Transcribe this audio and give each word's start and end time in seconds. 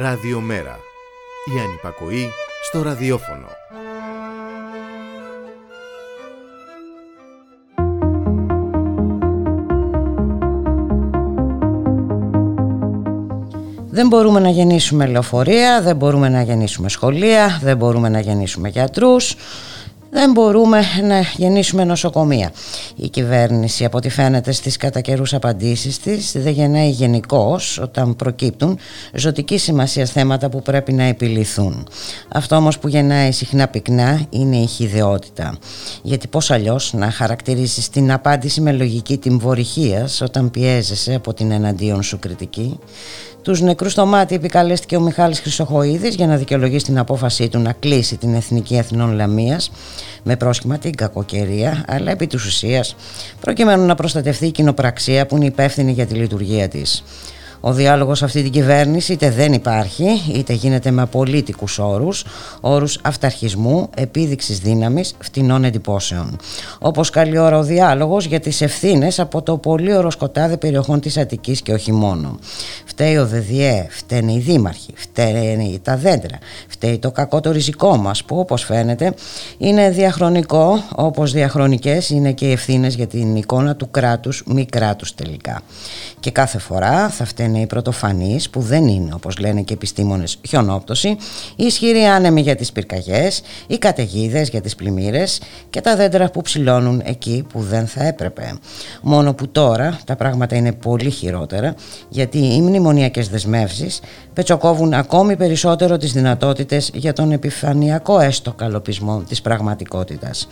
Ραδιομέρα. 0.00 0.78
Η 1.56 1.60
ανυπακοή 1.60 2.30
στο 2.62 2.82
ραδιόφωνο. 2.82 3.46
Δεν 13.90 14.08
μπορούμε 14.08 14.40
να 14.40 14.50
γεννήσουμε 14.50 15.06
λεωφορεία, 15.06 15.82
δεν 15.82 15.96
μπορούμε 15.96 16.28
να 16.28 16.42
γεννήσουμε 16.42 16.88
σχολεία, 16.88 17.58
δεν 17.62 17.76
μπορούμε 17.76 18.08
να 18.08 18.20
γεννήσουμε 18.20 18.68
γιατρούς, 18.68 19.36
δεν 20.18 20.32
μπορούμε 20.32 20.80
να 21.02 21.20
γεννήσουμε 21.36 21.84
νοσοκομεία. 21.84 22.52
Η 22.96 23.08
κυβέρνηση 23.08 23.84
από 23.84 23.96
ό,τι 23.96 24.08
φαίνεται 24.08 24.52
στις 24.52 24.76
κατά 24.76 25.00
καιρούς 25.00 25.34
απαντήσεις 25.34 25.98
της 25.98 26.32
δεν 26.32 26.52
γεννάει 26.52 26.90
γενικώς 26.90 27.78
όταν 27.78 28.16
προκύπτουν 28.16 28.78
ζωτική 29.14 29.58
σημασία 29.58 30.04
θέματα 30.04 30.48
που 30.48 30.62
πρέπει 30.62 30.92
να 30.92 31.02
επιληθούν. 31.02 31.88
Αυτό 32.28 32.56
όμως 32.56 32.78
που 32.78 32.88
γεννάει 32.88 33.32
συχνά 33.32 33.68
πυκνά 33.68 34.26
είναι 34.30 34.56
η 34.56 34.66
χιδεότητα. 34.66 35.58
Γιατί 36.02 36.26
πώς 36.26 36.50
αλλιώς 36.50 36.92
να 36.92 37.10
χαρακτηρίσεις 37.10 37.88
την 37.88 38.12
απάντηση 38.12 38.60
με 38.60 38.72
λογική 38.72 39.16
τυμβορυχίας 39.16 40.20
όταν 40.20 40.50
πιέζεσαι 40.50 41.14
από 41.14 41.34
την 41.34 41.50
εναντίον 41.50 42.02
σου 42.02 42.18
κριτική; 42.18 42.78
Τους 43.42 43.60
νεκρούς 43.60 43.92
στο 43.92 44.06
μάτι 44.06 44.34
επικαλέστηκε 44.34 44.96
ο 44.96 45.00
Μιχάλης 45.00 45.40
Χρυσοχοίδης 45.40 46.14
για 46.14 46.26
να 46.26 46.36
δικαιολογήσει 46.36 46.84
την 46.84 46.98
απόφασή 46.98 47.48
του 47.48 47.58
να 47.58 47.72
κλείσει 47.72 48.16
την 48.16 48.34
Εθνική 48.34 48.76
Εθνών 48.76 49.12
Λαμίας 49.12 49.70
με 50.22 50.36
πρόσχημα 50.36 50.78
την 50.78 50.94
κακοκαιρία, 50.94 51.84
αλλά 51.88 52.10
επί 52.10 52.26
της 52.26 52.44
ουσίας 52.44 52.96
προκειμένου 53.40 53.86
να 53.86 53.94
προστατευτεί 53.94 54.46
η 54.46 54.50
κοινοπραξία 54.50 55.26
που 55.26 55.36
είναι 55.36 55.46
υπεύθυνη 55.46 55.92
για 55.92 56.06
τη 56.06 56.14
λειτουργία 56.14 56.68
της. 56.68 57.04
Ο 57.60 57.72
διάλογος 57.72 58.22
αυτή 58.22 58.42
την 58.42 58.52
κυβέρνηση 58.52 59.12
είτε 59.12 59.30
δεν 59.30 59.52
υπάρχει, 59.52 60.22
είτε 60.34 60.52
γίνεται 60.52 60.90
με 60.90 61.02
απολύτικους 61.02 61.78
όρους, 61.78 62.24
όρους 62.60 62.98
αυταρχισμού, 63.02 63.90
επίδειξης 63.96 64.58
δύναμης, 64.58 65.14
φτηνών 65.18 65.64
εντυπώσεων. 65.64 66.36
Όπως 66.78 67.10
καλή 67.10 67.38
ώρα 67.38 67.58
ο 67.58 67.62
διάλογος 67.62 68.24
για 68.24 68.40
τις 68.40 68.60
ευθύνες 68.60 69.18
από 69.18 69.42
το 69.42 69.56
πολύ 69.56 69.92
σκοτάδι 70.08 70.56
περιοχών 70.56 71.00
της 71.00 71.16
Αττικής 71.16 71.62
και 71.62 71.72
όχι 71.72 71.92
μόνο. 71.92 72.38
Φταίει 72.84 73.16
ο 73.16 73.26
ΔΔΕ, 73.26 73.86
φταίνε 73.90 74.32
οι 74.32 74.38
δήμαρχοι, 74.38 74.92
φταίνε 74.94 75.78
τα 75.82 75.96
δέντρα, 75.96 76.38
φταίει 76.68 76.98
το 76.98 77.10
κακό 77.10 77.40
το 77.40 77.50
ριζικό 77.50 77.96
μας 77.96 78.24
που 78.24 78.38
όπως 78.38 78.64
φαίνεται 78.64 79.14
είναι 79.58 79.90
διαχρονικό, 79.90 80.82
όπως 80.94 81.32
διαχρονικές 81.32 82.10
είναι 82.10 82.32
και 82.32 82.46
οι 82.46 82.52
ευθύνες 82.52 82.94
για 82.94 83.06
την 83.06 83.36
εικόνα 83.36 83.76
του 83.76 83.90
κράτους, 83.90 84.42
μη 84.46 84.66
κράτους 84.66 85.14
τελικά. 85.14 85.62
Και 86.20 86.30
κάθε 86.30 86.58
φορά 86.58 87.08
θα 87.08 87.24
φταίνει 87.24 87.47
είναι 87.48 87.60
οι 87.60 87.66
πρωτοφανείς 87.66 88.50
που 88.50 88.60
δεν 88.60 88.86
είναι 88.86 89.14
όπως 89.14 89.38
λένε 89.38 89.62
και 89.62 89.74
επιστήμονες 89.74 90.38
χιονόπτωση, 90.48 91.08
οι 91.56 91.64
ισχυροί 91.64 92.04
άνεμοι 92.04 92.40
για 92.40 92.56
τις 92.56 92.72
πυρκαγιές, 92.72 93.42
οι 93.66 93.78
καταιγίδες 93.78 94.48
για 94.48 94.60
τις 94.60 94.74
πλημμύρες 94.74 95.40
και 95.70 95.80
τα 95.80 95.96
δέντρα 95.96 96.30
που 96.30 96.42
ψηλώνουν 96.42 97.02
εκεί 97.04 97.46
που 97.52 97.60
δεν 97.60 97.86
θα 97.86 98.04
έπρεπε. 98.04 98.54
Μόνο 99.02 99.34
που 99.34 99.48
τώρα 99.48 99.98
τα 100.04 100.16
πράγματα 100.16 100.56
είναι 100.56 100.72
πολύ 100.72 101.10
χειρότερα 101.10 101.74
γιατί 102.08 102.38
οι 102.38 102.60
μνημονιακές 102.60 103.28
δεσμεύσεις 103.28 104.00
πετσοκόβουν 104.32 104.94
ακόμη 104.94 105.36
περισσότερο 105.36 105.96
τις 105.96 106.12
δυνατότητες 106.12 106.90
για 106.94 107.12
τον 107.12 107.32
επιφανειακό 107.32 108.20
έστω 108.20 108.52
καλοπισμό 108.52 109.22
της 109.28 109.40
πραγματικότητας. 109.40 110.48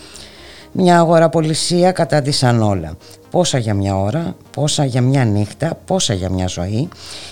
Μια 0.73 0.99
αγοραπολισία 0.99 1.93
κατάντησαν 1.93 2.63
όλα. 2.63 2.97
Πόσα 3.37 3.59
για 3.59 3.75
μια 3.75 3.97
ώρα, 3.97 4.37
πόσα 4.51 4.85
για 4.85 5.01
μια 5.03 5.25
νύχτα, 5.25 5.79
πόσα 5.85 6.15
για 6.15 6.31
μια 6.31 6.47
ζωή. 6.47 6.89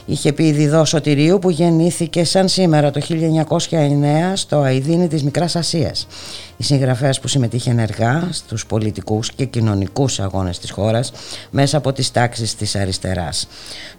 Είχε 0.06 0.32
πει 0.32 0.44
η 0.44 0.52
Διδό 0.52 0.84
Σωτηρίου 0.84 1.38
που 1.38 1.50
γεννήθηκε 1.50 2.24
σαν 2.24 2.48
σήμερα 2.48 2.90
το 2.90 3.00
1909 3.08 4.32
στο 4.34 4.64
Αιδίνη 4.64 5.08
της 5.08 5.22
Μικράς 5.22 5.56
Ασίας. 5.56 6.06
Η 6.56 6.62
συγγραφέα 6.62 7.14
που 7.20 7.28
συμμετείχε 7.28 7.70
ενεργά 7.70 8.28
στους 8.30 8.66
πολιτικούς 8.66 9.32
και 9.32 9.44
κοινωνικούς 9.44 10.20
αγώνες 10.20 10.58
της 10.58 10.70
χώρας 10.70 11.12
μέσα 11.50 11.76
από 11.76 11.92
τις 11.92 12.10
τάξεις 12.10 12.54
της 12.54 12.76
αριστεράς. 12.76 13.48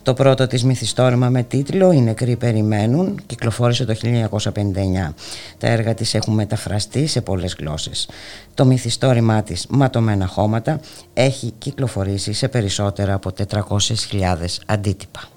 Το 0.04 0.14
πρώτο 0.14 0.48
της 0.48 0.64
μυθιστόρημα 0.64 1.30
με 1.30 1.44
τίτλο 1.44 1.92
«Οι 1.92 2.02
νεκροί 2.02 2.36
περιμένουν» 2.36 3.22
κυκλοφόρησε 3.26 3.86
το 3.86 3.96
1959. 3.96 5.14
Τα 5.58 5.68
έργα 5.68 5.94
της 5.94 6.14
έχουν 6.14 6.34
μεταφραστεί 6.34 7.08
σε 7.08 7.22
πολλές 7.22 7.56
γλώσσες. 7.60 8.10
Το 8.54 8.66
μυθιστόρημά 8.66 9.44
της 9.44 9.66
«Ματωμένα 9.70 10.28
χώματα» 10.28 10.80
έχει 11.14 11.54
κυκλοφορήσει 11.58 11.95
σε 12.34 12.48
περισσότερα 12.48 13.14
από 13.14 13.32
400.000 13.50 14.46
αντίτυπα. 14.66 15.35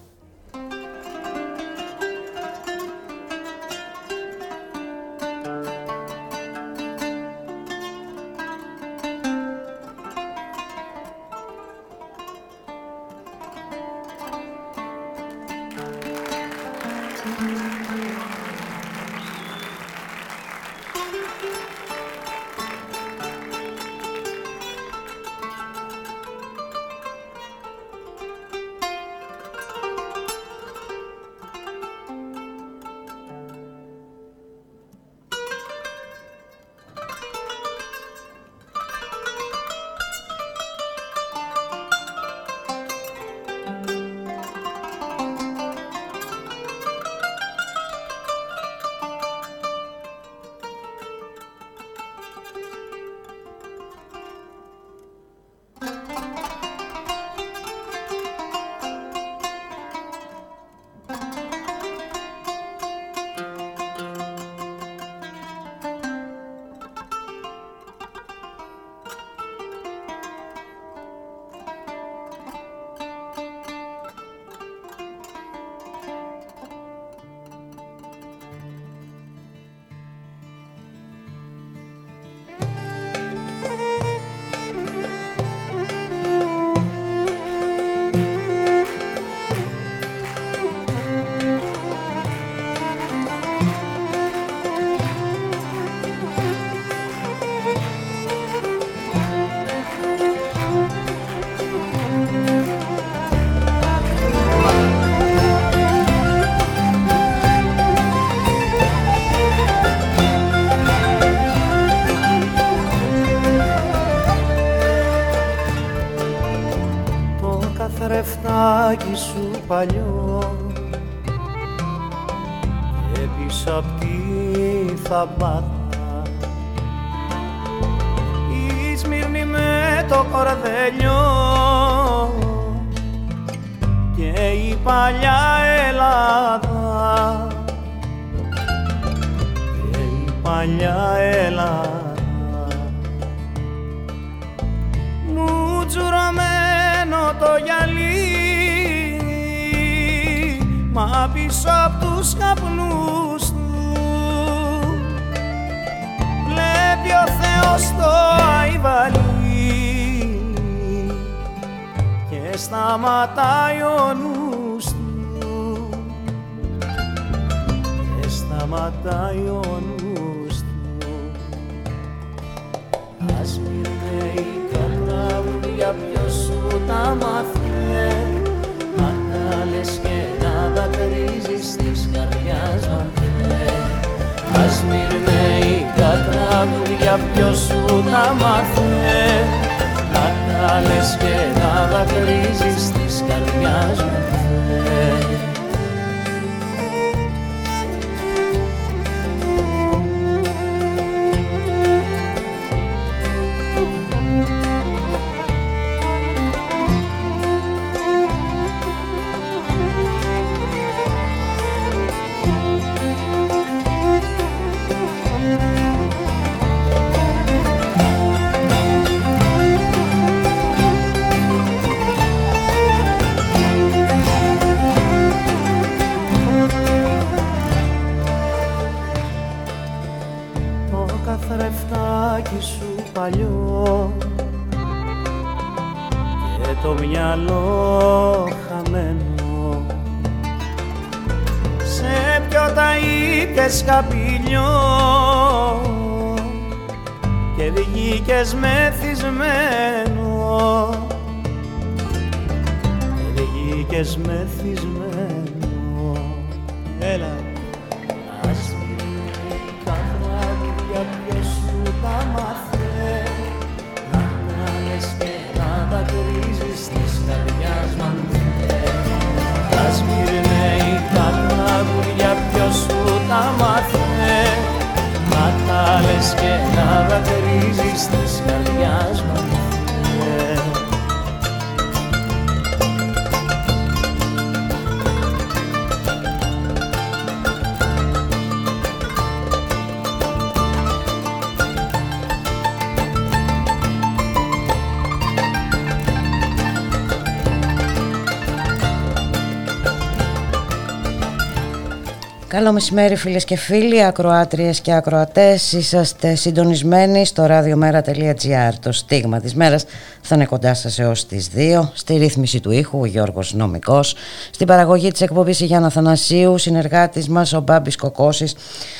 Καλό 302.59 302.73
μεσημέρι 302.73 303.17
φίλες 303.17 303.45
και 303.45 303.57
φίλοι, 303.57 304.05
ακροάτριες 304.05 304.81
και 304.81 304.93
ακροατές. 304.93 305.73
Είσαστε 305.73 306.35
συντονισμένοι 306.35 307.27
στο 307.27 307.47
radiomera.gr. 307.49 308.73
Το 308.81 308.93
στίγμα 308.93 309.41
της 309.41 309.55
μέρας 309.55 309.85
θα 310.21 310.35
είναι 310.35 310.45
κοντά 310.45 310.75
σας 310.75 310.99
έως 310.99 311.27
τις 311.27 311.49
2. 311.55 311.91
Στη 311.95 312.17
ρύθμιση 312.17 312.61
του 312.61 312.71
ήχου 312.71 313.01
ο 313.01 313.05
Γιώργος 313.07 313.55
Νομικός. 313.55 314.15
Στην 314.51 314.67
παραγωγή 314.67 315.11
της 315.11 315.21
εκπομπής 315.21 315.61
η 315.61 315.65
Γιάννα 315.65 315.91
Θανασίου, 315.91 316.59
συνεργάτης 316.59 317.29
μας 317.29 317.53
ο 317.53 317.61
Μπάμπης 317.61 317.97
Κοκώσης. 317.97 318.55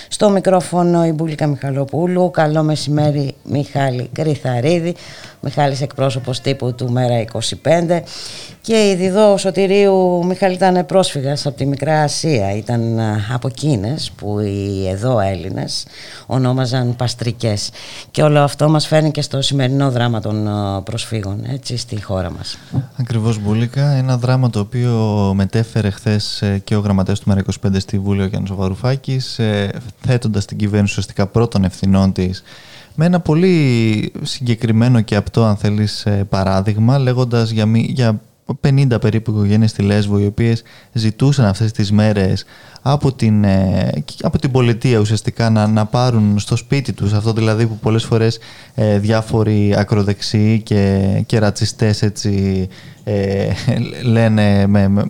Στο 0.09 0.31
μικρόφωνο 0.31 1.05
η 1.05 1.13
Μπούλικα 1.13 1.47
Μιχαλοπούλου. 1.47 2.31
Καλό 2.31 2.63
μεσημέρι 2.63 3.35
Μιχάλη 3.45 4.09
Κρυθαρίδη. 4.13 4.95
Μιχάλης 5.41 5.81
εκπρόσωπος 5.81 6.41
τύπου 6.41 6.75
του 6.75 6.91
Μέρα 6.91 7.25
25 7.33 8.01
και 8.61 8.91
η 8.91 8.95
Διδό 8.95 9.37
Σωτηρίου 9.37 10.27
Μιχάλη 10.27 10.55
ήταν 10.55 10.87
πρόσφυγας 10.87 11.47
από 11.47 11.57
τη 11.57 11.67
Μικρά 11.67 12.03
Ασία 12.03 12.57
ήταν 12.57 13.01
από 13.33 13.49
εκείνες 13.49 14.11
που 14.17 14.39
οι 14.39 14.89
εδώ 14.89 15.21
Έλληνες 15.21 15.87
ονόμαζαν 16.27 16.97
παστρικές 16.97 17.71
και 18.11 18.23
όλο 18.23 18.41
αυτό 18.41 18.69
μας 18.69 18.87
φέρνει 18.87 19.11
και 19.11 19.23
στο 19.23 19.43
σημερινό 19.43 19.91
δράμα 19.91 20.21
των 20.21 20.49
προσφύγων 20.85 21.45
έτσι 21.53 21.77
στη 21.77 22.03
χώρα 22.03 22.31
μας 22.31 22.59
Ακριβώς 22.97 23.39
Μπουλίκα, 23.41 23.91
ένα 23.91 24.17
δράμα 24.17 24.51
το 24.51 24.61
οποίο 24.61 25.33
μετέφερε 25.35 25.91
χθες 25.91 26.43
ε, 26.43 26.61
και 26.65 26.77
ο 26.77 26.81
γραμματέας 26.81 27.21
του 27.21 27.29
Μέρα 27.29 27.43
25 27.67 27.71
στη 27.79 27.99
Βούλιο 27.99 28.25
Γιάννης 28.27 28.53
Βαρουφάκης 28.55 29.39
ε, 29.39 29.71
θέτοντας 30.07 30.45
την 30.45 30.57
κυβέρνηση 30.57 30.91
ουσιαστικά 30.91 31.27
πρώτων 31.27 31.65
ευθυνών 31.65 32.13
της 32.13 32.43
με 32.95 33.05
ένα 33.05 33.21
πολύ 33.21 34.13
συγκεκριμένο 34.23 35.01
και 35.01 35.17
απτό 35.17 35.45
αν 35.45 35.57
θέλεις 35.57 36.07
ε, 36.07 36.27
παράδειγμα 36.29 36.99
λέγοντας 36.99 37.51
για, 37.51 37.65
για 37.75 38.21
50 38.61 39.01
περίπου 39.01 39.31
οικογένειες 39.31 39.71
στη 39.71 39.83
Λέσβο 39.83 40.19
οι 40.19 40.27
οποίες 40.27 40.63
ζητούσαν 40.93 41.45
αυτές 41.45 41.73
τις 41.73 41.93
μέρες 41.93 42.45
από 42.83 43.13
την, 43.13 43.45
ε, 43.45 43.91
από 44.23 44.39
την 44.39 44.51
πολιτεία 44.51 44.99
ουσιαστικά 44.99 45.51
να, 45.51 45.67
να 45.67 45.87
πάρουν 45.87 46.39
στο 46.39 46.57
σπίτι 46.57 46.93
τους 46.93 47.13
αυτό 47.13 47.33
δηλαδή 47.33 47.67
που 47.67 47.79
πολλές 47.79 48.05
φορές 48.05 48.39
ε, 48.75 48.99
διάφοροι 48.99 49.75
ακροδεξιοί 49.77 50.61
και, 50.61 51.23
και 51.27 51.39
ρατσιστές 51.39 52.03
έτσι 52.03 52.69
ε, 53.11 53.53
λένε 54.03 54.67
με, 54.67 54.89
με, 54.89 55.07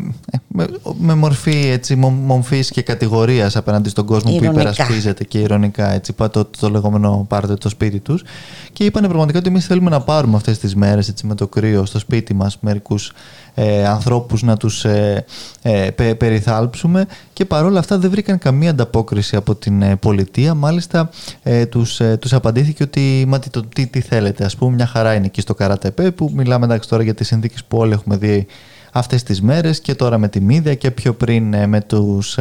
με, 0.98 1.14
μορφή 1.14 1.68
έτσι, 1.72 1.96
μομφής 1.96 2.70
και 2.70 2.82
κατηγορίας 2.82 3.56
απέναντι 3.56 3.88
στον 3.88 4.06
κόσμο 4.06 4.36
που 4.36 4.44
υπερασπίζεται 4.44 5.24
και 5.24 5.38
ηρωνικά 5.38 5.92
έτσι, 5.92 6.14
το, 6.30 6.44
το 6.60 6.70
λεγόμενο 6.70 7.26
πάρτε 7.28 7.54
το 7.54 7.68
σπίτι 7.68 8.00
τους 8.00 8.24
και 8.72 8.84
είπανε 8.84 9.08
πραγματικά 9.08 9.38
ότι 9.38 9.48
εμείς 9.48 9.66
θέλουμε 9.66 9.90
να 9.90 10.00
πάρουμε 10.00 10.36
αυτές 10.36 10.58
τις 10.58 10.74
μέρες 10.74 11.08
έτσι, 11.08 11.26
με 11.26 11.34
το 11.34 11.46
κρύο 11.46 11.84
στο 11.84 11.98
σπίτι 11.98 12.34
μας 12.34 12.58
μερικούς 12.60 13.12
ε, 13.60 13.86
ανθρώπους 13.86 14.42
να 14.42 14.56
τους 14.56 14.84
ε, 14.84 15.24
ε, 15.62 15.90
περιθάλψουμε 16.18 17.06
και 17.32 17.44
παρόλα 17.44 17.78
αυτά 17.78 17.98
δεν 17.98 18.10
βρήκαν 18.10 18.38
καμία 18.38 18.70
ανταπόκριση 18.70 19.36
από 19.36 19.54
την 19.54 19.82
ε, 19.82 19.96
πολιτεία. 19.96 20.54
Μάλιστα 20.54 21.10
ε, 21.42 21.66
τους, 21.66 22.00
ε, 22.00 22.16
τους 22.16 22.32
απαντήθηκε 22.32 22.82
ότι 22.82 23.24
μα, 23.28 23.38
τι, 23.38 23.50
τι, 23.74 23.86
τι, 23.86 24.00
θέλετε 24.00 24.44
ας 24.44 24.56
πούμε 24.56 24.74
μια 24.74 24.86
χαρά 24.86 25.14
είναι 25.14 25.26
εκεί 25.26 25.40
στο 25.40 25.54
Καρατεπέ 25.54 26.10
που 26.10 26.30
μιλάμε 26.34 26.64
εντάξει 26.64 26.88
τώρα 26.88 27.02
για 27.02 27.14
τις 27.14 27.26
συνθήκες 27.26 27.64
που 27.64 27.78
όλοι 27.78 27.92
έχουμε 27.92 28.16
δει 28.16 28.46
αυτές 28.92 29.22
τις 29.22 29.42
μέρες 29.42 29.80
και 29.80 29.94
τώρα 29.94 30.18
με 30.18 30.28
τη 30.28 30.40
Μίδια 30.40 30.74
και 30.74 30.90
πιο 30.90 31.14
πριν 31.14 31.68
με 31.68 31.80
τους 31.80 32.38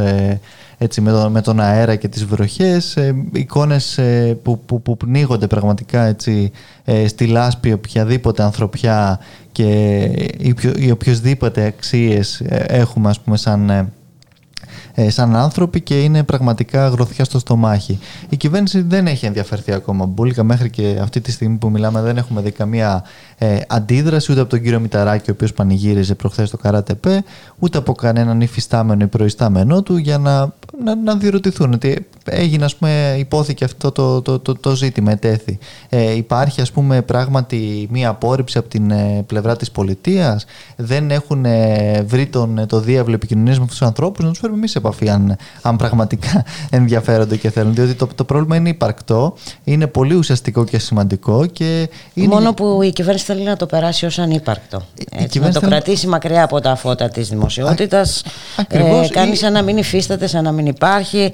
έτσι, 0.78 1.02
με, 1.02 1.30
με 1.30 1.42
τον 1.42 1.60
αέρα 1.60 1.96
και 1.96 2.08
τις 2.08 2.26
βροχές, 2.26 2.98
ε, 2.98 3.16
εικόνες 3.32 3.98
ε, 3.98 4.38
που, 4.44 4.60
που, 4.60 4.82
που 4.82 4.98
πνίγονται 4.98 5.48
πραγματικά 5.48 6.06
έτσι, 6.06 6.52
ε, 6.86 7.08
στη 7.08 7.26
λάσπη 7.26 7.72
οποιαδήποτε 7.72 8.44
ανθρωπιά 8.44 9.20
και 9.52 9.64
οι, 10.38 10.56
οι 10.78 10.92
οποιοσδήποτε 10.92 11.66
αξίες 11.66 12.40
ε, 12.40 12.64
έχουμε 12.68 13.10
ας 13.10 13.20
πούμε 13.20 13.38
σαν 13.38 13.92
ε, 14.94 15.10
σαν 15.10 15.36
άνθρωποι 15.36 15.82
και 15.82 16.04
είναι 16.04 16.24
πραγματικά 16.24 16.88
γροθιά 16.88 17.26
στο 17.26 17.40
στομάχι. 17.40 18.00
Η 18.30 18.38
κυβέρνηση 18.38 18.82
δεν 18.82 19.08
έχει 19.08 19.26
ενδιαφερθεί 19.26 19.72
ακόμα 19.72 20.06
μπουλικα 20.06 20.44
μέχρι 20.44 20.70
και 20.70 21.00
αυτή 21.02 21.22
τη 21.22 21.32
στιγμή 21.32 21.58
που 21.58 21.70
μιλάμε 21.70 22.02
δεν 22.02 22.18
έχουμε 22.18 22.42
δει 22.42 22.52
καμία 22.52 23.04
ε, 23.38 23.58
αντίδραση 23.68 24.32
ούτε 24.32 24.42
από 24.42 24.50
τον 24.50 24.62
κύριο 24.62 24.80
Μηταράκη 24.80 25.30
ο 25.30 25.34
οποίος 25.34 25.54
πανηγύριζε 25.54 26.16
προχθές 26.16 26.48
στο 26.48 26.58
ΚΑΡΑΤΕΠΕ 26.58 27.24
ούτε 27.60 27.78
από 27.78 27.94
κανέναν 27.94 28.42
υφιστάμενο 28.42 29.04
ή 29.04 29.08
προϊστάμενό 29.08 29.82
του 29.84 29.98
για 29.98 30.18
να, 30.18 30.40
να, 30.84 30.96
να 30.96 31.16
διερωτηθούν 31.16 31.74
ότι 31.74 32.08
έγινε 32.24 32.66
ας 32.66 32.76
πούμε 32.76 33.16
υπόθηκε 33.20 33.64
αυτό 33.64 33.92
το, 33.92 34.22
το, 34.22 34.40
το, 34.40 34.56
το 34.56 34.76
ζήτημα 34.76 35.12
ετέθη. 35.12 35.58
Ε, 35.90 36.16
υπάρχει 36.16 36.62
ας 36.62 36.72
πούμε 36.72 37.02
πράγματι 37.02 37.88
μία 37.92 38.10
απόρριψη 38.10 38.58
από 38.58 38.68
την 38.68 38.92
ε, 38.92 39.24
πλευρά 39.28 39.56
της 39.56 39.72
πολιτείας; 39.72 40.46
Δεν 40.76 41.12
έχουν 41.12 41.46
ε, 41.46 42.02
βρει 42.08 42.26
τον, 42.26 42.66
το 42.68 42.80
διάβλο 42.80 43.14
επικοινωνίας 43.14 43.58
με 43.58 43.64
αυτούς 43.64 43.78
τους 43.78 43.88
ανθρώπους 43.88 44.24
να 44.24 44.30
τους 44.30 44.40
φέρουμε 44.40 44.57
εμείς 44.58 44.72
σε 44.72 44.78
επαφή 44.78 45.10
αν, 45.10 45.38
αν 45.62 45.76
πραγματικά 45.76 46.46
ενδιαφέρονται 46.70 47.38
και 47.38 47.50
θέλουν. 47.50 47.74
Διότι 47.74 47.94
το, 47.94 48.08
το 48.16 48.24
πρόβλημα 48.24 48.56
είναι 48.56 48.70
υπαρκτό, 48.70 49.36
είναι 49.64 49.88
πολύ 49.88 50.14
ουσιαστικό 50.14 50.64
και 50.64 50.80
σημαντικό. 50.80 51.46
Και 51.46 51.90
είναι... 52.14 52.28
Μόνο 52.28 52.54
που 52.54 52.82
η 52.82 52.92
κυβέρνηση 52.92 53.26
θέλει 53.26 53.44
να 53.44 53.56
το 53.56 53.66
περάσει 53.66 54.06
ως 54.06 54.20
ανύπαρκτο. 54.20 54.86
Έτσι, 55.12 55.40
να 55.40 55.52
το 55.52 55.60
θέλει... 55.60 55.72
κρατήσει 55.72 56.08
μακριά 56.08 56.44
από 56.44 56.60
τα 56.60 56.76
φώτα 56.76 57.10
της 57.10 57.30
δημοσιότητας. 57.30 58.24
Ε, 58.68 59.08
κάνει 59.12 59.36
σαν 59.36 59.54
να 59.54 59.62
μην 59.62 59.78
υφίσταται, 59.78 60.28
σαν 60.28 60.44
να 60.44 60.52
μην 60.52 60.66
υπάρχει. 60.66 61.32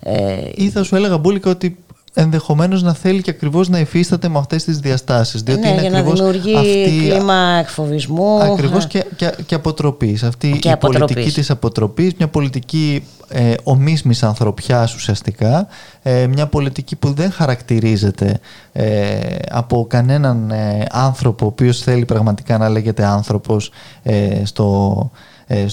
Ε, 0.00 0.36
ή 0.54 0.70
θα 0.70 0.82
σου 0.82 0.96
έλεγα 0.96 1.18
Μπούλικα 1.18 1.50
ότι 1.50 1.76
ενδεχομένως 2.18 2.82
να 2.82 2.94
θέλει 2.94 3.22
και 3.22 3.30
ακριβώς 3.30 3.68
να 3.68 3.78
υφίσταται 3.78 4.28
με 4.28 4.38
αυτές 4.38 4.64
τις 4.64 4.78
διαστάσεις. 4.78 5.42
Διότι 5.42 5.60
ναι, 5.60 5.68
είναι 5.68 5.80
για 5.80 5.90
να 5.90 6.02
δημιουργεί 6.02 6.56
αυτή, 6.56 7.08
κλίμα 7.08 7.56
εκφοβισμού. 7.60 8.40
Ακριβώς 8.42 8.86
και, 8.86 9.04
και, 9.16 9.34
και 9.46 9.54
αποτροπής. 9.54 10.22
Αυτή 10.22 10.58
και 10.58 10.68
η 10.68 10.72
αποτροπής. 10.72 11.14
πολιτική 11.14 11.34
της 11.34 11.50
αποτροπής, 11.50 12.14
μια 12.14 12.28
πολιτική 12.28 13.06
ε, 13.28 13.54
ομίσμης 13.62 14.22
ανθρωπιάς 14.22 14.94
ουσιαστικά, 14.94 15.66
ε, 16.02 16.26
μια 16.26 16.46
πολιτική 16.46 16.96
που 16.96 17.12
δεν 17.12 17.30
χαρακτηρίζεται 17.30 18.40
ε, 18.72 19.18
από 19.50 19.86
κανέναν 19.88 20.50
ε, 20.50 20.84
άνθρωπο 20.90 21.44
ο 21.44 21.48
οποίος 21.48 21.78
θέλει 21.78 22.04
πραγματικά 22.04 22.58
να 22.58 22.68
λέγεται 22.68 23.04
άνθρωπος 23.04 23.70
ε, 24.02 24.44
στο 24.44 25.10
ε, 25.48 25.66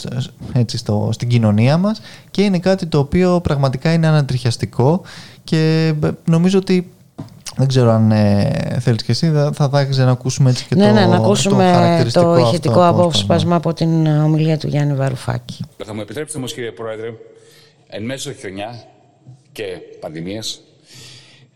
έτσι, 0.53 0.77
στο, 0.77 1.09
στην 1.12 1.27
κοινωνία 1.27 1.77
μας 1.77 2.01
και 2.31 2.41
είναι 2.41 2.59
κάτι 2.59 2.85
το 2.85 3.00
οποίο 3.00 3.41
πραγματικά 3.41 3.93
είναι 3.93 4.07
ανατριχιαστικό 4.07 5.01
και 5.43 5.93
νομίζω 6.25 6.57
ότι 6.57 6.91
δεν 7.55 7.67
ξέρω 7.67 7.89
αν 7.91 8.12
ε, 8.12 8.77
θέλεις 8.79 9.03
και 9.03 9.12
εσύ, 9.12 9.31
θα, 9.31 9.51
θα 9.53 9.88
να 9.95 10.12
ακούσουμε 10.12 10.50
έτσι 10.50 10.65
και 10.65 10.75
ναι, 10.75 10.88
το, 10.88 10.93
ναι, 10.93 11.05
να 11.05 11.15
ακούσουμε 11.15 12.07
το, 12.13 12.21
το 12.21 12.35
ηχητικό 12.38 12.88
απόσπασμα 12.88 13.55
από 13.55 13.73
την 13.73 14.07
ομιλία 14.07 14.57
του 14.57 14.67
Γιάννη 14.67 14.93
Βαρουφάκη. 14.93 15.65
Θα 15.85 15.93
μου 15.93 16.01
επιτρέψετε 16.01 16.38
όμως 16.38 16.53
κύριε 16.53 16.71
Πρόεδρε, 16.71 17.13
εν 17.88 18.03
μέσω 18.03 18.33
χιονιά 18.33 18.83
και 19.51 19.63
πανδημίας, 20.00 20.62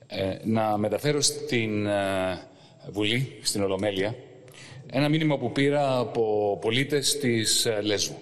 ε, 0.07 0.37
να 0.43 0.77
μεταφέρω 0.77 1.21
στην 1.21 1.85
ε, 1.85 2.39
Βουλή, 2.91 3.39
στην 3.41 3.63
Ολομέλεια, 3.63 4.15
ένα 4.91 5.09
μήνυμα 5.09 5.37
που 5.37 5.51
πήρα 5.51 5.97
από 5.97 6.57
πολίτες 6.61 7.17
της 7.17 7.65
ε, 7.65 7.79
Λέσβου. 7.81 8.15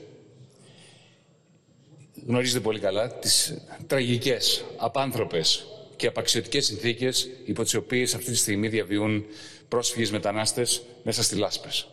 Γνωρίζετε 2.28 2.60
πολύ 2.60 2.80
καλά 2.80 3.08
τις 3.12 3.58
τραγικές, 3.88 4.66
απάνθρωπες 4.78 5.66
και 5.96 6.08
απαξιωτικές 6.08 6.66
συνθήκες 6.66 7.30
υπό 7.46 7.64
τις 7.64 7.74
οποίες 7.74 8.16
αυτή 8.16 8.32
τη 8.32 8.38
στιγμή 8.38 8.68
διαβιούν 8.68 9.26
πρόσφυγες 9.68 10.12
μετανάστες 10.12 10.82
μέσα 11.04 11.24
στη 11.24 11.36
Λάσπες. 11.36 11.88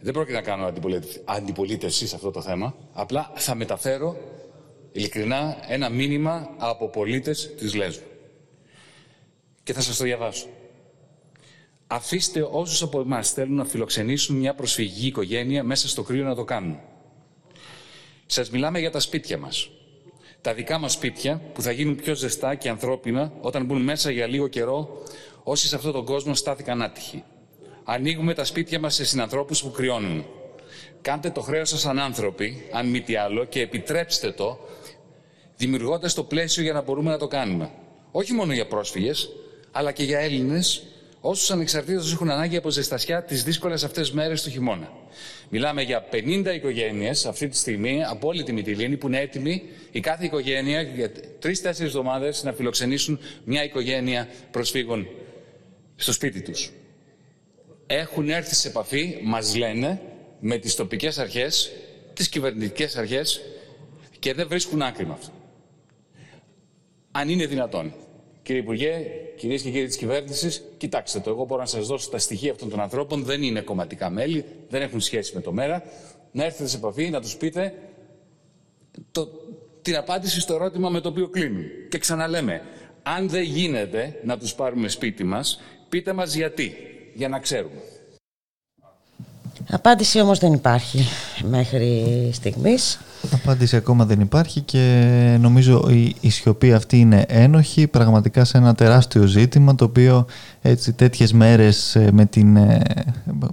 Δεν 0.00 0.12
πρόκειται 0.12 0.36
να 0.36 0.42
κάνω 0.42 0.72
αντιπολίτευση 1.24 2.06
σε 2.06 2.14
αυτό 2.14 2.30
το 2.30 2.42
θέμα, 2.42 2.74
απλά 2.92 3.32
θα 3.34 3.54
μεταφέρω 3.54 4.16
ειλικρινά 4.92 5.56
ένα 5.68 5.88
μήνυμα 5.88 6.54
από 6.58 6.88
πολίτες 6.88 7.54
της 7.58 7.74
Λέσβου. 7.74 8.06
Και 9.62 9.72
θα 9.72 9.80
σας 9.80 9.96
το 9.96 10.04
διαβάσω. 10.04 10.46
Αφήστε 11.86 12.48
όσους 12.50 12.82
από 12.82 13.00
εμάς 13.00 13.30
θέλουν 13.30 13.54
να 13.54 13.64
φιλοξενήσουν 13.64 14.36
μια 14.36 14.54
προσφυγική 14.54 15.06
οικογένεια 15.06 15.62
μέσα 15.62 15.88
στο 15.88 16.02
κρύο 16.02 16.24
να 16.24 16.34
το 16.34 16.44
κάνουν. 16.44 16.78
Σας 18.26 18.50
μιλάμε 18.50 18.78
για 18.78 18.90
τα 18.90 19.00
σπίτια 19.00 19.38
μας. 19.38 19.70
Τα 20.40 20.54
δικά 20.54 20.78
μας 20.78 20.92
σπίτια 20.92 21.42
που 21.52 21.62
θα 21.62 21.72
γίνουν 21.72 21.96
πιο 21.96 22.14
ζεστά 22.14 22.54
και 22.54 22.68
ανθρώπινα 22.68 23.32
όταν 23.40 23.64
μπουν 23.64 23.82
μέσα 23.82 24.10
για 24.10 24.26
λίγο 24.26 24.48
καιρό 24.48 25.02
όσοι 25.42 25.68
σε 25.68 25.76
αυτόν 25.76 25.92
τον 25.92 26.04
κόσμο 26.04 26.34
στάθηκαν 26.34 26.82
άτυχοι. 26.82 27.24
Ανοίγουμε 27.84 28.34
τα 28.34 28.44
σπίτια 28.44 28.80
μας 28.80 28.94
σε 28.94 29.04
συνανθρώπους 29.04 29.62
που 29.62 29.70
κρυώνουν. 29.70 30.26
Κάντε 31.00 31.30
το 31.30 31.40
χρέος 31.40 31.68
σας 31.68 31.80
σαν 31.80 31.98
άνθρωποι, 31.98 32.68
αν 32.72 32.88
μη 32.88 33.00
τι 33.00 33.16
άλλο, 33.16 33.44
και 33.44 33.60
επιτρέψτε 33.60 34.32
το, 34.32 34.58
δημιουργώντας 35.56 36.14
το 36.14 36.24
πλαίσιο 36.24 36.62
για 36.62 36.72
να 36.72 36.82
μπορούμε 36.82 37.10
να 37.10 37.18
το 37.18 37.26
κάνουμε. 37.26 37.70
Όχι 38.10 38.32
μόνο 38.32 38.52
για 38.52 38.66
πρόσφυγες, 38.66 39.30
αλλά 39.70 39.92
και 39.92 40.04
για 40.04 40.18
Έλληνες 40.18 40.82
όσους 41.28 41.50
ανεξαρτήτως 41.50 42.12
έχουν 42.12 42.30
ανάγκη 42.30 42.56
από 42.56 42.70
ζεστασιά 42.70 43.22
τις 43.22 43.44
δύσκολες 43.44 43.84
αυτές 43.84 44.12
μέρες 44.12 44.42
του 44.42 44.50
χειμώνα. 44.50 44.92
Μιλάμε 45.48 45.82
για 45.82 46.08
50 46.12 46.54
οικογένειες 46.54 47.26
αυτή 47.26 47.48
τη 47.48 47.56
στιγμή 47.56 48.04
από 48.04 48.28
όλη 48.28 48.42
τη 48.42 48.52
Μυτιλίνη 48.52 48.96
που 48.96 49.06
είναι 49.06 49.20
έτοιμοι 49.20 49.62
η 49.90 50.00
κάθε 50.00 50.24
οικογένεια 50.24 50.82
για 50.82 51.10
τρει-τέσσερι 51.38 51.88
εβδομάδες 51.88 52.42
να 52.42 52.52
φιλοξενήσουν 52.52 53.18
μια 53.44 53.64
οικογένεια 53.64 54.28
προσφύγων 54.50 55.06
στο 55.96 56.12
σπίτι 56.12 56.42
τους. 56.42 56.72
Έχουν 57.86 58.28
έρθει 58.28 58.54
σε 58.54 58.68
επαφή, 58.68 59.18
μας 59.22 59.56
λένε, 59.56 60.00
με 60.40 60.58
τις 60.58 60.74
τοπικές 60.74 61.18
αρχές, 61.18 61.72
τις 62.12 62.28
κυβερνητικές 62.28 62.96
αρχές 62.96 63.40
και 64.18 64.34
δεν 64.34 64.48
βρίσκουν 64.48 64.82
άκρη 64.82 65.06
με 65.06 65.12
αυτό. 65.12 65.32
Αν 67.10 67.28
είναι 67.28 67.46
δυνατόν. 67.46 67.94
Κύριε 68.46 68.60
Υπουργέ, 68.60 69.06
κυρίες 69.36 69.62
και 69.62 69.70
κύριοι 69.70 69.86
της 69.86 69.96
κυβέρνησης, 69.96 70.62
κοιτάξτε 70.76 71.20
το. 71.20 71.30
Εγώ 71.30 71.44
μπορώ 71.44 71.60
να 71.60 71.66
σας 71.66 71.86
δώσω 71.86 72.10
τα 72.10 72.18
στοιχεία 72.18 72.52
αυτών 72.52 72.68
των 72.68 72.80
ανθρώπων. 72.80 73.24
Δεν 73.24 73.42
είναι 73.42 73.60
κομματικά 73.60 74.10
μέλη, 74.10 74.44
δεν 74.68 74.82
έχουν 74.82 75.00
σχέση 75.00 75.34
με 75.34 75.40
το 75.40 75.52
ΜΕΡΑ. 75.52 75.82
Να 76.32 76.44
έρθετε 76.44 76.68
σε 76.68 76.76
επαφή, 76.76 77.10
να 77.10 77.20
τους 77.20 77.36
πείτε 77.36 77.74
το, 79.10 79.28
την 79.82 79.96
απάντηση 79.96 80.40
στο 80.40 80.54
ερώτημα 80.54 80.88
με 80.88 81.00
το 81.00 81.08
οποίο 81.08 81.28
κλείνουν. 81.28 81.64
Και 81.88 81.98
ξαναλέμε, 81.98 82.62
αν 83.02 83.28
δεν 83.28 83.42
γίνεται 83.42 84.20
να 84.24 84.38
τους 84.38 84.54
πάρουμε 84.54 84.88
σπίτι 84.88 85.24
μας, 85.24 85.60
πείτε 85.88 86.12
μας 86.12 86.34
γιατί, 86.34 86.76
για 87.14 87.28
να 87.28 87.38
ξέρουμε. 87.38 87.80
Απάντηση 89.70 90.20
όμως 90.20 90.38
δεν 90.38 90.52
υπάρχει 90.52 90.98
μέχρι 91.42 92.30
στιγμής. 92.32 93.00
Απάντηση 93.32 93.76
ακόμα 93.76 94.04
δεν 94.04 94.20
υπάρχει 94.20 94.60
και 94.60 95.36
νομίζω 95.40 95.88
η, 95.90 96.14
η 96.20 96.30
σιωπή 96.30 96.72
αυτή 96.72 96.98
είναι 96.98 97.24
ένοχη 97.28 97.86
πραγματικά 97.86 98.44
σε 98.44 98.58
ένα 98.58 98.74
τεράστιο 98.74 99.26
ζήτημα 99.26 99.74
το 99.74 99.84
οποίο 99.84 100.26
έτσι 100.62 100.92
τέτοιες 100.92 101.32
μέρες 101.32 101.96
ε, 101.96 102.08
με 102.12 102.24
την 102.24 102.56
ε, 102.56 102.80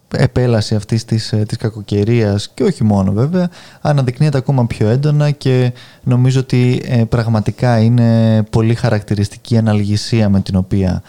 επέλαση 0.10 0.76
αυτής 0.76 1.06
της, 1.06 1.34
ε, 1.34 1.38
της 1.38 1.58
κακοκαιρίας 1.58 2.50
και 2.54 2.64
όχι 2.64 2.84
μόνο 2.84 3.12
βέβαια 3.12 3.50
αναδεικνύεται 3.82 4.38
ακόμα 4.38 4.68
πιο 4.68 4.88
έντονα 4.88 5.32
και 5.32 5.74
νομίζω 6.04 6.40
ότι 6.40 6.84
πραγματικά 7.10 7.80
είναι 7.80 8.42
πολύ 8.50 8.76
χαρακτηριστική 8.76 9.54
η 9.54 9.58
αναλγησία 9.58 10.30
με 10.30 10.40
την 10.40 10.56
οποία 10.56 11.02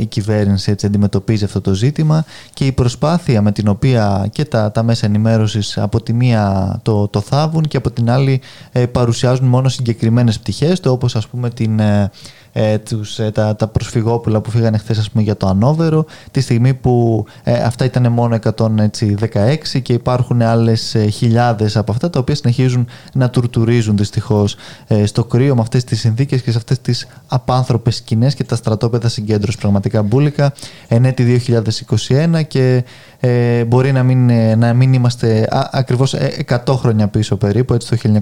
η 0.00 0.06
κυβέρνηση 0.06 0.70
έτσι 0.70 0.86
αντιμετωπίζει 0.86 1.44
αυτό 1.44 1.60
το 1.60 1.74
ζήτημα 1.74 2.24
και 2.52 2.66
η 2.66 2.72
προσπάθεια 2.72 3.42
με 3.42 3.52
την 3.52 3.68
οποία 3.68 4.28
και 4.32 4.44
τα, 4.44 4.72
τα 4.72 4.82
μέσα 4.82 5.06
ενημέρωσης 5.06 5.78
από 5.78 6.02
τη 6.02 6.12
μία 6.12 6.78
το, 6.82 7.08
το 7.08 7.20
θάβουν 7.20 7.68
και 7.74 7.80
από 7.80 7.90
την 7.90 8.10
άλλη 8.10 8.40
παρουσιάζουν 8.92 9.46
μόνο 9.46 9.68
συγκεκριμένες 9.68 10.38
πτυχές 10.38 10.80
το 10.80 10.90
όπως 10.90 11.16
ας 11.16 11.26
πούμε 11.26 11.50
την 11.50 11.80
ε, 12.56 12.78
τους, 12.78 13.18
ε, 13.18 13.30
τα, 13.30 13.56
τα 13.56 13.66
προσφυγόπουλα 13.66 14.40
που 14.40 14.50
φύγανε 14.50 14.78
χθες 14.78 15.10
για 15.12 15.36
το 15.36 15.46
Ανόβερο 15.46 16.04
τη 16.30 16.40
στιγμή 16.40 16.74
που 16.74 17.24
ε, 17.42 17.52
αυτά 17.52 17.84
ήταν 17.84 18.12
μόνο 18.12 18.38
116 18.56 19.80
και 19.82 19.92
υπάρχουν 19.92 20.42
άλλες 20.42 20.94
ε, 20.94 21.06
χιλιάδες 21.06 21.76
από 21.76 21.92
αυτά 21.92 22.10
τα 22.10 22.18
οποία 22.18 22.34
συνεχίζουν 22.34 22.86
να 23.12 23.30
τουρτουρίζουν 23.30 23.96
δυστυχώς 23.96 24.56
ε, 24.86 25.06
στο 25.06 25.24
κρύο 25.24 25.54
με 25.54 25.60
αυτές 25.60 25.84
τις 25.84 26.00
συνθήκες 26.00 26.42
και 26.42 26.50
σε 26.50 26.56
αυτές 26.56 26.80
τις 26.80 27.06
απάνθρωπες 27.26 27.96
σκηνές 27.96 28.34
και 28.34 28.44
τα 28.44 28.56
στρατόπεδα 28.56 29.08
συγκέντρωση. 29.08 29.58
Πραγματικά 29.58 30.02
μπουλικα. 30.02 30.52
Ενέτη 30.88 31.42
2021 32.08 32.46
και 32.48 32.84
ε, 33.20 33.64
μπορεί 33.64 33.92
να 33.92 34.02
μην, 34.02 34.30
να 34.58 34.74
μην 34.74 34.92
είμαστε 34.92 35.46
α, 35.50 35.68
ακριβώς 35.72 36.14
100 36.48 36.74
χρόνια 36.74 37.08
πίσω 37.08 37.36
περίπου 37.36 37.74
έτσι 37.74 37.88
το 37.88 38.20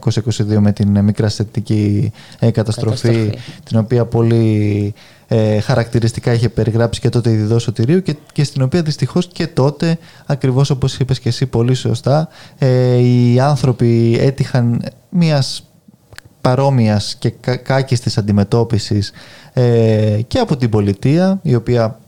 1922 0.54 0.58
με 0.58 0.72
την 0.72 0.88
μικρά 1.04 1.30
καταστροφή, 1.32 2.52
καταστροφή. 2.52 3.38
την 3.64 3.78
οποία 3.78 4.04
πολύ 4.23 4.95
ε, 5.29 5.61
χαρακτηριστικά 5.61 6.33
είχε 6.33 6.49
περιγράψει 6.49 7.00
και 7.00 7.09
τότε 7.09 7.31
η 7.31 7.35
Διδό 7.35 7.59
Σωτηρίου 7.59 8.02
και, 8.02 8.17
και 8.33 8.45
στην 8.45 8.62
οποία 8.62 8.83
δυστυχώς 8.83 9.26
και 9.26 9.47
τότε 9.47 9.99
ακριβώς 10.26 10.71
όπως 10.71 10.99
είπες 10.99 11.21
και 11.21 11.29
εσύ 11.29 11.47
πολύ 11.47 11.75
σωστά 11.75 12.29
ε, 12.59 12.97
οι 12.97 13.41
άνθρωποι 13.41 14.19
έτυχαν 14.21 14.83
μιας 15.09 15.67
παρόμοιας 16.41 17.17
και 17.19 17.31
κάκης 17.62 18.00
της 18.00 18.19
αντιμετώπισης 18.19 19.12
ε, 19.52 20.21
και 20.26 20.38
από 20.38 20.57
την 20.57 20.71
πολιτεία 20.71 21.38
η 21.43 21.55
οποία 21.55 21.99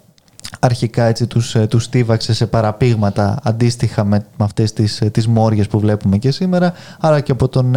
αρχικά 0.60 1.04
έτσι 1.04 1.26
τους, 1.26 1.54
ε, 1.54 1.66
τους 1.66 1.84
στίβαξε 1.84 2.34
σε 2.34 2.46
παραπήγματα 2.46 3.38
αντίστοιχα 3.42 4.04
με, 4.04 4.26
με 4.36 4.44
αυτές 4.44 4.72
τις, 4.72 5.00
ε, 5.00 5.10
τις 5.10 5.26
μόριες 5.26 5.66
που 5.66 5.78
βλέπουμε 5.78 6.18
και 6.18 6.30
σήμερα 6.30 6.72
αλλά 7.00 7.20
και 7.20 7.32
από 7.32 7.48
τον 7.48 7.76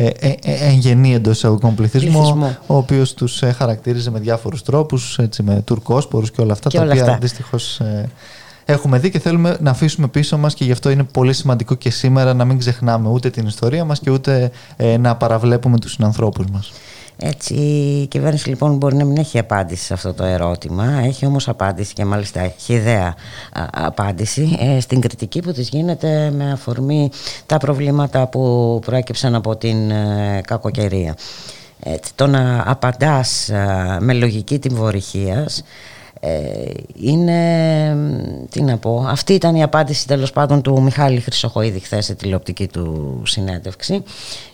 ε, 0.00 0.06
ε, 0.18 0.34
ε, 0.42 0.68
εγγενή 0.68 1.14
εντός 1.14 1.36
εισαγωγικών 1.36 1.74
πληθυσμό, 1.74 2.56
ο 2.66 2.76
οποίος 2.76 3.14
τους 3.14 3.42
χαρακτήριζε 3.56 4.10
με 4.10 4.18
διάφορους 4.18 4.62
τρόπους, 4.62 5.18
με 5.42 5.62
τουρκόσπορου 5.64 6.26
και 6.26 6.40
όλα 6.40 6.52
αυτά, 6.52 6.68
και 6.68 6.78
τα 6.78 6.84
οποία 6.84 7.18
δυστυχώς 7.20 7.80
έχουμε 8.64 8.98
δει 8.98 9.10
και 9.10 9.18
θέλουμε 9.18 9.56
να 9.60 9.70
αφήσουμε 9.70 10.08
πίσω 10.08 10.38
μας 10.38 10.54
και 10.54 10.64
γι' 10.64 10.72
αυτό 10.72 10.90
είναι 10.90 11.02
πολύ 11.02 11.32
σημαντικό 11.32 11.74
και 11.74 11.90
σήμερα 11.90 12.34
να 12.34 12.44
μην 12.44 12.58
ξεχνάμε 12.58 13.08
ούτε 13.08 13.30
την 13.30 13.46
ιστορία 13.46 13.84
μας 13.84 14.00
και 14.00 14.10
ούτε 14.10 14.50
να 14.98 15.16
παραβλέπουμε 15.16 15.78
τους 15.78 15.92
συνανθρώπους 15.92 16.46
μας. 16.52 16.72
Έτσι, 17.20 17.54
η 17.54 18.06
κυβέρνηση 18.06 18.48
λοιπόν 18.48 18.76
μπορεί 18.76 18.96
να 18.96 19.04
μην 19.04 19.16
έχει 19.16 19.38
απάντηση 19.38 19.84
σε 19.84 19.94
αυτό 19.94 20.14
το 20.14 20.24
ερώτημα, 20.24 21.00
έχει 21.04 21.26
όμως 21.26 21.48
απάντηση 21.48 21.92
και 21.92 22.04
μάλιστα 22.04 22.40
έχει 22.40 22.72
ιδέα 22.72 23.14
απάντηση 23.72 24.56
ε, 24.60 24.80
στην 24.80 25.00
κριτική 25.00 25.40
που 25.40 25.52
της 25.52 25.68
γίνεται 25.68 26.30
με 26.36 26.52
αφορμή 26.52 27.10
τα 27.46 27.56
προβλήματα 27.58 28.26
που 28.26 28.78
προέκυψαν 28.84 29.34
από 29.34 29.56
την 29.56 29.90
ε, 29.90 30.40
κακοκαιρία. 30.46 31.16
Έτσι, 31.82 32.12
το 32.14 32.26
να 32.26 32.62
απαντάς 32.66 33.50
με 33.98 34.12
λογική 34.12 34.58
τυμβορυχίας 34.58 35.62
ε, 36.20 36.70
είναι, 36.94 37.96
τι 38.50 38.62
να 38.62 38.76
πω, 38.78 39.04
αυτή 39.08 39.32
ήταν 39.32 39.54
η 39.54 39.62
απάντηση 39.62 40.06
τέλος 40.06 40.32
πάντων 40.32 40.62
του 40.62 40.82
Μιχάλη 40.82 41.20
Χρυσοχοίδη 41.20 41.78
χθες 41.78 42.04
σε 42.04 42.14
τηλεοπτική 42.14 42.66
του 42.66 43.22
συνέντευξη. 43.24 44.02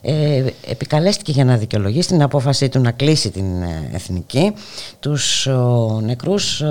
Ε, 0.01 0.45
επικαλέστηκε 0.69 1.33
για 1.33 1.45
να 1.45 1.57
δικαιολογήσει 1.57 2.09
την 2.09 2.23
απόφασή 2.23 2.69
του 2.69 2.81
να 2.81 2.91
κλείσει 2.91 3.31
την 3.31 3.63
ε, 3.63 3.91
εθνική 3.93 4.53
τους 5.01 5.47
ο, 5.47 6.01
νεκρούς 6.03 6.63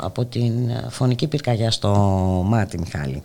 από 0.00 0.24
την 0.24 0.52
φωνική 0.88 1.26
πυρκαγιά 1.26 1.70
στο 1.70 1.90
μάτι 2.46 2.78
Μιχάλη. 2.78 3.22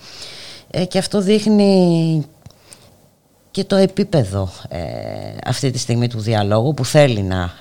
Ε, 0.72 0.86
και 0.86 0.98
αυτό 0.98 1.22
δείχνει 1.22 2.26
και 3.52 3.64
το 3.64 3.76
επίπεδο 3.76 4.50
ε, 4.70 4.80
αυτή 5.46 5.72
τη 5.72 5.78
στιγμή 5.78 6.08
του 6.08 6.20
διαλόγου 6.20 6.74
που 6.74 6.86
θέλει 6.86 7.22
να 7.22 7.52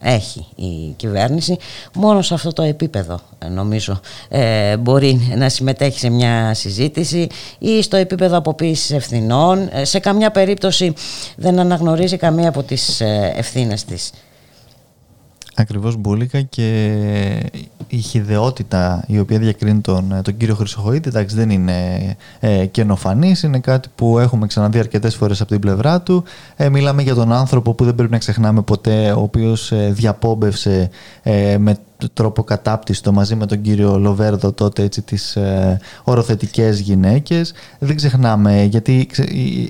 έχει 0.00 0.46
η 0.54 0.92
κυβέρνηση 0.96 1.58
μόνο 1.94 2.22
σε 2.22 2.34
αυτό 2.34 2.52
το 2.52 2.62
επίπεδο 2.62 3.20
ε, 3.38 3.48
νομίζω 3.48 4.00
ε, 4.28 4.76
μπορεί 4.76 5.34
να 5.36 5.48
συμμετέχει 5.48 5.98
σε 5.98 6.10
μια 6.10 6.54
συζήτηση 6.54 7.26
ή 7.58 7.82
στο 7.82 7.96
επίπεδο 7.96 8.36
αποποίησης 8.36 8.90
ευθυνών. 8.90 9.70
Σε 9.82 9.98
καμιά 9.98 10.30
περίπτωση 10.30 10.92
δεν 11.36 11.58
αναγνωρίζει 11.58 12.16
καμία 12.16 12.48
από 12.48 12.62
τις 12.62 13.00
ευθύνες 13.34 13.84
της. 13.84 14.10
Ακριβώς 15.54 15.96
Μπούλικα 15.96 16.40
και 16.40 16.96
η 17.92 17.98
χιδεότητα 17.98 19.04
η 19.06 19.18
οποία 19.18 19.38
διακρίνει 19.38 19.80
τον, 19.80 20.20
τον 20.22 20.36
κύριο 20.36 20.54
Χρυσοχοίδη 20.54 21.08
εντάξει 21.08 21.36
δεν 21.36 21.50
είναι 21.50 21.72
ε, 22.40 22.66
καινοφανής, 22.66 23.42
είναι 23.42 23.58
κάτι 23.58 23.88
που 23.94 24.18
έχουμε 24.18 24.46
ξαναδεί 24.46 24.78
αρκετές 24.78 25.14
φορές 25.14 25.40
από 25.40 25.50
την 25.50 25.60
πλευρά 25.60 26.00
του. 26.00 26.24
Ε, 26.56 26.68
μιλάμε 26.68 27.02
για 27.02 27.14
τον 27.14 27.32
άνθρωπο 27.32 27.74
που 27.74 27.84
δεν 27.84 27.94
πρέπει 27.94 28.12
να 28.12 28.18
ξεχνάμε 28.18 28.62
ποτέ, 28.62 29.12
ο 29.12 29.20
οποίος 29.20 29.72
ε, 29.72 29.90
διαπόμπευσε 29.92 30.90
ε, 31.22 31.58
με 31.58 31.76
τρόπο 32.08 32.42
κατάπτυστο 32.42 33.12
μαζί 33.12 33.34
με 33.34 33.46
τον 33.46 33.60
κύριο 33.60 33.98
Λοβέρδο 33.98 34.52
τότε 34.52 34.82
έτσι 34.82 35.02
τις 35.02 35.36
ε, 35.36 35.80
οροθετικές 36.04 36.80
γυναίκες. 36.80 37.52
Δεν 37.78 37.96
ξεχνάμε 37.96 38.62
γιατί 38.62 39.08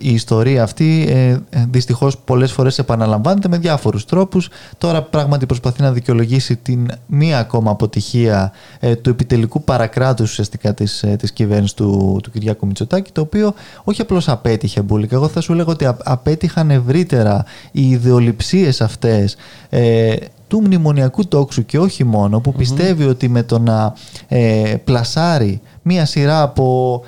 η, 0.01 0.13
ιστορία 0.13 0.63
αυτή 0.63 1.07
ε, 1.09 1.37
δυστυχώς 1.71 2.19
πολλές 2.19 2.53
φορές 2.53 2.79
επαναλαμβάνεται 2.79 3.49
με 3.49 3.59
διάφορους 3.59 4.05
τρόπους. 4.05 4.49
Τώρα 4.79 5.03
πράγματι 5.03 5.47
προσπαθεί 5.47 5.83
να 5.83 5.93
δικαιολογήσει 5.93 6.57
την 6.57 6.91
μία 7.07 7.39
ακόμα 7.39 7.71
αποτυχία 7.71 8.53
ε, 8.81 8.97
του 8.97 9.11
επιτελικού 9.11 9.63
παρακράτους 9.63 10.31
ουσιαστικά 10.31 10.75
της, 10.75 11.03
ε, 11.03 11.17
της 11.17 11.33
κυβέρνησης 11.33 11.75
του, 11.75 12.19
του 12.23 12.31
Κυριάκου 12.31 12.67
Μητσοτάκη 12.67 13.13
το 13.13 13.21
οποίο 13.21 13.55
όχι 13.85 14.01
απλώς 14.01 14.29
απέτυχε 14.29 14.83
Μπούλικα. 14.83 15.17
Εγώ 15.17 15.29
θα 15.29 15.41
σου 15.41 15.53
λέγω 15.55 15.71
ότι 15.71 15.89
απέτυχαν 16.05 16.71
ευρύτερα 16.71 17.45
οι 17.73 17.89
ιδεολειψίες 17.89 18.81
αυτές 18.81 19.37
ε, 19.69 20.15
του 20.53 20.61
μνημονιακού 20.61 21.29
τόξου 21.29 21.65
και 21.65 21.79
όχι 21.79 22.05
μόνο 22.05 22.41
που 22.41 22.53
πιστεύει 22.53 23.05
ότι 23.05 23.29
με 23.29 23.43
το 23.43 23.59
να 23.59 23.95
ε, 24.29 24.75
πλασάρει 24.85 25.61
μία 25.83 26.07
σειρά 26.07 26.43
από 26.43 27.03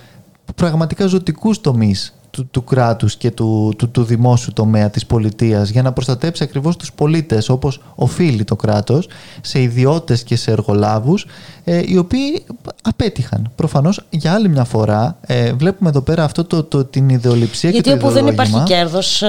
πραγματικά 0.55 1.07
ζωτικούς 1.07 1.61
τομείς 1.61 2.15
του, 2.35 2.49
του 2.51 2.65
κράτους 2.65 3.17
και 3.17 3.31
του, 3.31 3.75
του, 3.79 3.91
του 3.91 4.05
δημόσιου 4.05 4.53
τομέα 4.53 4.91
της 4.91 5.07
πολιτείας 5.07 5.69
για 5.69 5.83
να 5.83 5.93
προστατέψει 5.93 6.43
ακριβώς 6.43 6.77
τους 6.77 6.93
πολίτες 6.93 7.49
όπως 7.49 7.81
οφείλει 7.95 8.45
το 8.45 8.57
κράτος 8.57 9.09
σε 9.41 9.61
ιδιώτες 9.61 10.23
και 10.23 10.37
σε 10.37 10.51
εργολάβους 10.51 11.27
ε, 11.65 11.83
οι 11.87 11.97
οποίοι 11.97 12.45
απέτυχαν. 12.83 13.51
Προφανώς 13.55 14.05
για 14.11 14.33
άλλη 14.33 14.49
μια 14.49 14.65
φορά 14.65 15.17
ε, 15.21 15.53
βλέπουμε 15.53 15.89
εδώ 15.89 16.01
πέρα 16.01 16.25
αυτό 16.25 16.45
το, 16.45 16.63
το, 16.63 16.85
την 16.85 17.09
ιδεολειψία 17.09 17.71
Γιατί 17.71 17.91
και 17.91 17.97
το 17.97 18.07
όπου 18.07 18.15
δεν 18.15 18.27
υπάρχει 18.27 18.63
κέρδος 18.63 19.23
ε, 19.23 19.29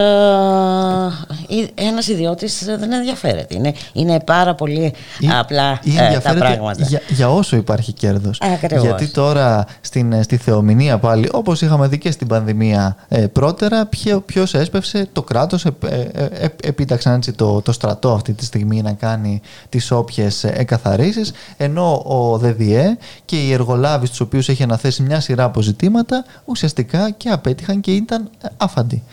ένας 1.75 2.07
ιδιώτης 2.07 2.65
δεν 2.65 2.91
ενδιαφέρεται. 2.91 3.55
Είναι, 3.55 3.73
είναι 3.93 4.19
πάρα 4.19 4.55
πολύ 4.55 4.93
απλά 5.39 5.71
ε, 5.71 6.19
τα 6.19 6.33
πράγματα. 6.33 6.83
Για, 6.83 7.01
για 7.09 7.31
όσο 7.31 7.55
υπάρχει 7.55 7.93
κέρδος. 7.93 8.39
Γιατί 8.81 9.07
τώρα 9.07 9.65
στην, 9.81 10.23
στη 10.23 10.37
θεομηνία 10.37 10.97
πάλι 10.97 11.29
όπως 11.31 11.61
είχαμε 11.61 11.87
δει 11.87 11.97
και 11.97 12.11
στην 12.11 12.27
πανδημία 12.27 12.94
ε, 12.94 12.94
πρώτερα 13.31 13.85
ποιο, 13.85 14.23
έσπευσε 14.51 15.07
το 15.13 15.23
κράτος 15.23 15.65
ε, 15.65 15.71
ε, 16.13 16.47
επίταξαν 16.63 17.13
έτσι 17.13 17.33
το, 17.33 17.61
το 17.61 17.71
στρατό 17.71 18.13
αυτή 18.13 18.33
τη 18.33 18.45
στιγμή 18.45 18.81
να 18.81 18.93
κάνει 18.93 19.41
τις 19.69 19.91
όποιες 19.91 20.43
εκαθαρίσεις 20.43 21.31
ενώ 21.57 22.03
ο 22.05 22.37
ΔΔΕ 22.37 22.97
και 23.25 23.35
οι 23.35 23.51
εργολάβοι 23.51 24.05
στους 24.05 24.19
οποίους 24.19 24.49
έχει 24.49 24.63
αναθέσει 24.63 25.01
μια 25.01 25.19
σειρά 25.19 25.43
αποζητήματα 25.43 26.25
ουσιαστικά 26.45 27.09
και 27.09 27.29
απέτυχαν 27.29 27.81
και 27.81 27.91
ήταν 27.91 28.29
άφαντοι. 28.57 29.03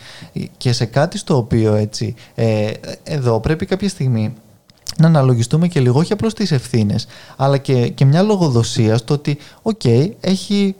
Και 0.57 0.73
σε 0.73 0.85
κάτι 0.85 1.17
στο 1.17 1.37
οποίο 1.37 1.73
έτσι 1.73 2.15
εδώ 3.03 3.39
πρέπει 3.39 3.65
κάποια 3.65 3.89
στιγμή 3.89 4.33
να 4.97 5.07
αναλογιστούμε 5.07 5.67
και 5.67 5.79
λίγο 5.79 5.99
όχι 5.99 6.13
απλώς 6.13 6.33
τις 6.33 6.51
ευθύνες 6.51 7.07
αλλά 7.35 7.57
και, 7.57 7.87
και 7.87 8.05
μια 8.05 8.21
λογοδοσία 8.21 8.97
στο 8.97 9.13
ότι 9.13 9.37
οκ, 9.61 9.85
έχει 10.19 10.75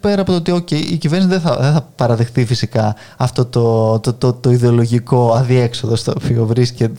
πέρα 0.00 0.20
από 0.20 0.40
το 0.40 0.54
ότι 0.54 0.76
okay, 0.80 0.92
η 0.92 0.96
κυβέρνηση 0.96 1.30
δεν 1.30 1.40
θα, 1.40 1.56
δεν 1.56 1.72
θα 1.72 1.88
παραδεχτεί 1.96 2.44
φυσικά 2.44 2.96
αυτό 3.16 3.44
το, 3.44 3.98
το, 3.98 4.12
το, 4.12 4.32
το 4.32 4.50
ιδεολογικό 4.50 5.32
αδιέξοδο 5.32 5.96
στο 5.96 6.12
οποίο 6.16 6.48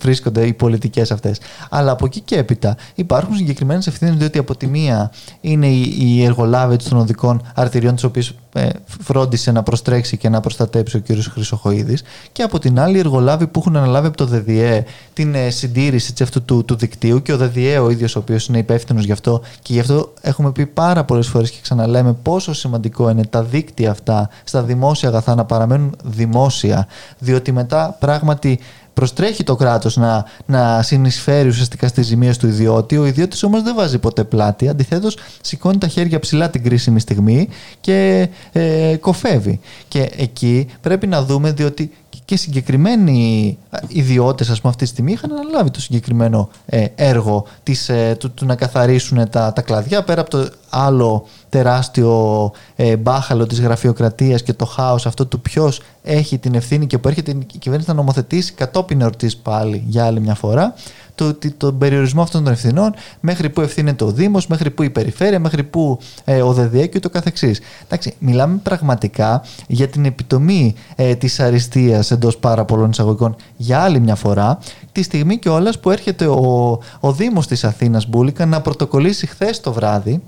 βρίσκονται 0.01 0.45
οι 0.45 0.53
πολιτικές 0.53 1.11
αυτές. 1.11 1.39
Αλλά 1.69 1.91
από 1.91 2.05
εκεί 2.05 2.19
και 2.19 2.35
έπειτα 2.35 2.77
υπάρχουν 2.95 3.35
συγκεκριμένες 3.35 3.87
ευθύνες 3.87 4.15
διότι 4.15 4.37
από 4.37 4.57
τη 4.57 4.67
μία 4.67 5.11
είναι 5.41 5.67
οι, 5.67 5.95
οι 5.99 6.23
εργολάβοι 6.23 6.75
των 6.75 6.97
οδικών 6.97 7.41
αρτηριών 7.55 7.93
τους 7.93 8.03
οποίους 8.03 8.33
ε, 8.53 8.69
φρόντισε 9.03 9.51
να 9.51 9.63
προστρέξει 9.63 10.17
και 10.17 10.29
να 10.29 10.39
προστατέψει 10.39 10.97
ο 10.97 10.99
κύριος 10.99 11.27
Χρυσοχοίδης 11.27 12.03
και 12.31 12.43
από 12.43 12.59
την 12.59 12.79
άλλη 12.79 12.95
οι 12.95 12.99
εργολάβοι 12.99 13.47
που 13.47 13.59
έχουν 13.59 13.75
αναλάβει 13.75 14.07
από 14.07 14.17
το 14.17 14.25
ΔΔΕ 14.25 14.83
την 15.13 15.35
ε, 15.35 15.49
συντήρηση 15.49 16.13
αυτού 16.23 16.43
του, 16.43 16.65
του 16.65 16.75
δικτύου 16.75 17.21
και 17.21 17.33
ο 17.33 17.37
ΔΔΕ 17.37 17.79
ο 17.79 17.89
ίδιος 17.89 18.15
ο 18.15 18.19
οποίος 18.19 18.47
είναι 18.47 18.57
υπεύθυνος 18.57 19.05
γι' 19.05 19.11
αυτό 19.11 19.41
και 19.61 19.73
γι' 19.73 19.79
αυτό 19.79 20.13
έχουμε 20.21 20.51
πει 20.51 20.65
πάρα 20.65 21.03
πολλές 21.03 21.27
φορές 21.27 21.51
και 21.51 21.57
ξαναλέμε 21.61 22.13
πόσο 22.13 22.53
σημαντικό 22.61 23.09
είναι 23.09 23.25
τα 23.25 23.43
δίκτυα 23.43 23.91
αυτά 23.91 24.29
στα 24.43 24.61
δημόσια 24.61 25.09
αγαθά 25.09 25.35
να 25.35 25.45
παραμένουν 25.45 25.95
δημόσια 26.03 26.87
διότι 27.19 27.51
μετά 27.51 27.95
πράγματι 27.99 28.59
προστρέχει 28.93 29.43
το 29.43 29.55
κράτος 29.55 29.97
να, 29.97 30.25
να 30.45 30.81
συνεισφέρει 30.81 31.47
ουσιαστικά 31.47 31.87
στις 31.87 32.05
ζημίες 32.05 32.37
του 32.37 32.47
ιδιώτη. 32.47 32.97
Ο 32.97 33.05
ιδιώτης 33.05 33.43
όμως 33.43 33.63
δεν 33.63 33.75
βάζει 33.75 33.99
ποτέ 33.99 34.23
πλάτη. 34.23 34.67
Αντιθέτως, 34.67 35.17
σηκώνει 35.41 35.77
τα 35.77 35.87
χέρια 35.87 36.19
ψηλά 36.19 36.49
την 36.49 36.63
κρίσιμη 36.63 36.99
στιγμή 36.99 37.47
και 37.79 38.29
ε, 38.51 38.95
κοφεύει. 38.99 39.59
Και 39.87 40.11
εκεί 40.17 40.67
πρέπει 40.81 41.07
να 41.07 41.23
δούμε, 41.23 41.51
διότι 41.51 41.91
και 42.25 42.37
συγκεκριμένοι 42.37 43.57
ιδιώτες 43.87 44.49
ας 44.49 44.61
πούμε 44.61 44.71
αυτή 44.71 44.83
τη 44.83 44.89
στιγμή 44.89 45.11
είχαν 45.11 45.31
αναλάβει 45.31 45.71
το 45.71 45.81
συγκεκριμένο 45.81 46.49
ε, 46.65 46.85
έργο 46.95 47.45
της, 47.63 47.89
ε, 47.89 48.15
του, 48.19 48.31
του, 48.31 48.45
να 48.45 48.55
καθαρίσουν 48.55 49.29
τα, 49.29 49.53
τα 49.53 49.61
κλαδιά 49.61 50.03
πέρα 50.03 50.21
από 50.21 50.29
το 50.29 50.49
άλλο 50.69 51.25
τεράστιο 51.49 52.51
ε, 52.75 52.97
μπάχαλο 52.97 53.47
της 53.47 53.61
γραφειοκρατίας 53.61 54.43
και 54.43 54.53
το 54.53 54.65
χάος 54.65 55.05
αυτό 55.05 55.25
του 55.25 55.41
ποιος 55.41 55.81
έχει 56.03 56.37
την 56.37 56.55
ευθύνη 56.55 56.87
και 56.87 56.97
που 56.97 57.07
έρχεται 57.07 57.31
η 57.31 57.57
κυβέρνηση 57.57 57.89
να 57.89 57.95
νομοθετήσει 57.95 58.53
κατόπιν 58.53 59.01
εορτής 59.01 59.37
πάλι 59.37 59.83
για 59.87 60.05
άλλη 60.05 60.19
μια 60.19 60.35
φορά 60.35 60.73
το, 61.21 61.37
τον 61.57 61.77
περιορισμό 61.77 62.21
αυτών 62.21 62.43
των 62.43 62.53
ευθυνών 62.53 62.93
μέχρι 63.19 63.49
που 63.49 63.61
ευθύνεται 63.61 64.03
ο 64.03 64.11
Δήμος, 64.11 64.47
μέχρι 64.47 64.71
που 64.71 64.83
η 64.83 64.89
Περιφέρεια, 64.89 65.39
μέχρι 65.39 65.63
που 65.63 65.99
ε, 66.23 66.41
ο 66.41 66.53
ΔΔΕ 66.53 66.85
και 66.85 66.99
το 66.99 67.09
καθεξής. 67.09 67.59
Εντάξει, 67.83 68.13
μιλάμε 68.19 68.59
πραγματικά 68.63 69.43
για 69.67 69.87
την 69.87 70.05
επιτομή 70.05 70.75
ε, 70.95 71.15
της 71.15 71.39
αριστείας 71.39 72.11
εντός 72.11 72.37
πάρα 72.37 72.65
πολλών 72.65 72.89
εισαγωγικών 72.89 73.35
για 73.57 73.79
άλλη 73.79 73.99
μια 73.99 74.15
φορά 74.15 74.59
τη 74.91 75.03
στιγμή 75.03 75.37
κιόλας 75.37 75.79
που 75.79 75.89
έρχεται 75.89 76.25
ο, 76.25 76.79
ο 76.99 77.11
Δήμος 77.11 77.47
της 77.47 77.63
Αθήνας 77.63 78.07
Μπούλικα 78.07 78.45
να 78.45 78.61
πρωτοκολλήσει 78.61 79.27
χθες 79.27 79.61
το 79.61 79.73
βράδυ 79.73 80.21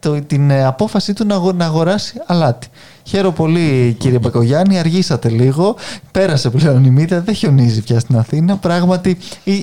το, 0.00 0.20
την 0.20 0.50
ε, 0.50 0.64
απόφασή 0.64 1.12
του 1.12 1.26
να, 1.26 1.52
να 1.52 1.64
αγοράσει 1.64 2.20
αλάτι. 2.26 2.68
Χαίρομαι 3.04 3.34
πολύ 3.34 3.96
κύριε 3.98 4.18
Μπακογιάννη, 4.18 4.78
αργήσατε 4.78 5.28
λίγο, 5.28 5.76
πέρασε 6.10 6.50
πλέον 6.50 6.84
η 6.84 6.90
μύτα, 6.90 7.20
δεν 7.20 7.34
χιονίζει 7.34 7.82
πια 7.82 8.00
στην 8.00 8.16
Αθήνα. 8.16 8.56
Πράγματι 8.56 9.18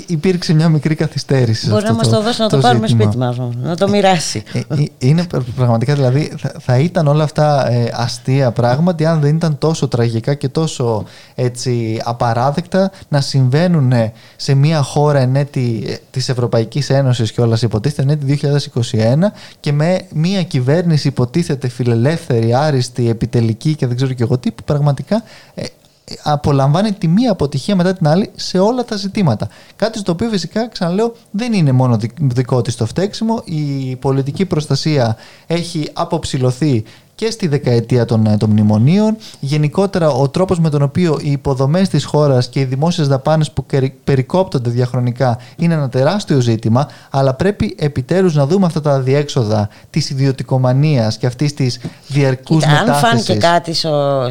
υπήρξε 0.08 0.54
μια 0.54 0.70
μικρή 0.70 0.96
καθυστέρηση. 0.96 1.70
Μπορεί 1.70 1.86
να 1.86 1.94
μας 1.94 2.10
το 2.10 2.22
δώσει 2.22 2.42
να 2.42 2.50
το, 2.50 2.58
πάρουμε 2.58 2.88
σπίτι 2.88 3.18
μας, 3.18 3.38
να 3.62 3.76
το 3.76 3.90
μοιράσει. 3.90 4.44
Ε, 4.54 4.60
ε, 4.60 4.86
είναι 4.98 5.28
πραγματικά 5.56 5.94
δηλαδή, 5.94 6.34
θα, 6.60 6.78
ήταν 6.78 7.08
όλα 7.08 7.24
αυτά 7.24 7.72
ε, 7.72 7.92
αστεία 7.94 8.52
πράγματι 8.52 9.06
αν 9.06 9.20
δεν 9.20 9.36
ήταν 9.36 9.58
τόσο 9.58 9.88
τραγικά 9.88 10.34
και 10.34 10.50
τόσο 10.50 11.04
έτσι 11.36 12.02
απαράδεκτα 12.04 12.92
να 13.08 13.22
συμβαίνουν 13.22 13.94
σε 14.36 14.54
μια 14.54 14.82
χώρα 14.82 15.20
ενέτη 15.20 15.98
της 16.12 16.30
Ευρωπαϊκής 16.30 16.90
Ένωσης 16.90 17.32
και 17.32 17.42
όλα 17.42 17.58
υποτίθεται 17.62 18.02
ενέτη 18.02 18.40
2021 18.82 18.96
και 19.60 19.72
με 19.72 20.00
μια 20.14 20.44
κυβέρνηση 20.44 21.08
υποτίθεται 21.08 21.68
φιλελεύθερη, 21.68 22.54
άριστη, 22.54 23.10
επιτελική 23.28 23.76
και 23.76 23.88
δεν 23.88 23.96
ξέρω 23.96 24.14
και 24.14 24.24
εγώ 24.24 24.38
τι, 24.38 24.52
που 24.52 24.64
πραγματικά 24.64 25.24
ε, 25.56 25.64
απολαμβάνει 26.24 26.92
τη 26.92 27.08
μία 27.08 27.32
αποτυχία 27.32 27.76
μετά 27.76 27.94
την 27.94 28.08
άλλη 28.08 28.30
σε 28.36 28.60
όλα 28.60 28.86
τα 28.86 28.96
ζητήματα. 28.96 29.50
Κάτι 29.76 29.98
στο 29.98 30.12
οποίο 30.12 30.30
φυσικά 30.30 30.68
ξαναλέω 30.68 31.16
δεν 31.32 31.54
είναι 31.54 31.72
μόνο 31.72 32.00
δικό 32.18 32.62
της 32.62 32.76
το 32.76 32.86
φταίξιμο. 32.86 33.42
Η 33.46 33.96
πολιτική 33.96 34.46
προστασία 34.46 35.18
έχει 35.48 35.90
αποψηλωθεί 35.94 36.84
και 37.18 37.32
στη 37.32 37.48
δεκαετία 37.48 38.06
των, 38.06 38.26
ε, 38.26 38.38
των 38.38 38.50
μνημονίων. 38.50 39.18
Γενικότερα, 39.40 40.10
ο 40.10 40.30
τρόπος 40.30 40.60
με 40.60 40.70
τον 40.70 40.82
οποίο 40.82 41.20
οι 41.22 41.32
υποδομές 41.32 41.90
της 41.90 42.06
χώρας 42.06 42.50
και 42.50 42.60
οι 42.60 42.64
δημόσιες 42.64 43.08
δαπάνες 43.08 43.52
που 43.52 43.66
περικόπτονται 44.04 44.70
διαχρονικά 44.70 45.40
είναι 45.56 45.74
ένα 45.74 45.90
τεράστιο 45.90 46.40
ζήτημα, 46.40 46.88
αλλά 47.10 47.34
πρέπει 47.34 47.76
επιτέλους 47.80 48.36
να 48.36 48.46
δούμε 48.46 48.66
αυτά 48.66 48.82
τα 48.82 49.00
διέξοδα 49.00 49.70
της 49.90 50.10
ιδιωτικομανίας 50.10 51.18
και 51.18 51.26
αυτής 51.26 51.54
της 51.54 51.80
διαρκούς 52.08 52.66
μετάθεση. 52.66 52.92
Αν 52.92 52.96
φάνηκε 52.96 53.34
κάτι 53.34 53.72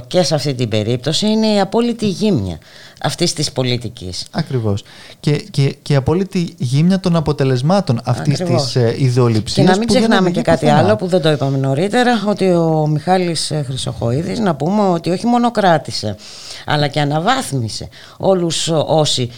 και 0.07 0.23
σε 0.23 0.35
αυτή 0.35 0.55
την 0.55 0.69
περίπτωση, 0.69 1.27
είναι 1.27 1.47
η 1.47 1.61
απόλυτη 1.61 2.07
γύμνια 2.07 2.59
αυτής 3.07 3.33
της 3.33 3.53
πολιτικής. 3.53 4.27
Ακριβώς. 4.31 4.85
Και, 5.21 5.31
και, 5.51 5.77
και 5.83 5.93
η 5.93 5.97
απόλυτη 5.97 6.55
γύμνια 6.59 7.01
των 7.01 7.17
αποτελεσμάτων 7.17 8.01
αυτής 8.05 8.41
Ακριβώς. 8.41 8.63
της 8.65 8.77
ε, 8.77 8.95
ιδεολειψίας. 8.99 9.67
Και 9.67 9.73
να 9.73 9.79
μην 9.79 9.89
ξεχνάμε 9.89 10.31
και 10.31 10.43
κάτι 10.43 10.69
άλλο 10.69 10.97
που 10.97 11.07
δεν 11.07 11.21
το 11.21 11.31
είπαμε 11.31 11.59
νωρίτερα, 11.59 12.25
ότι 12.27 12.51
ο 12.51 12.87
Μιχάλης 12.87 13.51
ε, 13.51 13.63
Χρυσοχοίδης 13.67 14.39
να 14.39 14.55
πούμε 14.55 14.83
ότι 14.89 15.11
όχι 15.11 15.27
μόνο 15.27 15.51
κράτησε, 15.51 16.17
αλλά 16.67 16.89
και 16.89 17.01
αναβάθμισε 17.01 17.89
όλους 18.17 18.69
όσοι 18.87 19.31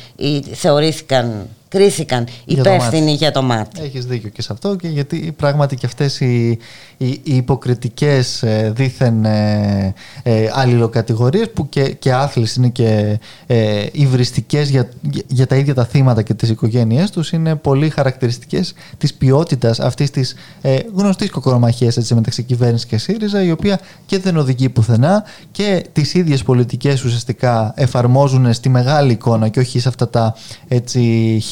θεωρήθηκαν 0.52 1.48
κρίθηκαν 1.68 2.26
υπεύθυνοι 2.44 3.12
για 3.12 3.30
το 3.30 3.42
μάτι. 3.42 3.80
Έχεις 3.82 4.06
δίκιο 4.06 4.28
και 4.28 4.42
σε 4.42 4.52
αυτό 4.52 4.76
και 4.76 4.88
γιατί 4.88 5.34
πράγματι 5.36 5.76
και 5.76 5.86
αυτές 5.86 6.20
οι, 6.20 6.58
οι, 6.96 7.06
οι 7.06 7.36
υποκριτικές 7.36 8.42
ε, 8.42 8.72
δίθεν 8.74 9.24
ε, 9.24 9.94
ε, 10.22 10.50
αλληλοκατηγορίες 10.52 11.50
που 11.50 11.68
και, 11.68 11.88
και 11.88 12.12
άθλες 12.12 12.54
είναι 12.54 12.68
και 12.68 13.18
ε, 13.46 13.86
υβριστικές 13.92 14.68
για, 14.68 14.88
για 15.26 15.46
τα 15.46 15.56
ίδια 15.56 15.74
τα 15.74 15.84
θύματα 15.84 16.22
και 16.22 16.34
τις 16.34 16.48
οικογένειές 16.48 17.10
τους 17.10 17.32
είναι 17.32 17.54
πολύ 17.54 17.88
χαρακτηριστικές 17.90 18.74
της 18.98 19.14
ποιότητας 19.14 19.80
αυτής 19.80 20.10
της 20.10 20.34
ε, 20.60 20.78
γνωστής 20.94 21.30
κοκορομαχίας 21.30 21.96
έτσι, 21.96 22.14
μεταξύ 22.14 22.42
κυβέρνησης 22.42 22.86
και 22.86 22.98
ΣΥΡΙΖΑ 22.98 23.42
η 23.42 23.50
οποία 23.50 23.80
και 24.06 24.18
δεν 24.18 24.36
οδηγεί 24.36 24.68
πουθενά 24.68 25.24
και 25.50 25.84
τις 25.92 26.14
ίδιες 26.14 26.42
πολιτικές 26.42 27.04
ουσιαστικά 27.04 27.72
εφαρμόζουν 27.76 28.52
στη 28.52 28.68
μεγάλη 28.68 29.12
εικόνα 29.12 29.48
και 29.48 29.60
όχι 29.60 29.80
σε 29.80 29.88
αυτά 29.88 30.08
τα 30.08 30.34
έτσι, 30.68 31.00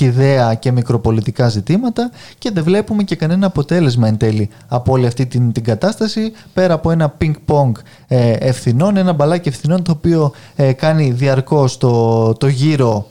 ιδέα 0.07 0.55
και 0.55 0.73
μικροπολιτικά 0.73 1.49
ζητήματα 1.49 2.11
και 2.39 2.51
δεν 2.51 2.65
βλέπουμε 2.65 3.03
και 3.03 3.17
κανένα 3.17 3.47
αποτέλεσμα 3.47 4.09
εν 4.09 4.17
τέλει 4.17 4.49
από 4.69 4.93
όλη 4.93 5.07
αυτή 5.07 5.27
την, 5.27 5.53
την 5.53 5.65
κατάσταση 5.65 6.33
πέρα 6.55 6.75
από 6.75 6.91
ένα 6.91 7.09
πινκ-πονγκ 7.09 7.75
ε, 8.09 8.31
ευθυνών, 8.31 8.97
ένα 8.97 9.13
μπαλάκι 9.13 9.49
ευθυνών 9.49 9.83
το 9.83 9.91
οποίο 9.91 10.33
ε, 10.57 10.73
κάνει 10.73 11.11
διαρκώς 11.11 11.79
το, 11.79 12.33
το 12.33 12.47
γύρο 12.47 13.07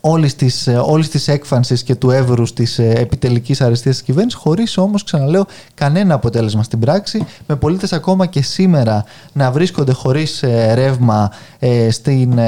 όλης 0.00 0.34
της, 0.34 0.66
ε, 0.66 0.76
όλης 0.84 1.08
της 1.08 1.28
έκφανσης 1.28 1.82
και 1.82 1.94
του 1.94 2.10
εύρους 2.10 2.52
της 2.52 2.78
ε, 2.78 2.90
επιτελικής 2.90 3.60
αριστείας 3.60 3.96
της 3.96 4.04
κυβέρνησης 4.04 4.40
χωρίς 4.40 4.76
όμως 4.76 5.04
ξαναλέω 5.04 5.46
κανένα 5.74 6.14
αποτέλεσμα 6.14 6.62
στην 6.62 6.78
πράξη 6.78 7.26
με 7.46 7.56
πολίτες 7.56 7.92
ακόμα 7.92 8.26
και 8.26 8.42
σήμερα 8.42 9.04
να 9.32 9.50
βρίσκονται 9.50 9.92
χωρίς 9.92 10.42
ε, 10.42 10.74
ρεύμα 10.74 11.32
στην, 11.90 12.38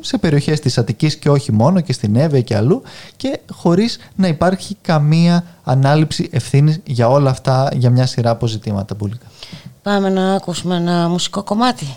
σε 0.00 0.18
περιοχές 0.18 0.60
της 0.60 0.78
Αττικής 0.78 1.16
και 1.16 1.30
όχι 1.30 1.52
μόνο 1.52 1.80
και 1.80 1.92
στην 1.92 2.16
Εύε 2.16 2.40
και 2.40 2.56
αλλού 2.56 2.82
και 3.16 3.40
χωρίς 3.50 3.98
να 4.16 4.28
υπάρχει 4.28 4.76
καμία 4.82 5.44
ανάληψη 5.64 6.28
ευθύνης 6.32 6.80
για 6.84 7.08
όλα 7.08 7.30
αυτά 7.30 7.68
για 7.72 7.90
μια 7.90 8.06
σειρά 8.06 8.30
αποζητήματα. 8.30 8.96
Πάμε 9.82 10.08
να 10.08 10.34
ακούσουμε 10.34 10.76
ένα 10.76 11.08
μουσικό 11.08 11.42
κομμάτι. 11.42 11.96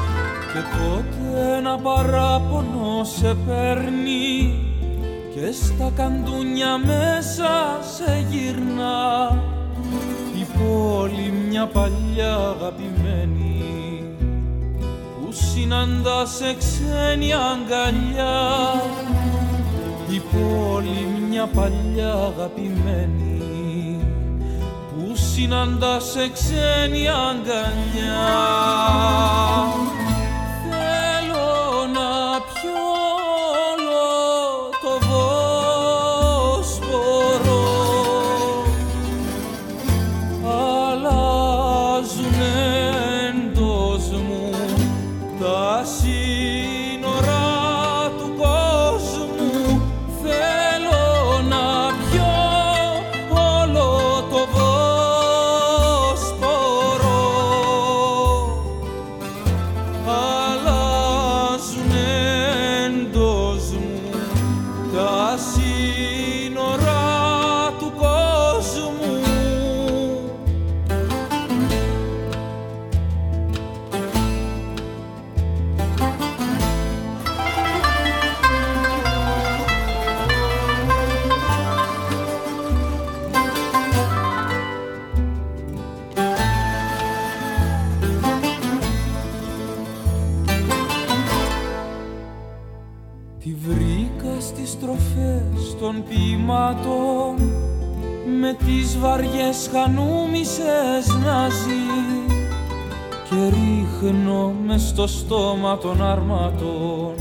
και 0.53 0.59
τότε 0.59 1.55
ένα 1.57 1.77
παράπονο 1.77 3.03
σε 3.03 3.35
παίρνει 3.47 4.59
και 5.33 5.51
στα 5.51 5.91
καντούνια 5.95 6.77
μέσα 6.77 7.79
σε 7.95 8.25
γυρνά 8.29 9.43
η 10.39 10.45
πόλη 10.57 11.33
μια 11.49 11.67
παλιά 11.67 12.35
αγαπημένη 12.35 14.03
που 15.21 15.31
συναντά 15.31 16.25
σε 16.25 16.55
ξένη 16.57 17.33
αγκαλιά 17.33 18.39
η 20.09 20.21
πόλη 20.31 21.07
μια 21.29 21.45
παλιά 21.45 22.13
αγαπημένη 22.13 23.31
που 24.89 25.15
συναντά 25.15 25.99
σε 25.99 26.29
ξένη 26.33 27.07
αγκαλιά. 27.07 28.21
Βαριές 99.01 99.69
χανούμισες 99.71 101.07
να 101.23 101.49
ζει 101.49 101.85
και 103.29 103.35
ρίχνω 103.35 104.53
μες 104.65 104.81
στο 104.81 105.07
στόμα 105.07 105.77
των 105.77 106.03
αρμάτων. 106.03 107.13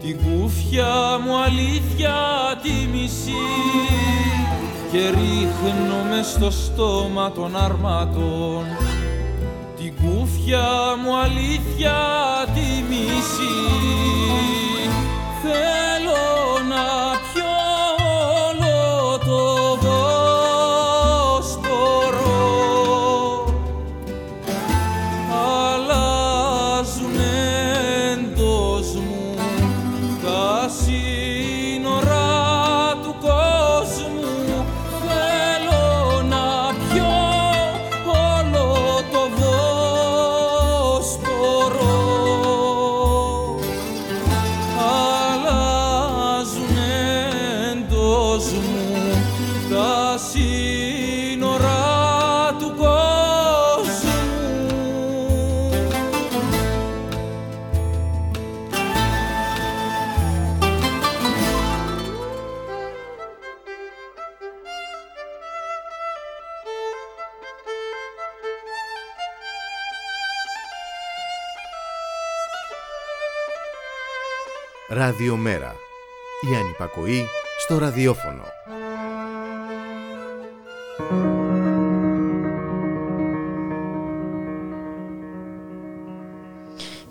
Την 0.00 0.16
κούφια 0.16 0.92
μου 1.24 1.36
αλήθεια 1.36 2.14
τη 2.62 2.98
μισή 2.98 3.44
και 4.92 4.98
ρίχνω 4.98 5.96
μες 6.10 6.26
στο 6.26 6.50
στόμα 6.50 7.32
των 7.32 7.56
αρμάτων. 7.56 8.64
Την 9.76 9.94
κούφια 9.96 10.68
μου 11.04 11.16
αλήθεια 11.16 11.96
τη 12.54 12.82
μισή 12.88 14.13
Η 77.04 77.10
ανυπακοή 77.10 77.26
στο 77.58 77.78
ραδιόφωνο. 77.78 78.42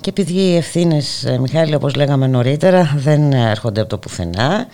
Και 0.02 0.10
επειδή 0.10 0.34
οι 0.34 0.56
ευθύνες, 0.56 1.24
ε, 1.24 1.38
Μιχάλη, 1.40 1.76
όπως 1.76 1.96
λέγαμε 1.96 2.28
νωρίτερα, 2.28 2.94
δεν 2.96 3.32
έρχονται 3.32 3.82
από 3.82 3.90
το 3.90 3.98
πουθενά, 3.98 4.68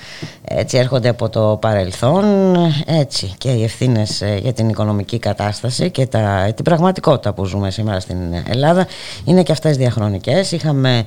έτσι 0.44 0.78
έρχονται 0.78 1.10
από 1.10 1.30
το 1.30 1.58
παρελθόν, 1.62 2.56
έτσι 2.86 3.34
και 3.38 3.50
οι 3.50 3.64
ευθύνες 3.64 4.22
ε, 4.22 4.40
για 4.42 4.54
την 4.54 4.70
οικονομική 4.70 5.20
κατάσταση 5.20 5.92
και 5.92 6.06
τα, 6.06 6.52
την 6.56 6.64
πραγματικότητα 6.64 7.34
που 7.34 7.46
ζούμε 7.46 7.72
σήμερα 7.72 8.00
στην 8.00 8.18
Ελλάδα 8.48 8.88
είναι 9.26 9.44
και 9.44 9.52
αυτές 9.52 9.78
διαχρονικές. 9.78 10.52
Είχαμε 10.52 11.04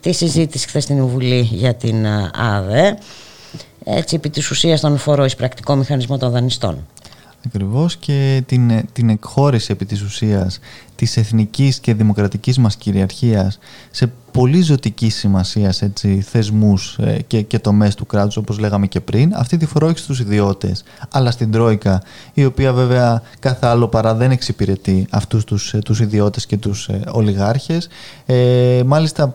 τη 0.00 0.12
συζήτηση 0.12 0.68
χθες 0.68 0.82
στην 0.82 1.06
Βουλή 1.06 1.40
για 1.40 1.74
την 1.74 2.04
ε, 2.04 2.30
ΑΔΕ, 2.34 2.98
έτσι 3.88 4.14
επί 4.14 4.30
της 4.30 4.50
ουσίας 4.50 4.80
τον 4.80 4.96
φόρο 4.96 5.26
πρακτικό 5.36 5.74
μηχανισμό 5.74 6.18
των 6.18 6.30
δανειστών. 6.30 6.86
Ακριβώς 7.46 7.96
και 7.96 8.42
την, 8.46 8.88
την 8.92 9.08
εκχώρηση 9.08 9.72
επί 9.72 9.84
της 9.84 10.02
ουσίας 10.02 10.58
της 10.94 11.16
εθνικής 11.16 11.78
και 11.78 11.94
δημοκρατικής 11.94 12.58
μας 12.58 12.76
κυριαρχίας 12.76 13.58
σε 13.90 14.12
πολύ 14.32 14.60
ζωτική 14.60 15.10
σημασία 15.10 15.74
έτσι, 15.80 16.20
θεσμούς 16.20 16.98
ε, 16.98 17.18
και, 17.26 17.42
και 17.42 17.58
τομές 17.58 17.94
του 17.94 18.06
κράτους 18.06 18.36
όπως 18.36 18.58
λέγαμε 18.58 18.86
και 18.86 19.00
πριν 19.00 19.32
αυτή 19.34 19.56
τη 19.56 19.66
φορά 19.66 19.86
όχι 19.86 19.98
στους 19.98 20.20
ιδιώτες 20.20 20.84
αλλά 21.10 21.30
στην 21.30 21.50
Τρόικα 21.50 22.02
η 22.34 22.44
οποία 22.44 22.72
βέβαια 22.72 23.22
κάθε 23.38 23.66
άλλο 23.66 23.88
παρά 23.88 24.14
δεν 24.14 24.30
εξυπηρετεί 24.30 25.06
αυτούς 25.10 25.44
τους, 25.44 25.74
ε, 25.74 25.78
τους 25.78 26.00
ιδιώτες 26.00 26.46
και 26.46 26.56
τους 26.56 26.88
ε, 26.88 27.00
ολιγάρχες 27.10 27.88
ε, 28.26 28.82
μάλιστα 28.86 29.34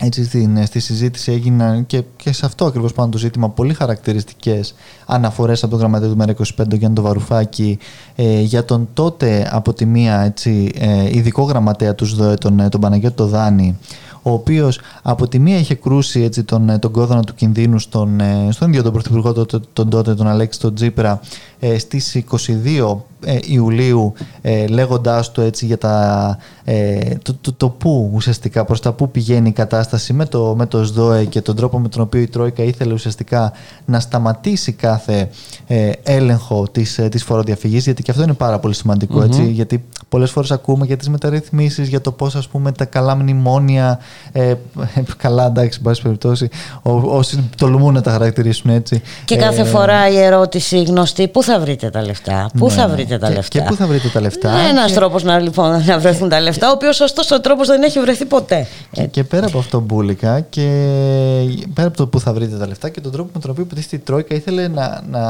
έτσι 0.00 0.24
στην, 0.24 0.66
στη 0.66 0.80
συζήτηση 0.80 1.32
έγιναν 1.32 1.86
και, 1.86 2.02
και 2.16 2.32
σε 2.32 2.46
αυτό 2.46 2.64
ακριβώς 2.64 2.92
πάνω 2.92 3.10
το 3.10 3.18
ζήτημα 3.18 3.50
πολύ 3.50 3.74
χαρακτηριστικές 3.74 4.74
αναφορές 5.06 5.62
από 5.62 5.70
τον 5.70 5.80
γραμματέα 5.80 6.08
του 6.08 6.16
ΜΕΡΑ25 6.18 6.78
Γιάννη 6.78 7.00
Βαρουφάκη 7.00 7.78
ε, 8.16 8.40
για 8.40 8.64
τον 8.64 8.88
τότε 8.94 9.48
από 9.52 9.72
τη 9.72 9.86
μία 9.86 10.20
έτσι, 10.20 10.70
ε, 10.74 11.16
ειδικό 11.16 11.42
γραμματέα 11.42 11.94
τους 11.94 12.10
ΣΔΟΕ 12.10 12.34
τον, 12.34 12.60
ε, 12.60 12.68
τον 12.68 12.80
Παναγιώτο 12.80 13.26
Δάνη 13.26 13.78
ο 14.22 14.32
οποίος 14.32 14.80
από 15.02 15.28
τη 15.28 15.38
μία 15.38 15.58
είχε 15.58 15.74
κρούσει 15.74 16.22
έτσι, 16.22 16.44
τον, 16.44 16.68
ε, 16.68 16.78
τον 16.78 16.90
κόδωνα 16.90 17.22
του 17.22 17.34
κινδύνου 17.34 17.78
στον, 17.78 18.20
στον 18.50 18.68
ίδιο 18.68 18.82
τον 18.82 18.92
Πρωθυπουργό 18.92 19.32
τον, 19.32 19.62
τον 19.72 19.88
τότε 19.88 20.14
τον 20.14 20.26
Αλέξη 20.26 20.60
τον 20.60 20.74
Τζίπρα 20.74 21.20
ε, 21.60 21.78
στις 21.78 22.22
22 22.30 22.96
ε, 23.24 23.38
Ιουλίου 23.46 24.12
ε, 24.42 24.66
λέγοντάς 24.66 25.30
του 25.30 25.40
έτσι 25.40 25.66
για 25.66 25.78
τα, 25.78 26.38
ε, 26.64 26.98
το, 27.22 27.34
το, 27.40 27.52
το, 27.52 27.68
πού 27.68 28.10
ουσιαστικά 28.14 28.64
προς 28.64 28.80
τα 28.80 28.92
πού 28.92 29.10
πηγαίνει 29.10 29.48
η 29.48 29.52
κατάσταση 29.52 30.12
με 30.12 30.26
το, 30.26 30.54
με 30.56 30.66
το 30.66 30.84
ΣΔΟΕ 30.84 31.24
και 31.24 31.40
τον 31.40 31.56
τρόπο 31.56 31.78
με 31.78 31.88
τον 31.88 32.02
οποίο 32.02 32.20
η 32.20 32.26
Τρόικα 32.26 32.62
ήθελε 32.62 32.92
ουσιαστικά 32.92 33.52
να 33.84 34.00
σταματήσει 34.00 34.72
κάθε 34.72 35.28
ε, 35.66 35.90
έλεγχο 36.02 36.66
της, 36.72 36.98
ε, 36.98 37.08
της 37.08 37.24
φοροδιαφυγής 37.24 37.84
γιατί 37.84 38.02
και 38.02 38.10
αυτό 38.10 38.22
είναι 38.22 38.32
πάρα 38.32 38.58
πολύ 38.58 38.74
έτσι, 39.22 39.44
γιατί 39.44 39.84
πολλές 40.08 40.30
φορές 40.30 40.50
ακούμε 40.50 40.86
για 40.86 40.96
τις 40.96 41.08
μεταρρυθμίσεις 41.08 41.88
για 41.88 42.00
το 42.00 42.12
πώς 42.12 42.34
ας 42.34 42.48
πούμε 42.48 42.72
τα 42.72 42.84
καλά 42.84 43.16
μνημόνια 43.16 43.98
ε, 44.32 44.54
καλά 45.16 45.46
εντάξει 45.46 45.80
πάση 45.80 46.02
περιπτώσει 46.02 46.48
όσοι 46.82 47.48
τολμούν 47.56 47.94
να 47.94 48.00
τα 48.00 48.10
χαρακτηρίσουν 48.10 48.70
έτσι 48.70 49.02
και 49.24 49.36
κάθε 49.36 49.64
φορά 49.64 50.08
η 50.10 50.18
ερώτηση 50.18 50.82
γνωστή 50.82 51.28
πού 51.28 51.42
θα 51.46 51.60
βρείτε 51.60 51.90
τα 51.90 52.02
λεφτά 52.02 52.50
πού 52.58 52.70
θα 52.70 52.86
ναι, 52.86 52.92
βρείτε 52.94 53.18
τα 53.18 53.30
λεφτά; 53.30 53.58
Και 53.58 53.64
πού 53.68 53.74
θα 53.74 53.86
βρείτε 53.86 54.08
τα 54.08 54.20
λεφτά; 54.20 54.50
Είναι 54.50 54.68
ένας 54.68 54.92
τρόπος 54.92 55.22
να, 55.22 55.38
λοιπόν, 55.38 55.84
να 55.86 55.98
βρεθούν 55.98 56.28
τα 56.28 56.40
λεφτά, 56.40 56.68
ο 56.68 56.70
οποίος 56.70 57.00
ωστόσο 57.00 57.34
ο 57.34 57.40
τρόπος 57.40 57.66
δεν 57.66 57.82
έχει 57.82 58.00
βρεθεί 58.00 58.24
ποτέ. 58.24 58.66
Και, 58.92 59.02
και 59.02 59.24
πέρα 59.24 59.46
από 59.46 59.58
αυτό, 59.58 59.80
Μπούλικα, 59.80 60.40
και 60.40 60.68
πέρα 61.74 61.88
από 61.88 61.96
το 61.96 62.06
πού 62.06 62.20
θα 62.20 62.32
βρείτε 62.32 62.56
τα 62.56 62.66
λεφτά 62.66 62.88
και 62.88 63.00
τον 63.00 63.12
τρόπο 63.12 63.30
με 63.34 63.40
τον 63.40 63.50
οποίο 63.50 63.62
υποτίθεται 63.62 63.96
η 63.96 63.98
Τρόικα 63.98 64.34
ήθελε 64.34 64.68
να, 64.68 65.02
να 65.10 65.22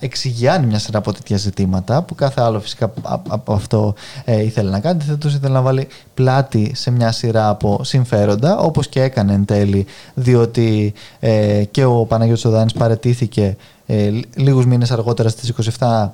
εξηγιάνει 0.00 0.66
μια 0.66 0.78
σειρά 0.78 0.98
από 0.98 1.12
τέτοια 1.12 1.36
ζητήματα, 1.36 2.02
που 2.02 2.14
κάθε 2.14 2.40
άλλο 2.42 2.60
φυσικά 2.60 2.92
από 3.28 3.52
αυτό 3.52 3.94
ε, 4.24 4.42
ήθελε 4.42 4.70
να 4.70 4.80
κάνει. 4.80 4.98
τους 5.20 5.34
ήθελε 5.34 5.52
να 5.52 5.60
βάλει 5.60 5.88
πλάτη 6.14 6.72
σε 6.74 6.90
μια 6.90 7.12
σειρά 7.12 7.48
από 7.48 7.80
συμφέροντα, 7.82 8.58
όπως 8.58 8.88
και 8.88 9.02
έκανε 9.02 9.32
εν 9.32 9.44
τέλει, 9.44 9.86
διότι 10.14 10.92
ε, 11.20 11.64
και 11.70 11.84
ο 11.84 12.04
Παναγιώτης 12.04 12.44
Οδάνης 12.44 12.72
παρετήθηκε 12.72 13.56
ε, 13.92 14.20
λίγους 14.36 14.66
μήνες 14.66 14.90
αργότερα 14.90 15.28
στις 15.28 15.76
27 15.78 16.08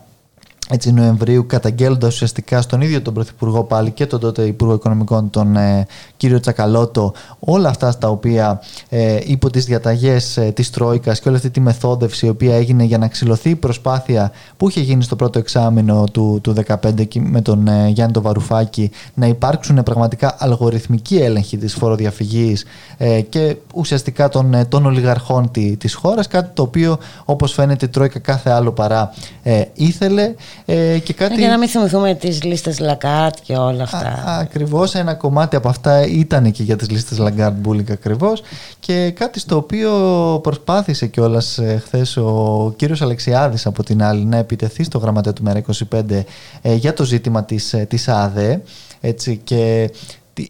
έτσι, 0.70 0.92
Νοεμβρίου 0.92 1.46
καταγγέλλοντας 1.46 2.14
ουσιαστικά 2.14 2.60
στον 2.60 2.80
ίδιο 2.80 3.02
τον 3.02 3.14
Πρωθυπουργό 3.14 3.64
πάλι 3.64 3.90
και 3.90 4.06
τον 4.06 4.20
τότε 4.20 4.42
Υπουργό 4.42 4.74
Οικονομικών 4.74 5.30
τον 5.30 5.56
ε, 5.56 5.86
κύριο 6.16 6.40
Τσακαλώτο 6.40 7.12
όλα 7.38 7.68
αυτά 7.68 7.90
στα 7.90 8.08
οποία 8.08 8.60
ε, 8.88 9.18
υπό 9.24 9.50
τις 9.50 9.64
διαταγές 9.64 10.36
ε, 10.36 10.50
της 10.54 10.70
Τρόικας 10.70 11.20
και 11.20 11.28
όλη 11.28 11.36
αυτή 11.36 11.50
τη 11.50 11.60
μεθόδευση 11.60 12.26
η 12.26 12.28
οποία 12.28 12.56
έγινε 12.56 12.84
για 12.84 12.98
να 12.98 13.08
ξυλωθεί 13.08 13.50
η 13.50 13.54
προσπάθεια 13.54 14.32
που 14.56 14.68
είχε 14.68 14.80
γίνει 14.80 15.02
στο 15.02 15.16
πρώτο 15.16 15.38
εξάμεινο 15.38 16.04
του, 16.12 16.38
του 16.42 16.54
2015 16.66 17.06
με 17.18 17.40
τον 17.40 17.68
ε, 17.68 17.88
Γιάννη 17.88 18.12
τον 18.12 18.22
Βαρουφάκη 18.22 18.90
να 19.14 19.26
υπάρξουν 19.26 19.82
πραγματικά 19.82 20.36
αλγοριθμικοί 20.38 21.16
έλεγχοι 21.16 21.56
της 21.56 21.74
φοροδιαφυγής 21.74 22.64
ε, 22.96 23.20
και 23.20 23.56
ουσιαστικά 23.74 24.28
των, 24.28 24.54
ε, 24.54 24.64
των 24.64 24.86
ολιγαρχών 24.86 25.50
τη, 25.50 25.76
της 25.76 25.94
χώρας 25.94 26.28
κάτι 26.28 26.50
το 26.54 26.62
οποίο 26.62 26.98
όπως 27.24 27.52
φαίνεται 27.52 27.84
η 27.84 27.88
Τρόικα 27.88 28.18
κάθε 28.18 28.50
άλλο 28.50 28.72
παρά 28.72 29.14
ήθελε 29.74 30.34
ε, 30.64 30.98
και 30.98 31.12
κάτι... 31.12 31.34
Για 31.34 31.48
να 31.48 31.58
μην 31.58 31.68
θυμηθούμε 31.68 32.14
τις 32.14 32.42
λίστες 32.42 32.78
Λαγκάρτ 32.78 33.36
και 33.42 33.56
όλα 33.56 33.82
αυτά. 33.82 34.24
ακριβώς, 34.40 34.94
ένα 34.94 35.14
κομμάτι 35.14 35.56
από 35.56 35.68
αυτά 35.68 36.06
ήταν 36.06 36.52
και 36.52 36.62
για 36.62 36.76
τις 36.76 36.90
λίστες 36.90 37.18
Λαγκάρτ 37.18 37.54
Μπούλικ 37.54 37.90
ακριβώς 37.90 38.42
και 38.80 39.10
κάτι 39.10 39.40
στο 39.40 39.56
οποίο 39.56 39.90
προσπάθησε 40.42 41.06
κιόλας 41.06 41.58
ε, 41.58 41.82
χθες 41.84 42.16
ο 42.16 42.74
κύριος 42.76 43.02
Αλεξιάδης 43.02 43.66
από 43.66 43.82
την 43.82 44.02
άλλη 44.02 44.24
να 44.24 44.36
επιτεθεί 44.36 44.84
στο 44.84 44.98
γραμματέα 44.98 45.32
του 45.32 45.42
ΜΕΡΑ25 45.46 46.22
ε, 46.62 46.74
για 46.74 46.92
το 46.92 47.04
ζήτημα 47.04 47.44
της, 47.44 47.72
ε, 47.72 47.86
της 47.88 48.08
ΑΑΔΕ 48.08 48.62
έτσι, 49.00 49.40
και 49.44 49.90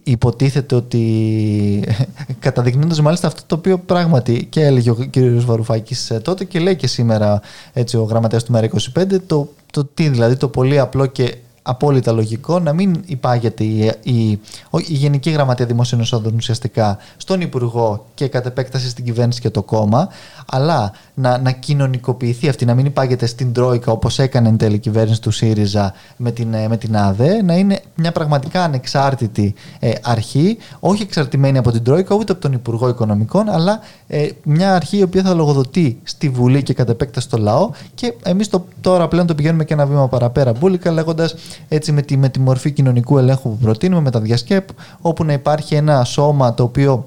υποτίθεται 0.03 0.75
ότι 0.75 1.83
καταδεικνύοντας 2.39 3.01
μάλιστα 3.01 3.27
αυτό 3.27 3.41
το 3.45 3.55
οποίο 3.55 3.77
πράγματι 3.77 4.45
και 4.49 4.61
έλεγε 4.61 4.89
ο 4.89 4.95
κύριος 4.95 5.45
Βαρουφάκης 5.45 6.11
τότε 6.21 6.43
και 6.43 6.59
λέει 6.59 6.75
και 6.75 6.87
σήμερα 6.87 7.41
έτσι, 7.73 7.97
ο 7.97 8.03
γραμματέας 8.03 8.43
του 8.43 8.53
ΜΕΡΑ25 8.53 9.17
το, 9.27 9.49
το 9.71 9.85
τι 9.93 10.09
δηλαδή 10.09 10.35
το 10.35 10.47
πολύ 10.47 10.79
απλό 10.79 11.05
και 11.05 11.35
απόλυτα 11.67 12.11
λογικό 12.11 12.59
να 12.59 12.73
μην 12.73 13.03
υπάγεται 13.05 13.63
η, 13.63 13.91
η, 14.03 14.29
η 14.71 14.93
Γενική 14.93 15.29
Γραμματεία 15.29 15.65
Δημοσίων 15.65 16.01
Εσόδων 16.01 16.33
ουσιαστικά 16.35 16.97
στον 17.17 17.41
Υπουργό 17.41 18.05
και 18.13 18.27
κατ' 18.27 18.45
επέκταση 18.45 18.89
στην 18.89 19.05
κυβέρνηση 19.05 19.41
και 19.41 19.49
το 19.49 19.63
κόμμα, 19.63 20.07
αλλά 20.45 20.91
να, 21.13 21.37
να 21.37 21.51
κοινωνικοποιηθεί 21.51 22.49
αυτή, 22.49 22.65
να 22.65 22.75
μην 22.75 22.85
υπάγεται 22.85 23.25
στην 23.25 23.53
Τρόικα 23.53 23.91
όπως 23.91 24.19
έκανε 24.19 24.49
εν 24.49 24.57
τέλει 24.57 24.75
η 24.75 24.79
κυβέρνηση 24.79 25.21
του 25.21 25.31
ΣΥΡΙΖΑ 25.31 25.93
με 26.17 26.31
την, 26.31 26.53
ε, 26.53 26.67
με 26.67 26.77
την 26.77 26.97
ΑΔΕ, 26.97 27.41
να 27.41 27.53
είναι 27.53 27.79
μια 27.95 28.11
πραγματικά 28.11 28.63
ανεξάρτητη 28.63 29.53
ε, 29.79 29.91
αρχή, 30.03 30.57
όχι 30.79 31.01
εξαρτημένη 31.01 31.57
από 31.57 31.71
την 31.71 31.83
Τρόικα 31.83 32.15
ούτε 32.15 32.31
από 32.31 32.41
τον 32.41 32.53
Υπουργό 32.53 32.87
Οικονομικών, 32.87 33.49
αλλά 33.49 33.79
ε, 34.07 34.29
μια 34.43 34.75
αρχή 34.75 34.97
η 34.97 35.01
οποία 35.01 35.23
θα 35.23 35.33
λογοδοτεί 35.33 35.99
στη 36.03 36.29
Βουλή 36.29 36.63
και 36.63 36.73
κατ' 36.73 36.89
επέκταση 36.89 37.27
στο 37.27 37.37
λαό. 37.37 37.69
Και 37.93 38.13
εμείς 38.23 38.49
τώρα 38.81 39.07
πλέον 39.07 39.27
το 39.27 39.35
πηγαίνουμε 39.35 39.63
και 39.63 39.73
ένα 39.73 39.85
βήμα 39.85 40.07
παραπέρα 40.07 40.51
μπουλικα, 40.51 40.91
λέγοντας 40.91 41.35
έτσι 41.67 41.91
με 41.91 42.01
τη, 42.01 42.17
με 42.17 42.29
τη 42.29 42.39
μορφή 42.39 42.71
κοινωνικού 42.71 43.17
ελέγχου 43.17 43.49
που 43.49 43.57
προτείνουμε, 43.57 44.01
με 44.01 44.11
τα 44.11 44.19
διασκέπ, 44.19 44.67
όπου 45.01 45.23
να 45.23 45.33
υπάρχει 45.33 45.75
ένα 45.75 46.03
σώμα 46.03 46.53
το 46.53 46.63
οποίο 46.63 47.05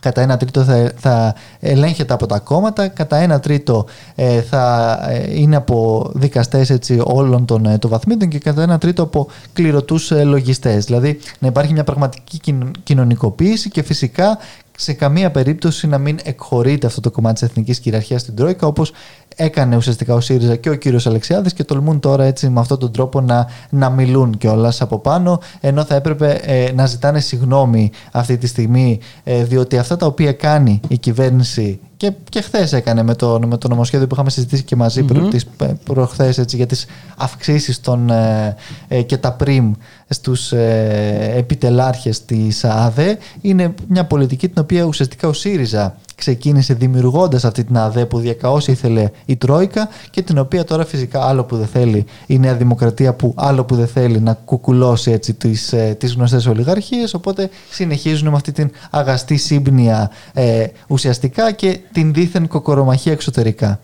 κατά 0.00 0.20
ένα 0.20 0.36
τρίτο 0.36 0.64
θα, 0.64 0.92
θα 0.96 1.34
ελέγχεται 1.60 2.12
από 2.12 2.26
τα 2.26 2.38
κόμματα, 2.38 2.88
κατά 2.88 3.16
ένα 3.16 3.40
τρίτο 3.40 3.86
ε, 4.14 4.40
θα 4.40 4.98
ε, 5.08 5.40
είναι 5.40 5.56
από 5.56 6.10
δικαστές 6.14 6.70
έτσι, 6.70 7.00
όλων 7.04 7.44
των 7.44 7.66
ε, 7.66 7.78
το 7.78 7.88
βαθμίδων 7.88 8.28
και 8.28 8.38
κατά 8.38 8.62
ένα 8.62 8.78
τρίτο 8.78 9.02
από 9.02 9.28
κληρωτούς 9.52 10.10
ε, 10.10 10.24
λογιστές. 10.24 10.84
Δηλαδή 10.84 11.18
να 11.38 11.48
υπάρχει 11.48 11.72
μια 11.72 11.84
πραγματική 11.84 12.40
κοινωνικοποίηση 12.82 13.68
και 13.68 13.82
φυσικά 13.82 14.38
σε 14.76 14.92
καμία 14.92 15.30
περίπτωση 15.30 15.86
να 15.86 15.98
μην 15.98 16.18
εκχωρείται 16.24 16.86
αυτό 16.86 17.00
το 17.00 17.10
κομμάτι 17.10 17.40
της 17.40 17.48
εθνικής 17.48 17.78
κυριαρχίας 17.78 18.20
στην 18.20 18.34
Τρόικα 18.34 18.66
όπως 18.66 18.92
έκανε 19.36 19.76
ουσιαστικά 19.76 20.14
ο 20.14 20.20
ΣΥΡΙΖΑ 20.20 20.56
και 20.56 20.70
ο 20.70 20.74
κύριος 20.74 21.06
Αλεξιάδης 21.06 21.52
και 21.52 21.64
τολμούν 21.64 22.00
τώρα 22.00 22.24
έτσι 22.24 22.48
με 22.48 22.60
αυτόν 22.60 22.78
τον 22.78 22.92
τρόπο 22.92 23.20
να, 23.20 23.46
να 23.70 23.90
μιλούν 23.90 24.38
κιόλας 24.38 24.80
από 24.80 24.98
πάνω 24.98 25.40
ενώ 25.60 25.84
θα 25.84 25.94
έπρεπε 25.94 26.40
ε, 26.42 26.72
να 26.74 26.86
ζητάνε 26.86 27.20
συγγνώμη 27.20 27.90
αυτή 28.12 28.38
τη 28.38 28.46
στιγμή 28.46 29.00
ε, 29.24 29.44
διότι 29.44 29.78
αυτά 29.78 29.96
τα 29.96 30.06
οποία 30.06 30.32
κάνει 30.32 30.80
η 30.88 30.98
κυβέρνηση 30.98 31.80
και, 31.96 32.12
και 32.28 32.40
χθες 32.40 32.72
έκανε 32.72 33.02
με 33.02 33.14
το, 33.14 33.40
με 33.46 33.56
το 33.56 33.68
νομοσχέδιο 33.68 34.06
που 34.06 34.14
είχαμε 34.14 34.30
συζητήσει 34.30 34.62
και 34.62 34.76
μαζί 34.76 35.04
mm-hmm. 35.08 35.74
προχθές 35.84 36.38
έτσι, 36.38 36.56
για 36.56 36.66
τις 36.66 36.86
αυξήσεις 37.16 37.80
των, 37.80 38.10
ε, 38.10 38.56
ε, 38.88 39.02
και 39.02 39.16
τα 39.16 39.32
πριμ 39.32 39.72
στους 40.08 40.52
ε, 40.52 41.32
επιτελάρχες 41.36 42.24
της 42.24 42.64
ΑΔΕ 42.64 43.18
είναι 43.40 43.74
μια 43.88 44.04
πολιτική 44.04 44.48
την 44.48 44.62
οποία 44.62 44.84
ουσιαστικά 44.84 45.28
ο 45.28 45.32
ΣΥΡΙΖΑ 45.32 45.96
ξεκίνησε 46.24 46.74
δημιουργώντας 46.74 47.44
αυτή 47.44 47.64
την 47.64 47.76
ΑΔΕ 47.76 48.06
που 48.06 48.18
διακαώς 48.18 48.66
ήθελε 48.66 49.10
η 49.24 49.36
Τρόικα 49.36 49.88
και 50.10 50.22
την 50.22 50.38
οποία 50.38 50.64
τώρα 50.64 50.84
φυσικά 50.84 51.26
άλλο 51.26 51.44
που 51.44 51.56
δεν 51.56 51.66
θέλει 51.66 52.04
η 52.26 52.38
Νέα 52.38 52.54
Δημοκρατία 52.54 53.14
που 53.14 53.34
άλλο 53.36 53.64
που 53.64 53.74
δεν 53.74 53.86
θέλει 53.86 54.20
να 54.20 54.34
κουκουλώσει 54.34 55.10
έτσι 55.10 55.34
τις, 55.34 55.72
ε, 55.72 55.96
τις 55.98 56.14
γνωστές 56.14 56.46
ολιγαρχίες 56.46 57.14
οπότε 57.14 57.50
συνεχίζουν 57.70 58.28
με 58.28 58.34
αυτή 58.34 58.52
την 58.52 58.70
αγαστή 58.90 59.36
σύμπνοια 59.36 60.10
ε, 60.32 60.66
ουσιαστικά 60.86 61.52
και 61.52 61.78
την 61.92 62.12
δίθεν 62.14 62.48
κοκορομαχία 62.48 63.12
εξωτερικά. 63.12 63.80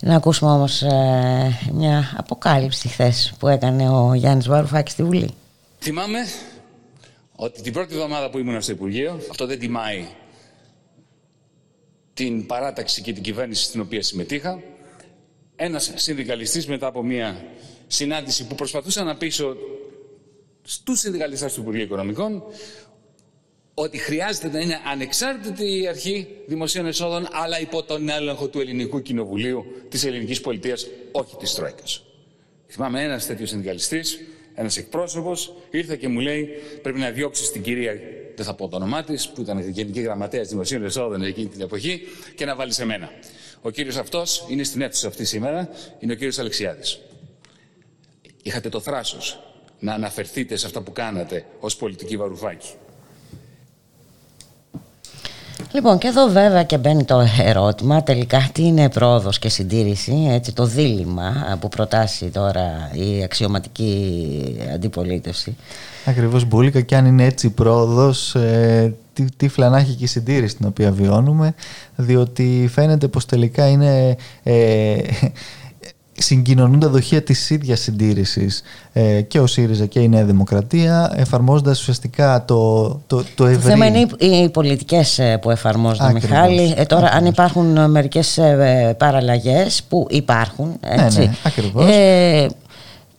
Να 0.00 0.16
ακούσουμε 0.16 0.50
όμως 0.50 0.82
ε, 0.82 0.88
μια 1.72 2.14
αποκάλυψη 2.16 2.88
χθες 2.88 3.34
που 3.38 3.48
έκανε 3.48 3.88
ο 3.88 4.14
Γιάννης 4.14 4.48
Βαρουφάκης 4.48 4.92
στη 4.92 5.02
Βουλή. 5.02 5.30
Θυμάμαι 5.78 6.18
ότι 7.36 7.62
την 7.62 7.72
πρώτη 7.72 7.94
εβδομάδα 7.94 8.30
που 8.30 8.38
ήμουν 8.38 8.62
στο 8.62 8.72
Υπουργείο, 8.72 9.18
αυτό 9.30 9.46
δεν 9.46 9.58
τιμάει 9.58 10.04
την 12.16 12.46
παράταξη 12.46 13.02
και 13.02 13.12
την 13.12 13.22
κυβέρνηση 13.22 13.64
στην 13.64 13.80
οποία 13.80 14.02
συμμετείχα, 14.02 14.62
ένας 15.56 15.92
συνδικαλιστής 15.94 16.66
μετά 16.66 16.86
από 16.86 17.02
μια 17.02 17.44
συνάντηση 17.86 18.46
που 18.46 18.54
προσπαθούσα 18.54 19.02
να 19.02 19.16
πείσω 19.16 19.56
στους 20.62 20.98
συνδικαλιστές 20.98 21.54
του 21.54 21.60
Υπουργείου 21.60 21.82
Οικονομικών 21.82 22.42
ότι 23.74 23.98
χρειάζεται 23.98 24.48
να 24.48 24.60
είναι 24.60 24.80
ανεξάρτητη 24.86 25.80
η 25.80 25.88
αρχή 25.88 26.26
δημοσίων 26.46 26.86
εσόδων, 26.86 27.28
αλλά 27.30 27.60
υπό 27.60 27.82
τον 27.82 28.08
έλεγχο 28.08 28.48
του 28.48 28.60
Ελληνικού 28.60 29.02
Κοινοβουλίου, 29.02 29.64
της 29.88 30.04
ελληνικής 30.04 30.40
πολιτείας, 30.40 30.86
όχι 31.12 31.36
της 31.36 31.54
Τρόικας. 31.54 32.04
Θυμάμαι 32.68 33.02
ένας 33.02 33.26
τέτοιος 33.26 33.48
συνδικαλιστής, 33.48 34.20
ένας 34.54 34.76
εκπρόσωπος, 34.76 35.54
ήρθε 35.70 35.96
και 35.96 36.08
μου 36.08 36.20
λέει 36.20 36.48
πρέπει 36.82 36.98
να 36.98 37.10
διώξεις 37.10 37.50
την 37.50 37.62
κυρία 37.62 38.00
δεν 38.36 38.44
θα 38.44 38.54
πω 38.54 38.68
το 38.68 38.76
όνομά 38.76 39.02
της, 39.02 39.28
που 39.28 39.40
ήταν 39.40 39.68
γενική 39.68 40.00
γραμματέα 40.00 40.42
δημοσίων 40.42 40.84
εσόδων 40.84 41.22
εκείνη 41.22 41.46
την 41.46 41.60
εποχή, 41.60 42.00
και 42.36 42.44
να 42.44 42.54
βάλει 42.54 42.72
εμένα. 42.78 43.10
Ο 43.62 43.70
κύριος 43.70 43.96
αυτός 43.96 44.46
είναι 44.48 44.62
στην 44.62 44.82
αίθουσα 44.82 45.08
αυτή 45.08 45.24
σήμερα, 45.24 45.68
είναι 45.98 46.12
ο 46.12 46.16
κύριος 46.16 46.38
Αλεξιάδης. 46.38 46.98
Είχατε 48.42 48.68
το 48.68 48.80
θράσος 48.80 49.40
να 49.78 49.92
αναφερθείτε 49.92 50.56
σε 50.56 50.66
αυτά 50.66 50.80
που 50.80 50.92
κάνατε 50.92 51.44
ως 51.60 51.76
πολιτική 51.76 52.16
βαρουφάκη. 52.16 52.68
Λοιπόν 55.72 55.98
και 55.98 56.06
εδώ 56.06 56.26
βέβαια 56.26 56.64
και 56.64 56.78
μπαίνει 56.78 57.04
το 57.04 57.26
ερώτημα 57.40 58.02
τελικά 58.02 58.50
τι 58.52 58.62
είναι 58.62 58.90
πρόοδος 58.90 59.38
και 59.38 59.48
συντήρηση 59.48 60.26
έτσι 60.30 60.52
το 60.52 60.64
δίλημα 60.64 61.58
που 61.60 61.68
προτάσει 61.68 62.30
τώρα 62.30 62.90
η 62.92 63.22
αξιωματική 63.22 64.56
αντιπολίτευση 64.74 65.56
Ακριβώς 66.06 66.44
Μπούλικα 66.44 66.80
και 66.80 66.96
αν 66.96 67.06
είναι 67.06 67.24
έτσι 67.24 67.50
πρόοδος 67.50 68.34
ε, 68.34 68.94
τι, 69.12 69.24
τι 69.36 69.48
φλανάχει 69.48 69.94
και 69.94 70.04
η 70.04 70.06
συντήρηση 70.06 70.56
την 70.56 70.66
οποία 70.66 70.92
βιώνουμε 70.92 71.54
διότι 71.96 72.68
φαίνεται 72.72 73.08
πως 73.08 73.26
τελικά 73.26 73.68
είναι 73.68 74.16
ε, 74.42 74.96
συγκοινωνούν 76.18 76.80
τα 76.80 76.88
δοχεία 76.88 77.22
της 77.22 77.50
ίδιας 77.50 77.80
συντήρησης 77.80 78.62
ε, 78.92 79.20
και 79.20 79.40
ο 79.40 79.46
ΣΥΡΙΖΑ 79.46 79.86
και 79.86 80.00
η 80.00 80.08
Νέα 80.08 80.24
Δημοκρατία 80.24 81.12
εφαρμόζοντας 81.16 81.80
ουσιαστικά 81.80 82.44
το, 82.44 82.88
το, 83.06 83.24
το 83.34 83.46
ευρύ... 83.46 83.62
Το 83.62 83.68
θέμα 83.68 83.86
είναι 83.86 84.06
οι 84.18 84.48
πολιτικές 84.48 85.18
ε, 85.18 85.38
που 85.38 85.50
εφαρμόζονται 85.50 86.12
Μιχάλη. 86.12 86.74
Ε, 86.76 86.84
τώρα 86.84 87.08
αν 87.08 87.24
υπάρχουν 87.24 87.90
μερικές 87.90 88.40
παραλλαγές 88.96 89.82
που 89.88 90.06
υπάρχουν 90.10 90.76
έτσι, 90.80 91.18
ναι, 91.18 91.24
ναι, 91.24 91.32
ακριβώς 91.42 91.84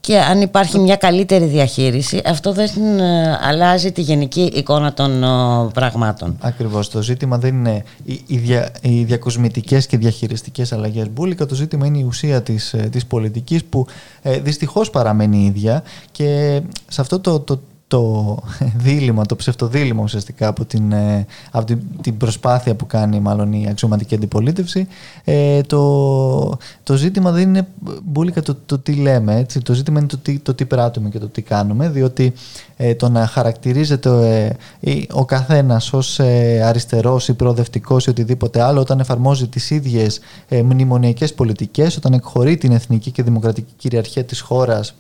και 0.08 0.20
αν 0.20 0.42
υπάρχει 0.42 0.80
μια 0.80 0.96
καλύτερη 0.96 1.46
διαχείριση 1.46 2.22
αυτό 2.26 2.54
δεν 2.54 3.00
ε, 3.00 3.38
αλλάζει 3.42 3.92
τη 3.92 4.02
γενική 4.02 4.52
εικόνα 4.54 4.94
των 4.94 5.24
ε, 5.24 5.28
πραγμάτων. 5.74 6.38
Ακριβώς. 6.40 6.90
Το 6.90 7.02
ζήτημα 7.02 7.38
δεν 7.38 7.56
είναι 7.56 7.84
οι, 8.04 8.22
οι, 8.28 8.38
δια, 8.38 8.72
οι 8.82 9.04
διακοσμητικές 9.04 9.88
και 9.88 9.98
διαχειριστικές 9.98 10.74
αλλαγές 10.74 11.10
μπουλικα, 11.10 11.46
το 11.46 11.56
ζήτημα 11.56 11.86
είναι 11.86 11.98
η 11.98 12.04
ουσία 12.04 12.42
της, 12.42 12.74
ε, 12.74 12.78
της 12.78 13.06
πολιτικής 13.06 13.64
που 13.64 13.86
ε, 14.22 14.40
δυστυχώς 14.40 14.90
παραμένει 14.90 15.46
ίδια 15.46 15.84
και 16.12 16.62
σε 16.88 17.02
αυτό 17.02 17.20
το, 17.20 17.40
το 17.40 17.60
το 17.88 18.38
δίλημα, 18.78 19.26
το 19.26 19.36
ψευτοδίλημα 19.36 20.04
ουσιαστικά 20.04 20.48
από 20.48 20.66
την, 20.66 20.92
ε, 20.92 21.26
από 21.52 21.66
την, 21.66 21.82
την 22.02 22.18
προσπάθεια 22.18 22.76
που 22.76 22.88
κάνει 22.88 23.20
μάλλον 23.20 23.54
η 23.54 23.68
αξιωματική 23.70 24.16
αντιπολίτευση 24.16 24.88
ε, 25.24 25.62
το, 25.62 26.58
το 26.84 26.96
ζήτημα 26.96 27.32
δεν 27.32 27.42
είναι 27.48 27.68
μπουλικα 28.04 28.42
το, 28.42 28.56
το 28.66 28.80
τι 28.80 28.94
λέμε 28.94 29.36
έτσι. 29.36 29.62
το 29.62 29.74
ζήτημα 29.74 30.00
είναι 30.00 30.08
το 30.08 30.18
τι, 30.18 30.40
το 30.40 30.54
τι 30.54 30.66
πράττουμε 30.66 31.10
και 31.10 31.20
το 31.20 31.28
τι 31.28 31.42
κάνουμε 31.42 31.90
διότι 31.90 32.34
ε, 32.78 32.96
το 32.96 33.10
να 33.10 33.28
χαρακτηρίζεται 33.28 34.56
ε, 34.80 35.02
ο 35.12 35.26
καθένας 35.26 35.94
ως 35.94 36.20
ε, 36.20 36.62
αριστερός 36.64 37.28
ή 37.28 37.34
προοδευτικός 37.34 38.06
ή 38.06 38.10
οτιδήποτε 38.10 38.62
άλλο 38.62 38.80
όταν 38.80 39.00
εφαρμόζει 39.00 39.48
τις 39.48 39.70
ίδιες 39.70 40.20
ε, 40.48 40.62
μνημονιακές 40.62 41.34
πολιτικές 41.34 41.98
όταν 41.98 42.14
εκχωρεί 42.14 42.58
την 42.58 42.72
εθνική 42.72 43.12
και 43.12 43.24
δημοκρατική 43.24 43.74
κυριαρχία 43.78 44.24
της 44.24 44.40
χώρας 44.40 44.96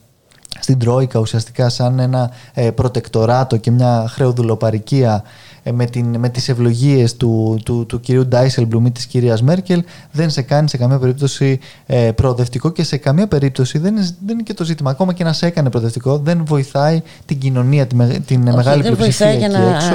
στην 0.59 0.79
Τρόικα 0.79 1.19
ουσιαστικά 1.19 1.69
σαν 1.69 1.99
ένα 1.99 2.31
ε, 2.53 2.71
προτεκτοράτο 2.71 3.57
και 3.57 3.71
μια 3.71 4.05
χρεοδουλοπαρικία 4.09 5.23
ε, 5.67 5.71
με, 5.71 5.85
την, 5.85 6.17
με 6.19 6.29
τις 6.29 6.49
ευλογίες 6.49 7.15
του, 7.15 7.59
του, 7.65 7.85
του 7.85 7.99
κυρίου 7.99 8.27
Ντάισελμπλουμ 8.27 8.85
ή 8.85 8.91
της 8.91 9.05
κυρίας 9.05 9.41
Μέρκελ 9.41 9.83
δεν 10.11 10.29
σε 10.29 10.41
κάνει 10.41 10.69
σε 10.69 10.77
καμία 10.77 10.99
περίπτωση 10.99 11.59
ε, 11.85 12.11
προοδευτικό 12.11 12.69
και 12.69 12.83
σε 12.83 12.97
καμία 12.97 13.27
περίπτωση 13.27 13.77
δεν 13.77 13.95
είναι, 13.95 14.07
δεν 14.25 14.33
είναι 14.33 14.43
και 14.43 14.53
το 14.53 14.63
ζήτημα. 14.63 14.89
Ακόμα 14.89 15.13
και 15.13 15.23
να 15.23 15.33
σε 15.33 15.45
έκανε 15.45 15.69
προοδευτικό 15.69 16.17
δεν 16.17 16.41
βοηθάει 16.45 17.01
την 17.25 17.39
κοινωνία, 17.39 17.87
την, 17.87 18.23
την 18.25 18.47
Όχι, 18.47 18.55
μεγάλη 18.55 18.81
δεν 18.81 18.95
πλειοψηφία 18.95 19.25
βοηθάει 19.25 19.49
για 19.49 19.59
να, 19.59 19.75
έξω. 19.75 19.93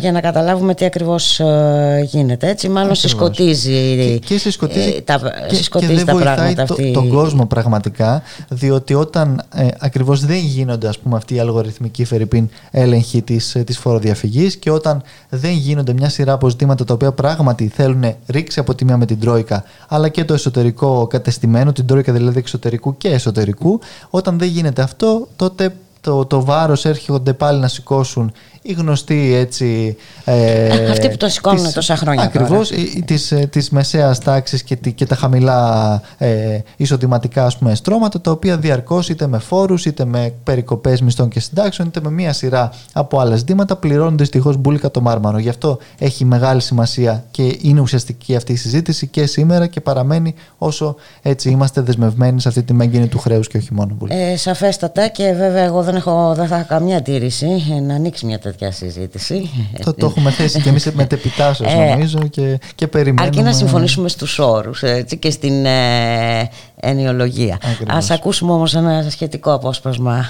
για 0.00 0.12
να 0.12 0.20
καταλάβουμε 0.20 0.74
τι 0.74 0.84
ακριβώς 0.84 1.40
ε, 1.40 2.08
γίνεται. 2.10 2.48
Έτσι 2.48 2.68
μάλλον 2.68 2.94
συσκοτίζει, 2.94 3.96
και, 3.96 4.18
και 4.26 4.38
συσκοτίζει, 4.38 4.94
ε, 4.96 5.00
τα, 5.00 5.20
και, 5.48 5.54
συσκοτίζει 5.54 5.92
και 5.92 5.96
δεν 5.96 6.06
τα 6.06 6.12
βοηθάει 6.12 6.34
πράγματα 6.34 6.64
το, 6.64 6.72
αυτή. 6.72 6.92
τον 6.92 7.08
κόσμο 7.08 7.46
πραγματικά 7.46 8.22
διότι 8.48 8.94
όταν 8.94 9.42
ε, 9.54 9.66
ακριβώς 9.90 10.24
δεν 10.24 10.36
γίνονται 10.36 10.88
ας 10.88 10.98
πούμε 10.98 11.16
αυτοί 11.16 11.34
οι 11.34 11.38
αλγοριθμικοί 11.38 12.04
φερρυπίν 12.04 12.48
έλεγχοι 12.70 13.22
της, 13.22 13.56
της 13.64 13.78
φοροδιαφυγής 13.78 14.56
και 14.56 14.70
όταν 14.70 15.02
δεν 15.28 15.52
γίνονται 15.52 15.92
μια 15.92 16.08
σειρά 16.08 16.32
από 16.32 16.48
ζητήματα 16.48 16.84
τα 16.84 16.94
οποία 16.94 17.12
πράγματι 17.12 17.68
θέλουν 17.68 18.14
ρίξει 18.26 18.60
από 18.60 18.74
τη 18.74 18.84
μία 18.84 18.96
με 18.96 19.06
την 19.06 19.20
Τρόικα, 19.20 19.64
αλλά 19.88 20.08
και 20.08 20.24
το 20.24 20.34
εσωτερικό 20.34 21.06
κατεστημένο, 21.06 21.72
την 21.72 21.86
Τρόικα 21.86 22.12
δηλαδή 22.12 22.38
εξωτερικού 22.38 22.96
και 22.96 23.08
εσωτερικού. 23.08 23.80
Όταν 24.10 24.38
δεν 24.38 24.48
γίνεται 24.48 24.82
αυτό, 24.82 25.28
τότε 25.36 25.74
το, 26.00 26.26
το 26.26 26.44
βάρος 26.44 26.84
έρχονται 26.84 27.32
πάλι 27.32 27.60
να 27.60 27.68
σηκώσουν 27.68 28.32
οι 28.62 28.72
γνωστοί 28.72 29.34
έτσι... 29.34 29.96
Ε, 30.24 30.90
Αυτοί 30.90 31.08
που 31.08 31.16
το 31.16 31.28
σηκώνουν 31.28 31.64
τις, 31.64 31.72
τόσα 31.72 31.96
χρόνια 31.96 32.22
Ακριβώς, 32.22 32.72
της, 33.04 33.32
ε, 33.32 33.48
της 33.50 33.70
μεσαίας 33.70 34.18
τάξης 34.18 34.62
και, 34.62 34.74
και 34.74 35.06
τα 35.06 35.14
χαμηλά 35.14 36.02
ε, 36.18 36.58
εισοδηματικά 36.76 37.44
ας 37.44 37.58
πούμε, 37.58 37.74
στρώματα 37.74 38.20
τα 38.20 38.30
οποία 38.30 38.56
διαρκώς 38.56 39.08
είτε 39.08 39.26
με 39.26 39.38
φόρους 39.38 39.86
είτε 39.86 40.04
με 40.04 40.32
περικοπές 40.44 41.00
μισθών 41.00 41.28
και 41.28 41.40
συντάξεων 41.40 41.88
είτε 41.88 42.00
με 42.02 42.10
μία 42.10 42.32
σειρά 42.32 42.72
από 42.92 43.20
άλλα 43.20 43.36
ζητήματα 43.36 43.76
πληρώνουν 43.76 44.18
δυστυχώς 44.18 44.56
μπουλικα 44.56 44.90
το 44.90 45.00
μάρμαρο. 45.00 45.38
Γι' 45.38 45.48
αυτό 45.48 45.78
έχει 45.98 46.24
μεγάλη 46.24 46.60
σημασία 46.60 47.24
και 47.30 47.58
είναι 47.60 47.80
ουσιαστική 47.80 48.36
αυτή 48.36 48.52
η 48.52 48.56
συζήτηση 48.56 49.06
και 49.06 49.26
σήμερα 49.26 49.66
και 49.66 49.80
παραμένει 49.80 50.34
όσο 50.58 50.96
έτσι 51.22 51.50
είμαστε 51.50 51.80
δεσμευμένοι 51.80 52.40
σε 52.40 52.48
αυτή 52.48 52.62
τη 52.62 52.72
μέγενη 52.72 53.06
του 53.08 53.18
χρέους 53.18 53.48
και 53.48 53.56
όχι 53.56 53.74
μόνο 53.74 53.94
μπουλικα. 53.94 54.18
Ε, 54.18 54.36
σαφέστατα 54.36 55.08
και 55.08 55.32
βέβαια 55.32 55.64
εγώ 55.64 55.82
δεν, 55.82 55.94
έχω, 55.94 56.34
δεν 56.34 56.46
θα 56.46 56.56
έχω 56.56 56.66
καμιά 56.68 56.96
αντίρρηση 56.96 57.46
να 57.86 57.94
ανοίξει 57.94 58.26
μια 58.26 58.38
τέτοια 58.38 58.49
συζήτηση. 58.70 59.50
Το, 59.84 59.94
το 59.94 60.06
έχουμε 60.06 60.30
θέσει 60.30 60.60
και 60.60 60.68
εμείς 60.68 60.92
με 60.92 61.06
τεπιτάσεως 61.06 61.72
ε, 61.72 61.76
νομίζω 61.76 62.18
και, 62.18 62.58
και 62.74 62.86
περιμένουμε. 62.86 63.26
Αρκεί 63.26 63.42
να 63.42 63.52
συμφωνήσουμε 63.52 64.08
στους 64.08 64.38
όρους 64.38 64.82
και 65.18 65.30
στην 65.30 65.66
ε, 65.66 66.50
ενιολογία. 66.80 67.58
Α 67.86 67.98
ακούσουμε 68.10 68.52
όμως 68.52 68.74
ένα 68.74 69.06
σχετικό 69.10 69.52
απόσπασμα 69.52 70.26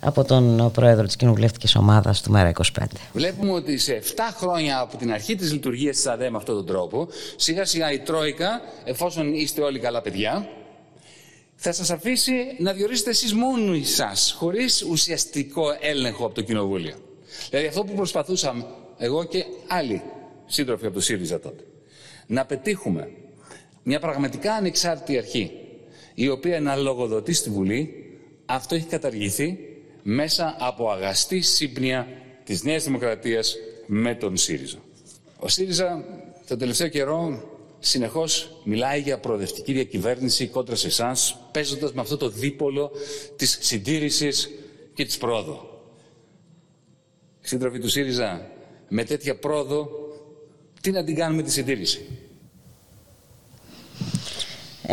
από 0.00 0.24
τον 0.24 0.70
πρόεδρο 0.72 1.06
της 1.06 1.16
κοινοβουλευτικής 1.16 1.76
ομάδας 1.76 2.22
του 2.22 2.30
ΜΕΡΑ 2.30 2.52
25. 2.78 2.82
Βλέπουμε 3.12 3.52
ότι 3.52 3.78
σε 3.78 4.02
7 4.16 4.18
χρόνια 4.38 4.80
από 4.80 4.96
την 4.96 5.12
αρχή 5.12 5.34
της 5.34 5.52
λειτουργίας 5.52 5.96
της 5.96 6.06
ΑΔΕ 6.06 6.30
με 6.30 6.36
αυτόν 6.36 6.54
τον 6.54 6.66
τρόπο, 6.66 7.08
σιγά 7.36 7.64
σιγά 7.64 7.92
η 7.92 7.98
Τρόικα, 7.98 8.60
εφόσον 8.84 9.34
είστε 9.34 9.62
όλοι 9.62 9.78
καλά 9.78 10.00
παιδιά, 10.00 10.46
θα 11.64 11.72
σας 11.72 11.90
αφήσει 11.90 12.32
να 12.58 12.72
διορίσετε 12.72 13.10
εσείς 13.10 13.34
μόνοι 13.34 13.84
σας, 13.84 14.34
χωρίς 14.38 14.82
ουσιαστικό 14.82 15.64
έλεγχο 15.80 16.24
από 16.26 16.34
το 16.34 16.42
Κοινοβούλιο. 16.42 16.94
Δηλαδή 17.50 17.66
αυτό 17.66 17.84
που 17.84 17.94
προσπαθούσαμε 17.94 18.66
εγώ 18.98 19.24
και 19.24 19.44
άλλοι 19.68 20.02
σύντροφοι 20.46 20.86
από 20.86 20.94
το 20.94 21.00
ΣΥΡΙΖΑ 21.00 21.40
τότε, 21.40 21.64
να 22.26 22.44
πετύχουμε 22.44 23.10
μια 23.82 24.00
πραγματικά 24.00 24.52
ανεξάρτητη 24.52 25.18
αρχή, 25.18 25.50
η 26.14 26.28
οποία 26.28 26.60
να 26.60 26.76
λογοδοτεί 26.76 27.32
στη 27.32 27.50
Βουλή, 27.50 28.10
αυτό 28.46 28.74
έχει 28.74 28.86
καταργηθεί 28.86 29.58
μέσα 30.02 30.56
από 30.58 30.90
αγαστή 30.90 31.40
σύμπνοια 31.40 32.08
της 32.44 32.62
Νέας 32.62 32.84
Δημοκρατίας 32.84 33.56
με 33.86 34.14
τον 34.14 34.36
ΣΥΡΙΖΑ. 34.36 34.78
Ο 35.38 35.48
ΣΥΡΙΖΑ 35.48 36.04
τον 36.46 36.58
τελευταίο 36.58 36.88
καιρό 36.88 37.42
συνεχώς 37.84 38.60
μιλάει 38.64 39.00
για 39.00 39.18
προοδευτική 39.18 39.72
διακυβέρνηση 39.72 40.46
κόντρα 40.46 40.76
σε 40.76 40.86
εσάς, 40.86 41.38
παίζοντας 41.52 41.92
με 41.92 42.00
αυτό 42.00 42.16
το 42.16 42.28
δίπολο 42.28 42.90
της 43.36 43.58
συντήρησης 43.60 44.50
και 44.94 45.04
της 45.04 45.18
πρόοδου. 45.18 45.58
Σύντροφοι 47.40 47.78
του 47.78 47.88
ΣΥΡΙΖΑ, 47.88 48.50
με 48.88 49.04
τέτοια 49.04 49.36
πρόοδο, 49.38 49.90
τι 50.80 50.90
να 50.90 51.04
την 51.04 51.14
κάνουμε 51.14 51.42
τη 51.42 51.50
συντήρηση; 51.50 52.08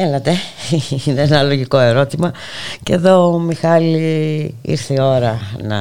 Έλατε, 0.02 0.34
είναι 1.06 1.22
ένα 1.22 1.44
λογικό 1.44 1.78
ερώτημα. 1.78 2.32
Και 2.84 2.94
εδώ 2.94 3.40
Μιχάλη 3.40 4.56
ήρθε 4.62 4.94
η 4.94 5.00
ώρα 5.00 5.40
να 5.64 5.78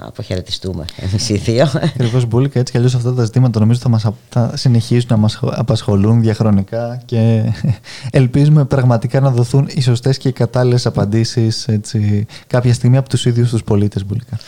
αποχαιρετιστούμε 0.00 0.84
εμείς 0.96 1.28
οι 1.28 1.36
δύο. 1.36 1.68
Ακριβώς 1.74 2.26
Μπούλικα, 2.26 2.58
έτσι 2.58 2.72
κι 2.72 2.78
αλλιώς 2.78 2.94
αυτά 2.94 3.14
τα 3.14 3.24
ζητήματα 3.24 3.60
νομίζω 3.60 3.80
θα, 3.80 3.88
μας, 3.88 4.06
θα 4.28 4.52
συνεχίσουν 4.56 5.08
να 5.10 5.16
μας 5.16 5.38
απασχολούν 5.42 6.20
διαχρονικά 6.20 7.02
και 7.04 7.42
ελπίζουμε 8.10 8.64
πραγματικά 8.64 9.20
να 9.20 9.30
δοθούν 9.30 9.68
οι 9.70 9.80
σωστές 9.80 10.18
και 10.18 10.28
οι 10.28 10.32
κατάλληλες 10.32 10.86
απαντήσεις 10.86 11.68
έτσι, 11.68 12.26
κάποια 12.46 12.74
στιγμή 12.74 12.96
από 12.96 13.08
τους 13.08 13.24
ίδιους 13.24 13.50
τους 13.50 13.64
πολίτες 13.64 14.04
Μπούλικα. 14.06 14.38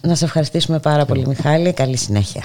Να 0.00 0.14
σε 0.14 0.24
ευχαριστήσουμε 0.24 0.78
πάρα 0.78 1.04
πολύ 1.04 1.26
Μιχάλη, 1.26 1.72
καλή 1.72 1.96
συνέχεια 1.96 2.44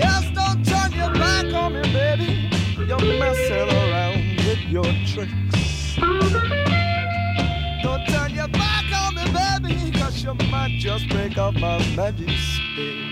Yes, 0.00 0.24
don't 0.34 0.64
turn 0.64 0.92
your 0.92 1.12
back 1.12 1.52
on 1.52 1.74
me, 1.74 1.82
baby. 1.92 2.48
You're 2.88 3.18
messing 3.18 3.68
around 3.68 4.36
with 4.46 4.62
your 4.68 4.90
tricks. 5.06 5.96
Don't 7.82 8.06
turn 8.08 8.30
your 8.34 8.48
back 8.48 8.86
on 9.02 9.14
me, 9.14 9.24
baby, 9.32 9.98
cause 9.98 10.24
you 10.24 10.34
might 10.50 10.76
just 10.78 11.08
break 11.10 11.36
up 11.38 11.54
my 11.54 11.78
magic 11.94 12.30
stick. 12.30 13.10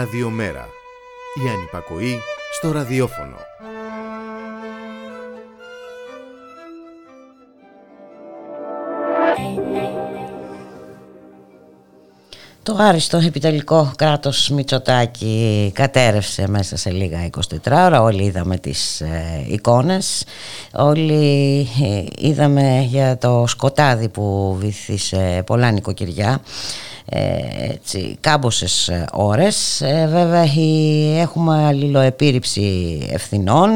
Ραδιομέρα. 0.00 0.68
Η 1.44 1.48
ανυπακοή 1.48 2.18
στο 2.52 2.72
ραδιόφωνο. 2.72 3.36
Το 12.62 12.76
άριστο 12.78 13.16
επιτελικό 13.16 13.92
κράτος 13.96 14.48
Μητσοτάκη 14.48 15.70
κατέρευσε 15.74 16.48
μέσα 16.48 16.76
σε 16.76 16.90
λίγα 16.90 17.30
24 17.30 17.70
ώρα. 17.70 18.02
Όλοι 18.02 18.22
είδαμε 18.24 18.56
τις 18.56 19.00
ε, 19.00 19.44
εικόνες. 19.48 20.24
Όλοι 20.72 21.58
ε, 21.82 22.04
είδαμε 22.28 22.86
για 22.88 23.18
το 23.18 23.44
σκοτάδι 23.46 24.08
που 24.08 24.56
βυθίσε 24.60 25.42
πολλά 25.46 25.70
νοικοκυριά 25.70 26.32
ε, 26.32 26.89
έτσι, 27.12 28.16
κάμποσες 28.20 28.88
ε, 28.88 29.04
ώρες. 29.12 29.80
Ε, 29.80 30.08
βέβαια 30.12 30.44
έχουμε 31.20 31.66
αλληλοεπίρρηψη 31.66 32.98
ευθυνών. 33.12 33.70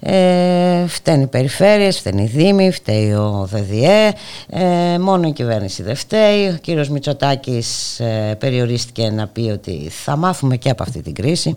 Ε, 0.00 0.86
φταίνει 0.86 1.22
οι 1.22 1.26
περιφέρειες, 1.26 1.98
φταίνει 1.98 2.22
η 2.22 2.26
Δήμη 2.26 2.70
φταίει 2.70 3.12
ο 3.12 3.48
ΔΔΕ. 3.50 4.12
Ε, 4.48 4.98
μόνο 4.98 5.28
η 5.28 5.32
κυβέρνηση 5.32 5.82
δεν 5.82 5.94
φταίει. 5.94 6.48
Ο 6.48 6.58
κύριος 6.60 6.88
Μητσοτάκης 6.88 8.00
ε, 8.00 8.36
περιορίστηκε 8.38 9.10
να 9.10 9.26
πει 9.26 9.50
ότι 9.52 9.88
θα 9.90 10.16
μάθουμε 10.16 10.56
και 10.56 10.70
από 10.70 10.82
αυτή 10.82 11.02
την 11.02 11.14
κρίση. 11.14 11.54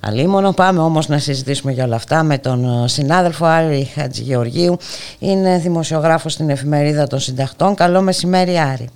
Αλίμονο. 0.00 0.52
Πάμε 0.52 0.80
όμως 0.80 1.08
να 1.08 1.18
συζητήσουμε 1.18 1.72
για 1.72 1.84
όλα 1.84 1.96
αυτά 1.96 2.22
με 2.22 2.38
τον 2.38 2.88
συνάδελφο 2.88 3.44
Άρη 3.44 3.90
Χατζηγεωργίου. 3.94 4.76
Είναι 5.18 5.58
δημοσιογράφος 5.58 6.32
στην 6.32 6.50
εφημερίδα 6.50 7.06
των 7.06 7.20
συνταχτών 7.20 7.74
καλό 7.74 8.00
μεσημέρι 8.00 8.58
Άρη 8.58 8.88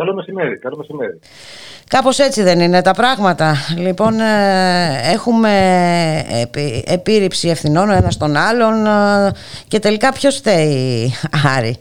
Καλό 0.00 0.14
μεσημέρι, 0.14 0.58
καλό 0.58 0.76
μεσημέρι. 0.76 1.18
Κάπως 1.88 2.18
έτσι 2.18 2.42
δεν 2.42 2.60
είναι 2.60 2.82
τα 2.82 2.92
πράγματα. 2.92 3.54
Λοιπόν, 3.78 4.20
ε, 4.20 5.12
έχουμε 5.12 5.52
επίρρηψη 6.84 7.48
ευθυνών 7.48 7.88
ο 7.88 7.92
ένας 7.92 8.16
τον 8.16 8.36
άλλον 8.36 8.86
ε, 8.86 9.32
και 9.68 9.78
τελικά 9.78 10.12
ποιος 10.12 10.36
φταίει, 10.36 11.10
Άρη; 11.56 11.76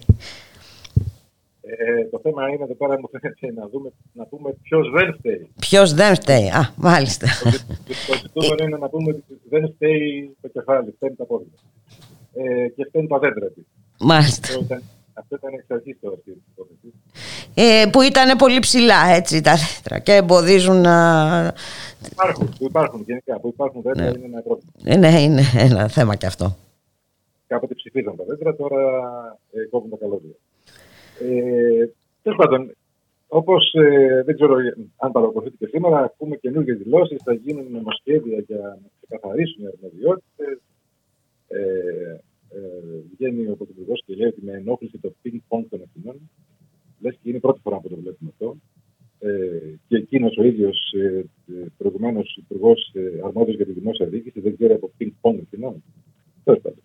Ε, 1.62 2.06
το 2.12 2.20
θέμα 2.24 2.50
είναι 2.50 2.64
εδώ 2.64 2.76
πέρα 2.76 3.00
μου 3.00 3.10
φαίνεται 3.12 3.62
να, 3.62 3.68
δούμε, 3.68 3.92
να 4.14 4.26
πούμε 4.26 4.50
ποιος 4.62 4.90
δεν 4.90 5.16
φταίει. 5.18 5.50
Ποιος 5.60 5.94
δεν 5.94 6.16
φταίει, 6.16 6.48
α, 6.50 6.74
μάλιστα. 6.76 7.28
Το 8.06 8.12
ζητούμενο 8.22 8.64
είναι 8.68 8.78
να 8.78 8.90
πούμε 8.90 9.12
ότι 9.12 9.40
δεν 9.50 9.74
φταίει 9.76 10.36
το 10.42 10.48
κεφάλι, 10.48 10.94
φταίνει 10.96 11.16
τα 11.16 11.26
πόδια. 11.26 11.58
Ε, 12.34 12.68
και 12.68 12.86
φταίνει 12.88 13.08
τα 13.08 13.20
δέντρα 13.20 13.48
τη. 13.48 13.62
Μάλιστα. 14.00 14.48
Αυτό 15.20 15.36
ήταν 15.36 15.54
εξ 15.54 15.66
αρχή 15.68 15.96
το 16.02 16.20
ε, 17.54 17.86
που 17.92 18.02
ήταν 18.02 18.38
πολύ 18.38 18.60
ψηλά 18.60 19.08
έτσι 19.08 19.42
τα 19.42 19.54
δέντρα 19.56 20.00
και 20.00 20.14
εμποδίζουν 20.14 20.82
να... 20.82 21.54
Υπάρχουν, 22.12 22.50
που 22.58 22.66
υπάρχουν 22.66 23.04
γενικά, 23.06 23.40
που 23.40 23.48
υπάρχουν 23.48 23.82
δέντρα 23.82 24.04
ναι. 24.04 24.18
είναι 24.18 24.26
ένα 24.26 24.42
πρόβλημα. 24.42 24.72
Ε, 24.84 24.98
ναι, 24.98 25.22
είναι 25.22 25.42
ένα 25.58 25.88
θέμα 25.88 26.16
και 26.16 26.26
αυτό. 26.26 26.56
Κάποτε 27.48 27.74
ψηφίζαν 27.74 28.16
τα 28.16 28.24
δέντρα, 28.28 28.56
τώρα 28.56 28.82
ε, 29.52 29.66
κόβουν 29.70 29.90
τα 29.90 29.98
καλώδια. 29.98 30.36
Ε, 31.20 31.90
Τέλος 32.22 32.38
πάντων, 32.38 32.76
όπως 33.28 33.74
ε, 33.74 34.24
δεν 34.26 34.36
ξέρω 34.36 34.56
αν 34.98 35.12
παρακολουθείτε 35.12 35.56
και 35.60 35.70
σήμερα, 35.72 36.00
ακούμε 36.00 36.36
καινούργιες 36.36 36.78
δηλώσεις, 36.78 37.22
θα 37.24 37.34
γίνουν 37.34 37.72
νομοσχέδια 37.72 38.44
για 38.48 38.58
να 38.58 38.78
ξεκαθαρίσουν 39.02 39.64
οι 39.64 39.68
αρμοδιότητες. 39.68 40.62
Ε, 41.48 41.60
ε, 41.60 42.20
βγαίνει 43.16 43.48
ο 43.48 43.56
Πρωθυπουργός 43.56 44.04
και 44.06 44.16
λέει 44.16 44.28
ότι 44.28 44.42
με 44.44 44.52
ενόχληση 44.52 44.98
το 44.98 45.14
ping-pong 45.24 45.64
των 45.70 45.82
ευθυνών. 45.82 46.30
Λες 47.00 47.14
και 47.14 47.30
είναι 47.30 47.38
η 47.38 47.40
πρώτη 47.40 47.60
φορά 47.60 47.80
που 47.80 47.90
το 47.90 47.96
βλέπουμε 47.96 48.30
αυτό. 48.34 48.58
Ε, 49.20 49.76
και 49.88 49.96
εκείνος 49.96 50.38
ο 50.38 50.44
ίδιος 50.44 50.94
ε, 50.94 51.26
προηγουμένως 51.78 52.38
υπουργός 52.38 52.92
ε, 52.94 53.20
αρμόδιος 53.26 53.56
για 53.56 53.66
τη 53.66 53.72
δημόσια 53.72 54.06
διοίκηση 54.06 54.40
δεν 54.40 54.56
ξέρει 54.56 54.74
από 54.74 54.92
ping-pong 55.00 55.38
ευθυνών. 55.42 55.84
Τέλος 56.44 56.62
πάντων. 56.62 56.84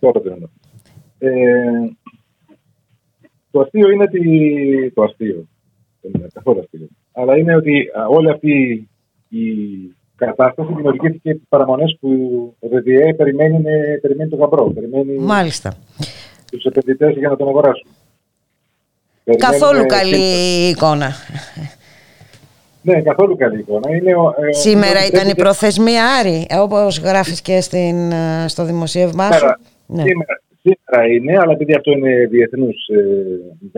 Τώρα 0.00 0.20
δεν 0.20 0.50
ε, 1.18 1.96
το 3.50 3.60
αστείο 3.60 3.90
είναι 3.90 4.02
ότι. 4.02 4.92
Το 4.94 5.02
αστείο. 5.02 5.48
Δεν 6.00 6.12
είναι 6.14 6.26
καθόλου 6.32 6.60
αστείο. 6.60 6.88
Αλλά 7.12 7.38
είναι 7.38 7.56
ότι 7.56 7.86
όλη 8.10 8.30
αυτή 8.30 8.88
η 9.28 9.46
κατάσταση 10.16 10.72
δημιουργήθηκε 10.74 11.34
τις 11.34 11.48
παραμονές 11.48 11.96
που 12.00 12.08
ο 12.58 12.68
ΔΔΕ 12.68 13.14
περιμένει, 13.14 13.62
περιμένει 14.00 14.30
τον 14.30 14.38
γαμπρό. 14.38 14.70
Περιμένει 14.70 15.18
Μάλιστα. 15.18 15.74
Τους 16.50 16.64
επενδυτές 16.64 17.16
για 17.16 17.28
να 17.28 17.36
τον 17.36 17.48
αγοράσουν. 17.48 17.88
Καθόλου 19.36 19.86
καλή 19.86 20.68
εικόνα. 20.68 21.12
Ναι, 22.82 23.02
καθόλου 23.02 23.36
καλή 23.36 23.58
εικόνα. 23.58 23.96
Είναι, 23.96 24.10
ε, 24.10 24.52
Σήμερα 24.52 25.06
ήταν 25.06 25.28
η 25.28 25.34
προθεσμία 25.34 26.04
Άρη, 26.20 26.46
όπως 26.50 26.98
γράφεις 26.98 27.42
και 27.42 27.60
στην, 27.60 28.12
ε, 28.12 28.44
στο 28.48 28.64
δημοσίευμά 28.64 29.32
σου. 29.32 29.38
Σήμερα, 29.38 29.60
ναι. 29.86 30.02
σήμερα, 30.02 30.40
σήμερα 30.62 31.06
είναι, 31.14 31.38
αλλά 31.38 31.52
επειδή 31.52 31.74
αυτό 31.74 31.90
είναι 31.90 32.26
διεθνούς 32.26 32.76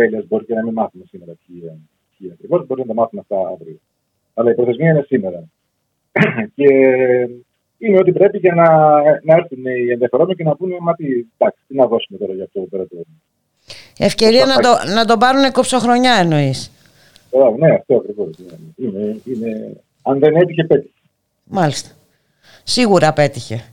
ε, 0.05 0.24
μπορεί 0.28 0.45
και 0.45 0.55
να 0.55 0.62
μην 0.62 0.72
μάθουμε 0.72 1.05
σήμερα 1.09 1.32
ποιοι 1.47 2.30
ακριβώς, 2.32 2.66
μπορεί 2.66 2.80
να 2.80 2.86
το 2.86 2.95
μάθουμε 2.95 3.20
αυτά 3.20 3.49
αύριο. 3.53 3.78
Αλλά 4.34 4.51
η 4.51 4.55
προθεσμία 4.55 4.91
είναι 4.91 5.05
σήμερα. 5.07 5.45
και 6.56 6.68
είναι 7.78 7.98
ότι 7.98 8.12
πρέπει 8.12 8.38
για 8.38 8.54
να, 8.54 8.64
να 9.00 9.34
έρθουν 9.34 9.64
οι 9.66 9.90
ενδιαφερόμενοι 9.90 10.36
και 10.36 10.44
να 10.44 10.56
πούνε 10.56 10.76
Μα 10.80 10.94
τι, 10.94 11.06
εντάξει, 11.38 11.60
τι 11.68 11.74
να 11.74 11.86
δώσουμε 11.86 12.18
τώρα 12.18 12.32
για 12.32 12.44
αυτό 12.44 12.60
πέρα 12.60 12.86
το. 12.86 12.96
Ευκαιρία 13.98 14.44
να 14.46 14.56
το, 14.56 14.68
να 14.94 15.04
το 15.04 15.16
πάρουν 15.16 15.52
κοψοχρονιά 15.52 16.14
εννοείς. 16.14 16.72
Ναι, 17.58 17.74
αυτό 17.74 17.96
ακριβώς. 17.96 18.36
Είναι, 18.76 19.20
είναι, 19.24 19.76
αν 20.02 20.18
δεν 20.18 20.36
έτυχε, 20.36 20.64
πέτυχε. 20.64 20.92
Μάλιστα. 21.44 21.90
Σίγουρα 22.64 23.12
πέτυχε. 23.12 23.64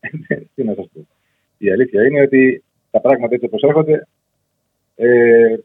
τι 0.54 0.64
να 0.64 0.74
σας 0.74 0.88
πω. 0.92 1.06
Η 1.58 1.70
αλήθεια 1.70 2.06
είναι 2.06 2.20
ότι 2.20 2.64
τα 2.90 3.00
πράγματα 3.00 3.34
έτσι 3.34 3.46
όπως 3.46 3.62
έρχονται 3.62 4.06
ε, 4.96 5.56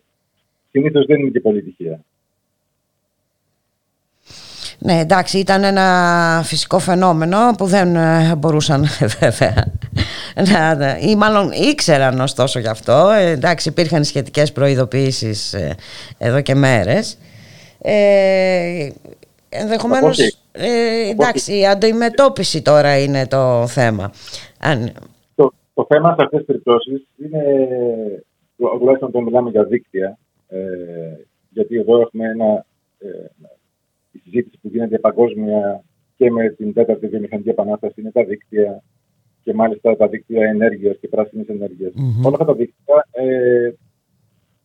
συνήθως 0.71 1.05
δεν 1.05 1.19
είναι 1.19 1.29
και 1.29 1.39
πολύ 1.39 1.61
τυχαία. 1.61 1.99
Ναι, 4.80 4.99
εντάξει, 4.99 5.38
ήταν 5.38 5.63
ένα 5.63 6.41
φυσικό 6.43 6.80
φαινόμενο 6.80 7.38
που 7.57 7.65
δεν 7.65 7.95
ε, 7.95 8.36
μπορούσαν 8.38 8.86
βέβαια 9.19 9.73
να, 10.51 10.97
ή 10.99 11.15
μάλλον 11.15 11.51
ήξεραν 11.51 12.19
ωστόσο 12.19 12.59
γι' 12.59 12.67
αυτό. 12.67 13.09
Ε, 13.09 13.30
εντάξει, 13.30 13.69
υπήρχαν 13.69 14.03
σχετικές 14.03 14.51
προειδοποιήσεις 14.51 15.53
ε, 15.53 15.76
εδώ 16.17 16.41
και 16.41 16.55
μέρες. 16.55 17.17
Ε, 17.82 18.89
ενδεχομένως, 19.49 20.19
ε, 20.51 21.09
εντάξει, 21.09 21.59
η 21.59 21.67
αντιμετώπιση 21.67 22.61
τώρα 22.61 22.99
είναι 22.99 23.28
το 23.28 23.67
θέμα. 23.67 24.11
Αν... 24.59 24.91
Το, 25.36 25.53
το 25.73 25.86
θέμα 25.89 26.09
σε 26.17 26.23
αυτές 26.23 26.38
τις 26.38 26.47
περιπτώσεις 26.47 27.07
είναι, 27.17 27.43
τουλάχιστον 28.55 29.09
όταν 29.09 29.23
μιλάμε 29.23 29.49
για 29.49 29.63
δίκτυα, 29.63 30.17
ε, 30.47 30.57
γιατί 31.49 31.76
εδώ 31.76 32.01
έχουμε 32.01 32.30
ένα 32.30 32.65
η 32.99 33.55
συζήτηση 34.36 34.59
που 34.61 34.67
γίνεται 34.67 34.99
παγκόσμια 34.99 35.83
και 36.17 36.31
με 36.31 36.49
την 36.49 36.73
τέταρτη 36.73 37.07
βιομηχανική 37.07 37.49
επανάσταση 37.49 38.01
είναι 38.01 38.11
τα 38.11 38.23
δίκτυα 38.23 38.83
και 39.43 39.53
μάλιστα 39.53 39.95
τα 39.95 40.07
δίκτυα 40.07 40.47
ενέργειας 40.49 40.97
και 41.01 41.07
πράσινης 41.07 41.47
ενέργειας. 41.47 41.93
Mm-hmm. 41.95 42.25
Όλα 42.25 42.33
αυτά 42.33 42.45
τα 42.45 42.53
δίκτυα 42.53 43.07
ε, 43.11 43.71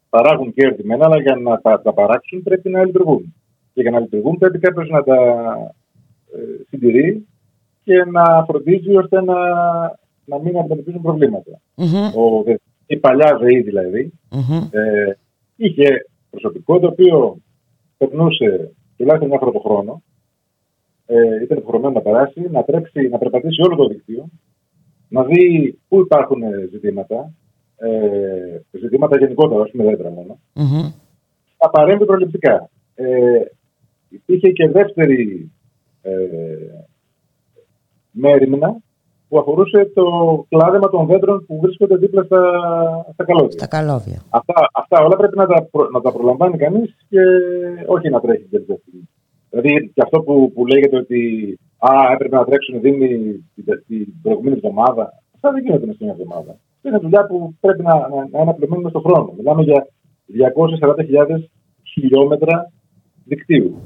παράγουν 0.08 0.52
κέρδη 0.52 0.84
μένα, 0.84 1.04
αλλά 1.04 1.20
για 1.20 1.34
να 1.34 1.60
τα, 1.60 1.82
τα 1.82 1.92
παράξουν 1.92 2.42
πρέπει 2.42 2.70
να 2.70 2.84
λειτουργούν. 2.84 3.34
Και 3.72 3.82
για 3.82 3.90
να 3.90 4.00
λειτουργούν 4.00 4.38
πρέπει 4.38 4.58
κάποιος 4.58 4.88
να 4.88 5.02
τα 5.02 5.16
ε, 6.34 6.62
συντηρεί 6.68 7.26
και 7.84 8.04
να 8.04 8.44
φροντίζει 8.44 8.96
ώστε 8.96 9.22
να, 9.22 9.34
να 10.24 10.38
μην 10.42 10.58
αντιμετωπίζουν 10.58 11.02
προβλήματα. 11.02 11.60
Mm-hmm. 11.76 12.18
Ο, 12.18 12.54
η 12.86 12.96
παλιά 12.96 13.38
ΔΕΗ 13.40 13.60
δηλαδή 13.60 14.12
mm-hmm. 14.30 14.68
ε, 14.70 15.12
είχε 15.56 16.06
προσωπικό 16.30 16.78
το 16.78 16.86
οποίο 16.86 17.36
περνούσε 17.96 18.70
τουλάχιστον 19.01 19.28
μια 19.28 19.38
φορά 19.38 19.53
το 19.53 19.59
χρόνο, 19.59 20.03
ε, 21.07 21.42
ήταν 21.42 21.59
υποχρεωμένο 21.59 21.94
να 21.94 22.01
περάσει, 22.01 22.40
να 22.51 22.64
τρέξει, 22.64 23.09
να 23.09 23.18
περπατήσει 23.18 23.62
όλο 23.62 23.76
το 23.76 23.86
δίκτυο, 23.86 24.28
να 25.09 25.24
δει 25.24 25.78
πού 25.88 26.01
υπάρχουν 26.01 26.42
ζητήματα, 26.70 27.32
ε, 27.76 28.78
ζητήματα 28.78 29.18
γενικότερα, 29.18 29.61
όχι 29.61 29.76
με 29.76 29.84
δέντρα 29.84 30.11
μόνο, 30.11 30.38
mm-hmm. 30.55 30.92
να 31.62 31.70
παρέμβει 31.70 32.05
προληπτικά. 32.05 32.70
Ε, 32.94 33.40
υπήρχε 34.09 34.51
και 34.51 34.68
δεύτερη 34.68 35.51
ε, 36.03 36.12
μέρημνα 38.11 38.76
που 39.30 39.38
αφορούσε 39.38 39.90
το 39.94 40.04
κλάδεμα 40.48 40.88
των 40.88 41.06
δέντρων 41.06 41.46
που 41.46 41.60
βρίσκονται 41.62 41.96
δίπλα 41.96 42.22
στα, 42.22 42.42
στα 43.12 43.24
καλώδια. 43.24 43.58
Στα 43.58 43.66
καλώδια. 43.66 44.18
Αυτά, 44.30 44.54
αυτά 44.72 45.04
όλα 45.04 45.16
πρέπει 45.16 45.36
να 45.36 45.46
τα, 45.46 45.68
να 45.92 46.00
τα 46.00 46.12
προλαμβάνει 46.12 46.56
κανείς 46.56 46.96
και 47.08 47.20
όχι 47.86 48.08
να 48.10 48.20
τρέχει 48.20 48.42
την 48.42 48.50
τελευταία 48.50 48.76
στιγμή. 48.76 49.08
Δηλαδή 49.50 49.90
και 49.94 50.02
αυτό 50.04 50.20
που, 50.20 50.52
που 50.54 50.66
λέγεται 50.66 50.96
ότι 50.96 51.20
α, 51.78 51.90
έπρεπε 52.12 52.36
να 52.36 52.44
τρέξουν 52.44 52.74
οι 52.74 52.78
Δήμοι 52.78 53.08
την, 53.54 53.64
την 53.86 54.06
προηγούμενη 54.22 54.56
εβδομάδα. 54.56 55.04
Αυτά 55.34 55.52
δεν 55.52 55.62
γίνονται 55.62 55.86
μέσα 55.86 55.96
στην 55.96 56.08
εβδομάδα. 56.08 56.56
Είναι 56.82 56.98
δουλειά 56.98 57.26
που 57.26 57.54
πρέπει 57.60 57.82
να, 57.82 57.94
να, 57.94 58.28
να 58.32 58.38
είναι 58.40 58.50
απλωμένη 58.50 58.88
στον 58.88 59.02
χρόνο. 59.02 59.34
Μιλάμε 59.36 59.62
για 59.62 59.86
240.000 61.26 61.42
χιλιόμετρα 61.92 62.72
δικτύου. 63.24 63.76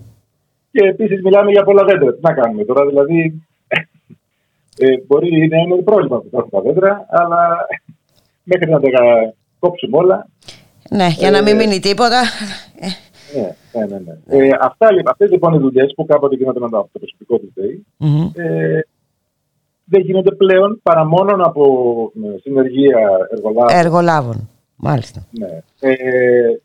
Και 0.73 0.87
επίσης 0.87 1.23
μιλάμε 1.23 1.51
για 1.51 1.65
πολλά 1.65 1.85
δέντρα. 1.85 2.15
Τι 2.15 2.21
να 2.23 2.33
κάνουμε 2.33 2.65
τώρα, 2.65 2.87
δηλαδή. 2.87 3.43
Ε, 4.79 4.87
μπορεί 5.07 5.49
να 5.49 5.57
είναι 5.57 5.83
πρόβλημα 5.83 6.19
που 6.19 6.27
υπάρχουν 6.27 6.51
τα 6.51 6.61
δέντρα, 6.61 7.07
αλλά 7.09 7.67
μέχρι 8.43 8.71
να 8.71 8.81
τα 8.81 8.89
κόψουμε 9.59 9.97
όλα. 9.97 10.29
Ναι, 10.91 11.07
για 11.09 11.31
να 11.31 11.43
μην 11.43 11.55
ε, 11.55 11.57
μείνει 11.57 11.81
τίποτα. 11.81 12.23
Ναι, 13.35 13.87
ναι, 13.87 13.99
ναι. 13.99 13.99
ναι. 14.25 14.47
Ε, 14.47 14.51
αυτά, 14.61 14.89
αυτές 15.07 15.31
λοιπόν 15.31 15.55
οι 15.55 15.59
δουλειές 15.59 15.93
που 15.97 16.05
κάποτε 16.05 16.37
γίνονταν 16.37 16.65
από 16.65 16.89
το 16.93 16.99
προσωπικό 16.99 17.39
της 17.39 17.51
ΔΕΗ 17.55 17.85
ε, 18.35 18.81
δεν 19.85 20.01
γίνονται 20.01 20.35
πλέον 20.35 20.81
παρά 20.83 21.05
μόνο 21.05 21.45
από 21.45 21.65
ε, 22.25 22.39
συνεργεία 22.41 23.29
εργολάβων. 23.31 23.77
Εργολάβων, 23.77 24.49
μάλιστα. 24.77 25.27
Ναι. 25.31 25.63
Ε, 25.81 26.61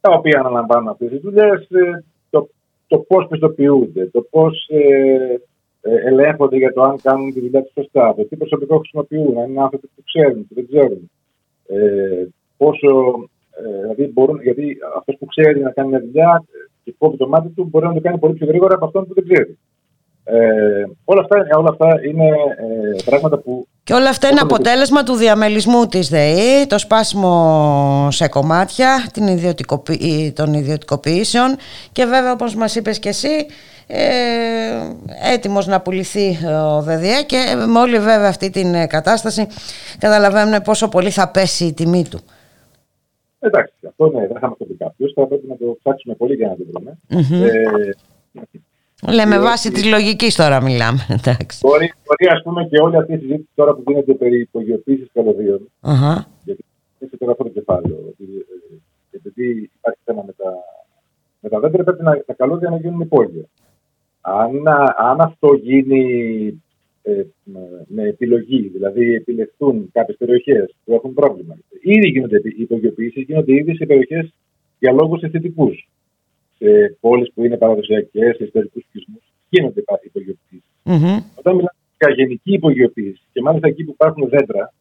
τα 0.00 0.12
οποία 0.12 0.38
αναλαμβάνουν 0.40 0.88
αυτές 0.88 1.10
τις 1.10 1.20
δουλειές, 1.20 1.60
ε, 1.70 2.04
το, 2.30 2.48
το 2.86 2.98
πώς 2.98 3.26
πιστοποιούνται, 3.28 4.06
το 4.06 4.26
πώς 4.30 4.66
ε, 4.68 4.78
ε, 4.78 5.40
ελέγχονται 5.82 6.56
για 6.56 6.72
το 6.72 6.82
αν 6.82 6.96
κάνουν 7.02 7.32
τη 7.32 7.40
δουλειά 7.40 7.62
τους 7.62 7.72
σωστά, 7.72 8.14
το 8.16 8.24
τι 8.24 8.36
προσωπικό 8.36 8.78
χρησιμοποιούν, 8.78 9.38
αν 9.38 9.50
είναι 9.50 9.60
άνθρωποι 9.60 9.86
που 9.94 10.02
ξέρουν, 10.04 10.46
που 10.46 10.54
δεν 10.54 10.66
ξέρουν. 10.70 11.10
Ε, 11.66 12.26
πόσο, 12.56 12.88
ε, 13.62 13.80
δηλαδή 13.80 14.12
μπορούν, 14.12 14.42
γιατί 14.42 14.78
αυτός 14.96 15.16
που 15.18 15.26
ξέρει 15.26 15.60
να 15.60 15.70
κάνει 15.70 15.88
μια 15.88 16.00
δουλειά 16.00 16.44
και 16.84 16.94
κόβει 16.98 17.16
το 17.16 17.28
μάτι 17.28 17.48
του 17.48 17.68
μπορεί 17.70 17.86
να 17.86 17.94
το 17.94 18.00
κάνει 18.00 18.18
πολύ 18.18 18.34
πιο 18.34 18.46
γρήγορα 18.46 18.74
από 18.74 18.84
αυτόν 18.84 19.06
που 19.06 19.14
δεν 19.14 19.24
ξέρει. 19.28 19.58
Ε, 20.24 20.84
όλα, 21.04 21.20
αυτά, 21.20 21.58
όλα 21.58 21.68
αυτά 21.70 22.06
είναι 22.08 22.26
ε, 22.26 23.02
πράγματα 23.04 23.38
που... 23.38 23.66
Και 23.84 23.94
όλα 23.94 24.08
αυτά 24.08 24.28
είναι 24.28 24.40
αποτέλεσμα 24.40 25.02
του 25.02 25.14
διαμελισμού 25.14 25.86
της 25.86 26.08
ΔΕΗ, 26.08 26.66
το 26.66 26.78
σπάσιμο 26.78 28.08
σε 28.10 28.28
κομμάτια 28.28 29.08
την 29.12 29.26
ιδιωτικοποιη... 29.26 30.32
των 30.32 30.54
ιδιωτικοποιήσεων 30.54 31.56
και 31.92 32.04
βέβαια 32.04 32.32
όπως 32.32 32.54
μας 32.54 32.74
είπες 32.74 32.98
και 32.98 33.08
εσύ 33.08 33.46
ε, 33.86 34.04
έτοιμος 35.32 35.66
να 35.66 35.80
πουληθεί 35.80 36.38
ο 36.74 36.82
ΔΔΕ 36.82 37.22
και 37.26 37.54
με 37.68 37.78
όλη 37.78 37.98
βέβαια 37.98 38.28
αυτή 38.28 38.50
την 38.50 38.88
κατάσταση 38.88 39.46
καταλαβαίνουμε 39.98 40.60
πόσο 40.60 40.88
πολύ 40.88 41.10
θα 41.10 41.28
πέσει 41.28 41.64
η 41.64 41.72
τιμή 41.72 42.08
του. 42.08 42.20
Εντάξει, 43.38 43.74
αυτό 43.88 44.06
ναι, 44.06 44.26
δεν 44.26 44.38
θα 44.38 44.48
μας 44.48 44.58
το 44.58 44.64
πει 44.64 44.74
κάποιος, 44.74 45.12
θα 45.14 45.26
πρέπει 45.26 45.46
να 45.48 45.56
το 45.56 45.76
ψάξουμε 45.82 46.14
πολύ 46.14 46.34
για 46.34 46.48
να 46.48 46.56
το 46.56 46.64
βρούμε. 46.70 46.98
Ε, 47.46 47.90
Λέμε 49.08 49.38
βάση 49.38 49.70
της 49.70 49.84
λογικής 49.84 50.34
τώρα 50.36 50.62
μιλάμε. 50.62 51.06
Εντάξει. 51.08 51.58
Μπορεί, 51.62 51.92
μπορεί 52.04 52.26
ας 52.36 52.42
πούμε 52.42 52.64
και 52.64 52.80
όλη 52.80 52.96
αυτή 52.96 53.12
η 53.12 53.18
συζήτηση 53.18 53.48
τώρα 53.54 53.74
που 53.74 53.82
γίνεται 53.86 54.14
περί 54.14 54.40
υπογειοποίησης 54.40 55.08
καλωδίων. 55.12 55.70
Uh-huh. 55.82 56.24
Γιατί 56.44 56.64
είναι 56.98 57.10
τώρα 57.18 57.32
αυτό 57.32 57.44
το 57.44 57.50
κεφάλαιο. 57.50 57.96
Ε, 58.18 59.16
επειδή 59.16 59.70
υπάρχει 59.78 60.00
θέμα 60.04 60.22
με 60.26 60.32
τα, 60.32 60.50
με 61.40 61.48
τα 61.48 61.60
δέντρα, 61.60 61.84
πρέπει 61.84 62.02
να, 62.02 62.24
τα 62.26 62.34
καλώδια 62.34 62.70
να 62.70 62.76
γίνουν 62.76 63.00
υπόγεια. 63.00 63.44
Αν, 64.24 64.68
αν 64.96 65.20
αυτό 65.20 65.54
γίνει 65.54 66.04
ε, 67.02 67.22
με 67.86 68.02
επιλογή, 68.02 68.68
δηλαδή 68.68 69.14
επιλεχθούν 69.14 69.90
κάποιες 69.92 70.16
περιοχές 70.16 70.74
που 70.84 70.94
έχουν 70.94 71.14
πρόβλημα. 71.14 71.58
Ήδη 71.80 72.08
γίνονται 72.08 72.40
υπογειοποιήσει, 72.44 73.20
γίνονται 73.20 73.54
ήδη 73.54 73.76
σε 73.76 73.86
περιοχές 73.86 74.34
για 74.78 74.92
λόγους 74.92 75.22
αισθητικούς 75.22 75.86
σε 76.62 76.96
πόλεις 77.00 77.32
που 77.34 77.44
είναι 77.44 77.56
παραδοσιακές, 77.56 78.36
σε 78.36 78.44
ιστορικούς 78.44 78.82
οικισμού, 78.82 79.20
γίνονται 79.48 79.82
υπογειοποιήσει. 80.02 80.62
Mm-hmm. 80.84 81.18
Όταν 81.34 81.54
μιλάμε 81.54 81.78
για 81.98 82.14
γενική 82.14 82.52
υπογειοποίηση 82.52 83.22
και 83.32 83.40
μάλιστα 83.40 83.68
εκεί 83.68 83.84
που 83.84 83.90
υπάρχουν 83.90 84.28
δέντρα, 84.28 84.72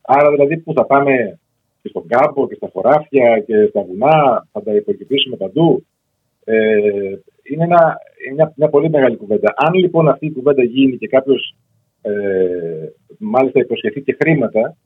άρα 0.00 0.30
δηλαδή 0.30 0.56
που 0.56 0.72
θα 0.72 0.84
πάμε 0.86 1.38
και 1.82 1.88
στον 1.88 2.06
κάμπο 2.06 2.48
και 2.48 2.54
στα 2.54 2.68
χωράφια 2.72 3.40
και 3.46 3.66
στα 3.66 3.82
βουνά, 3.82 4.46
θα 4.52 4.62
τα 4.62 4.74
υπογειοποιήσουμε 4.74 5.36
παντού. 5.36 5.86
Ε, 6.50 7.20
είναι 7.42 7.64
ένα, 7.64 7.96
μια, 8.34 8.52
μια 8.56 8.68
πολύ 8.68 8.90
μεγάλη 8.90 9.16
κουβέντα. 9.16 9.54
Αν 9.56 9.74
λοιπόν 9.74 10.08
αυτή 10.08 10.26
η 10.26 10.32
κουβέντα 10.32 10.62
γίνει 10.62 10.96
και 10.96 11.06
κάποιος 11.06 11.56
ε, 12.02 12.12
μάλιστα 13.18 13.60
υποσχεθεί 13.60 14.02
και 14.02 14.16
χρήματα, 14.20 14.76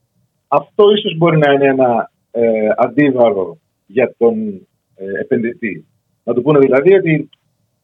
αυτό 0.49 0.91
ίσως 0.97 1.17
μπορεί 1.17 1.39
να 1.39 1.53
είναι 1.53 1.67
ένα 1.67 2.11
ε, 2.31 2.69
αντίβαρο 2.77 3.59
για 3.87 4.15
τον 4.19 4.67
ε, 4.97 5.21
επενδυτή. 5.21 5.87
Να 6.25 6.35
του 6.35 6.43
πούνε 6.43 6.59
δηλαδή 6.59 6.95
ότι 6.95 7.29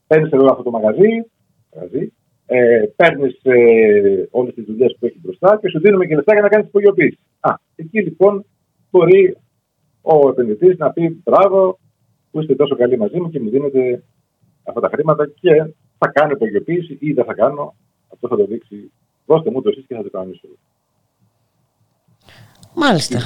παίρνεις 0.07 0.31
εδώ 0.31 0.51
αυτό 0.51 0.63
το 0.63 0.71
μαγαζί, 0.71 1.25
μαγαζί 1.75 2.13
ε, 2.47 2.83
παίρνεις 2.97 3.41
ε, 3.43 4.29
όλες 4.31 4.55
τις 4.55 4.65
δουλειές 4.65 4.97
που 4.99 5.07
έχει 5.07 5.19
μπροστά 5.23 5.59
και 5.61 5.69
σου 5.69 5.81
δίνουμε 5.81 6.07
και 6.07 6.15
λεφτά 6.15 6.33
για 6.33 6.43
να 6.43 6.49
κάνεις 6.49 6.67
υπογειοποίηση. 6.69 7.19
Α, 7.41 7.55
εκεί 7.77 8.03
λοιπόν 8.03 8.45
μπορεί 8.91 9.37
ο 10.03 10.29
επενδυτής 10.29 10.79
να 10.79 10.93
πει 10.93 11.21
μπράβο 11.25 11.79
που 12.31 12.41
είστε 12.41 12.55
τόσο 12.55 12.77
καλοί 12.77 12.99
μαζί 12.99 13.21
μου 13.21 13.31
και 13.31 13.41
μου 13.41 13.51
δίνετε 13.51 14.03
αυτά 14.63 14.81
τα 14.81 14.89
χρήματα 14.89 15.27
και 15.41 15.73
θα 15.99 16.09
κάνω 16.09 16.31
υπογειοποίηση 16.33 16.97
ή 17.01 17.13
δεν 17.13 17.25
θα 17.25 17.35
κάνω. 17.35 17.75
Αυτό 18.13 18.29
θα 18.29 18.37
το 18.37 18.47
δείξει. 18.47 18.91
Δώστε 19.27 19.51
μου 19.51 19.63
το 19.63 19.69
εσείς 19.69 19.85
και 19.87 19.95
θα 19.95 20.03
το 20.03 20.11
κάνω 20.11 20.31
Μάλιστα 22.75 23.19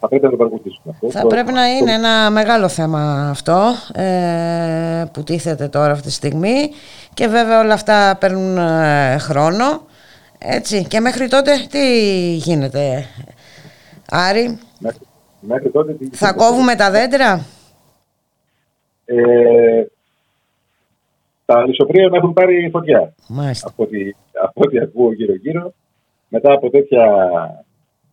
θα 0.00 0.08
πρέπει 0.08 0.24
να 0.24 0.30
το 0.30 0.36
παρακολουθήσουμε. 0.36 0.94
Θα 1.10 1.26
πρέπει 1.26 1.52
να 1.52 1.66
είναι 1.66 1.92
ένα 1.92 2.30
μεγάλο 2.30 2.68
θέμα 2.68 3.28
αυτό 3.30 3.74
ε, 3.94 5.04
που 5.12 5.22
τίθεται 5.22 5.68
τώρα 5.68 5.92
αυτή 5.92 6.06
τη 6.06 6.12
στιγμή 6.12 6.70
και 7.14 7.26
βέβαια 7.26 7.60
όλα 7.60 7.74
αυτά 7.74 8.16
παίρνουν 8.20 8.58
ε, 8.58 9.16
χρόνο. 9.18 9.86
Έτσι. 10.38 10.86
Και 10.88 11.00
μέχρι 11.00 11.28
τότε 11.28 11.66
τι 11.70 11.78
γίνεται, 12.34 13.04
Άρη; 14.10 14.58
Μέχρι, 15.40 15.70
τότε 15.70 15.92
τι 15.92 16.16
Θα 16.16 16.32
κόβουμε 16.32 16.74
τα 16.74 16.90
δέντρα; 16.90 17.44
Ε, 19.06 19.84
τα 21.44 21.66
λισοπρία 21.66 22.10
έχουν 22.12 22.32
πάρει 22.32 22.70
φωτιά. 22.70 23.14
Από 23.62 23.82
ό,τι, 23.82 24.10
από 24.42 24.60
ό,τι 24.64 24.78
ακούω 24.78 25.12
γύρω-γύρω. 25.12 25.72
Μετά 26.28 26.52
από 26.52 26.70
τέτοια 26.70 27.04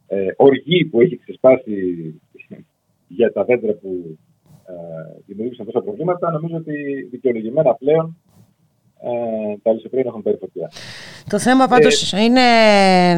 ε, 0.07 0.27
οργή 0.35 0.85
που 0.85 1.01
έχει 1.01 1.17
ξεσπάσει 1.17 1.75
για 3.17 3.31
τα 3.31 3.43
δέντρα 3.43 3.73
που 3.73 4.17
ε, 4.67 4.73
δημιούργησαν 5.25 5.65
τόσα 5.65 5.81
προβλήματα, 5.81 6.31
νομίζω 6.31 6.55
ότι 6.55 7.07
δικαιολογημένα 7.11 7.73
πλέον 7.73 8.05
ε, 8.05 8.32
τα 9.63 9.71
λησοπρία 9.71 10.03
έχουν 10.05 10.21
πάρει 10.21 10.37
φωτιά. 10.39 10.71
Το 11.29 11.39
θέμα 11.39 11.67
πάντως 11.67 12.13
ε, 12.13 12.21
είναι 12.21 12.41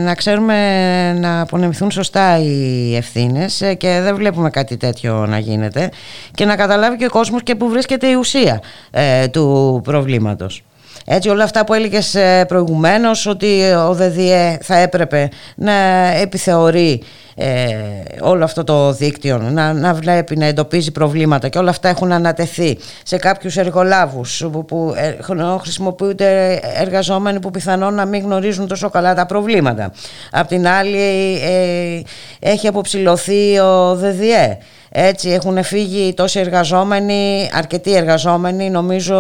να 0.04 0.16
ξέρουμε 0.16 1.14
να 1.14 1.42
απονεμηθούν 1.42 1.92
σωστά 1.92 2.40
οι 2.40 2.96
ευθύνες 2.96 3.62
ε, 3.62 3.74
και 3.74 4.00
δεν 4.04 4.16
βλέπουμε 4.16 4.50
κάτι 4.50 4.78
τέτοιο 4.78 5.26
να 5.26 5.40
γίνεται 5.40 5.90
και 6.34 6.46
να 6.46 6.56
καταλάβει 6.56 6.98
και 6.98 7.06
ο 7.06 7.10
κόσμος 7.10 7.44
και 7.44 7.56
που 7.56 7.70
βρίσκεται 7.70 8.08
η 8.08 8.14
ουσία 8.14 8.62
ε, 8.92 9.28
του 9.28 9.80
προβλήματος. 9.84 10.64
Έτσι 11.08 11.30
όλα 11.30 11.44
αυτά 11.44 11.66
που 11.66 11.74
έλεγες 11.74 12.16
ε, 12.16 12.46
προηγουμένως 12.48 13.26
ότι 13.26 13.62
ο 13.88 13.94
ΔΔΕ 13.94 14.58
θα 14.62 14.78
έπρεπε 14.78 15.30
να 15.56 15.74
επιθεωρεί 16.22 17.04
ε, 17.36 17.76
όλο 18.22 18.44
αυτό 18.44 18.64
το 18.64 18.92
δίκτυο, 18.92 19.38
να, 19.38 19.74
να 19.74 19.94
βλέπει, 19.94 20.38
να 20.38 20.46
εντοπίζει 20.46 20.92
προβλήματα 20.92 21.50
και 21.50 21.58
όλα 21.58 21.70
αυτά 21.70 21.90
έχουν 21.90 22.12
ανατεθεί 22.12 22.78
σε 23.04 23.18
κάποιους 23.18 23.58
εργολάβους 23.58 24.46
που, 24.52 24.66
που 24.66 24.94
ε, 24.98 25.16
χρησιμοποιούνται 25.60 26.60
εργαζόμενοι 26.76 27.40
που 27.40 27.52
πιθανόν 27.52 27.94
να 27.94 28.06
μην 28.06 28.24
γνωρίζουν 28.24 28.68
τόσο 28.68 28.90
καλά 28.90 29.16
τα 29.16 29.26
προβλήματα. 29.26 29.92
Απ' 30.32 30.48
την 30.48 30.68
άλλη 30.68 31.40
ε, 31.44 32.02
έχει 32.40 32.68
αποψηλωθεί 32.68 33.60
ο 33.60 33.96
ΔΔΕ. 33.96 34.58
Έτσι 34.90 35.30
έχουν 35.30 35.64
φύγει 35.64 36.14
τόσοι 36.14 36.40
εργαζόμενοι, 36.40 37.50
αρκετοί 37.54 37.96
εργαζόμενοι 37.96 38.70
νομίζω 38.70 39.16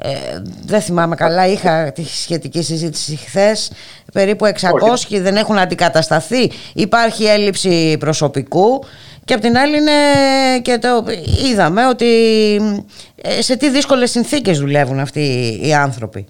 ε, 0.00 0.42
δεν 0.64 0.80
θυμάμαι 0.80 1.14
καλά, 1.14 1.46
είχα 1.46 1.92
τη 1.92 2.04
σχετική 2.04 2.62
συζήτηση 2.62 3.16
χθες. 3.16 3.72
Περίπου 4.12 4.44
600 4.46 4.50
Όχι. 4.90 5.20
δεν 5.20 5.36
έχουν 5.36 5.58
αντικατασταθεί. 5.58 6.50
Υπάρχει 6.74 7.24
έλλειψη 7.24 7.96
προσωπικού. 7.98 8.82
Και 9.24 9.34
απ' 9.34 9.40
την 9.40 9.56
άλλη 9.56 9.76
είναι 9.76 9.90
και 10.62 10.78
το 10.78 11.04
είδαμε 11.50 11.86
ότι 11.86 12.06
ε, 13.22 13.42
σε 13.42 13.56
τι 13.56 13.70
δύσκολες 13.70 14.10
συνθήκες 14.10 14.58
δουλεύουν 14.58 14.98
αυτοί 14.98 15.58
οι 15.62 15.74
άνθρωποι. 15.74 16.26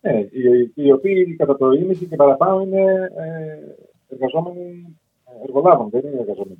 Ναι, 0.00 0.12
οι, 0.12 0.72
οι 0.74 0.92
οποίοι 0.92 1.36
κατά 1.36 1.56
το 1.56 1.70
ίμιση 1.70 2.04
και 2.04 2.16
παραπάνω 2.16 2.60
είναι 2.60 2.82
ε, 3.16 4.14
εργαζόμενοι 4.14 4.96
εργολάβων, 5.46 5.88
δεν 5.90 6.00
είναι 6.00 6.20
εργαζόμενοι 6.20 6.58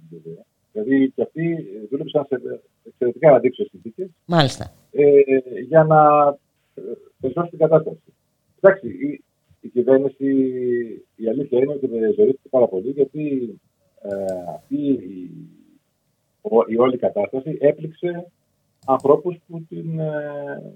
Δηλαδή 0.73 1.13
και 1.15 1.23
αυτοί 1.23 1.67
δούλεψαν 1.91 2.27
σε 2.29 2.61
εξαιρετικά 2.89 3.35
αντίξωε 3.35 3.67
συνθήκες. 3.71 4.09
Μάλιστα. 4.25 4.73
Ε, 4.97 5.61
για 5.69 5.85
να 5.85 6.01
περισσώσει 7.21 7.51
την 7.51 7.59
κατάσταση. 7.59 7.99
Εντάξει, 8.61 8.89
η, 8.89 9.25
η 9.61 9.69
κυβέρνηση, 9.69 10.27
η 11.17 11.29
αλήθεια 11.29 11.59
είναι 11.59 11.73
ότι 11.73 11.87
ζωρίστηκε 12.17 12.49
πάρα 12.51 12.67
πολύ 12.67 12.91
γιατί 12.91 13.55
ε, 14.03 14.15
αυτή 14.55 14.77
η, 14.77 15.31
η, 16.69 16.77
όλη 16.79 16.97
κατάσταση 16.97 17.59
έπληξε 17.61 18.27
ανθρώπους 18.87 19.37
που 19.47 19.67
την. 19.69 19.99
Ε, 19.99 20.73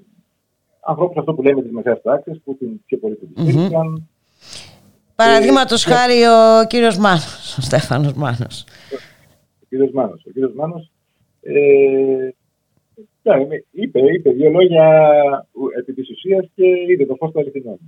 ανθρώπους 0.80 1.16
αυτό 1.16 1.34
που 1.34 1.42
λέμε 1.42 1.62
τη 1.62 1.72
μεσαία 1.72 2.00
τάξη, 2.00 2.40
που 2.44 2.56
την 2.56 2.84
πιο 2.86 2.98
πολύ 2.98 3.16
την 3.16 3.28
στήριξαν. 3.36 4.08
Παραδείγματος 5.14 5.84
χάρη 5.84 6.22
ο 6.22 6.66
κύριος 6.66 6.98
Μάνος, 6.98 7.58
ο 7.58 7.60
Στέφανος 7.60 8.12
Μάνος 8.12 8.64
κύριος 9.68 9.90
Μάνος. 9.92 10.24
Ο 10.26 10.30
κύριος 10.30 10.52
Μάνος 10.54 10.90
ε, 11.40 11.52
Ναι, 11.52 12.32
είπε, 13.70 14.00
είπε 14.12 14.30
δύο 14.30 14.50
λόγια 14.50 14.86
επί 15.78 15.92
της 15.92 16.10
ουσίας 16.10 16.50
και 16.54 16.66
είδε 16.88 17.06
το 17.06 17.14
φως 17.14 17.32
του 17.32 17.40
αληθινών. 17.40 17.78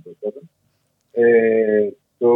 Ε, 1.11 1.89
το, 2.17 2.29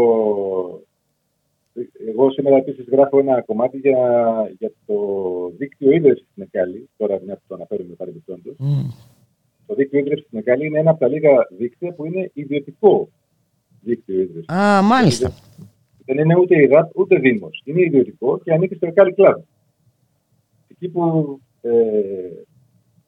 εγώ 2.07 2.31
σήμερα 2.31 2.55
επίσης 2.55 2.85
γράφω 2.91 3.19
ένα 3.19 3.41
κομμάτι 3.41 3.77
για, 3.77 3.97
για 4.57 4.71
το 4.85 4.95
δίκτυο 5.57 5.91
ίδρυυση 5.91 6.25
στην 6.31 6.43
Εκάλη. 6.43 6.89
Τώρα, 6.97 7.21
μια 7.25 7.35
που 7.35 7.43
το 7.47 7.55
αναφέρουμε 7.55 7.93
παρεμπιπτόντως. 7.93 8.55
Mm. 8.59 9.13
Το 9.67 9.75
δίκτυο 9.75 9.99
ίδρυυση 9.99 10.23
στην 10.25 10.39
Εκάλη 10.39 10.65
είναι 10.65 10.79
ένα 10.79 10.89
από 10.89 10.99
τα 10.99 11.07
λίγα 11.07 11.47
δίκτυα 11.57 11.93
που 11.93 12.05
είναι 12.05 12.31
ιδιωτικό 12.33 13.09
δίκτυο 13.81 14.21
ίδρυυση. 14.21 14.53
Α, 14.53 14.81
μάλιστα. 14.81 15.31
Δεν 16.05 16.17
είναι 16.17 16.37
ούτε 16.37 16.61
η 16.61 16.65
ΔΑΠ 16.65 16.97
ούτε 16.97 17.15
Δήμος. 17.15 17.61
Είναι 17.65 17.81
ιδιωτικό 17.81 18.39
και 18.39 18.53
ανήκει 18.53 18.75
στο 18.75 18.87
Εκάλη 18.87 19.13
Κλαμπ. 19.13 19.41
Εκεί 20.67 20.89
που 20.89 21.39
ε, 21.61 21.71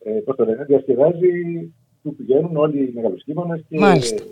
ε, 0.08 0.20
πώς 0.26 0.36
το 0.36 0.45
λένε, 0.45 0.64
διασκεδάζει, 0.64 1.74
που 2.03 2.16
πηγαίνουν 2.16 2.58
όλοι 2.58 2.84
οι 2.84 2.91
μεγαλοσκήμονε 2.95 3.64
και 3.70 3.80
Μάλιστα. 3.80 4.24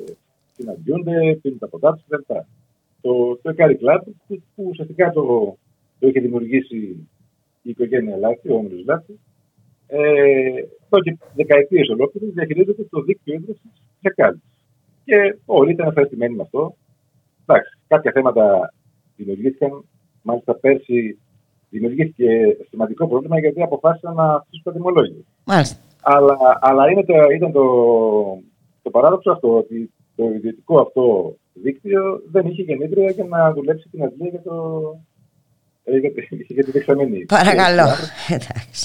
συναντιούνται, 0.55 1.39
πίνουν 1.41 1.59
τα 1.59 1.67
ποτά 1.67 1.93
τους 1.93 2.03
κτλ 2.07 2.33
το, 3.01 3.39
το 3.41 3.53
Ekari 3.57 3.77
Club 3.81 3.99
που, 4.27 4.41
που 4.55 4.63
ουσιαστικά 4.69 5.11
το, 5.11 5.57
το 5.99 6.07
είχε 6.07 6.19
δημιουργήσει 6.19 6.77
η 7.61 7.69
οικογένεια 7.69 8.17
Λάφη, 8.17 8.49
ο 8.49 8.55
Όμιλος 8.55 8.85
Λάφη. 8.85 9.13
Ε, 9.87 9.99
εδώ 10.85 11.01
και 11.03 11.17
δεκαετίες 11.35 11.89
ολόκληρε 11.89 12.25
διαχειρίζεται 12.31 12.83
το 12.89 13.01
δίκτυο 13.01 13.33
ίδρυσης 13.33 13.61
τη 13.61 14.07
Εκάλη. 14.07 14.41
Και 15.05 15.37
όλοι 15.45 15.71
ήταν 15.71 15.87
ευχαριστημένοι 15.87 16.35
με 16.35 16.41
αυτό. 16.41 16.75
Εντάξει, 17.45 17.77
κάποια 17.87 18.11
θέματα 18.11 18.73
δημιουργήθηκαν. 19.15 19.85
Μάλιστα, 20.21 20.55
πέρσι 20.55 21.17
δημιουργήθηκε 21.69 22.57
σημαντικό 22.69 23.07
πρόβλημα 23.07 23.39
γιατί 23.39 23.61
αποφάσισαν 23.61 24.13
να 24.13 24.33
αφήσουν 24.33 24.63
το 24.63 24.71
τιμολόγιο. 24.71 25.23
Μάλιστα. 25.43 25.77
Αλλά, 26.01 26.37
αλλά 26.61 26.91
είναι 26.91 27.03
το, 27.03 27.13
ήταν 27.35 27.51
το, 27.51 27.63
το 28.81 28.89
παράδοξο 28.89 29.31
αυτό 29.31 29.57
ότι 29.57 29.91
το 30.15 30.23
ιδιωτικό 30.35 30.79
αυτό 30.79 31.35
δίκτυο 31.53 32.21
δεν 32.31 32.45
είχε 32.45 32.61
γεννήτρια 32.61 33.09
για 33.09 33.23
να 33.23 33.53
δουλέψει 33.53 33.87
την 33.91 34.03
αντλία 34.03 34.29
για, 34.29 34.41
το... 34.41 34.53
Ε, 35.83 35.97
για, 35.97 36.11
για 36.47 36.63
την 36.63 36.73
δεξαμενή. 36.73 37.25
Παρακαλώ. 37.25 37.87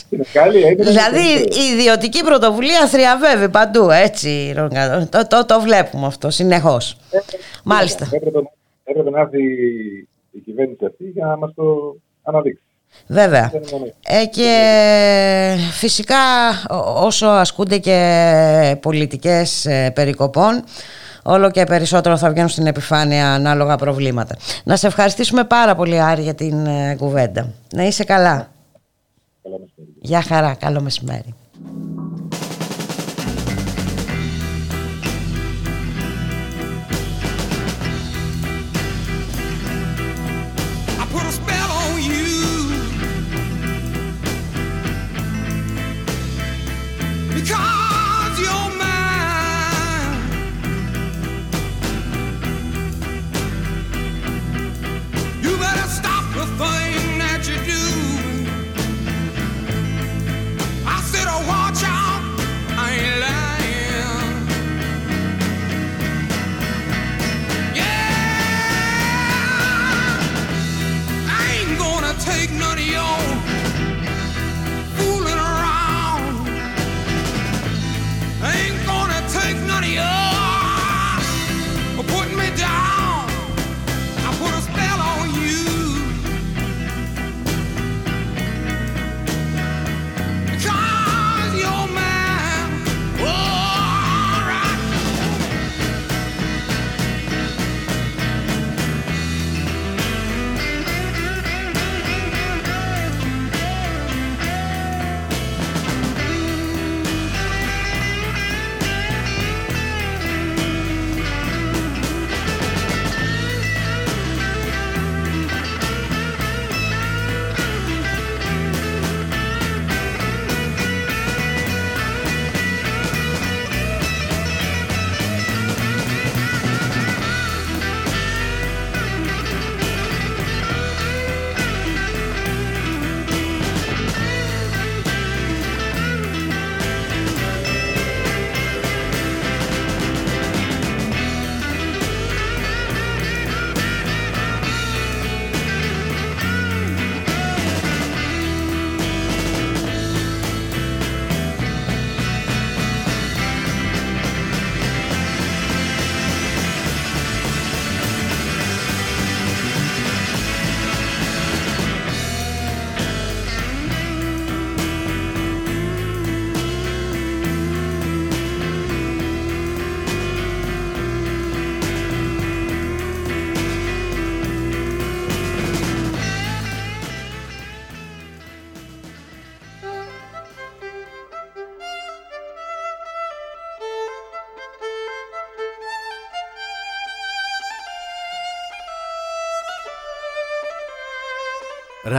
δηλαδή 0.88 1.22
η 1.38 1.72
ιδιωτική 1.72 2.22
πρωτοβουλία 2.24 2.86
θριαβεύει 2.86 3.48
παντού, 3.48 3.90
έτσι, 3.90 4.54
το, 5.10 5.26
το, 5.26 5.44
το 5.46 5.60
βλέπουμε 5.60 6.06
αυτό 6.06 6.30
συνεχώς. 6.30 6.92
Ε, 7.10 7.18
Μάλιστα. 7.64 8.08
Έπρεπε, 8.12 8.38
έπρεπε 8.84 9.10
να 9.10 9.20
έρθει 9.20 9.42
η 10.30 10.38
κυβέρνηση 10.44 10.84
αυτή 10.84 11.04
για 11.04 11.26
να 11.26 11.36
μας 11.36 11.54
το 11.54 11.96
αναδείξει. 12.22 12.62
Βέβαια. 13.06 13.52
Ε, 14.02 14.24
και 14.24 15.56
φυσικά 15.72 16.16
όσο 16.96 17.26
ασκούνται 17.26 17.78
και 17.78 18.76
πολιτικές 18.80 19.66
ε, 19.66 19.90
περικοπών 19.94 20.64
όλο 21.22 21.50
και 21.50 21.64
περισσότερο 21.64 22.16
θα 22.16 22.30
βγαίνουν 22.30 22.48
στην 22.48 22.66
επιφάνεια 22.66 23.32
ανάλογα 23.32 23.76
προβλήματα. 23.76 24.36
Να 24.64 24.76
σε 24.76 24.86
ευχαριστήσουμε 24.86 25.44
πάρα 25.44 25.74
πολύ 25.74 26.00
Άρη 26.00 26.22
για 26.22 26.34
την 26.34 26.66
ε, 26.66 26.94
κουβέντα. 26.98 27.52
Να 27.74 27.82
είσαι 27.82 28.04
καλά. 28.04 28.50
Γεια 30.00 30.22
χαρά. 30.22 30.54
Καλό 30.54 30.80
μεσημέρι. 30.80 31.34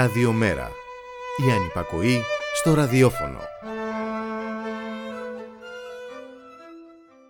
Ραδιομέρα. 0.02 0.72
Η 1.48 1.52
ανυπακοή 1.52 2.22
στο 2.56 2.74
ραδιόφωνο. 2.74 3.40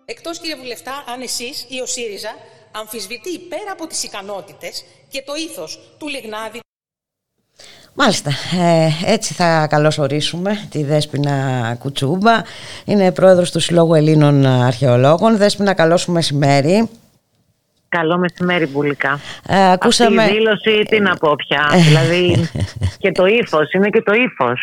Εκτός 0.06 0.40
κύριε 0.40 0.56
Βουλευτά, 0.56 1.04
αν 1.14 1.22
εσείς 1.22 1.66
ή 1.70 1.82
ο 1.82 1.86
ΣΥΡΙΖΑ 1.86 2.36
αμφισβητεί 2.72 3.40
πέρα 3.40 3.72
από 3.72 3.88
τις 3.88 4.04
ικανότητες 4.04 4.86
και 5.10 5.24
το 5.26 5.34
ήθος 5.36 5.80
του 5.98 6.08
Λιγνάδη 6.08 6.60
Μάλιστα, 7.94 8.32
ε, 8.62 9.12
έτσι 9.14 9.34
θα 9.34 9.68
καλωσορίσουμε 9.68 10.68
τη 10.70 10.84
Δέσποινα 10.84 11.76
Κουτσούμπα. 11.80 12.42
Είναι 12.86 13.12
πρόεδρος 13.12 13.52
του 13.52 13.60
Συλλόγου 13.60 13.94
Ελλήνων 13.94 14.46
Αρχαιολόγων. 14.46 15.38
Δέσποινα, 15.38 15.74
καλώς 15.74 16.02
σου 16.02 16.12
μεσημέρι. 16.12 16.90
Καλό 17.98 18.18
μεσημέρι, 18.18 18.68
Μπουλικά. 18.68 19.20
Ε, 19.48 19.72
ακούσαμε... 19.72 20.22
Αυτή 20.22 20.34
η 20.34 20.38
δήλωση, 20.38 20.84
τι 20.90 21.00
να 21.00 21.16
πω 21.16 21.36
πια. 21.36 21.70
Ε. 21.74 21.78
δηλαδή 21.78 22.50
και 23.02 23.12
το 23.12 23.26
ύφος, 23.26 23.72
είναι 23.72 23.90
και 23.90 24.02
το 24.02 24.14
ύφος. 24.14 24.62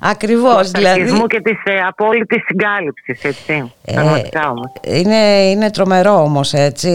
Ακριβώς. 0.00 0.70
Δηλαδή. 0.70 1.26
και 1.26 1.40
της 1.40 1.58
ε, 1.64 1.78
απόλυτης 1.88 2.42
συγκάλυψης, 2.46 3.22
έτσι. 3.22 3.72
Ε, 3.84 4.98
είναι, 4.98 5.16
είναι 5.50 5.70
τρομερό 5.70 6.22
όμως, 6.22 6.52
έτσι. 6.52 6.88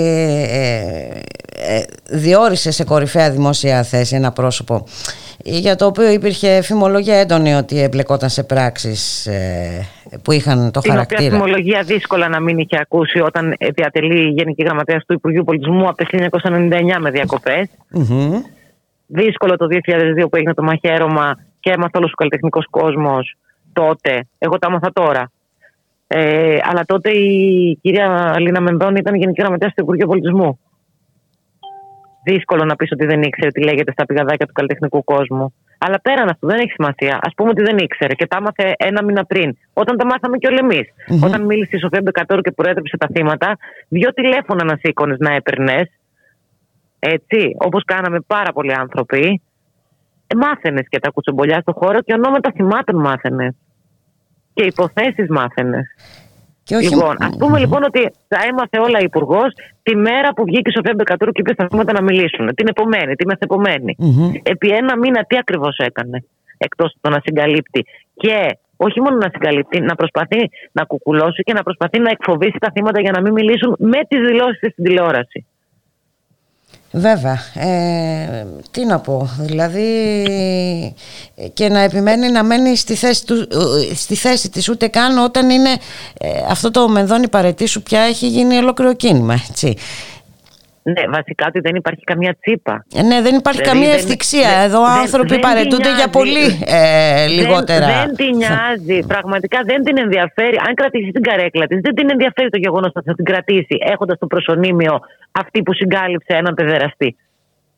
Ε, 0.49 1.21
ε, 1.63 1.83
διόρισε 2.09 2.71
σε 2.71 2.83
κορυφαία 2.83 3.31
δημόσια 3.31 3.83
θέση 3.83 4.15
ένα 4.15 4.31
πρόσωπο 4.31 4.85
για 5.43 5.75
το 5.75 5.85
οποίο 5.85 6.09
υπήρχε 6.09 6.61
φημολογία 6.61 7.15
έντονη 7.15 7.53
ότι 7.53 7.81
εμπλεκόταν 7.81 8.29
σε 8.29 8.43
πράξεις 8.43 9.25
ε, 9.25 9.87
που 10.23 10.31
είχαν 10.31 10.71
το 10.71 10.81
χαρακτήρα. 10.87 11.21
Την 11.21 11.31
φημολογία 11.31 11.81
δύσκολα 11.81 12.27
να 12.27 12.39
μην 12.39 12.57
είχε 12.57 12.77
ακούσει 12.79 13.19
όταν 13.19 13.55
διατελεί 13.75 14.27
η 14.27 14.29
Γενική 14.29 14.63
Γραμματέας 14.63 15.05
του 15.05 15.13
Υπουργείου 15.13 15.43
Πολιτισμού 15.43 15.87
από 15.87 15.97
το 15.97 16.05
1999 16.43 16.97
με 16.99 17.11
διακοπες 17.11 17.69
Δύσκολο 19.07 19.55
το 19.55 19.67
2002 19.69 20.29
που 20.29 20.35
έγινε 20.35 20.53
το 20.53 20.63
μαχαίρωμα 20.63 21.37
και 21.59 21.71
έμαθα 21.71 21.99
όλος 21.99 22.11
ο 22.11 22.15
καλλιτεχνικός 22.15 22.65
κόσμος 22.69 23.37
τότε. 23.73 24.27
Εγώ 24.37 24.57
τα 24.59 24.67
έμαθα 24.69 24.91
τώρα. 24.93 25.31
Ε, 26.07 26.57
αλλά 26.63 26.83
τότε 26.85 27.09
η 27.09 27.77
κυρία 27.81 28.35
Λίνα 28.39 28.61
Μενδώνη 28.61 28.99
ήταν 28.99 29.15
Γενική 29.15 29.41
Γραμματέας 29.41 29.73
του 29.73 29.81
Υπουργείου 29.81 30.07
Πολιτισμού 30.07 30.59
δύσκολο 32.23 32.65
να 32.65 32.75
πεις 32.75 32.91
ότι 32.91 33.05
δεν 33.05 33.21
ήξερε 33.21 33.51
τι 33.51 33.63
λέγεται 33.63 33.91
στα 33.91 34.05
πηγαδάκια 34.05 34.45
του 34.45 34.53
καλλιτεχνικού 34.53 35.03
κόσμου. 35.03 35.53
Αλλά 35.83 36.01
πέραν 36.01 36.29
αυτού 36.29 36.47
δεν 36.47 36.59
έχει 36.59 36.71
σημασία. 36.71 37.15
Α 37.15 37.29
πούμε 37.35 37.49
ότι 37.49 37.63
δεν 37.63 37.77
ήξερε 37.77 38.13
και 38.13 38.27
τα 38.27 38.37
έμαθε 38.39 38.73
ένα 38.77 39.03
μήνα 39.03 39.25
πριν. 39.25 39.57
Όταν 39.73 39.97
τα 39.97 40.05
μάθαμε 40.05 40.37
και 40.37 40.47
όλοι 40.47 40.57
εμείς. 40.57 40.87
Mm-hmm. 40.89 41.27
Όταν 41.27 41.45
μίλησε 41.45 41.75
η 41.75 41.79
Σοφία 41.79 42.01
Μπεκατόρου 42.01 42.41
και 42.41 42.51
προέτρεψε 42.51 42.97
τα 42.97 43.07
θύματα, 43.13 43.57
δύο 43.87 44.13
τηλέφωνα 44.13 44.63
να 44.63 44.75
σήκωνες 44.81 45.17
να 45.19 45.33
έπαιρνες. 45.33 45.89
Έτσι, 46.99 47.55
όπως 47.57 47.83
κάναμε 47.85 48.19
πάρα 48.27 48.51
πολλοί 48.51 48.73
άνθρωποι. 48.73 49.41
Ε, 50.27 50.35
μάθαινες 50.35 50.85
και 50.89 50.99
τα 50.99 51.09
κουτσομπολιά 51.09 51.59
στο 51.61 51.71
χώρο 51.71 52.01
και 52.01 52.13
ονόματα 52.13 52.51
θυμάτων 52.55 52.95
μάθαινες. 52.99 53.55
Και 54.53 54.63
υποθέσεις 54.63 55.27
μάθαινες. 55.29 55.85
Λοιπόν, 56.79 57.15
ας 57.19 57.35
πούμε 57.37 57.59
λοιπόν 57.59 57.83
ότι 57.83 58.01
θα 58.27 58.39
έμαθε 58.49 58.77
όλα 58.79 58.99
η 58.99 59.03
Υπουργός 59.03 59.49
τη 59.83 59.95
μέρα 59.95 60.33
που 60.33 60.43
βγήκε 60.43 60.69
η 60.69 60.73
Σοφία 60.73 60.93
Μπεκατούρου 60.95 61.31
και 61.31 61.41
είπε 61.41 61.53
στα 61.53 61.67
θύματα 61.69 61.93
να 61.93 62.01
μιλήσουν. 62.01 62.55
Την 62.55 62.67
επομένη, 62.67 63.15
τη 63.15 63.25
μεθεπομένη. 63.25 63.95
Mm-hmm. 63.99 64.39
Επί 64.43 64.69
ένα 64.69 64.97
μήνα 64.97 65.23
τι 65.23 65.37
ακριβώς 65.37 65.77
έκανε, 65.77 66.23
εκτός 66.57 66.95
το 67.01 67.09
να 67.09 67.19
συγκαλύπτει. 67.23 67.85
Και 68.13 68.57
όχι 68.75 69.01
μόνο 69.01 69.17
να 69.17 69.29
συγκαλύπτει, 69.33 69.79
να 69.79 69.95
προσπαθεί 69.95 70.49
να 70.71 70.83
κουκουλώσει 70.83 71.43
και 71.43 71.53
να 71.53 71.63
προσπαθεί 71.63 71.99
να 71.99 72.09
εκφοβήσει 72.09 72.57
τα 72.59 72.71
θύματα 72.73 73.01
για 73.01 73.11
να 73.11 73.21
μην 73.21 73.31
μιλήσουν 73.33 73.75
με 73.79 73.99
τις 74.07 74.19
δηλώσεις 74.27 74.71
στην 74.71 74.83
τηλεόραση. 74.83 75.45
Βέβαια, 76.91 77.39
ε, 77.53 78.45
τι 78.71 78.85
να 78.85 78.99
πω, 78.99 79.29
δηλαδή 79.39 79.85
και 81.53 81.69
να 81.69 81.79
επιμένει 81.79 82.31
να 82.31 82.43
μένει 82.43 82.75
στη 82.75 82.95
θέση, 82.95 83.25
του, 83.25 83.47
στη 83.95 84.15
θέση 84.15 84.49
της 84.49 84.69
ούτε 84.69 84.87
καν 84.87 85.17
όταν 85.17 85.49
είναι 85.49 85.69
ε, 86.17 86.29
αυτό 86.49 86.71
το 86.71 86.89
μενδόνι 86.89 87.27
παρετήσου 87.27 87.83
πια 87.83 87.99
έχει 87.99 88.27
γίνει 88.27 88.57
ολόκληρο 88.57 88.93
κίνημα, 88.93 89.41
έτσι. 89.49 89.75
Ναι, 90.83 91.03
βασικά 91.17 91.45
ότι 91.47 91.59
δεν 91.59 91.75
υπάρχει 91.75 92.03
καμία 92.03 92.33
τσίπα. 92.41 92.85
Ε, 92.95 93.01
ναι, 93.01 93.21
δεν 93.21 93.35
υπάρχει 93.35 93.61
δηλαδή, 93.61 93.79
καμία 93.79 93.93
ευτυχία. 93.99 94.49
Εδώ 94.67 94.79
δεν, 94.85 94.99
άνθρωποι 95.03 95.27
δεν 95.27 95.39
παρετούνται 95.39 95.91
για 95.95 96.09
πολύ 96.09 96.45
ε, 96.65 97.27
λιγότερα. 97.27 97.85
Δεν, 97.85 97.97
δεν 98.05 98.15
την 98.15 98.31
νοιάζει. 98.37 98.99
Πραγματικά 99.07 99.59
δεν 99.65 99.83
την 99.83 99.97
ενδιαφέρει. 99.97 100.57
Αν 100.67 100.73
κρατήσει 100.73 101.11
την 101.11 101.23
καρέκλα 101.23 101.65
της, 101.67 101.79
δεν 101.81 101.93
την 101.95 102.07
ενδιαφέρει 102.09 102.49
το 102.49 102.57
γεγονός 102.57 102.91
ότι 102.95 103.07
θα 103.09 103.15
την 103.15 103.25
κρατήσει 103.25 103.75
έχοντας 103.93 104.17
το 104.19 104.27
προσωνύμιο 104.27 104.99
αυτή 105.31 105.63
που 105.63 105.73
συγκάλυψε 105.73 106.33
έναν 106.41 106.53
παιδεραστή. 106.53 107.15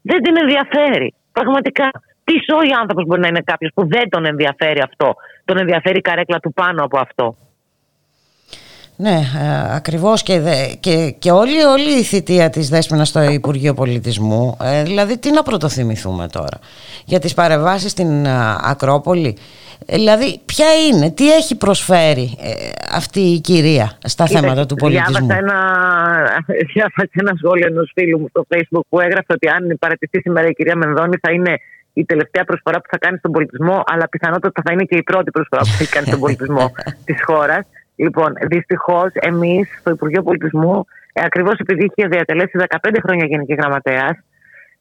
Δεν 0.02 0.22
την 0.22 0.36
ενδιαφέρει. 0.42 1.14
Πραγματικά. 1.32 1.92
Τι 2.26 2.34
σόι 2.48 2.72
άνθρωπος 2.82 3.06
μπορεί 3.06 3.22
να 3.22 3.28
είναι 3.28 3.42
κάποιος 3.46 3.72
που 3.76 3.88
δεν 3.88 4.10
τον 4.10 4.26
ενδιαφέρει 4.26 4.82
αυτό; 4.82 5.16
Τον 5.46 5.58
ενδιαφέρει 5.58 5.98
η 5.98 6.02
καρέκλα 6.02 6.40
του 6.40 6.54
πάνω 6.54 6.84
από 6.84 7.00
αυτό. 7.00 7.36
Ναι, 8.96 9.20
ε, 9.42 9.76
ακριβώς 9.76 10.24
και, 10.24 10.42
και, 10.80 11.16
και 11.20 11.32
όλη, 11.32 11.64
όλη 11.64 12.00
η 12.00 12.04
θητεία 12.04 12.50
της 12.50 12.70
Δέσποινα 12.70 13.06
στο 13.06 13.22
Υπουργείο 13.22 13.74
Πολιτισμού, 13.74 14.58
ε, 14.64 14.84
δηλαδή 14.84 15.18
τι 15.18 15.32
να 15.32 15.44
πρωτοθυμηθούμε 15.44 16.28
τώρα 16.28 16.60
για 17.06 17.20
τις 17.20 17.34
παρεμβάσεις 17.34 17.92
στην 17.92 18.26
ε, 18.26 18.30
Ακρόπολη, 18.62 19.38
δηλαδή 19.86 20.40
ποια 20.46 20.66
είναι, 20.88 21.12
τι 21.12 21.32
έχει 21.32 21.58
προσφέρει 21.58 22.38
αυτή 22.92 23.20
η 23.20 23.40
κυρία 23.40 23.98
στα 24.04 24.26
θέματα 24.26 24.66
του 24.66 24.76
πολιτισμού; 24.76 25.26
Διάβασα 25.26 25.38
ένα, 25.38 25.60
διάβασα 26.74 27.10
ένα 27.12 27.34
σχόλιο 27.38 27.68
ενός 27.68 27.92
φίλου 27.94 28.20
μου 28.20 28.28
στο 28.30 28.46
facebook 28.50 28.86
που 28.90 29.00
έγραφε 29.00 29.34
ότι 29.34 29.48
αν 29.48 29.78
παρατηθεί 29.80 30.20
σήμερα 30.22 30.48
η 30.48 30.54
κυρία 30.54 30.76
Μενδώνη 30.76 31.18
θα 31.22 31.32
είναι 31.32 31.60
η 31.94 32.06
τελευταία 32.06 32.44
προσφορά 32.44 32.78
που 32.78 32.88
θα 32.90 32.98
κάνει 32.98 33.18
στον 33.18 33.32
πολιτισμό, 33.32 33.84
αλλά 33.86 34.10
πιθανότατα 34.10 34.62
θα 34.66 34.74
είναι 34.74 34.84
και 34.84 34.98
η 34.98 35.04
πρώτη 35.04 35.32
προσφορά 35.32 35.62
που 35.62 35.68
θα 35.68 35.84
έχει 35.84 35.92
κάνει 35.92 36.08
στον 36.08 36.20
πολιτισμό 36.20 36.72
της 37.06 37.18
χώρας. 37.26 37.66
Λοιπόν, 37.96 38.34
δυστυχώς 38.42 39.10
εμείς 39.14 39.78
στο 39.80 39.90
Υπουργείο 39.92 40.24
Πολιτισμού, 40.24 40.86
ε, 41.14 41.22
ακριβώς 41.26 41.58
επειδή 41.58 41.84
είχε 41.84 42.08
διατελέσει 42.08 42.58
15 42.58 43.00
χρόνια 43.04 43.26
Γενική 43.26 43.54
Γραμματέας, 43.54 44.16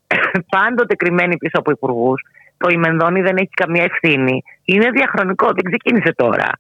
πάντοτε 0.57 0.95
κρυμμένη 0.95 1.37
πίσω 1.37 1.59
από 1.59 1.71
υπουργούς, 1.71 2.23
το 2.57 2.69
Ιμενδόνη 2.71 3.21
δεν 3.21 3.37
έχει 3.37 3.55
καμία 3.63 3.85
ευθύνη. 3.91 4.43
Είναι 4.65 4.91
διαχρονικό, 4.91 5.47
δεν 5.47 5.65
ξεκίνησε 5.71 6.13
τώρα. 6.17 6.51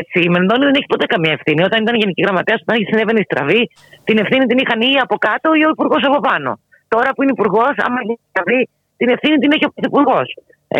Έτσι, 0.00 0.18
η 0.26 0.28
Μενδόνη 0.34 0.64
δεν 0.68 0.74
έχει 0.78 0.88
ποτέ 0.94 1.06
καμία 1.14 1.32
ευθύνη. 1.38 1.60
Όταν 1.68 1.78
ήταν 1.82 1.94
Γενική 2.02 2.22
Γραμματέας, 2.22 2.60
όταν 2.64 2.76
συνέβαινε 2.90 3.20
η 3.24 3.26
στραβή, 3.30 3.62
την 4.04 4.16
ευθύνη 4.22 4.44
την 4.50 4.58
είχαν 4.62 4.80
ή 4.80 4.92
από 5.04 5.16
κάτω 5.26 5.48
ή 5.60 5.62
ο 5.68 5.70
Υπουργός 5.76 6.02
από 6.08 6.18
πάνω. 6.28 6.50
Τώρα 6.88 7.08
που 7.12 7.20
είναι 7.22 7.34
Υπουργός, 7.38 7.74
άμα 7.86 7.98
γίνει 8.06 8.22
στραβή, 8.32 8.60
την 9.00 9.08
ευθύνη 9.14 9.36
την 9.42 9.50
έχει 9.54 9.64
ο 9.68 9.72
Υπουργό. 9.90 10.20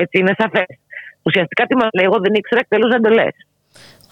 Έτσι, 0.02 0.14
είναι 0.20 0.34
σαφές. 0.40 0.70
Ουσιαστικά 1.26 1.62
τι 1.66 1.74
μας 1.80 1.88
λέει, 1.96 2.06
εγώ 2.10 2.18
δεν 2.24 2.32
ήξερα 2.40 2.60
εκτελώ 2.64 2.86
εντολές. 2.98 3.34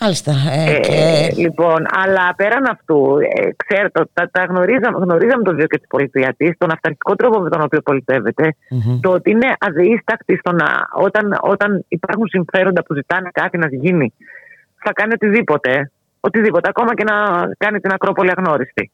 Μάλιστα. 0.01 0.33
Ε, 0.53 0.75
ε, 0.75 0.81
και... 0.81 1.33
λοιπόν, 1.37 1.87
αλλά 2.03 2.35
πέραν 2.37 2.65
αυτού, 2.71 3.17
ε, 3.35 3.49
ξέρετε, 3.57 4.05
τα, 4.13 4.29
τα 4.33 4.45
γνωρίζαμε, 4.45 4.99
γνωρίζαμε 4.99 5.43
το 5.43 5.55
βίο 5.55 5.67
και 5.67 5.79
τη 5.79 5.87
πολιτεία 5.89 6.35
τη, 6.37 6.57
τον 6.57 6.71
αυταρχικό 6.73 7.15
τρόπο 7.15 7.41
με 7.41 7.51
τον 7.51 7.63
οποίο 7.63 7.83
το 9.01 9.11
ότι 9.11 9.31
είναι 9.31 9.55
αδείστακτη 9.59 10.37
στο 10.37 10.53
να, 10.53 10.67
όταν, 10.93 11.39
όταν 11.41 11.85
υπάρχουν 11.89 12.29
συμφέροντα 12.29 12.83
που 12.83 12.95
ζητάνε 12.95 13.29
κάτι 13.33 13.59
να 13.59 13.69
γίνει, 13.69 14.13
θα 14.85 14.93
κάνει 14.93 15.13
οτιδήποτε, 15.13 15.91
οτιδήποτε, 16.21 16.69
ακόμα 16.69 16.95
και 16.95 17.05
να 17.05 17.15
κάνει 17.59 17.81
την 17.81 17.93
Ακρόπολη 17.93 18.31
αγνώριστη. 18.37 18.91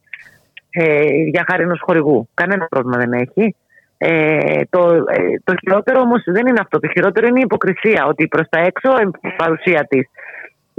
Ε, 0.70 1.04
για 1.30 1.44
χάρη 1.50 1.62
ενός 1.62 1.80
χορηγού. 1.82 2.28
Κανένα 2.34 2.66
πρόβλημα 2.66 2.96
δεν 2.96 3.12
έχει. 3.12 3.56
Ε, 3.98 4.60
το, 4.70 4.80
ε, 4.88 5.40
το 5.44 5.54
χειρότερο 5.60 6.00
όμως 6.00 6.22
δεν 6.24 6.46
είναι 6.46 6.60
αυτό. 6.60 6.78
Το 6.78 6.88
χειρότερο 6.88 7.26
είναι 7.26 7.38
η 7.38 7.42
υποκρισία. 7.44 8.06
Ότι 8.06 8.28
προς 8.28 8.48
τα 8.48 8.58
έξω 8.60 8.90
η 9.22 9.28
παρουσία 9.36 9.86
της 9.88 10.08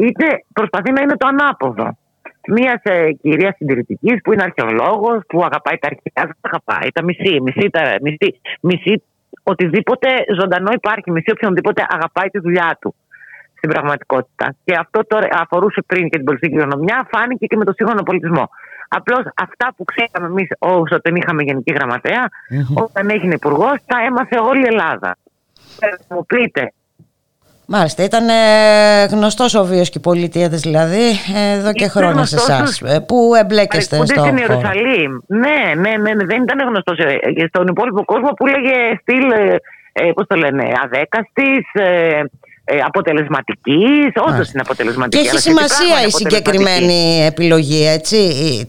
είτε 0.06 0.26
προσπαθεί 0.54 0.92
να 0.92 1.02
είναι 1.02 1.18
το 1.18 1.28
ανάποδο. 1.28 1.98
Μιας 2.48 2.82
ε, 2.84 3.12
κυρίας 3.22 3.56
συντηρητικής 3.56 4.22
που 4.24 4.34
είναι 4.34 4.44
αρχαιολόγος, 4.44 5.22
που 5.28 5.38
αγαπάει 5.44 5.78
τα 5.82 5.88
αρχαία, 5.92 6.24
δεν 6.30 6.38
αγαπάει 6.42 6.92
τα 6.92 7.04
μισή, 7.04 7.42
μισή, 7.42 7.70
τα, 7.70 7.82
μισή, 8.02 8.40
μισή, 8.62 9.04
οτιδήποτε 9.44 10.08
ζωντανό 10.40 10.72
υπάρχει, 10.72 11.12
μισή 11.12 11.32
οποιονδήποτε 11.32 11.86
αγαπάει 11.90 12.28
τη 12.28 12.40
δουλειά 12.40 12.78
του 12.82 12.96
στην 13.58 13.70
πραγματικότητα. 13.70 14.56
Και 14.64 14.76
αυτό 14.80 15.06
τώρα 15.08 15.28
αφορούσε 15.32 15.82
πριν 15.88 16.10
και 16.10 16.18
την 16.18 16.26
πολιτική 16.26 16.54
κληρονομιά, 16.54 17.08
φάνηκε 17.12 17.46
και 17.46 17.58
με 17.58 17.66
το 17.66 17.74
σύγχρονο 17.76 18.04
πολιτισμό. 18.04 18.50
Απλώς 18.88 19.24
αυτά 19.36 19.74
που 19.76 19.84
ξέραμε 19.84 20.28
εμείς 20.32 20.50
όταν 20.92 21.16
είχαμε 21.16 21.44
γενική 21.44 21.72
γραμματέα, 21.74 22.24
mm-hmm. 22.28 22.84
όταν 22.86 23.10
έγινε 23.10 23.34
υπουργός, 23.34 23.76
τα 23.86 23.98
έμαθε 24.08 24.38
όλη 24.40 24.62
η 24.62 24.68
Ελλάδα. 24.68 25.16
Χρησιμοποιείται 25.80 26.74
Μάλιστα, 27.74 28.04
ήταν 28.04 28.30
ε, 28.30 29.06
γνωστός 29.12 29.54
ο 29.56 29.64
βίος 29.66 29.90
και 29.90 29.98
η 29.98 30.02
πολιτεία 30.02 30.50
τη, 30.50 30.56
δηλαδή, 30.56 31.06
εδώ 31.58 31.74
και 31.74 31.88
χρόνια 31.88 32.26
σε 32.26 32.36
εσάς. 32.36 32.82
Ε, 32.82 33.00
πού 33.00 33.32
εμπλέκεστε 33.40 33.96
στο 33.96 34.06
στην 34.06 34.38
Ιερουσαλήμ. 34.38 35.12
Ναι, 35.28 35.62
ναι, 35.76 35.90
ναι, 35.98 36.14
ναι, 36.14 36.26
δεν 36.26 36.42
ήταν 36.42 36.68
γνωστός 36.68 36.98
ε, 36.98 37.48
στον 37.48 37.68
υπόλοιπο 37.68 38.06
κόσμο 38.06 38.30
που 38.30 38.46
λέγε 38.46 38.76
στυλ, 39.02 39.32
ε, 39.94 40.12
πώς 40.16 40.26
το 40.28 40.36
λένε, 40.36 40.64
αδέκαστης, 40.84 41.66
ε, 41.74 42.80
αποτελεσματικής, 42.86 44.12
όντως 44.28 44.52
είναι 44.52 44.62
αποτελεσματική. 44.66 45.24
Και 45.24 45.30
έχει 45.30 45.40
σημασία 45.40 46.06
η 46.08 46.10
συγκεκριμένη 46.10 47.26
επιλογή 47.26 47.88
έτσι, 47.88 48.18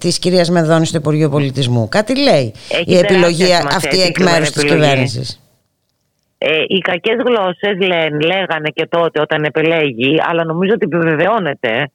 της 0.01 0.19
κυρίας 0.19 0.51
Μεδόνης 0.51 0.89
στο 0.89 0.99
Υπουργείο 0.99 1.29
Πολιτισμού. 1.29 1.89
Κάτι 1.89 2.19
λέει 2.19 2.55
η 2.85 2.97
επιλογή 2.97 3.55
αυτή 3.55 4.03
εκ 4.03 4.21
μέρους 4.21 4.51
της 4.51 4.65
κυβέρνησης. 4.65 5.42
Ε, 6.45 6.63
οι 6.67 6.79
κακές 6.79 7.17
γλώσσες 7.27 7.77
λέγανε 8.25 8.69
και 8.75 8.87
τότε 8.87 9.21
όταν 9.21 9.45
επελέγει, 9.45 10.21
αλλά 10.29 10.45
νομίζω 10.45 10.73
ότι 10.75 10.87
επιβεβαιώνεται 10.91 11.91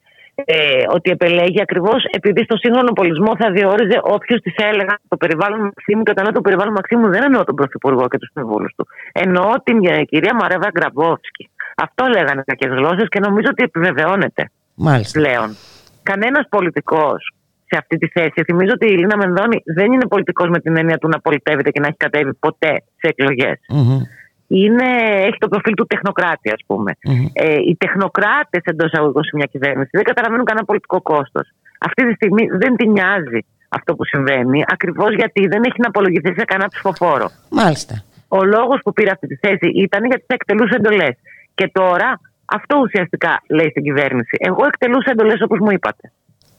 ε, 0.46 0.84
ότι 0.90 1.12
επελέγει 1.12 1.62
ακριβώς 1.62 2.04
επειδή 2.04 2.44
στο 2.44 2.58
σύγχρονο 2.58 2.92
πολιτισμό 2.92 3.36
θα 3.38 3.52
διόριζε 3.52 4.00
όποιο 4.04 4.40
της 4.40 4.54
έλεγα 4.56 5.00
το 5.08 5.18
περιβάλλον 5.18 5.60
Μαξίμου 5.60 6.04
και 6.04 6.12
όταν 6.12 6.34
το 6.34 6.42
περιβάλλον 6.42 6.74
Μαξίμου 6.74 7.08
δεν 7.10 7.24
εννοώ 7.24 7.44
τον 7.44 7.56
Πρωθυπουργό 7.56 8.08
και 8.08 8.18
τους 8.18 8.30
συμβούλους 8.34 8.74
του. 8.78 8.88
Εννοώ 9.12 9.50
την 9.64 9.86
ε, 9.86 10.04
κυρία 10.04 10.36
Μαρέβα 10.36 10.70
Γκραμπόφσκι. 10.72 11.50
Αυτό 11.76 12.06
λέγανε 12.06 12.42
κακές 12.46 12.72
γλώσσες 12.78 13.08
και 13.10 13.20
νομίζω 13.20 13.48
ότι 13.50 13.64
επιβεβαιώνεται 13.64 14.50
Μάλιστα. 14.76 15.20
πλέον. 15.20 15.56
Κανένας 16.04 16.46
πολιτικός 16.50 17.32
σε 17.70 17.78
αυτή 17.78 17.98
τη 17.98 18.08
θέση. 18.08 18.44
Θυμίζω 18.46 18.72
ότι 18.74 18.86
η 18.88 18.98
Λίνα 18.98 19.18
Μενδώνη 19.18 19.62
δεν 19.66 19.92
είναι 19.92 20.08
πολιτικός 20.08 20.48
με 20.50 20.60
την 20.60 20.78
έννοια 20.78 20.98
του 20.98 21.08
να 21.08 21.20
πολιτεύεται 21.20 21.70
και 21.70 21.80
να 21.80 21.88
έχει 21.88 21.98
κατέβει 21.98 22.34
ποτέ 22.34 22.84
σε 23.00 23.08
εκλογές. 23.08 23.60
Μμμ. 23.70 24.02
Είναι, 24.48 24.88
έχει 25.28 25.38
το 25.38 25.48
προφίλ 25.48 25.74
του 25.74 25.86
τεχνοκράτη, 25.86 26.50
ας 26.50 26.62
πούμε. 26.68 26.92
Μμμ. 27.04 27.26
Ε, 27.34 27.54
οι 27.54 27.76
τεχνοκράτες 27.76 28.62
εντός 28.64 28.88
εισαγωγικών 28.88 29.24
σε 29.24 29.32
μια 29.34 29.46
κυβέρνηση 29.52 29.90
δεν 29.92 30.04
καταλαβαίνουν 30.04 30.46
κανένα 30.46 30.66
πολιτικό 30.66 31.02
κόστος. 31.02 31.48
Αυτή 31.80 32.08
τη 32.08 32.14
στιγμή 32.14 32.48
δεν 32.48 32.76
την 32.76 32.92
νοιάζει 32.92 33.46
αυτό 33.70 33.96
που 33.96 34.06
συμβαίνει, 34.06 34.64
ακριβώς 34.68 35.16
γιατί 35.16 35.48
δεν 35.48 35.64
έχει 35.64 35.76
να 35.78 35.88
απολογηθεί 35.88 36.34
σε 36.38 36.46
κανένα 36.46 36.70
ψηφοφόρο. 36.70 37.30
Μάλιστα. 37.50 38.04
Ο 38.28 38.44
λόγος 38.44 38.80
που 38.84 38.94
πήρε 38.94 39.12
αυτή 39.12 39.28
τη 39.28 39.36
θέση 39.36 39.68
ήταν 39.76 40.06
γιατί 40.06 40.24
θα 40.28 40.34
εκτελούσε 40.34 40.76
εντολές. 40.76 41.16
Και 41.56 41.70
τώρα 41.74 42.20
αυτό 42.46 42.78
ουσιαστικά 42.78 43.42
λέει 43.48 43.70
στην 43.70 43.84
κυβέρνηση. 43.84 44.38
Εγώ 44.40 44.66
εκτελούσα 44.66 45.12
εντολές 45.12 45.42
όπως 45.42 45.60
μου 45.60 45.72
είπατε. 45.72 46.12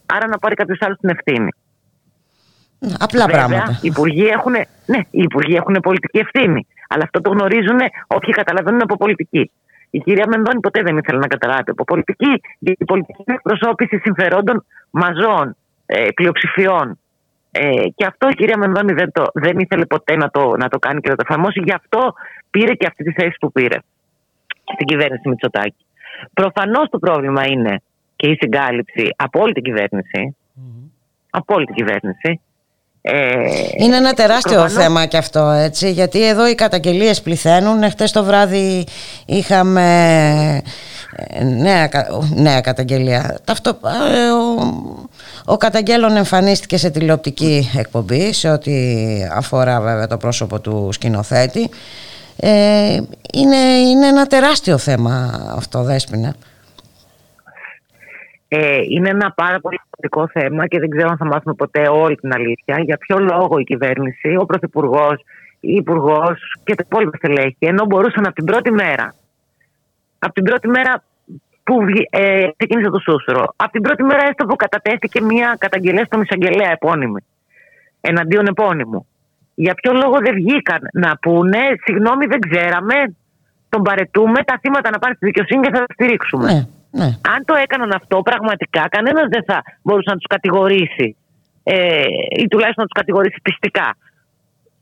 Άρα 0.07 0.27
να 0.29 0.39
πάρει 0.39 0.55
κάποιος 0.55 0.79
άλλος 0.81 0.99
την 0.99 1.09
ευθύνη. 1.09 1.51
Απλά 2.99 3.27
Βέβαια, 3.27 3.47
πράγματα. 3.47 3.79
Οι 3.83 3.87
υπουργοί, 3.87 4.27
έχουν, 4.27 4.53
ναι, 4.87 4.99
οι 5.11 5.23
υπουργοί 5.23 5.55
έχουν 5.55 5.77
πολιτική 5.83 6.19
ευθύνη. 6.19 6.67
Αλλά 6.91 7.03
αυτό 7.05 7.21
το 7.21 7.31
γνωρίζουν 7.31 7.79
όποιοι 8.07 8.33
καταλαβαίνουν 8.33 8.83
από 8.83 8.97
πολιτική. 8.97 9.51
Η 9.91 9.99
κυρία 9.99 10.27
Μενδώνη 10.29 10.61
ποτέ 10.61 10.83
δεν 10.83 10.97
ήθελε 10.97 11.19
να 11.19 11.27
καταλάβει 11.27 11.71
από 11.71 11.85
πολιτική, 11.85 12.33
γιατί 12.59 12.83
η 12.83 12.85
πολιτική 12.85 13.23
είναι 13.27 13.37
εκπροσώπηση 13.37 13.99
συμφερόντων 13.99 14.65
μαζών, 14.91 15.57
ε, 15.87 16.07
πλειοψηφιών. 16.15 16.99
Ε, 17.51 17.89
και 17.95 18.05
αυτό 18.05 18.29
η 18.29 18.35
κυρία 18.35 18.59
Μενδώνη 18.59 18.93
δεν, 18.93 19.13
το, 19.13 19.25
δεν 19.35 19.59
ήθελε 19.59 19.85
ποτέ 19.87 20.17
να 20.17 20.31
το, 20.31 20.57
να 20.57 20.69
το 20.69 20.79
κάνει 20.79 21.01
και 21.01 21.09
να 21.09 21.17
το 21.17 21.23
εφαρμόσει. 21.29 21.61
Γι' 21.61 21.73
αυτό 21.73 22.13
πήρε 22.51 22.73
και 22.75 22.87
αυτή 22.87 23.05
τη 23.05 23.13
θέση 23.13 23.37
που 23.41 23.53
πήρε 23.53 23.77
στην 24.75 24.87
κυβέρνηση 24.87 25.29
Μητσοτάκη. 25.29 25.85
Προφανώς 26.35 26.89
το 26.91 26.99
πρόβλημα 26.99 27.47
είναι 27.47 27.83
και 28.17 28.29
η 28.31 28.37
συγκάλυψη 28.41 29.15
από 29.17 29.41
όλη 29.41 29.53
την 29.53 29.63
κυβέρνηση. 29.63 30.37
Από 31.31 31.55
όλη 31.55 31.65
την 31.65 31.75
κυβέρνηση. 31.75 32.41
Ε, 33.01 33.15
Είναι 33.77 33.97
ένα 33.97 34.13
τεράστιο 34.13 34.51
προφανώς- 34.53 34.83
θέμα 34.83 35.07
και 35.07 35.17
αυτό, 35.17 35.51
έτσι, 35.51 35.91
γιατί 35.91 36.27
εδώ 36.29 36.49
οι 36.49 36.55
καταγγελίες 36.55 37.21
πληθαίνουν. 37.23 37.91
Χτες 37.91 38.13
το 38.13 38.25
βράδυ 38.25 38.85
είχαμε 39.27 40.63
ε, 41.29 41.45
νέα, 41.45 41.87
κα- 41.87 42.07
νέα 42.35 42.61
καταγγελία. 42.61 43.39
Ταυτό, 43.45 43.71
ε, 43.71 44.31
ο, 44.31 44.75
ο 45.45 45.57
καταγγέλων 45.57 46.17
εμφανίστηκε 46.17 46.77
σε 46.77 46.91
τηλεοπτική 46.91 47.71
εκπομπή, 47.77 48.33
σε 48.33 48.51
ό,τι 48.51 48.73
αφορά 49.35 49.81
βέβαια 49.81 50.07
το 50.07 50.17
πρόσωπο 50.17 50.61
του 50.61 50.89
σκηνοθέτη. 50.93 51.71
Ε, 52.37 53.01
είναι, 53.35 53.57
είναι 53.91 54.07
ένα 54.07 54.27
τεράστιο 54.27 54.79
θέμα 54.79 55.45
αυτό, 55.57 55.83
Δέσποινα. 55.83 56.35
Ε, 58.49 58.81
είναι 58.89 59.09
ένα 59.09 59.33
πάρα 59.33 59.61
πολύ 59.61 59.79
σημαντικό 59.83 60.41
θέμα 60.41 60.67
και 60.67 60.79
δεν 60.79 60.89
ξέρω 60.89 61.09
αν 61.09 61.17
θα 61.17 61.25
μάθουμε 61.25 61.55
ποτέ 61.55 61.89
όλη 61.89 62.17
την 62.17 62.33
αλήθεια. 62.33 62.81
Για 62.81 62.97
ποιο 62.97 63.19
λόγο 63.19 63.59
η 63.59 63.65
κυβέρνηση, 63.65 64.37
ο 64.39 64.47
Πρωθυπουργός, 64.47 65.25
η 65.61 65.73
Υπουργός 65.73 66.55
και 66.65 66.75
τα 66.75 66.83
υπόλοιπα 66.87 67.17
στελέχη, 67.17 67.57
ενώ 67.59 67.85
μπορούσαν 67.85 68.27
από 68.27 68.35
την 68.35 68.45
πρώτη 68.45 68.71
μέρα, 68.71 69.15
από 70.19 70.33
την 70.33 70.45
πρώτη 70.45 70.69
μέρα 70.69 71.03
που 71.65 71.85
βγη- 71.85 72.09
ε, 72.11 72.49
ξεκίνησε 72.57 72.91
το 72.91 72.99
σούσουρο, 72.99 73.45
από 73.57 73.73
την 73.73 73.83
πρώτη 73.83 74.03
μέρα 74.03 74.23
έστω 74.29 74.47
που 74.47 74.57
κατατέθηκε 74.57 75.23
μια 75.23 75.57
καταγγελία 75.59 76.05
στον 76.05 76.21
εισαγγελέα 76.21 76.71
επώνυμη, 76.71 77.25
εναντίον 78.01 78.47
επώνυμου. 78.47 79.07
Για 79.55 79.75
ποιο 79.75 79.93
λόγο 79.93 80.19
δεν 80.19 80.35
βγήκαν 80.35 80.81
να 80.93 81.19
πούνε, 81.21 81.59
συγγνώμη, 81.85 82.27
δεν 82.27 82.41
ξέραμε, 82.41 82.95
τον 83.69 83.83
παρετούμε, 83.83 84.43
τα 84.45 84.59
θύματα 84.61 84.91
να 84.91 84.99
πάνε 84.99 85.15
στη 85.15 85.27
δικαιοσύνη 85.27 85.63
και 85.63 85.71
θα 85.73 85.79
τα 85.79 85.93
στηρίξουμε. 85.93 86.53
Ναι, 86.53 86.63
ναι. 86.91 87.05
Αν 87.05 87.45
το 87.45 87.55
έκαναν 87.55 87.93
αυτό, 87.93 88.23
πραγματικά 88.23 88.89
κανένας 88.89 89.29
δεν 89.29 89.45
θα 89.47 89.63
μπορούσε 89.83 90.11
να 90.11 90.17
τους 90.17 90.27
κατηγορήσει 90.29 91.17
ε, 91.63 92.05
ή 92.43 92.49
τουλάχιστον 92.49 92.85
να 92.85 92.89
τους 92.91 93.01
κατηγορήσει 93.01 93.41
πιστικά. 93.43 93.97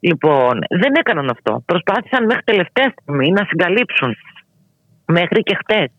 Λοιπόν, 0.00 0.58
δεν 0.68 0.92
έκαναν 0.94 1.30
αυτό. 1.30 1.62
Προσπάθησαν 1.66 2.24
μέχρι 2.24 2.42
τελευταία 2.44 2.94
στιγμή 2.96 3.30
να 3.30 3.44
συγκαλύψουν. 3.44 4.16
Μέχρι 5.06 5.42
και 5.42 5.54
χτες. 5.54 5.90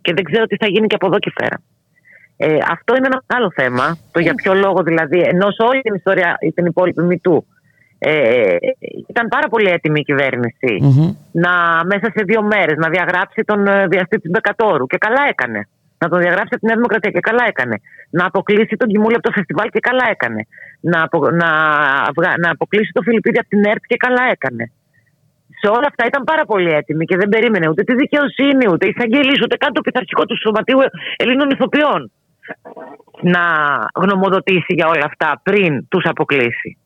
Και 0.00 0.12
δεν 0.12 0.24
ξέρω 0.24 0.44
τι 0.46 0.56
θα 0.56 0.66
γίνει 0.66 0.86
και 0.86 0.94
από 0.94 1.06
εδώ 1.06 1.18
και 1.18 1.32
πέρα. 1.34 1.60
Ε, 2.36 2.58
αυτό 2.70 2.96
είναι 2.96 3.06
ένα 3.06 3.22
άλλο 3.26 3.50
θέμα. 3.54 3.98
Το 4.12 4.20
για 4.20 4.34
ποιο 4.34 4.54
λόγο 4.54 4.82
δηλαδή, 4.82 5.20
ενώ 5.20 5.50
σε 5.50 5.62
όλη 5.62 5.80
την 5.80 5.94
ιστορία 5.94 6.38
την 6.54 6.66
υπόλοιπη 6.66 7.02
μητού 7.02 7.46
ε, 7.98 8.56
ήταν 9.08 9.28
πάρα 9.28 9.48
πολύ 9.48 9.70
έτοιμη 9.70 10.00
η 10.00 10.02
κυβέρνηση 10.02 10.78
Μμμ. 10.80 11.14
να 11.32 11.52
μέσα 11.84 12.06
σε 12.14 12.22
δύο 12.24 12.42
μέρες 12.42 12.76
να 12.76 12.88
διαγράψει 12.88 13.42
τον 13.44 13.66
ε, 13.66 13.86
διαστήτη 13.86 14.28
Μπεκατόρου. 14.28 14.86
Και 14.86 14.96
καλά 14.98 15.22
έκανε. 15.28 15.68
Να 15.98 16.08
τον 16.08 16.18
διαγράψει 16.18 16.48
από 16.50 16.60
τη 16.60 16.66
Νέα 16.66 16.74
Δημοκρατία 16.74 17.10
και 17.10 17.20
καλά 17.20 17.44
έκανε. 17.48 17.76
Να 18.10 18.26
αποκλείσει 18.26 18.76
τον 18.76 18.88
Κιμούλη 18.88 19.14
από 19.14 19.22
το 19.22 19.32
φεστιβάλ 19.32 19.68
και 19.70 19.80
καλά 19.80 20.06
έκανε. 20.10 20.46
Να, 20.80 21.02
απο, 21.02 21.30
να, 21.30 21.48
αυγα- 22.10 22.38
να 22.44 22.50
αποκλείσει 22.50 22.90
τον 22.92 23.02
Φιλιππίδη 23.02 23.38
από 23.38 23.48
την 23.48 23.64
ΕΡΤ 23.64 23.84
και 23.86 23.96
καλά 23.96 24.22
έκανε. 24.30 24.72
Σε 25.60 25.68
όλα 25.68 25.86
αυτά 25.90 26.06
ήταν 26.06 26.24
πάρα 26.24 26.44
πολύ 26.44 26.70
έτοιμη 26.72 27.04
και 27.04 27.16
δεν 27.16 27.28
περίμενε 27.28 27.68
ούτε 27.68 27.82
τη 27.82 27.94
δικαιοσύνη, 27.94 28.64
ούτε 28.72 28.86
εισαγγελίε, 28.86 29.38
ούτε 29.44 29.56
καν 29.56 29.72
το 29.72 29.80
πειθαρχικό 29.80 30.24
του 30.26 30.36
Σωματείου 30.40 30.78
Ελλήνων 31.16 31.50
Ηθοποιών 31.50 32.10
να 33.22 33.42
γνωμοδοτήσει 33.94 34.72
για 34.78 34.86
όλα 34.88 35.04
αυτά 35.04 35.40
πριν 35.42 35.88
τους 35.88 36.04
αποκλείσει. 36.04 36.78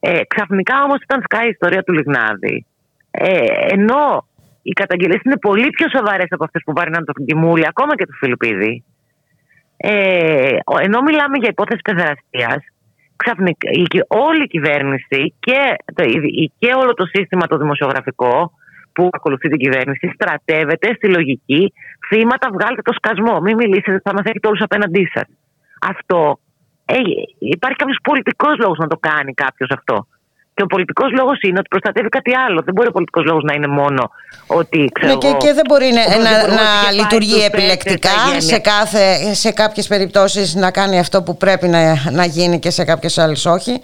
Ε, 0.00 0.20
ξαφνικά 0.28 0.82
όμως 0.82 0.98
όταν 1.02 1.22
σκάει 1.22 1.46
η 1.46 1.48
ιστορία 1.48 1.82
του 1.82 1.92
Λιγνάδη, 1.92 2.66
ε, 3.10 3.44
ενώ 3.68 4.26
οι 4.62 4.70
καταγγελίες 4.72 5.20
είναι 5.24 5.36
πολύ 5.38 5.70
πιο 5.70 5.86
σοβαρές 5.96 6.26
από 6.30 6.44
αυτές 6.44 6.62
που 6.64 6.72
βάριναν 6.76 7.04
τον 7.04 7.24
Κιμούλη, 7.26 7.64
ακόμα 7.68 7.94
και 7.96 8.06
του 8.06 8.12
Φιλιππίδη, 8.20 8.84
ε, 9.76 10.56
ο- 10.64 10.78
ενώ 10.80 11.00
μιλάμε 11.02 11.36
για 11.38 11.48
υπόθεση 11.48 11.80
παιδεραστίας, 11.84 12.56
ξαφνικά 13.16 13.70
η, 13.72 13.82
κυ- 13.82 14.04
όλη 14.08 14.42
η 14.42 14.46
κυβέρνηση 14.46 15.34
και, 15.40 15.60
το, 15.94 16.04
η- 16.04 16.52
και 16.58 16.72
όλο 16.76 16.94
το 16.94 17.04
σύστημα 17.06 17.46
το 17.46 17.56
δημοσιογραφικό 17.56 18.52
που 18.92 19.08
ακολουθεί 19.12 19.48
την 19.48 19.58
κυβέρνηση 19.58 20.10
στρατεύεται 20.14 20.94
στη 20.94 21.08
λογική 21.08 21.72
θύματα 22.08 22.48
βγάλτε 22.52 22.82
το 22.82 22.92
σκασμό, 22.92 23.40
μην 23.40 23.56
μιλήσετε 23.56 24.00
θα 24.04 24.12
μας 24.12 24.22
έχετε 24.24 24.48
όλους 24.48 24.60
απέναντί 24.60 25.08
σας. 25.14 25.28
Αυτό 25.80 26.38
ε, 26.92 26.98
υπάρχει 27.38 27.76
κάποιος 27.76 27.98
πολιτικός 28.02 28.54
λόγος 28.58 28.78
να 28.78 28.86
το 28.86 28.96
κάνει 29.08 29.32
κάποιος 29.34 29.70
αυτό. 29.78 30.06
Και 30.54 30.62
ο 30.64 30.66
πολιτικός 30.66 31.10
λόγος 31.18 31.38
είναι 31.40 31.58
ότι 31.58 31.68
προστατεύει 31.68 32.08
κάτι 32.08 32.32
άλλο. 32.46 32.62
Δεν 32.64 32.74
μπορεί 32.74 32.88
ο 32.88 32.92
πολιτικός 32.92 33.24
λόγος 33.24 33.42
να 33.42 33.52
είναι 33.54 33.66
μόνο 33.66 34.10
ότι 34.46 34.90
ξέρω 34.92 35.12
Ναι, 35.12 35.18
και, 35.18 35.26
εγώ, 35.26 35.36
και 35.36 35.52
δεν 35.52 35.64
μπορεί 35.68 35.88
να, 35.98 36.02
ο 36.02 36.22
να, 36.22 36.30
Πρωθυπουργός 36.30 36.56
να 36.56 36.62
είχε 36.62 36.86
πάει 36.86 36.96
λειτουργεί 37.00 37.38
στους 37.40 37.46
επιλεκτικά 37.46 38.10
παίκτες, 38.24 38.48
τα 38.48 38.54
σε, 38.54 38.58
κάθε, 38.58 39.34
σε 39.34 39.50
κάποιες 39.52 39.86
περιπτώσεις 39.86 40.54
να 40.54 40.70
κάνει 40.70 40.98
αυτό 40.98 41.22
που 41.22 41.36
πρέπει 41.36 41.68
να, 41.68 41.80
να 42.10 42.24
γίνει 42.24 42.58
και 42.58 42.70
σε 42.70 42.84
κάποιες 42.84 43.18
άλλες 43.18 43.44
όχι. 43.46 43.80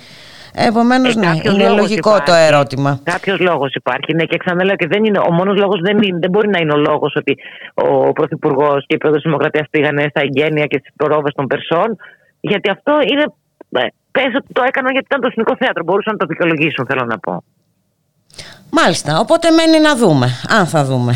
Επομένως, 0.57 1.15
Ε, 1.15 1.19
ναι, 1.19 1.27
κάποιος 1.27 1.55
είναι 1.55 1.63
λόγος 1.69 1.81
λογικό 1.81 2.11
υπάρχει. 2.11 2.31
το 2.31 2.35
ερώτημα. 2.35 3.01
Κάποιος 3.03 3.39
λόγος 3.39 3.75
υπάρχει. 3.75 4.15
Ναι, 4.15 4.25
και 4.25 4.37
ξαναλέω 4.37 4.77
και 4.77 4.87
δεν 4.87 5.05
είναι, 5.05 5.19
ο 5.19 5.33
μόνος 5.33 5.57
λόγος 5.59 5.81
δεν, 5.81 6.03
είναι, 6.03 6.19
δεν 6.21 6.31
μπορεί 6.31 6.49
να 6.49 6.59
είναι 6.61 6.73
ο 6.73 6.77
λόγος 6.77 7.15
ότι 7.17 7.37
ο 7.75 8.13
Πρωθυπουργός 8.13 8.85
και 8.87 8.95
η 8.95 8.99
Πρόεδρος 8.99 9.23
της 9.23 9.31
Δημοκρατίας 9.31 9.67
πήγανε 9.71 10.07
στα 10.11 10.21
εγγένεια 10.21 10.67
και 10.67 10.79
στις 10.79 10.93
προβέ 10.97 11.31
των 11.35 11.47
Περσών. 11.47 11.97
Γιατί 12.51 12.71
αυτό 12.71 12.93
είναι. 13.11 13.25
Ε, 13.71 13.87
πες 14.11 14.31
ότι 14.37 14.53
το 14.53 14.63
έκαναν 14.67 14.93
γιατί 14.93 15.07
ήταν 15.11 15.21
το 15.21 15.27
Εθνικό 15.31 15.57
Θέατρο. 15.57 15.85
Μπορούσαν 15.85 16.13
να 16.13 16.19
το 16.19 16.27
δικαιολογήσουν, 16.27 16.87
θέλω 16.87 17.05
να 17.05 17.19
πω. 17.19 17.45
Μάλιστα, 18.71 19.19
οπότε 19.19 19.51
μένει 19.51 19.79
να 19.81 19.97
δούμε, 19.97 20.29
αν 20.49 20.67
θα 20.67 20.85
δούμε. 20.85 21.13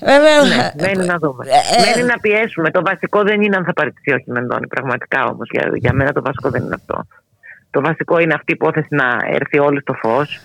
Βέβαια, 0.00 0.42
Ναι, 0.56 0.70
μένει 0.86 1.06
να 1.06 1.18
δούμε. 1.18 1.44
ε, 1.46 1.80
ε, 1.82 1.94
μένει 1.94 2.06
να 2.12 2.18
πιέσουμε. 2.18 2.70
Το 2.70 2.82
βασικό 2.84 3.22
δεν 3.22 3.42
είναι 3.42 3.56
αν 3.56 3.64
θα 3.64 3.72
παραιτηθεί 3.72 4.12
όχι 4.12 4.30
Μεντώνη. 4.30 4.66
Πραγματικά 4.66 5.24
όμως. 5.24 5.48
Για, 5.52 5.70
για 5.74 5.92
μένα 5.92 6.12
το 6.12 6.22
βασικό 6.22 6.50
δεν 6.50 6.62
είναι 6.64 6.74
αυτό. 6.74 7.06
Το 7.70 7.80
βασικό 7.80 8.18
είναι 8.18 8.34
αυτή 8.34 8.52
η 8.52 8.56
υπόθεση 8.60 8.86
να 8.90 9.06
έρθει 9.30 9.58
όλη 9.58 9.80
στο 9.80 9.92
φως. 9.92 10.40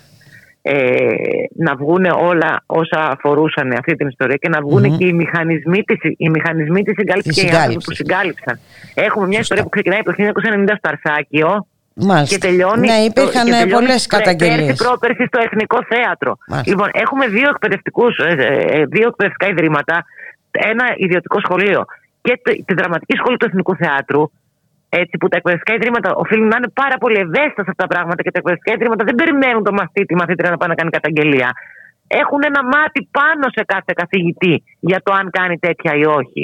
Ε, 0.64 1.14
να 1.55 1.76
βγουν 1.76 2.05
όλα 2.05 2.64
όσα 2.66 2.99
αφορούσαν 3.12 3.72
αυτή 3.72 3.95
την 3.95 4.07
ιστορία 4.07 4.36
και 4.36 4.49
να 4.49 4.62
βγουν 4.62 4.86
Μμμ. 4.88 4.97
και 4.97 5.05
οι 5.07 5.14
μηχανισμοί 5.14 5.84
της, 5.84 5.97
οι 6.18 6.30
μηχανισμοί 6.30 6.82
της 6.84 6.93
συγκάλυψης 6.97 7.34
Της 7.36 7.43
και 7.43 7.49
οι 7.49 7.55
άνθρωποι 7.55 7.82
συγκάλυψης. 7.84 7.88
που 7.88 7.93
συγκάλυψαν. 8.01 8.59
Έχουμε 9.07 9.28
μια 9.28 9.38
Σωστά. 9.38 9.41
ιστορία 9.41 9.64
που 9.64 9.70
ξεκινάει 9.70 9.99
από 9.99 10.09
το 10.09 10.16
1990 10.18 10.76
στο 10.78 10.89
Αρσάκιο 10.93 11.68
Μάλιστα. 11.95 12.32
και 12.36 12.41
τελειώνει, 12.47 12.88
Ναι, 12.88 12.99
υπήρχαν 13.12 13.45
και 13.45 13.51
τελειώνει 13.51 13.72
πολλές 13.78 14.01
πρέ- 14.07 14.14
καταγγελίες. 14.18 14.66
Πέρσι 14.68 14.84
πρόπερσι 14.84 15.24
στο 15.32 15.39
Εθνικό 15.47 15.78
Θέατρο. 15.91 16.32
Μάλιστα. 16.47 16.70
Λοιπόν, 16.72 16.89
έχουμε 17.03 17.26
δύο, 17.36 17.49
εκπαιδευτικούς, 17.53 18.14
ε, 18.18 18.30
ε, 18.76 18.86
δύο 18.95 19.07
εκπαιδευτικά 19.12 19.47
ιδρύματα, 19.53 19.95
ένα 20.72 20.86
ιδιωτικό 21.05 21.38
σχολείο 21.45 21.86
και 22.22 22.34
τη- 22.43 22.64
τη 22.68 22.74
δραματική 22.74 23.16
σχολή 23.18 23.38
του 23.38 23.45
Εθνικού 23.49 23.74
Θεάτρου. 23.76 24.24
Έτσι 25.00 25.14
που 25.20 25.28
τα 25.28 25.36
εκπαιδευτικά 25.38 25.74
ιδρύματα 25.74 26.10
οφείλουν 26.24 26.48
να 26.48 26.58
είναι 26.60 26.72
πάρα 26.82 26.98
πολύ 27.04 27.18
ευαίσθητα 27.26 27.62
σε 27.66 27.70
αυτά 27.74 27.84
τα 27.86 27.89
πράγματα 27.94 28.22
και 28.24 28.32
τα 28.32 28.39
εκπαιδευτικά 28.42 28.72
ιδρύματα 28.78 29.04
δεν 29.10 29.16
περιμένουν 29.22 29.64
το 29.64 29.74
μαθήτη, 29.80 30.14
η 30.14 30.20
μαθήτρια 30.22 30.50
να 30.50 30.58
πάει 30.58 30.70
να 30.74 30.78
κάνει 30.80 30.92
καταγγελία. 30.98 31.50
Έχουν 32.22 32.42
ένα 32.50 32.62
μάτι 32.74 33.00
πάνω 33.20 33.46
σε 33.56 33.64
κάθε 33.74 33.92
καθηγητή 34.02 34.64
για 34.80 35.00
το 35.06 35.12
αν 35.20 35.26
κάνει 35.30 35.58
τέτοια 35.66 35.92
ή 36.02 36.06
όχι. 36.20 36.42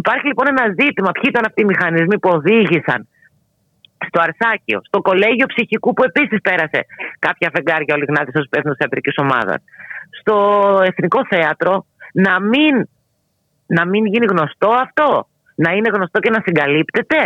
Υπάρχει 0.00 0.26
λοιπόν 0.26 0.46
ένα 0.54 0.64
ζήτημα. 0.80 1.10
Ποιοι 1.16 1.28
ήταν 1.32 1.42
αυτοί 1.48 1.60
οι 1.62 1.70
μηχανισμοί 1.72 2.16
που 2.18 2.30
οδήγησαν 2.38 3.00
στο 4.08 4.18
Αρσάκιο, 4.26 4.78
στο 4.88 4.98
κολέγιο 5.00 5.46
ψυχικού 5.46 5.92
που 5.94 6.04
επίσης 6.10 6.38
πέρασε 6.40 6.80
κάποια 7.18 7.48
φεγγάρια 7.54 7.94
ο 7.94 7.98
Λιγνάδη 7.98 8.30
ως 8.38 8.44
υπεύθυνος 8.44 8.76
θεατρικής 8.80 9.14
ομάδας, 9.24 9.60
στο 10.20 10.36
Εθνικό 10.84 11.20
Θέατρο, 11.32 11.86
να 12.12 12.40
μην, 12.40 12.74
να 13.66 13.86
μην 13.86 14.06
γίνει 14.06 14.26
γνωστό 14.26 14.68
αυτό, 14.68 15.28
να 15.54 15.70
είναι 15.72 15.88
γνωστό 15.94 16.18
και 16.18 16.30
να 16.30 16.40
συγκαλύπτεται. 16.44 17.16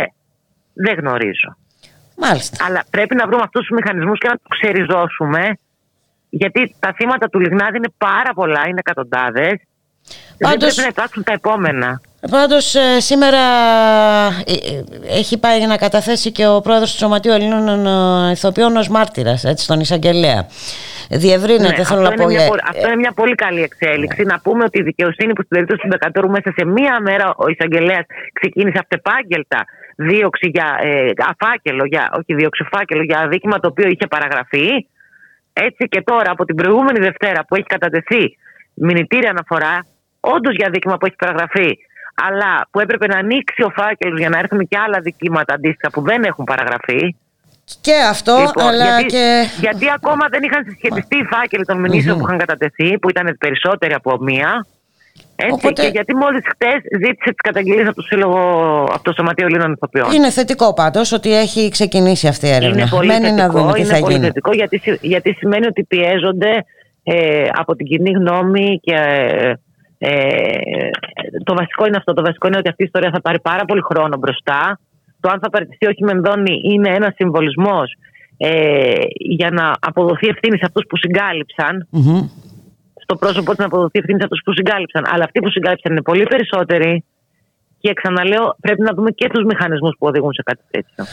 Δεν 0.73 0.95
γνωρίζω. 0.99 1.57
Μάλιστα. 2.15 2.65
Αλλά 2.65 2.83
πρέπει 2.89 3.15
να 3.15 3.27
βρούμε 3.27 3.41
αυτούς 3.43 3.67
τους 3.67 3.77
μηχανισμούς 3.77 4.19
και 4.19 4.27
να 4.27 4.35
τους 4.35 4.59
ξεριζώσουμε. 4.59 5.57
Γιατί 6.29 6.75
τα 6.79 6.93
θύματα 6.95 7.29
του 7.29 7.39
Λιγνάδη 7.39 7.77
είναι 7.77 7.93
πάρα 7.97 8.33
πολλά, 8.33 8.61
είναι 8.67 8.79
εκατοντάδες. 8.85 9.55
Δεν 10.37 10.57
πρέπει 10.57 10.75
να 10.75 10.87
υπάρξουν 10.87 11.23
τα 11.23 11.31
επόμενα. 11.31 12.01
Πάντως 12.31 12.75
ε, 12.75 12.99
σήμερα 12.99 13.37
ε, 14.45 14.53
ε, 14.53 14.83
έχει 15.07 15.37
πάει 15.37 15.65
να 15.65 15.77
καταθέσει 15.77 16.31
και 16.31 16.47
ο 16.47 16.61
πρόεδρος 16.61 16.91
του 16.91 16.97
Σωματείου 16.97 17.31
Ελλήνων 17.31 17.85
Ηθοποιών 18.31 18.77
ως 18.77 18.89
μάρτυρας, 18.89 19.43
έτσι, 19.43 19.63
στον 19.63 19.79
Εισαγγελέα. 19.79 20.47
Διευρύνεται, 21.09 21.77
ναι, 21.77 21.83
θέλω 21.83 22.01
να 22.01 22.11
πω. 22.11 22.25
Μια, 22.25 22.41
αυτό 22.63 22.87
είναι 22.87 22.95
μια 22.95 23.11
πολύ 23.11 23.35
καλή 23.35 23.61
εξέλιξη. 23.61 24.23
Να 24.23 24.39
πούμε 24.39 24.63
ότι 24.63 24.79
η 24.79 24.83
δικαιοσύνη 24.83 25.33
που 25.33 25.41
στην 25.41 25.53
περίπτωση 25.55 25.81
του 25.81 25.87
Μπεκατόρου 25.87 26.29
μέσα 26.29 26.53
σε 26.57 26.65
μία 26.65 26.99
μέρα 27.01 27.33
ο 27.35 27.47
Εισαγγελέας 27.47 28.05
ξεκίνησε 28.33 28.77
αυτεπάγγελτα 28.79 29.65
δίωξη 29.95 30.49
για 30.49 30.77
ε, 30.81 31.11
αφάκελο, 31.31 31.85
για, 31.85 32.09
όχι 32.17 32.33
δίωξη, 32.33 32.63
φάκελο 32.71 33.03
για 33.03 33.19
αδίκημα 33.19 33.59
το 33.59 33.67
οποίο 33.67 33.87
είχε 33.87 34.07
παραγραφεί. 34.07 34.87
Έτσι 35.53 35.87
και 35.87 36.01
τώρα 36.01 36.31
από 36.31 36.45
την 36.45 36.55
προηγούμενη 36.55 36.99
Δευτέρα 36.99 37.45
που 37.47 37.55
έχει 37.55 37.65
κατατεθεί 37.65 38.37
μηνυτήρια 38.73 39.29
αναφορά, 39.29 39.85
όντως 40.19 40.55
για 40.55 40.67
αδίκημα 40.67 40.97
που 40.97 41.05
έχει 41.05 41.15
παραγραφεί, 41.15 41.77
αλλά 42.27 42.67
που 42.71 42.79
έπρεπε 42.79 43.07
να 43.07 43.17
ανοίξει 43.17 43.63
ο 43.63 43.69
φάκελος 43.69 44.19
για 44.19 44.29
να 44.29 44.37
έρθουν 44.37 44.67
και 44.67 44.77
άλλα 44.77 44.99
δικήματα 44.99 45.53
αντίστοιχα 45.53 45.89
που 45.89 46.01
δεν 46.01 46.23
έχουν 46.23 46.45
παραγραφεί. 46.45 47.15
Και 47.81 47.95
αυτό, 48.09 48.37
λοιπόν, 48.37 48.67
αλλά 48.67 48.85
γιατί, 48.85 49.05
και. 49.05 49.45
Γιατί 49.59 49.85
ακόμα 49.95 50.25
δεν 50.29 50.43
είχαν 50.43 50.65
συσχετιστεί 50.67 51.17
οι 51.17 51.27
φάκελοι 51.31 51.65
των 51.65 51.79
μηνυσεων 51.79 52.17
που 52.17 52.25
είχαν 52.27 52.37
κατατεθεί, 52.37 52.99
που 52.99 53.09
ήταν 53.09 53.37
περισσότεροι 53.39 53.93
από 53.93 54.17
μία. 54.19 54.65
Έτσι, 55.35 55.53
Οπότε... 55.53 55.81
Και 55.81 55.87
γιατί 55.87 56.15
μόλις 56.15 56.43
χτες 56.49 56.81
ζήτησε 57.03 57.29
τις 57.29 57.41
καταγγελίες 57.43 57.87
από 57.87 57.95
το 57.95 58.01
Σύλλογο, 58.01 58.39
από 58.83 59.03
το 59.03 59.13
Σωματείο 59.15 59.45
Ελλήνων 59.45 59.71
Ηθοποιών. 59.71 60.11
Είναι 60.11 60.29
θετικό 60.29 60.73
πάντως 60.73 61.11
ότι 61.11 61.35
έχει 61.35 61.69
ξεκινήσει 61.69 62.27
αυτή 62.27 62.45
η 62.45 62.49
έρευνα. 62.49 62.79
Είναι 62.79 62.89
πολύ 62.89 63.07
Μένει 63.07 63.25
θετικό, 63.25 63.41
να 63.41 63.49
δούμε 63.49 63.73
τι 63.73 63.79
είναι 63.79 63.93
θα 63.93 63.99
πολύ 63.99 64.13
γίνει. 64.13 64.25
θετικό 64.25 64.51
γιατί, 64.51 64.81
γιατί 65.01 65.33
σημαίνει 65.33 65.65
ότι 65.65 65.83
πιέζονται 65.83 66.65
ε, 67.03 67.47
από 67.53 67.75
την 67.75 67.85
κοινή 67.85 68.11
γνώμη 68.11 68.79
και 68.83 68.95
ε, 69.97 70.09
το 71.43 71.53
βασικό 71.55 71.85
είναι 71.85 71.97
αυτό. 71.97 72.13
Το 72.13 72.21
βασικό 72.21 72.47
είναι 72.47 72.57
ότι 72.57 72.69
αυτή 72.69 72.83
η 72.83 72.85
ιστορία 72.85 73.09
θα 73.13 73.21
πάρει 73.21 73.39
πάρα 73.39 73.65
πολύ 73.65 73.81
χρόνο 73.81 74.17
μπροστά. 74.17 74.79
Το 75.19 75.29
αν 75.29 75.39
θα 75.39 75.49
παραιτηθεί 75.49 75.85
όχι 75.87 76.03
Μενδώνη 76.03 76.61
είναι 76.63 76.89
ένας 76.95 77.13
συμβολισμός 77.15 77.95
ε, 78.37 78.93
για 79.37 79.49
να 79.51 79.75
αποδοθεί 79.79 80.27
ευθύνη 80.27 80.57
σε 80.57 80.65
αυτούς 80.65 80.83
που 80.89 80.97
συγκάλυψαν. 80.97 81.87
Mm-hmm. 81.91 82.29
Στο 83.03 83.15
πρόσωπό 83.15 83.49
της 83.49 83.59
να 83.59 83.65
αποδοθεί 83.65 83.99
ευθύνη 83.99 84.19
σε 84.19 84.23
αυτούς 84.23 84.41
που 84.45 84.53
συγκάλυψαν. 84.53 85.03
Αλλά 85.11 85.23
αυτοί 85.23 85.39
που 85.39 85.49
συγκάλυψαν 85.49 85.91
είναι 85.91 86.01
πολύ 86.01 86.23
περισσότεροι. 86.23 87.03
Και 87.81 87.93
ξαναλέω, 87.93 88.55
πρέπει 88.61 88.81
να 88.81 88.93
δούμε 88.93 89.11
και 89.11 89.29
τους 89.29 89.43
μηχανισμούς 89.43 89.95
που 89.99 90.07
οδηγούν 90.07 90.33
σε 90.33 90.43
κάτι 90.43 90.61
τέτοιο. 90.71 91.05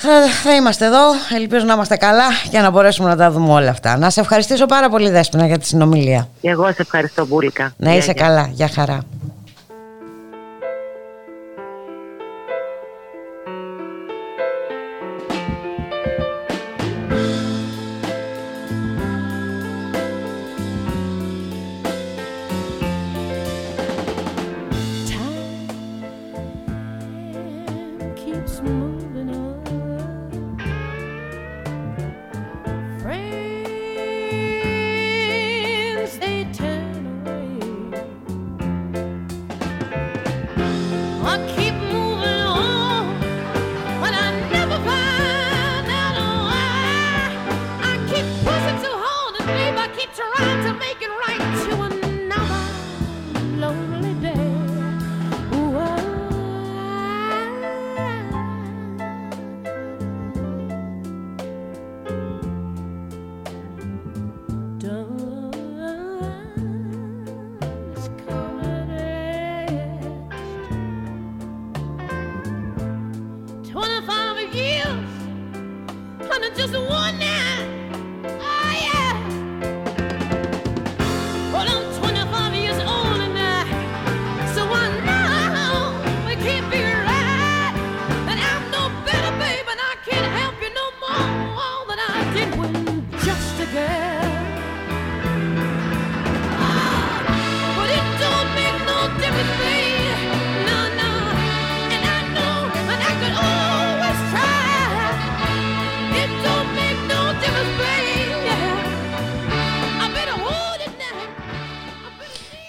Θα, 0.00 0.26
θα 0.42 0.54
είμαστε 0.54 0.84
εδώ, 0.86 1.02
ελπίζω 1.36 1.64
να 1.64 1.72
είμαστε 1.72 1.96
καλά 1.96 2.26
για 2.50 2.62
να 2.62 2.70
μπορέσουμε 2.70 3.08
να 3.08 3.16
τα 3.16 3.30
δούμε 3.30 3.52
όλα 3.52 3.70
αυτά. 3.70 3.96
Να 3.96 4.10
σε 4.10 4.20
ευχαριστήσω 4.20 4.66
πάρα 4.66 4.88
πολύ 4.88 5.10
Δέσποινα 5.10 5.46
για 5.46 5.58
τη 5.58 5.66
συνομιλία. 5.66 6.28
Και 6.40 6.48
εγώ 6.48 6.66
σε 6.66 6.82
ευχαριστώ 6.82 7.26
Μπούλικα. 7.26 7.72
Να 7.76 7.94
είσαι 7.94 8.12
καλά, 8.12 8.50
για 8.52 8.68
χαρά. 8.68 9.02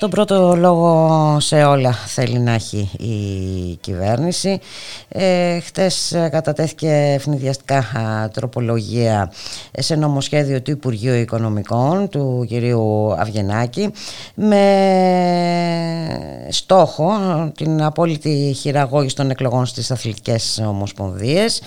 Τον 0.09 0.25
πρώτο 0.25 0.55
λόγο 0.55 1.37
σε 1.39 1.63
όλα 1.63 1.91
θέλει 1.91 2.39
να 2.39 2.51
έχει 2.51 2.89
η 2.99 3.75
κυβέρνηση. 3.81 4.59
Ε, 5.11 5.59
χτες 5.59 6.15
κατατέθηκε 6.31 7.13
ευνηδιαστικά 7.15 7.83
τροπολογία 8.33 9.31
σε 9.77 9.95
νομοσχέδιο 9.95 10.61
του 10.61 10.71
Υπουργείου 10.71 11.13
Οικονομικών 11.13 12.09
του 12.09 12.45
κυρίου 12.47 13.13
Αυγενάκη 13.17 13.91
με 14.35 14.63
στόχο 16.49 17.11
την 17.55 17.83
απόλυτη 17.83 18.55
χειραγώγηση 18.59 19.15
των 19.15 19.29
εκλογών 19.29 19.65
στις 19.65 19.91
αθλητικές 19.91 20.63
ομοσπονδίες. 20.67 21.61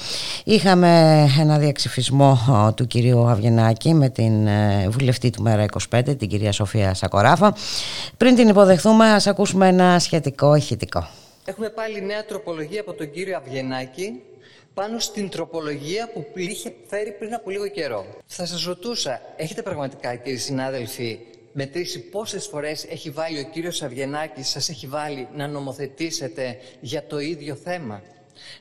Είχαμε 0.45 1.25
ένα 1.41 1.59
διαξυφισμό 1.59 2.39
του 2.77 2.87
κυρίου 2.87 3.29
Αυγενάκη 3.29 3.95
με 3.95 4.09
την 4.09 4.47
ε, 4.47 4.89
βουλευτή 4.89 5.31
του 5.31 5.43
Μέρα 5.43 5.65
25, 5.91 6.03
την 6.19 6.29
κυρία 6.29 6.53
Σοφία 6.53 6.95
Σακοράφα. 6.95 7.55
Πριν 8.17 8.35
την 8.35 8.49
υποδεχθούμε, 8.49 9.13
ας 9.13 9.27
ακούσουμε 9.27 9.69
ένα 9.69 9.99
σχετικό 9.99 10.55
ηχητικό. 10.55 11.07
Έχουμε 11.45 11.71
πάλι 11.71 12.01
νέα 12.03 12.25
τροπολογία 12.25 12.81
από 12.81 12.93
τον 12.93 13.11
κύριο 13.11 13.37
Αυγενάκη 13.37 14.23
πάνω 14.75 14.99
στην 14.99 15.29
τροπολογία 15.29 16.11
που 16.13 16.27
είχε 16.35 16.75
φέρει 16.87 17.13
πριν 17.13 17.35
από 17.35 17.51
λίγο 17.51 17.69
καιρό. 17.69 18.07
Θα 18.27 18.47
σας 18.47 18.65
ρωτούσα, 18.65 19.21
έχετε 19.37 19.63
πραγματικά 19.63 20.15
κύριοι 20.15 20.37
συνάδελφοι 20.37 21.19
μετρήσει 21.53 22.01
πόσες 22.01 22.47
φορές 22.47 22.85
έχει 22.85 23.11
βάλει 23.11 23.39
ο 23.39 23.43
κύριος 23.53 23.83
Αυγενάκης, 23.83 24.49
σας 24.49 24.69
έχει 24.69 24.87
βάλει 24.87 25.29
να 25.35 25.47
νομοθετήσετε 25.47 26.59
για 26.81 27.07
το 27.07 27.19
ίδιο 27.19 27.55
θέμα; 27.55 28.03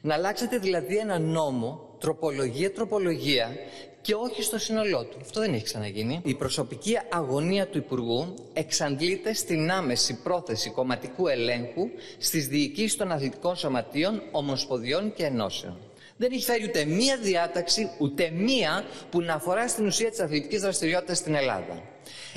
Να 0.02 0.14
αλλάξετε 0.14 0.58
δηλαδή 0.58 0.98
ένα 0.98 1.20
νόμο, 1.20 1.96
τροπολογία-τροπολογία, 2.00 3.56
και 4.02 4.14
όχι 4.14 4.44
στο 4.44 4.58
σύνολό 4.58 5.04
του. 5.04 5.18
Αυτό 5.22 5.40
δεν 5.40 5.54
έχει 5.54 5.64
ξαναγίνει. 5.64 6.22
Η 6.24 6.34
προσωπική 6.34 6.98
αγωνία 7.10 7.68
του 7.68 7.78
Υπουργού 7.78 8.34
εξαντλείται 8.54 9.34
στην 9.34 9.72
άμεση 9.72 10.22
πρόθεση 10.24 10.70
κομματικού 10.70 11.28
ελέγχου 11.28 11.90
στις 12.18 12.48
διοικήσεις 12.48 12.96
των 12.96 13.12
αθλητικών 13.12 13.56
σωματείων, 13.56 14.22
ομοσποδιών 14.32 15.14
και 15.14 15.24
ενώσεων. 15.26 15.78
Δεν 16.18 16.32
έχει 16.32 16.44
φέρει 16.44 16.64
ούτε 16.64 16.86
μία 16.86 17.18
διάταξη, 17.18 17.90
ούτε 17.98 18.30
μία 18.30 18.84
που 19.10 19.22
να 19.22 19.34
αφορά 19.34 19.68
στην 19.68 19.86
ουσία 19.86 20.10
της 20.10 20.20
αθλητικής 20.20 20.62
δραστηριότητας 20.62 21.18
στην 21.18 21.36
Ελλάδα. 21.36 21.82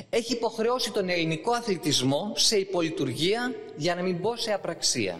Έχει 0.09 0.33
υποχρεώσει 0.33 0.91
τον 0.91 1.09
ελληνικό 1.09 1.51
αθλητισμό 1.51 2.31
σε 2.35 2.57
υπολειτουργία 2.57 3.55
για 3.75 3.95
να 3.95 4.01
μην 4.01 4.21
πω 4.21 4.35
σε 4.35 4.51
απραξία. 4.51 5.19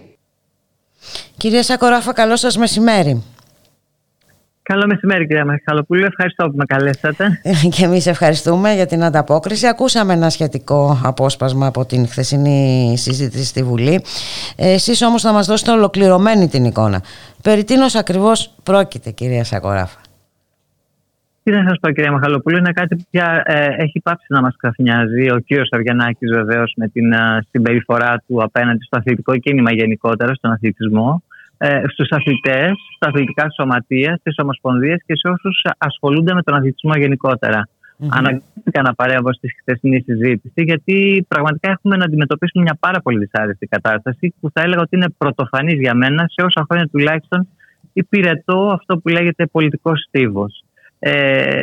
Κυρία 1.38 1.64
Σακοράφα, 1.64 2.14
καλό 2.14 2.36
σας 2.36 2.58
μεσημέρι. 2.58 3.24
Καλό 4.72 4.88
μεσημέρι 4.88 5.28
κυρία 5.28 5.46
Μαχαλοπούλου, 5.46 6.06
ευχαριστώ 6.06 6.46
που 6.46 6.56
με 6.56 6.66
καλέσατε. 6.66 7.40
Ε, 7.44 7.68
και 7.70 7.86
εμείς 7.86 8.08
ευχαριστούμε 8.08 8.74
για 8.74 8.86
την 8.86 9.04
ανταπόκριση. 9.04 9.68
Ακούσαμε 9.68 10.14
ένα 10.14 10.30
σχετικό 10.30 11.02
απόσπασμα 11.04 11.68
από 11.68 11.86
την 11.86 12.08
χθεσινή 12.08 12.94
συζήτηση 12.98 13.46
στη 13.46 13.64
Βουλή. 13.64 14.02
Ε, 14.58 14.74
εσείς 14.74 15.02
όμως 15.02 15.22
θα 15.22 15.32
μας 15.32 15.48
δώσετε 15.48 15.72
ολοκληρωμένη 15.72 16.48
την 16.48 16.66
εικόνα. 16.66 17.02
Περί 17.42 17.64
τίνος 17.64 17.96
ακριβώς 17.96 18.54
πρόκειται 18.64 19.12
κυρία 19.12 19.44
Σακοράφα; 19.44 20.00
Τι 21.44 21.52
να 21.52 21.64
σας 21.68 21.78
πω, 21.82 21.92
κυρία 21.92 22.12
Μαχαλοπούλου, 22.12 22.58
είναι 22.58 22.72
κάτι 22.72 22.96
που 22.96 23.04
πια 23.10 23.44
ε, 23.46 23.68
έχει 23.78 24.00
πάψει 24.00 24.26
να 24.30 24.42
μας 24.42 24.56
καθνιάζει. 24.58 25.30
Ο 25.32 25.40
κύριος 25.40 25.70
Αυγιανάκη, 25.72 26.26
βεβαίως, 26.28 26.74
με 26.76 26.88
την 26.88 27.12
ε, 27.12 27.46
συμπεριφορά 27.50 28.24
του 28.28 28.44
απέναντι 28.44 28.84
στο 28.84 28.98
αθλητικό 28.98 29.38
κίνημα 29.38 29.72
γενικότερα, 29.72 30.34
στον 30.34 30.52
αθλητισμό, 30.52 31.24
ε, 31.58 31.82
στους 31.88 32.10
αθλητές, 32.10 32.72
στα 32.96 33.08
αθλητικά 33.08 33.50
σωματεία, 33.50 34.18
στις 34.20 34.36
ομοσπονδίες 34.38 35.02
και 35.06 35.16
σε 35.16 35.28
όσους 35.28 35.62
ασχολούνται 35.78 36.34
με 36.34 36.42
τον 36.42 36.56
αθλητισμό 36.56 36.94
γενικότερα. 36.96 37.68
Mm-hmm. 37.68 38.08
Αναγκάστηκα 38.10 38.82
να 38.82 38.94
παρέμβω 38.94 39.34
στη 39.34 39.56
χθεσινή 39.60 40.00
συζήτηση, 40.02 40.64
γιατί 40.64 41.26
πραγματικά 41.28 41.70
έχουμε 41.70 41.96
να 41.96 42.06
αντιμετωπίσουμε 42.06 42.64
μια 42.64 42.78
πάρα 42.80 43.00
πολύ 43.02 43.18
δυσάρεστη 43.18 43.68
κατάσταση 43.68 44.34
που 44.40 44.50
θα 44.54 44.62
έλεγα 44.62 44.82
ότι 44.82 44.96
είναι 44.96 45.10
πρωτοφανής 45.18 45.80
για 45.80 45.94
μένα 45.94 46.26
σε 46.28 46.46
όσα 46.46 46.66
χρόνια 46.70 46.88
τουλάχιστον 46.88 47.48
υπηρετώ 47.94 48.70
αυτό 48.74 48.98
που 48.98 49.10
λέγεται 49.10 49.46
πολιτικός 49.46 50.06
στίβος. 50.08 50.64
Ε, 51.00 51.60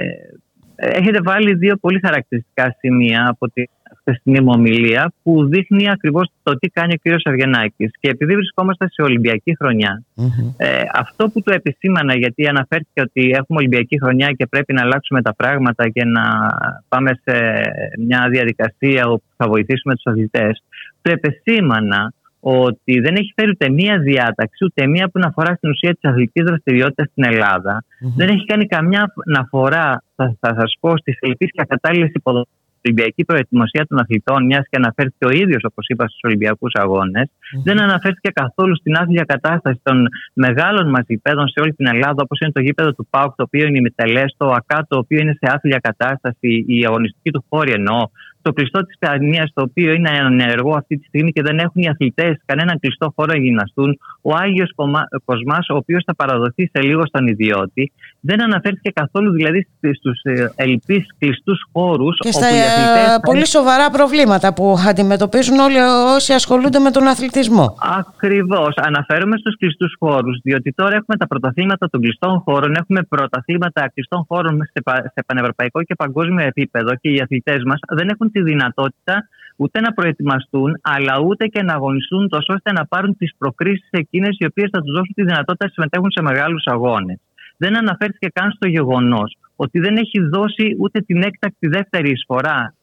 έχετε 0.75 1.19
βάλει 1.23 1.55
δύο 1.55 1.77
πολύ 1.77 2.01
χαρακτηριστικά 2.05 2.77
σημεία 2.79 3.29
από 3.29 3.51
τη 3.51 3.63
χθεσινή 4.05 4.41
μου 4.41 4.53
ομιλία 4.55 5.13
που 5.23 5.45
δείχνει 5.49 5.91
ακριβώς 5.91 6.31
το 6.43 6.59
τι 6.59 6.69
κάνει 6.69 6.93
ο 6.93 6.97
κύριος 7.03 7.23
Αυγενάκης. 7.25 7.91
Και 8.01 8.09
επειδή 8.09 8.35
βρισκόμαστε 8.35 8.89
σε 8.89 9.03
Ολυμπιακή 9.03 9.57
ε, 10.57 10.83
αυτό 10.95 11.29
που 11.29 11.43
το 11.43 11.53
επισήμανα 11.53 12.17
γιατί 12.17 12.47
αναφέρθηκε 12.49 13.01
ότι 13.01 13.31
έχουμε 13.35 13.59
Ολυμπιακή 13.59 13.99
χρονιά 13.99 14.29
και 14.33 14.47
πρέπει 14.47 14.73
να 14.73 14.83
αλλάξουμε 14.83 15.23
τα 15.23 15.35
πράγματα 15.35 15.89
και 15.89 16.05
να 16.05 16.23
πάμε 16.89 17.11
σε 17.25 17.35
μια 17.99 18.29
διαδικασία 18.31 19.07
όπου 19.07 19.25
θα 19.37 19.49
βοηθήσουμε 19.49 19.95
τους 19.95 20.07
αθλητές, 20.07 20.63
το 21.03 21.11
επισήμανα 21.11 22.13
ότι 22.45 23.01
δεν 23.01 23.15
έχει 23.15 23.33
φέρει 23.37 23.51
ούτε 23.51 23.71
μία 23.71 23.99
διάταξη, 23.99 24.65
ούτε 24.65 24.87
μία 24.87 25.09
που 25.09 25.19
να 25.19 25.27
αφορά 25.27 25.55
στην 25.55 25.71
ουσία 25.71 25.91
της 25.95 26.11
αθλητικής 26.11 26.45
δραστηριότητας 26.45 27.09
στην 27.11 27.25
ελλαδα 27.25 27.85
Δεν 28.17 28.29
έχει 28.29 28.45
κάνει 28.45 28.67
καμιά 28.67 29.13
αναφορά, 29.27 30.03
θα, 30.17 30.37
θα 30.41 30.55
σας 30.59 30.77
πω, 30.81 30.97
στις 30.97 31.17
ελληπεί 31.21 31.47
και 31.47 31.61
ακατάλληλε 31.61 32.11
υποδομές 32.15 32.49
Ολυμπιακή 32.85 33.25
προετοιμασία 33.25 33.87
των 33.87 33.99
αθλητών, 33.99 34.45
μιας 34.45 34.65
και 34.71 34.77
αναφέρθηκε 34.77 35.25
ο 35.27 35.31
ίδιος, 35.31 35.63
όπως 35.65 35.87
είπα, 35.89 36.09
στους 36.09 36.21
Ολυμπιακούς 36.23 36.73
δεν 37.65 37.81
αναφέρθηκε 37.81 38.31
καθόλου 38.31 38.77
στην 38.77 38.97
άθλια 38.97 39.25
κατάσταση 39.25 39.81
των 39.83 40.09
μεγάλων 40.33 40.89
μας 40.89 41.05
γηπέδων 41.09 41.49
σε 41.49 41.61
όλη 41.61 41.73
την 41.73 41.87
Ελλάδα, 41.87 42.23
όπως 42.23 42.41
είναι 42.41 42.53
το 42.53 42.61
γήπεδο 42.61 42.93
του 42.93 43.07
ΠΑΟΚ, 43.11 43.35
το 43.37 43.43
οποίο 43.43 43.67
είναι 43.67 43.79
ημιτελέ, 43.79 44.25
το 44.37 44.51
ΑΚΑ, 44.51 44.87
το 44.89 44.99
οποίο 44.99 45.19
είναι 45.19 45.37
σε 45.41 45.53
άθλια 45.55 45.79
κατάσταση, 45.79 46.65
η 46.67 46.85
αγωνιστική 46.87 47.31
του 47.31 47.45
χώρη 47.49 47.73
εννοώ, 47.73 48.09
το 48.43 48.53
κλειστό 48.53 48.87
της 48.87 48.97
Παιανία, 48.99 49.51
το 49.55 49.63
οποίο 49.63 49.93
είναι 49.93 50.11
ενεργό 50.43 50.75
αυτή 50.75 50.99
τη 50.99 51.05
στιγμή 51.07 51.33
και 51.33 51.43
δεν 51.43 51.59
έχουν 51.59 51.83
οι 51.83 51.89
αθλητές 51.89 52.37
κανέναν 52.45 52.79
κλειστό 52.79 53.13
χώρο 53.17 53.33
να 53.33 53.39
γυμναστούν. 53.39 53.99
Ο 54.23 54.35
Άγιος 54.35 54.71
Κοσμάς, 55.25 55.69
ο 55.69 55.77
οποίος 55.77 56.03
θα 56.07 56.15
παραδοθεί 56.15 56.71
σε 56.73 56.83
λίγο 56.83 57.07
στον 57.07 57.27
ιδιώτη, 57.27 57.93
δεν 58.21 58.43
αναφέρθηκε 58.43 58.91
καθόλου 58.91 59.33
δηλαδή 59.33 59.69
στους 59.99 60.23
ε, 60.23 60.53
ελληπεί 60.57 61.07
κλειστούς 61.19 61.59
χώρους. 61.73 62.19
Και 62.19 62.33
στα 62.33 62.49
οι 62.57 62.61
αθλητές... 62.61 63.21
πολύ 63.23 63.47
σοβαρά 63.47 63.91
προβλήματα 63.91 64.55
που 64.55 64.77
αντιμετωπίζουν 64.89 65.59
όλοι 65.59 65.79
όσοι 66.17 66.33
ασχολούνται 66.33 66.79
με 66.79 66.91
τον 66.91 67.07
αθλητισμό. 67.07 67.77
Ακριβώς. 67.99 68.75
Αναφέρομαι 68.77 69.37
στους 69.37 69.57
κλειστούς 69.57 69.95
χώρους, 69.99 70.39
διότι 70.43 70.73
τώρα 70.73 70.95
έχουμε 70.97 71.17
τα 71.17 71.27
πρωταθλήματα 71.27 71.89
των 71.91 72.01
κλειστών 72.01 72.41
χώρων, 72.41 72.75
έχουμε 72.75 73.03
πρωταθλήματα 73.03 73.91
κλειστών 73.95 74.25
χώρων 74.29 74.61
σε 75.15 75.23
πανευρωπαϊκό 75.27 75.83
και 75.83 75.95
παγκόσμιο 75.95 76.47
επίπεδο 76.47 76.95
και 76.95 77.09
οι 77.11 77.21
αθλητές 77.21 77.63
μας 77.65 77.79
δεν 77.89 78.09
έχουν 78.09 78.31
τη 78.33 78.43
δυνατότητα 78.43 79.29
ούτε 79.57 79.81
να 79.81 79.93
προετοιμαστούν, 79.93 80.79
αλλά 80.83 81.21
ούτε 81.21 81.47
και 81.47 81.63
να 81.63 81.75
αγωνιστούν 81.75 82.29
τόσο 82.29 82.53
ώστε 82.53 82.73
να 82.73 82.87
πάρουν 82.87 83.17
τις 83.17 83.35
προκρίσεις 83.39 83.89
εκείνες 83.91 84.37
οι 84.39 84.45
οποίες 84.45 84.69
θα 84.73 84.81
τους 84.81 84.93
δώσουν 84.93 85.15
τη 85.15 85.23
δυνατότητα 85.23 85.65
να 85.65 85.71
συμμετέχουν 85.73 86.11
σε 86.11 86.23
μεγάλους 86.23 86.65
αγώνες. 86.67 87.19
Δεν 87.57 87.77
αναφέρθηκε 87.77 88.29
καν 88.33 88.51
στο 88.51 88.69
γεγονός 88.69 89.37
ότι 89.57 89.79
δεν 89.79 89.97
έχει 89.97 90.21
δώσει 90.21 90.77
ούτε 90.79 91.01
την 91.01 91.23
έκτακτη 91.23 91.67
δεύτερη 91.67 92.11
εισφορά 92.11 92.75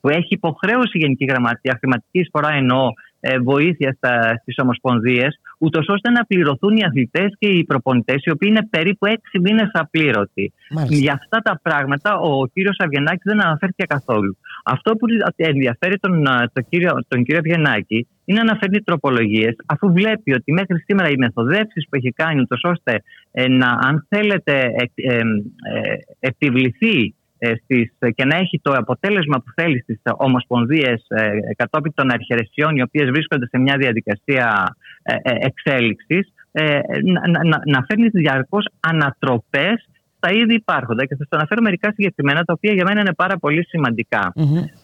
που 0.00 0.08
έχει 0.08 0.34
υποχρέωση 0.34 0.90
η 0.92 0.98
Γενική 0.98 1.24
Γραμματεία, 1.24 1.76
χρηματική 1.78 2.18
εισφορά 2.18 2.52
εννοώ, 2.52 2.86
ε, 2.86 2.92
βοήθεια 3.42 3.96
στις 4.42 4.58
ομοσπονδίες, 4.58 5.40
ούτως 5.58 5.88
ώστε 5.88 6.10
να 6.10 6.24
πληρωθούν 6.24 6.76
οι 6.76 6.84
αθλητές 6.84 7.34
και 7.38 7.48
οι 7.48 7.64
προπονητές, 7.64 8.24
οι 8.24 8.30
οποίοι 8.30 8.48
είναι 8.52 8.66
περίπου 8.70 9.06
έξι 9.06 9.38
μήνες 9.40 9.70
απλήρωτοι. 9.72 10.52
Για 10.88 11.12
αυτά 11.12 11.38
τα 11.38 11.60
πράγματα 11.62 12.18
ο 12.18 12.46
κύριος 12.46 12.76
Αυγενάκη 12.78 13.20
δεν 13.24 13.44
αναφέρθηκε 13.44 13.84
καθόλου. 13.84 14.36
Αυτό 14.64 14.96
που 14.96 15.06
ενδιαφέρει 15.36 15.98
τον, 15.98 16.24
τον, 16.52 16.66
κύριο, 16.68 17.04
τον 17.08 17.24
κύριο 17.24 17.38
Αυγενάκη 17.38 18.06
είναι 18.24 18.42
να 18.42 18.56
φέρνει 18.56 18.80
τροπολογίες, 18.82 19.56
αφού 19.66 19.92
βλέπει 19.92 20.32
ότι 20.32 20.52
μέχρι 20.52 20.78
σήμερα 20.78 21.08
οι 21.08 21.16
μεθοδεύσεις 21.16 21.88
που 21.88 21.96
έχει 21.96 22.12
κάνει, 22.12 22.40
ούτως 22.40 22.60
ώστε 22.64 23.02
ε, 23.30 23.48
να, 23.48 23.78
αν 23.80 24.06
θέλετε, 24.08 24.60
ε, 24.94 25.14
ε, 25.14 25.22
επιβληθεί 26.20 26.98
ε, 26.98 27.12
στις, 27.62 27.92
και 28.14 28.24
να 28.24 28.36
έχει 28.36 28.60
το 28.62 28.72
αποτέλεσμα 28.72 29.36
που 29.36 29.52
θέλει 29.54 29.80
στις 29.80 30.00
ομοσπονδίες 30.16 31.04
ε, 31.08 31.30
κατόπιν 31.56 31.94
των 31.94 32.12
αρχαιρεσιών 32.12 32.76
οι 32.76 32.82
οποίες 32.82 33.10
βρίσκονται 33.10 33.46
σε 33.46 33.58
μια 33.58 33.76
διαδικασία 33.76 34.76
ε, 35.02 35.14
εξέλιξης 35.24 36.32
να, 37.04 37.44
να, 37.44 37.60
να 37.66 37.84
φέρνει 37.88 38.08
διαρκώς 38.08 38.68
ανατροπές 38.80 39.88
στα 40.16 40.30
ήδη 40.32 40.54
υπάρχοντα. 40.54 41.04
Και 41.04 41.14
θα 41.14 41.24
σας 41.24 41.38
αναφέρω 41.38 41.62
μερικά 41.62 41.92
συγκεκριμένα 41.92 42.44
τα 42.44 42.52
οποία 42.52 42.72
για 42.72 42.84
μένα 42.84 43.00
είναι 43.00 43.14
πάρα 43.14 43.36
πολύ 43.38 43.66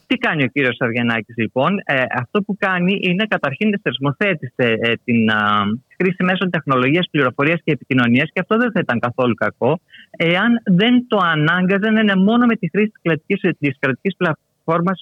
Τι 0.07 0.17
κάνει 0.17 0.45
ο 0.45 0.47
κύριος 0.47 0.77
Αυγενάκης, 0.81 1.35
λοιπόν, 1.37 1.79
ε, 1.85 2.03
αυτό 2.15 2.43
που 2.43 2.57
κάνει 2.59 2.99
είναι 3.03 3.27
καταρχήν 3.29 3.81
θεσμοθέτησε 3.83 4.77
ε, 4.81 4.93
την 5.05 5.31
α, 5.31 5.65
χρήση 5.97 6.23
μέσων 6.23 6.51
τεχνολογίας, 6.51 7.09
πληροφορίας 7.11 7.61
και 7.65 7.73
επικοινωνίας 7.73 8.31
και 8.33 8.41
αυτό 8.41 8.57
δεν 8.57 8.71
θα 8.73 8.81
ήταν 8.81 8.99
καθόλου 8.99 9.35
κακό 9.35 9.81
εάν 10.11 10.61
δεν 10.65 11.07
το 11.09 11.17
ανάγκαζε 11.17 11.91
να 11.91 12.01
είναι 12.01 12.17
μόνο 12.17 12.47
με 12.47 12.57
τη 12.57 12.69
χρήση 12.69 12.93
της 13.59 13.77
κρατικής 13.79 14.17
πλατφόρμας 14.17 15.01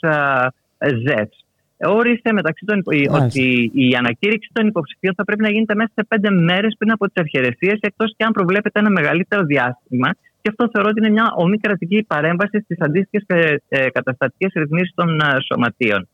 ZEPS 0.79 1.45
όρισε 1.79 2.33
μεταξύ 2.33 2.65
των, 2.65 2.83
ότι 3.09 3.71
η 3.75 3.95
ανακήρυξη 3.95 4.51
των 4.53 4.67
υποψηφίων 4.67 5.15
θα 5.15 5.25
πρέπει 5.25 5.43
να 5.43 5.51
γίνεται 5.51 5.75
μέσα 5.75 5.91
σε 5.95 6.05
πέντε 6.09 6.31
μέρες 6.31 6.75
πριν 6.79 6.91
από 6.91 7.05
τις 7.07 7.23
ευχαιρεσίε, 7.23 7.73
εκτός 7.81 8.15
και 8.17 8.25
αν 8.25 8.33
προβλέπεται 8.33 8.79
ένα 8.79 8.91
μεγαλύτερο 8.91 9.43
διάστημα. 9.43 10.11
Και 10.45 10.51
αυτό 10.53 10.69
θεωρώ 10.73 10.89
ότι 10.89 11.01
είναι 11.01 11.15
μια 11.19 11.33
ομικρατική 11.37 12.05
παρέμβαση 12.13 12.61
στις 12.61 12.81
αντίστοιχες 12.81 13.25
ε, 13.27 13.57
ε, 13.69 13.91
καταστατικές 13.91 14.53
ρυθμίσεις 14.55 14.93
των 14.95 15.21
ε, 15.21 15.37
σωματείων. 15.47 16.09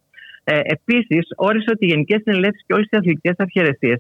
Ε, 0.44 0.60
Επίσης, 0.62 1.28
όρισε 1.36 1.70
ότι 1.70 1.84
οι 1.84 1.88
Γενικές 1.88 2.20
Συνελεύσεις 2.22 2.64
και 2.66 2.74
όλες 2.74 2.86
οι 2.90 2.96
αθλητικές 2.96 3.34
ευχαιρεσίε 3.36 3.94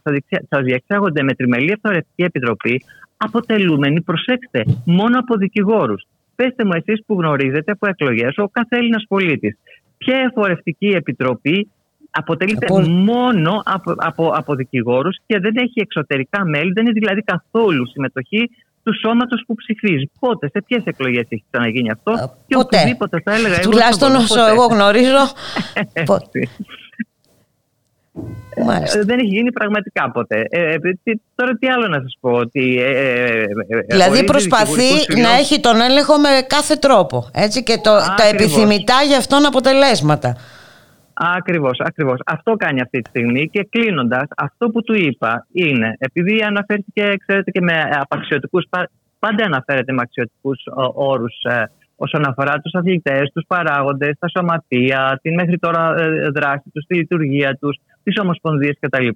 θα 0.48 0.62
διεξάγονται 0.62 1.22
με 1.22 1.34
τριμελή 1.34 1.70
ευθορευτική 1.70 2.22
επιτροπή, 2.22 2.82
αποτελούμενοι, 3.16 4.00
προσέξτε, 4.00 4.64
μόνο 4.84 5.18
από 5.18 5.36
δικηγόρους. 5.36 6.02
Πετε 6.36 6.64
μου 6.64 6.72
εσείς 6.74 7.02
που 7.06 7.14
γνωρίζετε 7.14 7.72
από 7.72 7.86
εκλογές 7.88 8.34
ο 8.36 8.48
κάθε 8.48 8.76
Έλληνας 8.76 9.04
πολίτης 9.08 9.56
ποια 9.98 10.16
εφορευτική 10.18 10.86
επιτροπή 10.86 11.68
αποτελείται 12.10 12.66
μόνο 12.88 13.62
από, 13.64 13.94
από, 13.96 14.30
από 14.34 14.54
δικηγόρους 14.54 15.16
και 15.26 15.38
δεν 15.38 15.56
έχει 15.56 15.80
εξωτερικά 15.80 16.44
μέλη, 16.44 16.72
δεν 16.72 16.84
είναι 16.84 16.92
δηλαδή 16.92 17.20
καθόλου 17.20 17.88
συμμετοχή 17.88 18.50
του 18.90 18.98
σώματος 18.98 19.44
που 19.46 19.54
ψηφίζει. 19.54 20.10
Πότε, 20.18 20.48
σε 20.52 20.62
ποιες 20.66 20.82
εκλογές 20.84 21.26
έχει 21.28 21.44
ξαναγίνει 21.50 21.90
αυτό, 21.90 22.12
και 22.46 22.54
ποτέ. 22.54 22.76
οπουδήποτε 22.76 23.20
θα 23.24 23.34
έλεγα. 23.34 23.58
Τουλάχιστον 23.58 24.14
όσο 24.14 24.46
εγώ 24.46 24.66
γνωρίζω. 24.66 25.24
Ε, 28.54 29.04
δεν 29.04 29.18
έχει 29.18 29.28
γίνει 29.28 29.52
πραγματικά 29.52 30.10
ποτέ. 30.10 30.46
Ε, 30.50 30.76
τώρα 31.34 31.56
τι 31.58 31.68
άλλο 31.68 31.88
να 31.88 32.00
σας 32.00 32.16
πω. 32.20 32.30
Ότι, 32.30 32.78
ε, 32.80 33.44
δηλαδή 33.88 34.24
προσπαθεί 34.24 35.20
να 35.20 35.30
έχει 35.30 35.60
τον 35.60 35.80
έλεγχο 35.80 36.18
με 36.18 36.28
κάθε 36.46 36.74
τρόπο. 36.74 37.30
Έτσι, 37.34 37.62
και 37.62 37.80
το, 37.82 37.90
τα 38.16 38.24
επιθυμητά 38.32 39.02
για 39.06 39.16
αυτόν 39.16 39.46
αποτελέσματα. 39.46 40.36
Ακριβώς, 41.22 41.78
ακριβώς. 41.78 42.18
Αυτό 42.26 42.52
κάνει 42.52 42.80
αυτή 42.80 43.00
τη 43.00 43.08
στιγμή 43.08 43.48
και 43.48 43.66
κλείνοντας, 43.70 44.24
αυτό 44.36 44.68
που 44.68 44.82
του 44.82 44.94
είπα 44.94 45.46
είναι, 45.52 45.96
επειδή 45.98 46.42
αναφέρθηκε, 46.42 47.14
ξέρετε, 47.26 47.50
και 47.50 47.60
με 47.60 47.88
απαξιωτικούς, 48.00 48.64
πάντα 49.18 49.44
αναφέρεται 49.44 49.92
με 49.92 50.00
αξιωτικούς 50.02 50.62
όρους 50.94 51.34
όσον 51.96 52.26
αφορά 52.28 52.60
τους 52.60 52.72
αθλητές, 52.74 53.30
τους 53.34 53.44
παράγοντες, 53.46 54.12
τα 54.18 54.28
σωματεία, 54.28 55.18
την 55.22 55.34
μέχρι 55.34 55.58
τώρα 55.58 55.94
δράση 56.34 56.70
τους, 56.72 56.84
τη 56.86 56.94
λειτουργία 56.94 57.56
τους, 57.60 57.76
τις 58.02 58.18
ομοσπονδίες 58.20 58.76
κτλ. 58.80 59.08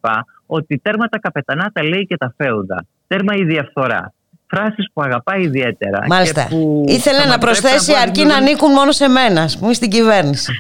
Ότι 0.46 0.78
τέρμα 0.78 1.06
τα 1.06 1.18
καπετανά 1.18 1.70
τα 1.72 1.82
λέει 1.82 2.06
και 2.06 2.16
τα 2.16 2.34
φέοντα. 2.36 2.86
Τέρμα 3.06 3.34
η 3.34 3.44
διαφθορά. 3.44 4.12
Φράσεις 4.54 4.86
που 4.92 5.02
αγαπάει 5.02 5.42
ιδιαίτερα. 5.42 5.98
Μάλιστα. 6.08 6.48
Ήθελε 6.86 7.24
να 7.24 7.38
προσθέσει 7.38 7.92
αρκεί 8.02 8.24
να 8.24 8.36
ανήκουν 8.36 8.72
μόνο 8.72 8.92
σε 8.92 9.08
μένα, 9.08 9.42
ας 9.42 9.58
πούμε, 9.58 9.72
στην 9.72 9.90
κυβέρνηση. 9.90 10.52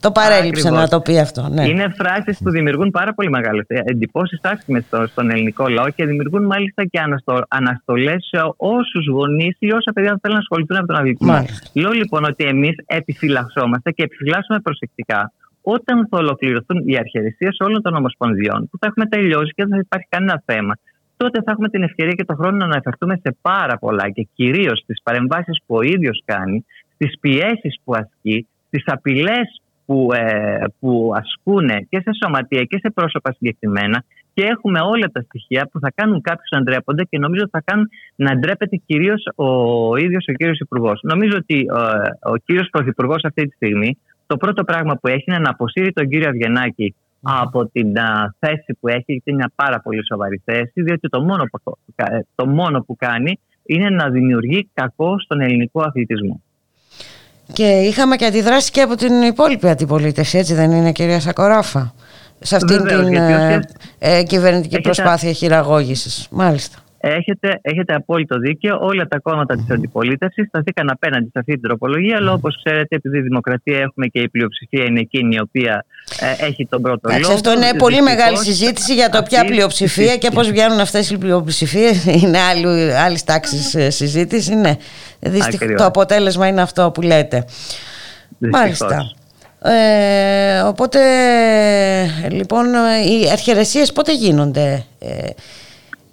το 0.00 0.10
παρέλειψε 0.12 0.70
να 0.70 0.88
το 0.88 1.00
πει 1.00 1.18
αυτό. 1.18 1.48
Ναι. 1.50 1.68
Είναι 1.68 1.94
φράσεις 1.98 2.38
που 2.42 2.50
δημιουργούν 2.50 2.90
πάρα 2.90 3.14
πολύ 3.14 3.30
μεγάλες 3.30 3.64
εντυπώσεις 3.68 4.40
άσχημε 4.42 4.84
στον 5.06 5.30
ελληνικό 5.30 5.68
λαό 5.68 5.88
και 5.88 6.04
δημιουργούν 6.04 6.44
μάλιστα 6.44 6.84
και 6.84 7.00
αναστολές 7.48 8.28
σε 8.30 8.38
όσους 8.56 9.06
γονείς 9.06 9.56
ή 9.58 9.72
όσα 9.72 9.92
παιδιά 9.92 10.18
θέλουν 10.22 10.36
να 10.36 10.42
ασχοληθούν 10.42 10.76
με 10.80 10.86
τον 10.86 10.96
αθλητισμό. 10.96 11.44
Λέω 11.72 11.90
λοιπόν 11.90 12.24
ότι 12.24 12.44
εμείς 12.44 12.74
επιφυλασσόμαστε 12.86 13.90
και 13.90 14.02
επιφυλάσσουμε 14.02 14.60
προσεκτικά 14.60 15.32
όταν 15.62 16.06
θα 16.10 16.18
ολοκληρωθούν 16.18 16.78
οι 16.88 16.96
αρχαιρεσίε 16.98 17.48
όλων 17.58 17.82
των 17.82 17.94
ομοσπονδιών, 17.94 18.68
που 18.70 18.78
θα 18.78 18.86
έχουμε 18.86 19.06
τελειώσει 19.06 19.52
και 19.56 19.62
δεν 19.64 19.68
θα 19.68 19.78
υπάρχει 19.78 20.06
κανένα 20.10 20.42
θέμα, 20.46 20.74
τότε 21.16 21.42
θα 21.42 21.50
έχουμε 21.50 21.68
την 21.68 21.82
ευκαιρία 21.82 22.12
και 22.12 22.24
τον 22.24 22.36
χρόνο 22.36 22.56
να 22.56 22.64
αναφερθούμε 22.64 23.20
σε 23.22 23.36
πάρα 23.42 23.78
πολλά 23.78 24.10
και 24.10 24.28
κυρίως 24.34 24.78
στις 24.78 25.00
παρεμβάσεις 25.02 25.62
που 25.66 25.74
ο 25.76 25.82
ίδιος 25.82 26.22
κάνει, 26.24 26.64
στις 26.94 27.18
πιέσεις 27.20 27.76
που 27.84 27.92
ασκεί, 27.94 28.46
στις 28.66 28.82
απειλές 28.86 29.62
που, 29.86 30.08
ε, 30.12 30.64
που 30.80 31.12
ασκούν 31.14 31.68
και 31.88 32.00
σε 32.00 32.10
σωματεία 32.22 32.62
και 32.62 32.78
σε 32.78 32.90
πρόσωπα 32.90 33.32
συγκεκριμένα 33.32 34.04
και 34.34 34.44
έχουμε 34.44 34.80
όλα 34.80 35.10
τα 35.12 35.20
στοιχεία 35.20 35.68
που 35.72 35.80
θα 35.80 35.90
κάνουν 35.94 36.20
κάποιους 36.20 36.48
να 36.50 36.62
ντρέπονται 36.62 37.04
και 37.04 37.18
νομίζω 37.18 37.48
θα 37.50 37.62
κάνουν 37.64 37.88
να 38.16 38.38
ντρέπεται 38.38 38.76
κυρίως 38.86 39.22
ο 39.34 39.48
ίδιος 39.96 40.24
ο 40.28 40.32
κύριος 40.32 40.58
Υπουργός. 40.58 41.00
Νομίζω 41.02 41.36
ότι 41.36 41.58
ε, 41.58 42.28
ο 42.32 42.36
κύριος 42.36 42.68
Πρωθυπουργός 42.70 43.24
αυτή 43.24 43.46
τη 43.46 43.54
στιγμή 43.54 43.98
το 44.26 44.36
πρώτο 44.36 44.64
πράγμα 44.64 44.96
που 44.96 45.08
έχει 45.08 45.24
είναι 45.26 45.38
να 45.38 45.50
αποσύρει 45.50 45.92
τον 45.92 46.08
κύριο 46.08 46.28
Αυγενάκη 46.28 46.94
από 47.24 47.66
την 47.66 47.92
θέση 48.38 48.76
που 48.80 48.88
έχει, 48.88 49.04
γιατί 49.06 49.30
είναι 49.30 49.36
μια 49.36 49.52
πάρα 49.54 49.80
πολύ 49.80 50.06
σοβαρή 50.06 50.42
θέση, 50.44 50.82
διότι 50.82 51.08
το 51.08 51.20
μόνο 51.20 51.44
που, 51.44 51.78
ε, 51.96 52.18
το 52.34 52.46
μόνο 52.46 52.80
που 52.82 52.96
κάνει 52.96 53.38
είναι 53.62 53.90
να 53.90 54.08
δημιουργεί 54.08 54.68
κακό 54.74 55.20
στον 55.20 55.40
ελληνικό 55.40 55.80
αθλητισμό. 55.80 56.42
Και 57.52 57.64
είχαμε 57.64 58.16
και 58.16 58.24
αντιδράσεις 58.24 58.70
και 58.70 58.80
από 58.80 58.94
την 58.94 59.22
υπόλοιπη 59.22 59.68
αντιπολίτευση, 59.68 60.38
έτσι 60.38 60.54
δεν 60.54 60.70
είναι 60.70 60.92
κυρία 60.92 61.20
Σακοράφα, 61.20 61.94
σε 62.38 62.56
αυτήν 62.56 62.84
την 62.86 63.14
ε, 63.14 63.60
ε, 63.98 64.22
κυβερνητική 64.22 64.80
προσπάθεια 64.80 65.32
χειραγώγησης. 65.32 66.28
Μάλιστα. 66.30 66.78
Έχετε, 67.06 67.58
έχετε 67.62 67.94
απόλυτο 67.94 68.38
δίκαιο. 68.38 68.78
Όλα 68.80 69.06
τα 69.08 69.18
κόμματα 69.18 69.54
της 69.54 69.70
αντιπολίτευσης 69.70 70.46
σταθήκαν 70.46 70.90
απέναντι 70.90 71.24
σε 71.24 71.38
αυτή 71.38 71.52
την 71.52 71.62
τροπολογία, 71.62 72.16
αλλά 72.16 72.32
όπως 72.32 72.62
ξέρετε, 72.64 72.96
επειδή 72.96 73.18
η 73.18 73.20
δημοκρατία 73.20 73.78
έχουμε 73.78 74.06
και 74.06 74.20
η 74.20 74.28
πλειοψηφία 74.28 74.84
είναι 74.84 75.00
εκείνη 75.00 75.34
η 75.34 75.40
οποία 75.40 75.84
ε, 76.20 76.46
έχει 76.46 76.66
τον 76.66 76.82
πρώτο 76.82 77.10
λόγο. 77.20 77.32
Αυτό 77.32 77.52
είναι 77.52 77.70
πολύ 77.78 78.02
μεγάλη 78.02 78.38
συζήτηση 78.38 78.94
για 78.94 79.08
το 79.08 79.22
ποια 79.22 79.44
πλειοψηφία 79.44 80.16
και 80.16 80.30
πώς 80.30 80.50
βγαίνουν 80.50 80.80
αυτές 80.80 81.10
οι 81.10 81.18
πλειοψηφίες. 81.18 82.04
Είναι 82.22 82.38
άλλης 83.04 83.24
τάξης 83.24 83.74
ε, 83.74 83.90
συζήτηση. 83.90 84.54
Ναι. 84.54 84.76
Το 85.76 85.84
αποτέλεσμα 85.84 86.46
είναι 86.46 86.62
αυτό 86.62 86.90
που 86.90 87.00
λέτε. 87.00 87.44
Μάλιστα. 88.38 89.12
Ε, 89.62 90.60
οπότε 90.60 91.00
λοιπόν 92.30 92.66
οι 93.08 93.30
αρχαιρεσίες 93.30 93.92
πότε 93.92 94.14
γίνονται 94.14 94.84
ε, 94.98 95.28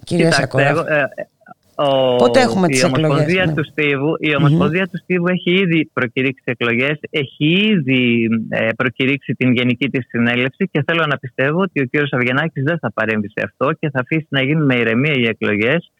Κυρία 0.04 0.28
Κοιτάξτε, 0.28 0.62
ε, 0.88 1.26
ο, 1.74 2.16
Πότε 2.16 2.40
έχουμε 2.40 2.68
τις 2.68 2.82
η 2.82 2.84
Ομοσπονδία 2.84 3.46
ναι. 3.46 3.54
του 3.54 3.64
Στίβου, 3.64 4.16
η 4.18 4.36
ομοσπονδια 4.36 4.88
του 4.88 4.98
Στίβου 4.98 5.28
έχει 5.28 5.50
ήδη 5.50 5.90
προκηρύξει 5.92 6.42
εκλογές, 6.44 6.98
έχει 7.10 7.70
ήδη 7.70 8.28
ε, 8.48 8.68
προκηρύξει 8.76 9.34
την 9.34 9.52
γενική 9.52 9.88
της 9.88 10.06
συνέλευση 10.08 10.68
και 10.72 10.82
θέλω 10.86 11.06
να 11.06 11.18
πιστεύω 11.18 11.60
ότι 11.60 11.80
ο 11.80 11.84
κύριος 11.84 12.12
Αυγενάκης 12.12 12.62
δεν 12.62 12.78
θα 12.78 12.92
παρέμβει 12.92 13.28
σε 13.28 13.44
αυτό 13.44 13.72
και 13.72 13.90
θα 13.90 14.00
αφήσει 14.00 14.26
να 14.28 14.42
γίνουν 14.42 14.64
με 14.64 14.74
ηρεμία 14.74 15.12
οι 15.12 15.26
εκλογές 15.26 15.92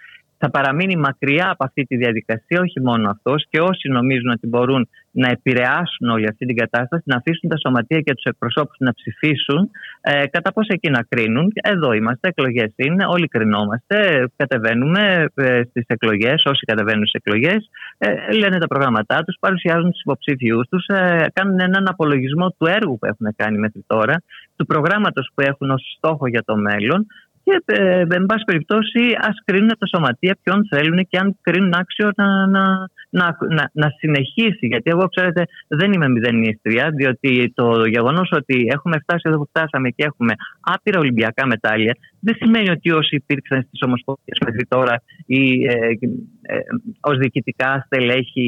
θα 0.44 0.50
παραμείνει 0.50 0.96
μακριά 0.96 1.50
από 1.50 1.64
αυτή 1.64 1.82
τη 1.84 1.96
διαδικασία, 1.96 2.60
όχι 2.60 2.80
μόνο 2.80 3.10
αυτός, 3.10 3.44
και 3.50 3.60
όσοι 3.60 3.88
νομίζουν 3.88 4.30
ότι 4.30 4.46
μπορούν 4.46 4.88
να 5.10 5.28
επηρεάσουν 5.28 6.08
όλη 6.08 6.26
αυτή 6.28 6.46
την 6.46 6.56
κατάσταση, 6.56 7.02
να 7.06 7.16
αφήσουν 7.16 7.48
τα 7.48 7.56
σωματεία 7.58 8.00
και 8.00 8.14
τους 8.14 8.24
εκπροσώπους 8.24 8.76
να 8.78 8.92
ψηφίσουν, 8.92 9.70
ε, 10.00 10.26
κατά 10.26 10.52
πόσο 10.52 10.68
εκεί 10.68 10.90
να 10.90 11.02
κρίνουν. 11.08 11.52
Εδώ 11.54 11.92
είμαστε, 11.92 12.28
εκλογές 12.28 12.72
είναι, 12.76 13.04
όλοι 13.06 13.28
κρινόμαστε, 13.28 14.28
κατεβαίνουμε 14.36 15.26
ε, 15.34 15.62
στις 15.68 15.84
εκλογές, 15.86 16.42
όσοι 16.44 16.64
κατεβαίνουν 16.64 17.06
στις 17.06 17.20
εκλογές, 17.24 17.70
ε, 17.98 18.32
λένε 18.32 18.58
τα 18.58 18.66
προγράμματά 18.66 19.22
τους, 19.24 19.36
παρουσιάζουν 19.40 19.90
τους 19.90 20.00
υποψήφιου 20.00 20.60
τους, 20.70 20.86
ε, 20.86 21.26
κάνουν 21.32 21.60
έναν 21.60 21.88
απολογισμό 21.88 22.50
του 22.50 22.66
έργου 22.66 22.98
που 22.98 23.06
έχουν 23.06 23.26
κάνει 23.36 23.58
μέχρι 23.58 23.84
τώρα, 23.86 24.22
του 24.56 24.66
προγράμματος 24.66 25.30
που 25.34 25.40
έχουν 25.40 25.70
ως 25.70 25.94
στόχο 25.96 26.26
για 26.28 26.42
το 26.44 26.56
μέλλον 26.56 27.06
και 27.44 27.62
ε, 27.64 28.04
εν 28.10 28.26
πάση 28.26 28.44
περιπτώσει 28.44 29.00
ας 29.20 29.36
κρίνουν 29.44 29.72
τα 29.78 29.86
σωματεία 29.86 30.36
ποιον 30.42 30.66
θέλουν 30.70 31.06
και 31.08 31.18
αν 31.18 31.36
κρίνουν 31.40 31.72
άξιο 31.74 32.10
να, 32.16 32.46
να, 32.46 32.62
να, 33.10 33.36
να, 33.56 33.70
να 33.72 33.88
συνεχίσει. 33.98 34.66
Γιατί 34.66 34.90
εγώ 34.90 35.08
ξέρετε 35.08 35.44
δεν 35.68 35.92
είμαι 35.92 36.08
μηδενίστρια 36.08 36.90
διότι 36.90 37.52
το 37.54 37.86
γεγονός 37.86 38.28
ότι 38.32 38.66
έχουμε 38.70 38.96
φτάσει 39.02 39.22
εδώ 39.28 39.38
που 39.38 39.48
φτάσαμε 39.48 39.88
και 39.88 40.04
έχουμε 40.04 40.32
άπειρα 40.60 40.98
Ολυμπιακά 40.98 41.46
μετάλλια 41.46 41.96
δεν 42.24 42.34
σημαίνει 42.34 42.70
ότι 42.70 42.90
όσοι 42.90 43.16
υπήρξαν 43.16 43.62
στις 43.62 43.80
ομοσπονδίες 43.82 44.38
μέχρι 44.44 44.66
τώρα 44.68 45.02
ή 45.26 45.64
ε, 45.64 45.74
ε, 46.42 46.58
ως 47.00 47.18
διοικητικά 47.18 47.82
στελέχη 47.86 48.46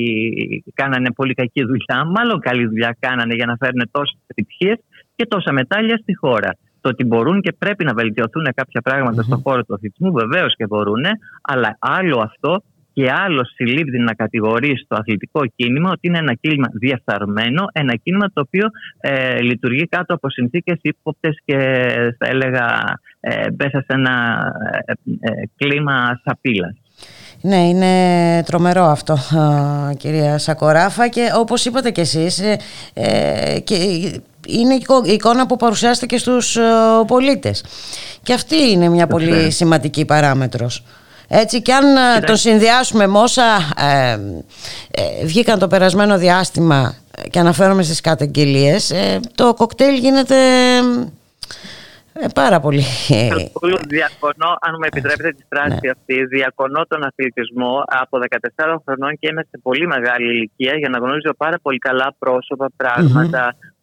κάνανε 0.75 1.12
πολύ 1.12 1.35
κακή 1.35 1.65
δουλειά. 1.65 2.05
Μάλλον 2.05 2.41
καλή 2.41 2.66
δουλειά 2.66 2.97
κάνανε 2.99 3.35
για 3.35 3.47
να 3.47 3.57
φέρουν 3.57 3.89
τόσες 3.91 4.19
επιτυχίες 4.27 4.79
και 5.16 5.27
τόσα 5.27 5.53
μετάλλια 5.53 5.97
στη 5.97 6.15
χώρα 6.15 6.51
το 6.85 6.90
ότι 6.90 7.05
μπορούν 7.05 7.40
και 7.40 7.52
πρέπει 7.59 7.85
να 7.85 7.94
βελτιωθούν 7.94 8.47
κάποια 8.55 8.81
πράγματα 8.81 9.23
στον 9.23 9.40
χώρο 9.44 9.65
του 9.65 9.74
αθλητισμού, 9.74 10.12
βεβαίως 10.12 10.56
και 10.56 10.66
μπορούν, 10.66 11.05
αλλά 11.43 11.77
άλλο 11.78 12.20
αυτό 12.20 12.62
και 12.93 13.11
άλλο 13.24 13.44
συλλήβδη 13.44 13.98
να 13.98 14.15
κατηγορείς 14.15 14.81
στο 14.81 14.97
αθλητικό 14.97 15.40
κίνημα 15.56 15.90
ότι 15.90 16.06
είναι 16.06 16.19
ένα 16.19 16.35
κίνημα 16.35 16.69
διαφθαρμένο, 16.73 17.65
ένα 17.73 17.94
κίνημα 17.97 18.27
το 18.32 18.40
οποίο 18.47 18.66
ε, 19.01 19.40
λειτουργεί 19.40 19.86
κάτω 19.86 20.15
από 20.15 20.31
συνθήκες 20.31 20.78
ύποπτες 20.82 21.39
και 21.44 21.56
θα 22.19 22.27
έλεγα 22.27 22.66
ε, 23.20 23.47
μέσα 23.59 23.78
σε 23.78 23.86
ένα 23.86 24.15
ε, 24.85 24.93
ε 25.20 25.48
κλίμα 25.56 26.20
σαπίλας. 26.24 26.74
Ναι, 27.40 27.69
είναι 27.69 28.43
τρομερό 28.43 28.85
αυτό 28.85 29.16
κυρία 29.97 30.39
Σακοράφα 30.39 31.09
και 31.09 31.31
όπως 31.36 31.65
είπατε 31.65 31.90
και 31.90 32.01
εσείς 32.01 32.39
ε, 32.94 33.61
και 33.65 33.74
είναι 34.47 34.75
η 34.75 35.12
εικόνα 35.12 35.47
που 35.47 35.57
παρουσιάζεται 35.57 36.07
και 36.07 36.19
στους 36.19 36.57
ε, 36.57 36.62
πολίτες. 37.07 37.65
Και 38.23 38.33
αυτή 38.33 38.71
είναι 38.71 38.89
μια 38.89 39.07
πολύ 39.07 39.51
σημαντική 39.51 40.05
παράμετρος. 40.05 40.85
Έτσι 41.29 41.62
και 41.62 41.75
αν 41.75 41.97
ε, 41.97 42.21
το 42.21 42.37
συνδυάσουμε 42.37 43.07
με 43.07 43.19
όσα 43.19 43.45
ε, 43.77 44.19
βγήκαν 45.25 45.59
το 45.59 45.69
περασμένο 45.69 46.19
διάστημα 46.19 46.95
και 47.31 47.39
αναφέρομαι 47.39 47.83
στις 47.83 48.01
καταγγελίες, 48.01 48.93
το 49.35 49.55
κοκτέιλ 49.55 49.95
γίνεται 49.99 50.37
ε, 52.16 52.27
πάρα 52.35 52.61
πολύ. 52.61 52.85
Καθόλου 53.29 53.79
διακονώ, 53.89 54.51
αν 54.61 54.73
μου 54.79 54.87
επιτρέπετε 54.87 55.31
τη 55.31 55.43
φράση 55.49 55.79
ναι. 55.83 55.91
αυτή, 55.91 56.25
διακονώ 56.25 56.85
τον 56.89 57.05
αθλητισμό 57.05 57.83
από 57.87 58.19
14 58.65 58.77
χρονών 58.85 59.12
και 59.19 59.29
είμαι 59.31 59.43
σε 59.51 59.59
πολύ 59.62 59.87
μεγάλη 59.87 60.27
ηλικία 60.35 60.75
για 60.77 60.89
να 60.89 60.99
γνωρίζω 60.99 61.33
πάρα 61.37 61.59
πολύ 61.62 61.79
καλά 61.79 62.15
πρόσωπα, 62.19 62.66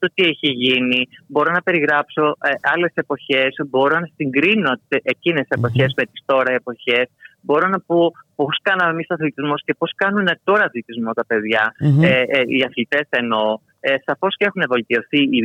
το 0.01 0.11
τι 0.13 0.23
έχει 0.23 0.49
γίνει. 0.63 1.07
Μπορώ 1.27 1.51
να 1.51 1.61
περιγράψω 1.61 2.23
ε, 2.43 2.49
άλλες 2.73 2.91
εποχές, 2.93 3.55
μπορώ 3.69 3.99
να 3.99 4.09
συγκρίνω 4.15 4.71
εκείνες 5.13 5.41
τις 5.47 5.57
εποχές 5.57 5.93
με 5.97 6.03
τις 6.03 6.21
τώρα 6.25 6.51
εποχές. 6.51 7.07
Μπορώ 7.41 7.67
να 7.67 7.79
πω 7.79 8.11
πώς 8.35 8.59
κάναμε 8.61 8.91
εμείς 8.91 9.09
αθλητισμός 9.09 9.61
και 9.65 9.73
πώς 9.77 9.91
κάνουν 9.95 10.27
τώρα 10.43 10.63
αθλητισμό 10.63 11.11
τα 11.13 11.25
παιδιά, 11.25 11.63
ε, 12.01 12.21
ε, 12.21 12.41
οι 12.47 12.63
αθλητές 12.67 13.07
εννοώ. 13.09 13.59
Ε, 13.83 13.95
Σαφώς 14.05 14.35
και 14.37 14.45
έχουν 14.45 14.63
βελτιωθεί 14.69 15.21
οι, 15.21 15.41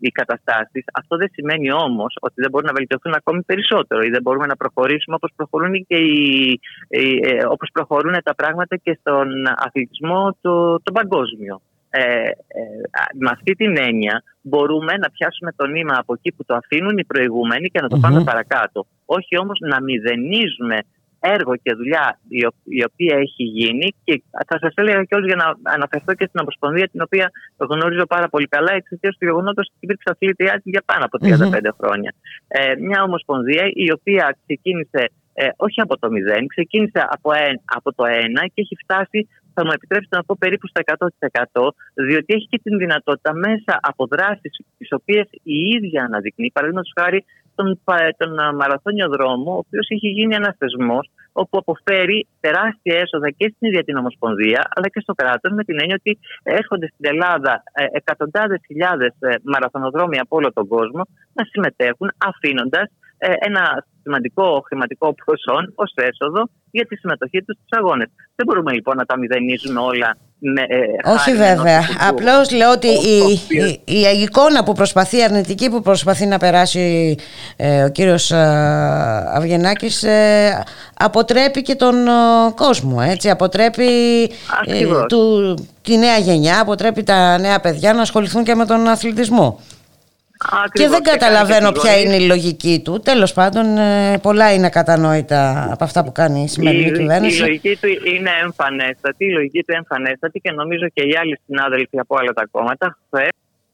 οι 0.00 0.10
καταστάσεις. 0.20 0.84
Αυτό 0.94 1.16
δεν 1.16 1.28
σημαίνει 1.32 1.72
όμως 1.72 2.16
ότι 2.20 2.34
δεν 2.36 2.50
μπορούν 2.50 2.66
να 2.66 2.76
βελτιωθούν 2.78 3.14
ακόμη 3.14 3.42
περισσότερο 3.42 4.00
ή 4.02 4.10
δεν 4.10 4.22
μπορούμε 4.22 4.46
να 4.46 4.56
προχωρήσουμε 4.56 5.16
όπως 5.16 5.30
προχωρούν 5.36 5.72
και 5.86 5.96
οι, 5.96 6.60
ε, 6.88 7.44
όπως 7.54 7.68
προχωρούν 7.72 8.16
τα 8.22 8.34
πράγματα 8.34 8.76
και 8.76 8.98
στον 9.00 9.28
αθλητισμό 9.66 10.36
το, 10.40 10.80
το 10.82 10.92
παγκόσμιο. 10.92 11.60
Ε, 11.96 12.00
ε, 12.00 12.64
με 13.18 13.30
αυτή 13.30 13.52
την 13.52 13.72
έννοια 13.88 14.22
μπορούμε 14.42 14.92
να 15.02 15.10
πιάσουμε 15.10 15.52
το 15.56 15.66
νήμα 15.66 15.94
από 15.98 16.12
εκεί 16.14 16.32
που 16.32 16.44
το 16.44 16.54
αφήνουν 16.54 16.98
οι 16.98 17.04
προηγούμενοι 17.04 17.68
και 17.68 17.80
να 17.80 17.88
το 17.88 17.98
παμε 17.98 18.24
παρακάτω. 18.24 18.86
Όχι 19.04 19.38
όμως 19.38 19.58
να 19.60 19.82
μηδενίζουμε 19.82 20.78
έργο 21.20 21.56
και 21.62 21.74
δουλειά 21.74 22.18
η 22.64 22.84
οποία 22.84 23.16
έχει 23.26 23.42
γίνει 23.42 23.94
και 24.04 24.22
θα 24.48 24.58
σας 24.58 24.72
έλεγα 24.74 25.02
και 25.04 25.16
για 25.24 25.36
να 25.36 25.72
αναφερθώ 25.72 26.14
και 26.14 26.26
στην 26.28 26.40
Ομοσπονδία 26.40 26.88
την 26.88 27.00
οποία 27.00 27.30
γνωρίζω 27.56 28.06
πάρα 28.06 28.28
πολύ 28.28 28.46
καλά 28.46 28.72
εξαιτίας 28.72 29.16
του 29.16 29.24
γεγονότος 29.24 29.66
ότι 29.66 29.78
υπήρξε 29.80 30.08
αθλήτριά 30.12 30.60
για 30.64 30.82
πάνω 30.84 31.04
από 31.04 31.16
35 31.20 31.68
χρόνια. 31.78 32.14
Ε, 32.48 32.74
μια 32.78 33.02
Ομοσπονδία 33.02 33.64
η 33.74 33.92
οποία 33.92 34.36
ξεκίνησε 34.42 35.02
ε, 35.34 35.48
όχι 35.56 35.80
από 35.80 35.98
το 35.98 36.10
μηδέν, 36.10 36.46
ξεκίνησε 36.46 37.06
από, 37.08 37.30
από 37.64 37.92
το 37.92 38.04
ένα 38.04 38.40
και 38.52 38.60
έχει 38.64 38.76
φτάσει 38.82 39.28
θα 39.54 39.64
μου 39.64 39.72
επιτρέψετε 39.74 40.16
να 40.16 40.24
πω 40.24 40.36
περίπου 40.38 40.66
στα 40.66 40.80
100% 41.52 41.68
διότι 41.94 42.34
έχει 42.34 42.46
και 42.52 42.60
την 42.62 42.78
δυνατότητα 42.78 43.32
μέσα 43.34 43.72
από 43.90 44.06
δράσεις 44.06 44.52
τις 44.78 44.88
οποίες 44.92 45.26
η 45.42 45.58
ίδια 45.76 46.04
αναδεικνύει, 46.04 46.50
παραδείγματος 46.52 46.92
χάρη 47.00 47.24
τον, 47.54 47.80
τον 48.16 48.32
μαραθώνιο 48.56 49.08
δρόμο, 49.08 49.50
ο 49.54 49.56
οποίος 49.56 49.86
έχει 49.90 50.08
γίνει 50.08 50.34
ένας 50.34 50.54
θεσμός 50.58 51.10
όπου 51.32 51.58
αποφέρει 51.58 52.26
τεράστια 52.40 52.94
έσοδα 53.02 53.30
και 53.30 53.52
στην 53.54 53.68
ίδια 53.68 53.84
την 53.84 53.96
Ομοσπονδία, 53.96 54.60
αλλά 54.74 54.88
και 54.88 55.00
στο 55.00 55.12
κράτος, 55.14 55.52
με 55.52 55.64
την 55.64 55.76
έννοια 55.80 55.96
ότι 56.00 56.18
έρχονται 56.42 56.86
στην 56.86 57.04
Ελλάδα 57.12 57.62
ε, 57.72 57.84
εκατοντάδες 57.90 58.60
χιλιάδες 58.66 59.12
ε, 59.18 59.34
μαραθωνοδρόμοι 59.42 60.18
από 60.18 60.36
όλο 60.36 60.52
τον 60.52 60.66
κόσμο 60.68 61.02
να 61.32 61.44
συμμετέχουν, 61.44 62.08
αφήνοντας 62.18 62.86
ε, 62.90 63.03
ένα 63.38 63.84
σημαντικό 64.02 64.62
χρηματικό 64.66 65.14
ποσό 65.24 65.58
ω 65.82 66.02
έσοδο 66.08 66.42
για 66.70 66.86
τη 66.86 66.96
συμμετοχή 66.96 67.42
του 67.44 67.56
στου 67.56 67.78
αγώνε. 67.78 68.10
Δεν 68.34 68.46
μπορούμε 68.46 68.72
λοιπόν 68.72 68.96
να 68.96 69.04
τα 69.04 69.18
μηδενίζουμε 69.18 69.80
όλα 69.80 70.16
με. 70.38 70.62
Ε, 70.68 71.10
Όχι 71.10 71.32
βέβαια. 71.34 71.80
Απλώ 72.08 72.56
λέω 72.56 72.70
ότι 72.72 72.88
η, 72.88 73.18
η, 73.84 73.98
η, 74.16 74.20
εικόνα 74.22 74.64
που 74.64 74.72
προσπαθεί, 74.72 75.16
η 75.16 75.22
αρνητική 75.22 75.70
που 75.70 75.82
προσπαθεί 75.82 76.26
να 76.26 76.38
περάσει 76.38 77.16
ε, 77.56 77.82
ο 77.82 77.88
κύριο 77.88 78.16
ε, 78.30 78.36
Αυγενάκη 79.36 79.90
αποτρέπει 80.94 81.62
και 81.62 81.74
τον 81.74 81.94
κόσμο. 82.54 82.98
Έτσι. 83.08 83.30
Αποτρέπει 83.30 83.86
του, 85.08 85.54
τη 85.82 85.96
νέα 85.96 86.18
γενιά, 86.18 86.60
αποτρέπει 86.60 87.02
τα 87.02 87.38
νέα 87.38 87.60
παιδιά 87.60 87.92
να 87.92 88.00
ασχοληθούν 88.00 88.44
και 88.44 88.54
με 88.54 88.66
τον 88.66 88.88
αθλητισμό 88.88 89.60
και 90.72 90.88
δεν 90.88 91.02
καταλαβαίνω 91.02 91.72
ποια 91.72 92.00
είναι 92.00 92.16
η 92.16 92.26
λογική 92.26 92.82
του. 92.84 93.00
Τέλος 93.00 93.32
πάντων, 93.32 93.76
ε, 93.76 94.18
πολλά 94.22 94.52
είναι 94.54 94.68
κατανόητα 94.68 95.68
από 95.72 95.84
αυτά 95.84 96.04
που 96.04 96.12
κάνει 96.12 96.42
η 96.42 96.48
σημερινή 96.48 96.92
κυβέρνηση. 96.92 97.36
Η 97.36 97.46
λογική 97.46 97.78
του 97.80 97.88
είναι 97.88 98.30
εμφανέστατη, 98.42 99.24
η 99.24 99.32
λογική 99.32 99.62
του 99.62 99.74
εμφανέστατη 99.76 100.38
και 100.38 100.50
νομίζω 100.50 100.86
και 100.94 101.02
οι 101.02 101.16
άλλοι 101.20 101.38
συνάδελφοι 101.46 101.98
από 101.98 102.16
όλα 102.16 102.32
τα 102.32 102.46
κόμματα 102.50 102.98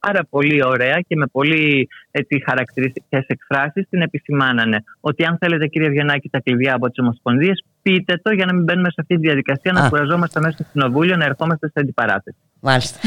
πάρα 0.00 0.24
πολύ 0.30 0.64
ωραία 0.64 1.00
και 1.08 1.16
με 1.16 1.26
πολύ 1.26 1.88
έτσι, 2.10 2.42
χαρακτηριστικές 2.46 3.24
εκφράσεις 3.26 3.88
την 3.90 4.02
επισημάνανε. 4.02 4.84
Ότι 5.00 5.24
αν 5.24 5.38
θέλετε 5.40 5.66
κύριε 5.66 5.88
Βιενάκη 5.88 6.28
τα 6.28 6.40
κλειδιά 6.40 6.74
από 6.74 6.86
τις 6.88 6.98
Ομοσπονδίες, 6.98 7.64
πείτε 7.82 8.20
το 8.22 8.30
για 8.32 8.46
να 8.46 8.54
μην 8.54 8.64
μπαίνουμε 8.64 8.88
σε 8.88 9.00
αυτή 9.00 9.14
τη 9.14 9.20
διαδικασία, 9.20 9.72
να 9.72 9.88
κουραζόμαστε 9.88 10.40
μέσα 10.40 10.52
στο 10.52 10.64
κοινοβούλιο, 10.72 11.16
να 11.16 11.24
ερχόμαστε 11.24 11.66
σε 11.66 11.80
αντιπαράθεση. 11.80 12.36
Μάλιστα. 12.60 12.98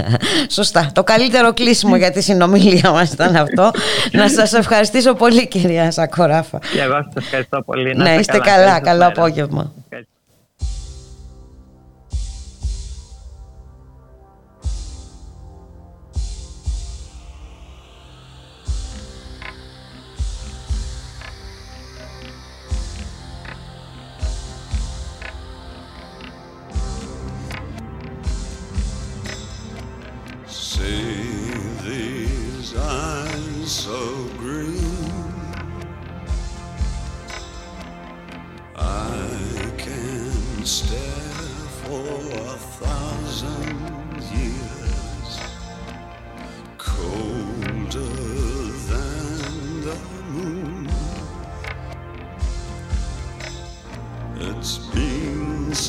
Σωστά. 0.48 0.90
Το 0.94 1.04
καλύτερο 1.04 1.52
κλείσιμο 1.52 1.96
για 1.96 2.10
τη 2.10 2.22
συνομιλία 2.22 2.90
μας 2.90 3.12
ήταν 3.12 3.36
αυτό. 3.36 3.70
να 4.12 4.28
σας 4.28 4.52
ευχαριστήσω 4.52 5.14
πολύ, 5.14 5.48
κυρία 5.48 5.90
Σακοράφα. 5.90 6.58
Και 6.58 6.80
εγώ 6.80 6.94
σας 7.14 7.24
ευχαριστώ 7.24 7.62
πολύ. 7.62 7.94
Να, 7.94 8.14
είστε 8.14 8.38
καλά. 8.38 8.80
Καλό 8.80 9.06
απόγευμα. 9.06 9.72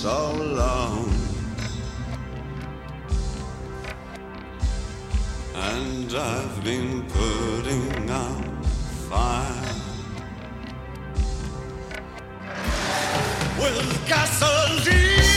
so 0.02 0.32
long. 0.32 1.14
And 5.53 6.11
I've 6.11 6.64
been 6.64 7.06
putting 7.06 8.10
out 8.10 8.65
fire 9.07 9.61
with 13.60 14.07
gasoline. 14.07 15.31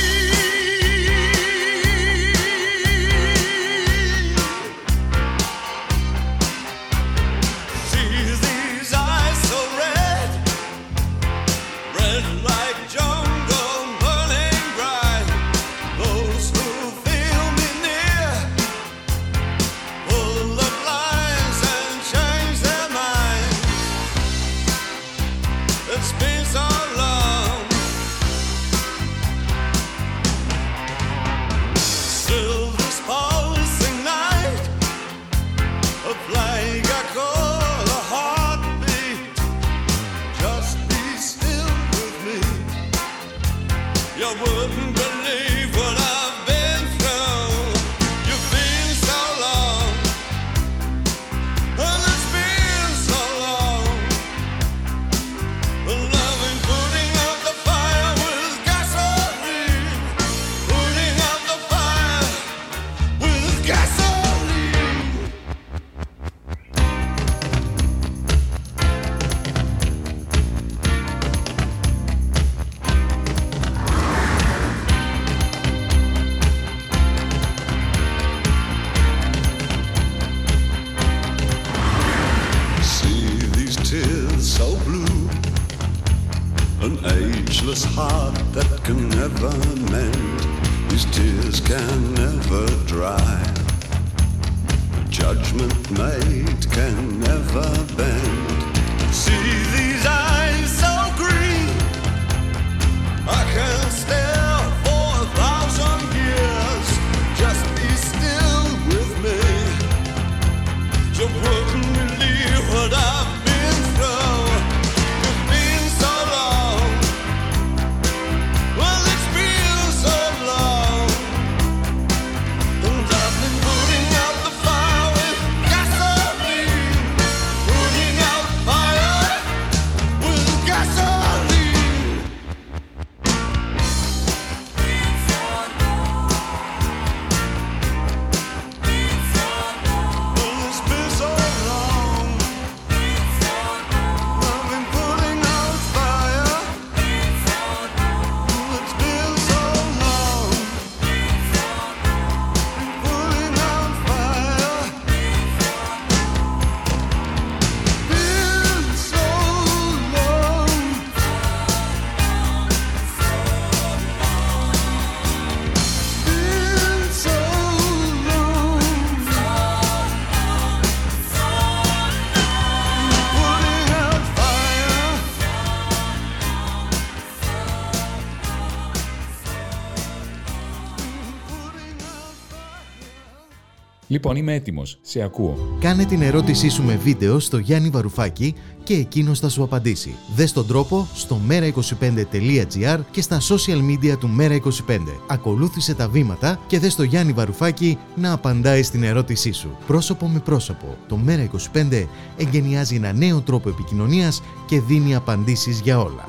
Λοιπόν, 184.26 184.42
είμαι 184.42 184.54
έτοιμος. 184.54 184.98
Σε 185.02 185.22
ακούω. 185.22 185.76
Κάνε 185.80 186.04
την 186.04 186.22
ερώτησή 186.22 186.68
σου 186.68 186.82
με 186.82 186.96
βίντεο 186.96 187.38
στο 187.38 187.58
Γιάννη 187.58 187.88
Βαρουφάκη 187.88 188.54
και 188.82 188.94
εκείνο 188.94 189.34
θα 189.34 189.48
σου 189.48 189.62
απαντήσει. 189.62 190.14
Δες 190.34 190.52
τον 190.52 190.66
τρόπο 190.66 191.08
στο 191.14 191.40
mera25.gr 191.48 192.98
και 193.10 193.22
στα 193.22 193.40
social 193.40 193.78
media 193.90 194.18
του 194.18 194.30
Mera25. 194.40 194.98
Ακολούθησε 195.26 195.94
τα 195.94 196.08
βήματα 196.08 196.60
και 196.66 196.78
δες 196.78 196.94
το 196.94 197.02
Γιάννη 197.02 197.32
Βαρουφάκη 197.32 197.98
να 198.16 198.32
απαντάει 198.32 198.82
στην 198.82 199.02
ερώτησή 199.02 199.52
σου. 199.52 199.76
Πρόσωπο 199.86 200.28
με 200.28 200.38
πρόσωπο. 200.38 200.96
Το 201.08 201.18
Mera25 201.26 202.06
εγκαινιάζει 202.36 202.94
ένα 202.94 203.12
νέο 203.12 203.40
τρόπο 203.40 203.68
επικοινωνίας 203.68 204.42
και 204.66 204.80
δίνει 204.80 205.14
απαντήσεις 205.14 205.80
για 205.80 205.98
όλα. 205.98 206.24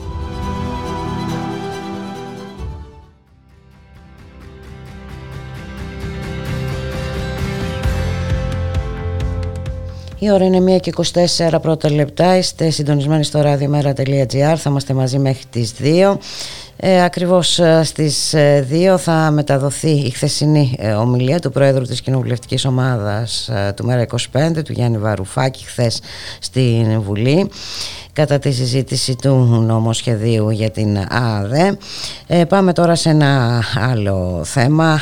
Η 10.25 10.31
ώρα 10.31 10.45
είναι 10.45 10.75
1 10.75 10.79
και 10.79 10.93
24 11.49 11.61
πρώτα 11.61 11.91
λεπτά. 11.91 12.37
Είστε 12.37 12.69
συντονισμένοι 12.69 13.23
στο 13.23 13.41
radiomera.gr. 13.43 14.55
Θα 14.57 14.69
είμαστε 14.69 14.93
μαζί 14.93 15.19
μέχρι 15.19 15.43
τις 15.49 15.73
2. 15.79 16.17
Ε, 16.77 17.03
ακριβώς 17.03 17.59
ε, 17.59 17.83
στις 17.83 18.35
2 18.35 18.37
ε, 18.71 18.97
θα 18.97 19.31
μεταδοθεί 19.31 19.89
η 19.89 20.09
χθεσινή 20.09 20.75
ε, 20.79 20.91
ομιλία 20.91 21.39
του 21.39 21.51
Πρόεδρου 21.51 21.83
της 21.83 22.01
Κοινοβουλευτικής 22.01 22.65
Ομάδας 22.65 23.49
του 23.75 23.85
ΜΕΡΑ25, 23.89 24.63
του 24.63 24.71
Γιάννη 24.71 24.97
Βαρουφάκη, 24.97 25.65
χθες 25.65 26.01
στην 26.39 27.01
Βουλή 27.01 27.49
κατά 28.13 28.39
τη 28.39 28.51
συζήτηση 28.51 29.15
του 29.15 29.35
νομοσχεδίου 29.67 30.49
για 30.49 30.69
την 30.69 30.97
ΑΔΕ. 31.09 31.77
πάμε 32.47 32.73
τώρα 32.73 32.95
σε 32.95 33.09
ένα 33.09 33.63
άλλο 33.75 34.41
θέμα, 34.43 34.99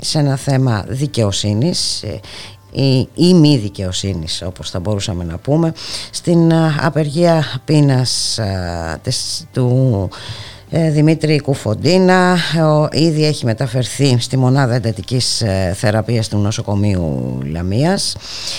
σε 0.00 0.18
ένα 0.18 0.36
θέμα 0.36 0.84
δικαιοσύνης 0.88 2.04
ή, 2.70 3.08
ή 3.14 3.34
μη 3.34 3.56
δικαιοσύνης 3.56 4.42
όπως 4.42 4.70
θα 4.70 4.80
μπορούσαμε 4.80 5.24
να 5.24 5.38
πούμε 5.38 5.72
στην 6.10 6.52
απεργία 6.80 7.60
πείνας 7.64 8.38
του 9.52 10.08
ε, 10.12 10.16
Δημήτρη 10.70 11.40
Κουφοντίνα 11.40 12.36
ο, 12.56 12.88
ήδη 12.92 13.24
έχει 13.24 13.44
μεταφερθεί 13.44 14.16
στη 14.18 14.36
μονάδα 14.36 14.74
εντατικής 14.74 15.40
ε, 15.40 15.72
θεραπείας 15.76 16.28
του 16.28 16.38
νοσοκομείου 16.38 17.38
Λαμίας. 17.50 18.16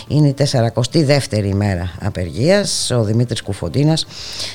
Είναι 0.07 0.27
η 0.27 0.35
42η 0.51 1.43
ημέρα 1.43 1.91
απεργίας. 2.01 2.91
Ο 2.91 3.03
Δημήτρης 3.03 3.41
Κουφοντίνας 3.41 4.05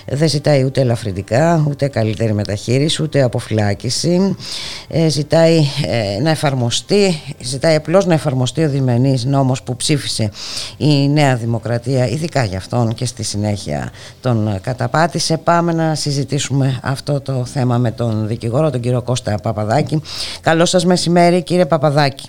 δεν 0.06 0.28
ζητάει 0.28 0.64
ούτε 0.64 0.81
ελαφρυντικά 0.81 1.64
ούτε 1.68 1.89
καλύτερη 1.89 2.32
μεταχείριση 2.32 3.02
ούτε 3.02 3.22
αποφυλάκηση. 3.22 4.36
Ε, 4.89 5.09
ζητάει 5.09 5.60
να 6.22 6.31
εφαρμοστεί 6.31 7.20
ζητάει 7.40 7.74
απλώς 7.74 8.06
να 8.06 8.14
εφαρμοστεί 8.14 8.64
ο 8.64 8.68
διμενής 8.68 9.24
νόμος 9.24 9.62
που 9.62 9.76
ψήφισε 9.76 10.31
η 10.76 11.09
Νέα 11.09 11.36
Δημοκρατία 11.36 12.09
ειδικά 12.09 12.44
για 12.44 12.59
αυτόν 12.59 12.94
και 12.94 13.06
στη 13.06 13.22
συνέχεια 13.22 13.90
τον 14.20 14.59
καταπάτησε. 14.60 15.36
Πάμε 15.36 15.72
να 15.72 15.94
συζητήσουμε 15.94 16.81
αυτό 16.82 17.20
το 17.20 17.43
θέμα 17.46 17.78
με 17.78 17.90
τον 17.90 18.26
δικηγόρο, 18.26 18.70
τον 18.70 18.80
κύριο 18.80 19.02
Κώστα 19.02 19.38
Παπαδάκη. 19.42 20.02
Καλό 20.40 20.64
σας 20.64 20.84
μεσημέρι 20.84 21.42
κύριε 21.42 21.66
Παπαδάκη. 21.66 22.28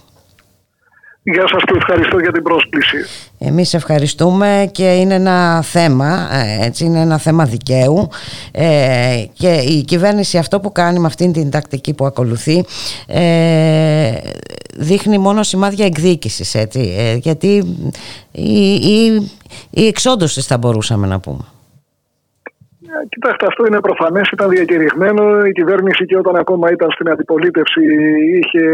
Γεια 1.28 1.48
σας 1.48 1.64
και 1.64 1.74
ευχαριστώ 1.76 2.20
για 2.20 2.32
την 2.32 2.44
πρόσκληση. 2.44 2.98
Εμείς 3.38 3.74
ευχαριστούμε 3.74 4.70
και 4.72 4.94
είναι 4.94 5.14
ένα 5.14 5.62
θέμα, 5.62 6.28
ε, 6.32 6.66
έτσι 6.66 6.86
είναι 6.86 7.00
ένα 7.00 7.18
θέμα 7.18 7.46
δικαίου 7.46 8.10
ε, 8.52 9.24
και 9.34 9.54
η 9.54 9.84
κυβέρνηση 9.84 10.38
αυτό 10.38 10.60
που 10.60 10.72
κάνει 10.72 11.00
με 11.00 11.08
αυτήν 11.08 11.34
την 11.34 11.50
τακτική 11.50 11.94
που 11.94 12.06
ακολουθεί 12.06 12.66
ε, 13.08 14.12
δείχνει 14.76 15.18
μόνο 15.18 15.44
σημάδια 15.44 15.86
εκδίκησης 15.86 16.56
έτσι, 16.56 16.96
ε, 16.98 17.16
γιατί 17.16 17.78
η, 18.32 18.74
η, 18.74 19.32
η 19.70 19.88
εξόντωσης 19.88 20.46
θα 20.46 20.58
μπορούσαμε 20.58 21.08
να 21.08 21.20
πούμε. 21.20 21.44
Κοιτάξτε, 23.14 23.46
αυτό 23.52 23.62
είναι 23.66 23.80
προφανές, 23.88 24.28
ήταν 24.36 24.50
διακηρυγμένο. 24.50 25.24
Η 25.50 25.52
κυβέρνηση 25.52 26.06
και 26.06 26.18
όταν 26.18 26.36
ακόμα 26.44 26.72
ήταν 26.72 26.90
στην 26.92 27.10
αντιπολίτευση 27.14 27.82
είχε 28.38 28.66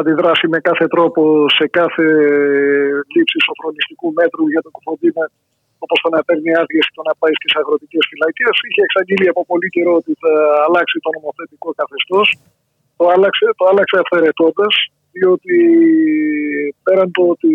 αντιδράσει 0.00 0.46
με 0.48 0.58
κάθε 0.68 0.86
τρόπο 0.94 1.20
σε 1.56 1.64
κάθε 1.78 2.06
λήψη 3.14 3.38
σοφρονιστικού 3.46 4.08
μέτρου 4.18 4.44
για 4.52 4.62
τον 4.64 4.72
Κουφοντίνα, 4.74 5.24
όπως 5.84 5.98
το 6.02 6.08
να 6.14 6.20
παίρνει 6.26 6.50
άδειες 6.60 6.84
και 6.88 6.96
το 6.98 7.04
να 7.08 7.14
πάει 7.20 7.34
στις 7.40 7.52
αγροτικές 7.60 8.04
φυλακές. 8.10 8.54
Είχε 8.68 8.82
εξαγγείλει 8.88 9.28
από 9.32 9.42
πολύ 9.50 9.68
καιρό 9.74 9.92
ότι 10.00 10.12
θα 10.22 10.32
αλλάξει 10.66 10.96
το 11.04 11.10
νομοθετικό 11.16 11.68
καθεστώς. 11.80 12.26
Το 12.98 13.04
άλλαξε, 13.14 13.46
το 13.58 13.64
άλλαξε 13.70 13.96
αυθαιρετώντας, 14.02 14.74
διότι 15.16 15.56
πέραν 16.84 17.08
το 17.16 17.22
ότι 17.34 17.52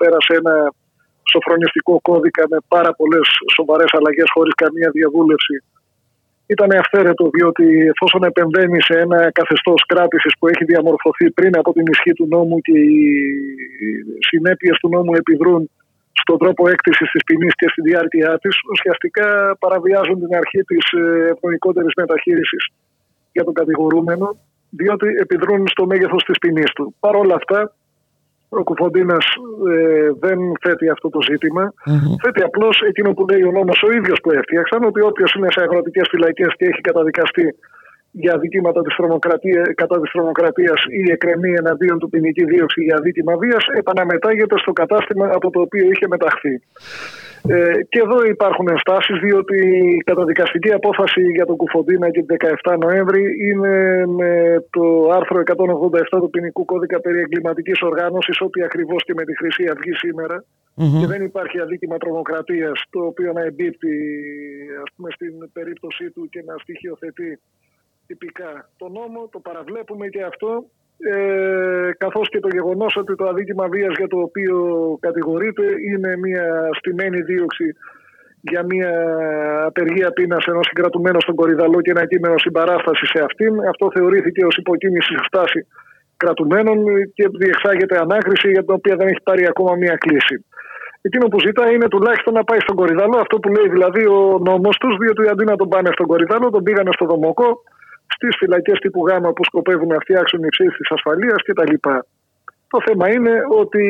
πέρασε 0.00 0.32
ένα 0.40 0.54
σοφρονιστικό 1.32 1.94
κώδικα 2.08 2.44
με 2.52 2.58
πάρα 2.74 2.92
πολλές 2.98 3.26
σοβαρές 3.56 3.90
αλλαγές 3.98 4.28
χωρίς 4.34 4.54
καμία 4.62 4.90
διαβούλευση. 4.96 5.56
Ήταν 6.54 6.70
αυθαίρετο 6.82 7.24
διότι 7.36 7.66
εφόσον 7.92 8.22
επεμβαίνει 8.30 8.80
σε 8.82 8.94
ένα 9.04 9.30
καθεστώς 9.38 9.80
κράτησης 9.90 10.32
που 10.38 10.46
έχει 10.52 10.64
διαμορφωθεί 10.64 11.26
πριν 11.38 11.52
από 11.60 11.70
την 11.72 11.84
ισχύ 11.92 12.12
του 12.12 12.26
νόμου 12.34 12.56
και 12.66 12.76
οι 12.78 12.96
συνέπειες 14.30 14.76
του 14.80 14.88
νόμου 14.94 15.12
επιδρούν 15.14 15.70
στον 16.12 16.38
τρόπο 16.38 16.68
έκτησης 16.68 17.10
της 17.10 17.22
ποινής 17.26 17.54
και 17.54 17.68
στη 17.68 17.80
διάρκεια 17.82 18.38
της, 18.42 18.54
ουσιαστικά 18.72 19.56
παραβιάζουν 19.58 20.18
την 20.22 20.34
αρχή 20.40 20.60
της 20.70 20.84
ε, 20.92 21.30
ευνοϊκότερης 21.32 21.92
μεταχείρισης 21.96 22.62
για 23.32 23.44
τον 23.44 23.54
κατηγορούμενο, 23.54 24.36
διότι 24.70 25.06
επιδρούν 25.24 25.68
στο 25.68 25.86
μέγεθος 25.86 26.22
της 26.24 26.38
ποινής 26.38 26.70
του. 26.72 26.94
Παρ' 27.00 27.16
όλα 27.16 27.34
αυτά, 27.34 27.74
ο 28.58 28.62
Κουφοντίνας 28.62 29.26
ε, 29.74 30.10
δεν 30.24 30.38
θέτει 30.60 30.88
αυτό 30.88 31.08
το 31.10 31.20
ζήτημα. 31.22 31.72
Mm-hmm. 31.72 32.14
Θέτει 32.22 32.42
απλώς 32.42 32.82
εκείνο 32.88 33.10
που 33.14 33.24
λέει 33.30 33.42
ο 33.42 33.52
νόμος 33.58 33.82
ο 33.82 33.92
ίδιος 33.92 34.18
που 34.22 34.30
έφτιαξαν, 34.30 34.84
ότι 34.84 35.00
όποιος 35.00 35.32
είναι 35.34 35.50
σε 35.50 35.60
αγροτικές 35.62 36.06
φυλακές 36.10 36.54
και 36.56 36.64
έχει 36.66 36.80
καταδικαστεί 36.80 37.54
για 38.10 38.32
αδικήματα 38.34 38.82
της 38.82 38.94
κατά 39.74 40.00
της 40.00 40.10
τρομοκρατίας 40.10 40.84
ή 40.90 41.10
εκκρεμεί 41.10 41.52
εναντίον 41.52 41.98
του 41.98 42.08
ποινική 42.08 42.44
δίωξη 42.44 42.82
για 42.82 42.96
αδίκημα 42.96 43.36
βίας, 43.36 43.66
επαναμετάγεται 43.78 44.58
στο 44.58 44.72
κατάστημα 44.72 45.30
από 45.32 45.50
το 45.50 45.60
οποίο 45.60 45.90
είχε 45.90 46.06
μεταχθεί. 46.08 46.62
Ε, 47.48 47.82
και 47.88 48.00
εδώ 48.04 48.24
υπάρχουν 48.24 48.68
ενστάσεις, 48.68 49.18
διότι 49.18 49.58
η 49.96 49.96
καταδικαστική 49.96 50.72
απόφαση 50.72 51.22
για 51.22 51.46
τον 51.46 51.56
Κουφοντίνα 51.56 52.10
και 52.10 52.22
την 52.22 52.36
17 52.64 52.76
Νοέμβρη 52.78 53.24
είναι 53.48 54.06
με 54.06 54.64
το 54.70 55.08
άρθρο 55.08 55.40
187 55.40 56.18
του 56.20 56.30
ποινικού 56.30 56.64
κώδικα 56.64 57.00
περί 57.00 57.18
εγκληματικής 57.18 57.80
οργάνωσης, 57.80 58.40
ό,τι 58.40 58.62
ακριβώς 58.62 59.04
και 59.04 59.14
με 59.14 59.24
τη 59.24 59.36
Χρυσή 59.36 59.64
Αυγή 59.72 59.92
Και 61.00 61.06
δεν 61.06 61.22
υπάρχει 61.22 61.60
αδίκημα 61.60 61.96
τρομοκρατίας, 61.96 62.82
το 62.90 63.00
οποίο 63.00 63.32
να 63.32 63.42
εμπίπτει 63.42 63.94
ας 64.84 64.90
πούμε, 64.96 65.10
στην 65.10 65.34
περίπτωσή 65.52 66.10
του 66.10 66.28
και 66.28 66.42
να 66.46 66.54
στοιχειοθετεί 66.58 67.40
τυπικά 68.10 68.50
το 68.80 68.86
νόμο. 68.98 69.20
Το 69.34 69.38
παραβλέπουμε 69.46 70.06
και 70.14 70.22
αυτό 70.30 70.50
ε, 71.12 71.90
καθώς 72.02 72.26
και 72.32 72.40
το 72.44 72.50
γεγονός 72.56 72.92
ότι 73.00 73.12
το 73.14 73.24
αδίκημα 73.32 73.66
βίας 73.74 73.94
για 74.00 74.08
το 74.12 74.18
οποίο 74.26 74.56
κατηγορείται 75.06 75.66
είναι 75.90 76.10
μια 76.24 76.46
στημένη 76.78 77.20
δίωξη 77.28 77.68
για 78.50 78.62
μια 78.70 78.92
απεργία 79.70 80.10
πείνας 80.16 80.44
ενός 80.46 80.66
συγκρατουμένου 80.66 81.20
στον 81.20 81.34
Κορυδαλό 81.40 81.78
και 81.80 81.90
ένα 81.96 82.06
κείμενο 82.06 82.36
συμπαράστασης 82.38 83.08
σε 83.14 83.20
αυτήν. 83.28 83.52
Αυτό 83.72 83.84
θεωρήθηκε 83.96 84.44
ως 84.44 84.56
υποκίνηση 84.56 85.10
σε 85.16 85.22
στάση 85.26 85.60
κρατουμένων 86.16 86.76
και 87.16 87.24
διεξάγεται 87.42 87.96
ανάκριση 88.04 88.48
για 88.54 88.64
την 88.64 88.74
οποία 88.78 88.94
δεν 88.96 89.06
έχει 89.06 89.22
πάρει 89.28 89.46
ακόμα 89.52 89.72
μια 89.82 89.96
κλίση. 90.04 90.36
Εκείνο 91.06 91.26
που 91.28 91.38
ζητά 91.46 91.64
είναι 91.70 91.88
τουλάχιστον 91.88 92.34
να 92.34 92.44
πάει 92.44 92.60
στον 92.60 92.76
Κορυδαλό, 92.76 93.16
αυτό 93.24 93.36
που 93.38 93.48
λέει 93.56 93.68
δηλαδή 93.76 94.02
ο 94.06 94.20
νόμος 94.48 94.76
τους, 94.76 94.94
διότι 95.00 95.28
αντί 95.32 95.44
να 95.44 95.56
τον 95.56 95.68
πάνε 95.68 95.90
στον 95.92 96.06
Κορυδαλό, 96.06 96.50
τον 96.50 96.62
πήγανε 96.62 96.90
στο 96.92 97.06
Δομοκό 97.06 97.48
στις 98.14 98.36
φυλακές 98.38 98.78
τύπου 98.78 99.08
Γ 99.08 99.10
που 99.36 99.44
σκοπεύουν 99.44 99.88
να 99.88 99.98
φτιάξουν 99.98 100.42
υψίστη 100.44 100.82
ασφαλείας 100.94 101.42
κτλ. 101.46 101.74
Το 102.74 102.80
θέμα 102.86 103.12
είναι 103.12 103.30
ότι. 103.60 103.84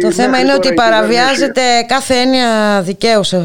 Το 0.00 0.12
θέμα 0.12 0.38
είναι 0.40 0.54
ότι 0.54 0.74
παραβιάζεται 0.74 1.62
κάθε 1.86 2.14
έννοια 2.14 2.48
δικαίου 2.82 3.24
σε, 3.24 3.36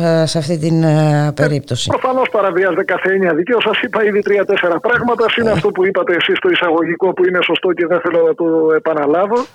αυτή 0.42 0.58
την 0.58 0.84
ε, 0.84 1.32
περίπτωση. 1.36 1.90
Ε, 1.94 1.98
Προφανώς 1.98 2.30
παραβιάζεται 2.30 2.84
κάθε 2.84 3.14
έννοια 3.14 3.34
δικαίου. 3.34 3.62
Σας 3.62 3.82
είπα 3.82 4.04
ήδη 4.04 4.22
τρία-τέσσερα 4.22 4.80
πράγματα. 4.80 5.26
Είναι 5.40 5.52
αυτό 5.52 5.70
που 5.70 5.86
είπατε 5.86 6.16
εσείς 6.20 6.38
στο 6.38 6.50
εισαγωγικό 6.50 7.14
που 7.14 7.26
είναι 7.28 7.40
σωστό 7.44 7.72
και 7.72 7.86
δεν 7.88 8.00
θέλω 8.04 8.22
να 8.28 8.34
το 8.34 8.48
επαναλάβω. 8.76 9.46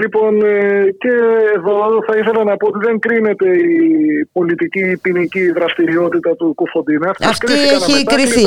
Λοιπόν, 0.00 0.42
ε, 0.44 0.84
και 0.98 1.12
εδώ 1.56 1.76
θα 2.06 2.16
ήθελα 2.20 2.44
να 2.44 2.56
πω 2.56 2.66
ότι 2.66 2.78
δεν 2.86 2.98
κρίνεται 2.98 3.48
η 3.56 3.84
πολιτική 4.32 4.98
ποινική 5.02 5.52
δραστηριότητα 5.52 6.36
του 6.36 6.54
Κουφοντίνα. 6.54 7.14
Αυτή 7.20 7.52
έχει 7.52 8.04
κρυθεί 8.04 8.46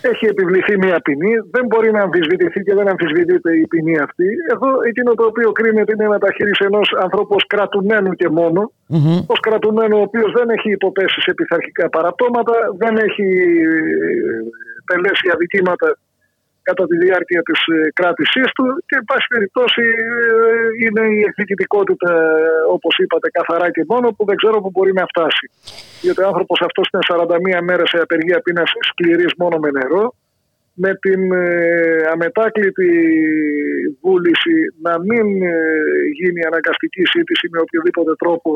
έχει 0.00 0.26
επιβληθεί 0.26 0.78
μια 0.78 1.00
ποινή, 1.00 1.32
δεν 1.50 1.64
μπορεί 1.66 1.90
να 1.90 2.00
αμφισβητηθεί 2.00 2.60
και 2.62 2.74
δεν 2.74 2.88
αμφισβητείται 2.88 3.56
η 3.56 3.66
ποινή 3.66 3.98
αυτή. 3.98 4.28
Εδώ 4.52 4.68
εκείνο 4.88 5.14
το 5.14 5.24
οποίο 5.24 5.52
κρίνεται 5.52 5.92
είναι 5.94 6.04
η 6.04 6.08
μεταχείριση 6.08 6.64
ενός 6.64 6.88
ανθρώπου 7.04 7.34
ως 7.34 7.46
κρατουμένου 7.46 8.12
και 8.20 8.28
μόνο. 8.28 8.72
Mm-hmm. 8.92 9.18
Ω 9.32 9.36
κρατουμένου, 9.46 9.98
ο 9.98 10.02
οποίος 10.08 10.32
δεν 10.32 10.48
έχει 10.56 10.70
υποπέσει 10.70 11.20
σε 11.20 11.34
πειθαρχικά 11.34 11.88
παραπτώματα, 11.88 12.54
δεν 12.82 12.96
έχει 12.96 13.26
τελέσει 14.90 15.26
αδικήματα 15.34 15.98
κατά 16.68 16.84
τη 16.90 16.96
διάρκεια 17.04 17.42
της 17.48 17.60
ε, 17.74 17.78
κράτησής 17.98 18.48
του 18.56 18.66
και 18.88 18.96
εν 19.00 19.04
πάση 19.10 19.26
περιπτώσει 19.34 19.84
ε, 19.84 20.38
είναι 20.84 21.04
η 21.18 21.20
εκδικητικότητα 21.28 22.12
όπως 22.76 22.94
είπατε 23.02 23.28
καθαρά 23.38 23.68
και 23.74 23.84
μόνο 23.92 24.06
που 24.14 24.22
δεν 24.28 24.36
ξέρω 24.40 24.56
που 24.62 24.70
μπορεί 24.74 24.92
να 25.00 25.04
φτάσει. 25.12 25.46
Γιατί 26.04 26.20
ο 26.22 26.26
άνθρωπος 26.30 26.58
αυτός 26.68 26.86
είναι 26.88 27.04
41 27.60 27.68
μέρες 27.68 27.88
σε 27.92 27.98
απεργία 28.04 28.38
πείνας 28.44 28.70
σκληρής 28.88 29.32
μόνο 29.42 29.56
με 29.64 29.70
νερό 29.78 30.06
με 30.84 30.92
την 31.04 31.22
αμετάκλητη 32.12 32.92
βούληση 34.02 34.56
να 34.86 34.94
μην 35.08 35.26
γίνει 36.18 36.40
αναγκαστική 36.50 37.04
σύντηση 37.14 37.44
με 37.52 37.58
οποιοδήποτε 37.64 38.12
τρόπο 38.22 38.50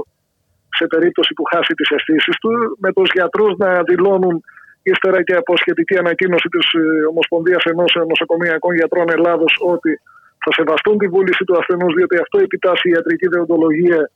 σε 0.78 0.86
περίπτωση 0.92 1.32
που 1.36 1.44
χάσει 1.52 1.72
τις 1.78 1.88
αισθήσεις 1.94 2.36
του, 2.42 2.50
με 2.84 2.90
τους 2.96 3.08
γιατρούς 3.16 3.52
να 3.62 3.70
δηλώνουν 3.82 4.34
ύστερα 4.82 5.22
και 5.22 5.34
από 5.34 5.56
σχετική 5.56 5.96
ανακοίνωση 5.98 6.48
της 6.48 6.66
ε, 6.72 6.82
Ομοσπονδίας 7.12 7.62
Ενώσεων 7.64 8.06
Νοσοκομιακών 8.06 8.74
Γιατρών 8.74 9.08
Ελλάδος 9.16 9.52
ότι 9.74 10.00
θα 10.44 10.50
σεβαστούν 10.52 10.98
τη 10.98 11.06
βούληση 11.14 11.44
του 11.44 11.56
ασθενούς 11.58 11.94
διότι 11.94 12.16
αυτό 12.24 12.38
επιτάσσει 12.38 12.88
η 12.88 12.92
ιατρική 12.94 13.26
δεοντολογία 13.28 14.10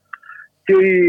και 0.66 0.76
οι 0.86 1.00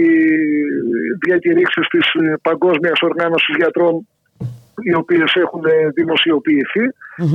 διακηρύξεις 1.26 1.88
της 1.88 2.06
ε, 2.14 2.34
Παγκόσμιας 2.42 3.00
Οργάνωσης 3.02 3.56
Γιατρών 3.62 4.08
οι 4.88 4.94
οποίες 4.94 5.34
έχουν 5.34 5.64
δημοσιοποιηθεί. 5.94 6.86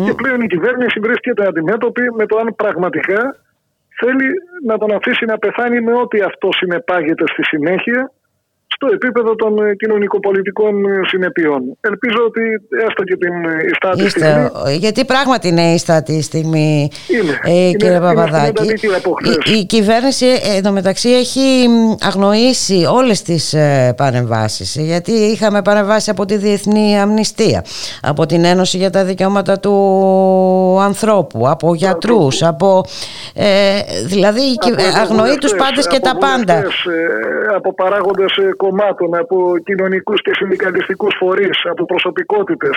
Και 0.07 0.15
πλέον 0.15 0.41
η 0.41 0.47
κυβέρνηση 0.47 1.01
βρίσκεται 1.01 1.47
αντιμέτωπη 1.47 2.03
με 2.19 2.27
το 2.27 2.37
αν 2.37 2.55
πραγματικά 2.55 3.37
θέλει 4.01 4.29
να 4.67 4.79
τον 4.79 4.95
αφήσει 4.95 5.25
να 5.25 5.39
πεθάνει 5.39 5.81
με 5.81 5.95
ό,τι 5.95 6.21
αυτό 6.21 6.49
συνεπάγεται 6.53 7.25
στη 7.33 7.43
συνέχεια 7.45 8.13
στο 8.75 8.87
επίπεδο 8.93 9.35
των 9.35 9.67
ε, 9.67 9.75
κοινωνικοπολιτικών 9.75 10.85
ε, 10.85 11.01
συνεπειών. 11.07 11.61
Ελπίζω 11.81 12.21
ότι 12.27 12.43
έστω 12.87 13.03
και 13.03 13.17
την 13.17 13.35
ε, 13.45 13.65
ιστάτη 13.71 14.09
στιγμή... 14.09 14.51
Γιατί 14.79 15.05
πράγματι 15.05 15.49
είναι 15.49 15.73
ιστάτη 15.73 16.23
στιγμή, 16.23 16.91
είναι, 17.09 17.59
ε, 17.69 17.71
κύριε 17.77 18.01
Παπαδάκη. 18.01 18.69
η, 19.45 19.59
η 19.59 19.65
κυβέρνηση 19.65 20.27
εντωμεταξύ 20.57 21.09
έχει 21.09 21.67
αγνοήσει 22.01 22.87
όλες 22.93 23.23
τις 23.23 23.55
ε, 23.55 23.95
παρεμβάσεις. 23.97 24.77
Γιατί 24.77 25.13
είχαμε 25.13 25.63
παρεμβάσεις 25.63 26.09
από 26.09 26.25
τη 26.25 26.37
Διεθνή 26.37 26.99
Αμνηστία, 27.01 27.65
από 28.03 28.27
την 28.27 28.45
Ένωση 28.45 28.77
για 28.77 28.91
τα 28.91 29.05
Δικαιώματα 29.05 29.59
του 29.59 29.75
Ανθρώπου, 30.81 31.49
από 31.49 31.75
γιατρούς, 31.75 32.43
από... 32.43 32.85
Ε, 33.35 33.45
δηλαδή 34.05 34.41
από 34.61 35.01
αγνοεί 35.01 35.39
τους 35.39 35.55
πάντες 35.55 35.87
και 35.87 36.01
τα 36.01 36.17
πάντα. 36.17 36.63
από 37.57 37.75
παράγοντες 37.75 38.33
κομμάτων, 38.65 39.09
από 39.23 39.37
κοινωνικούς 39.69 40.23
και 40.23 40.33
συνδικαλιστικούς 40.35 41.15
φορείς, 41.21 41.57
από 41.73 41.85
προσωπικότητες, 41.85 42.77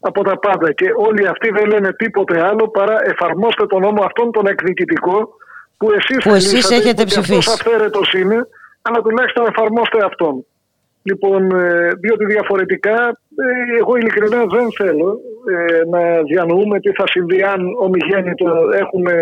από 0.00 0.20
τα 0.28 0.38
πάντα. 0.38 0.68
Και 0.72 0.88
όλοι 1.08 1.22
αυτοί 1.32 1.48
δεν 1.50 1.66
λένε 1.72 1.90
τίποτε 1.92 2.36
άλλο 2.48 2.68
παρά 2.68 2.96
εφαρμόστε 3.12 3.66
τον 3.66 3.80
νόμο 3.80 4.00
αυτόν 4.08 4.32
τον 4.32 4.46
εκδικητικό 4.46 5.16
που 5.78 5.86
εσείς 5.98 6.18
που 6.24 6.34
εσείς 6.34 6.70
έχετε 6.70 7.04
ψηφίσει. 7.04 7.50
Αυτό 7.50 7.70
είναι, 8.18 8.38
αλλά 8.82 8.98
τουλάχιστον 9.04 9.46
εφαρμόστε 9.46 9.98
αυτόν. 10.04 10.34
Λοιπόν, 11.08 11.40
ε, 11.50 11.90
διότι 12.02 12.24
διαφορετικά, 12.24 12.98
ε, 13.44 13.78
εγώ 13.80 13.96
ειλικρινά 13.96 14.40
δεν 14.56 14.66
θέλω 14.78 15.20
ε, 15.54 15.80
να 15.94 16.22
διανοούμε 16.22 16.80
τι 16.80 16.90
θα 16.92 17.04
συμβεί 17.06 17.42
αν 17.42 17.60
ομιγέννητο 17.78 18.46
έχουμε 18.82 19.12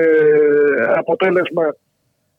αποτέλεσμα 0.96 1.64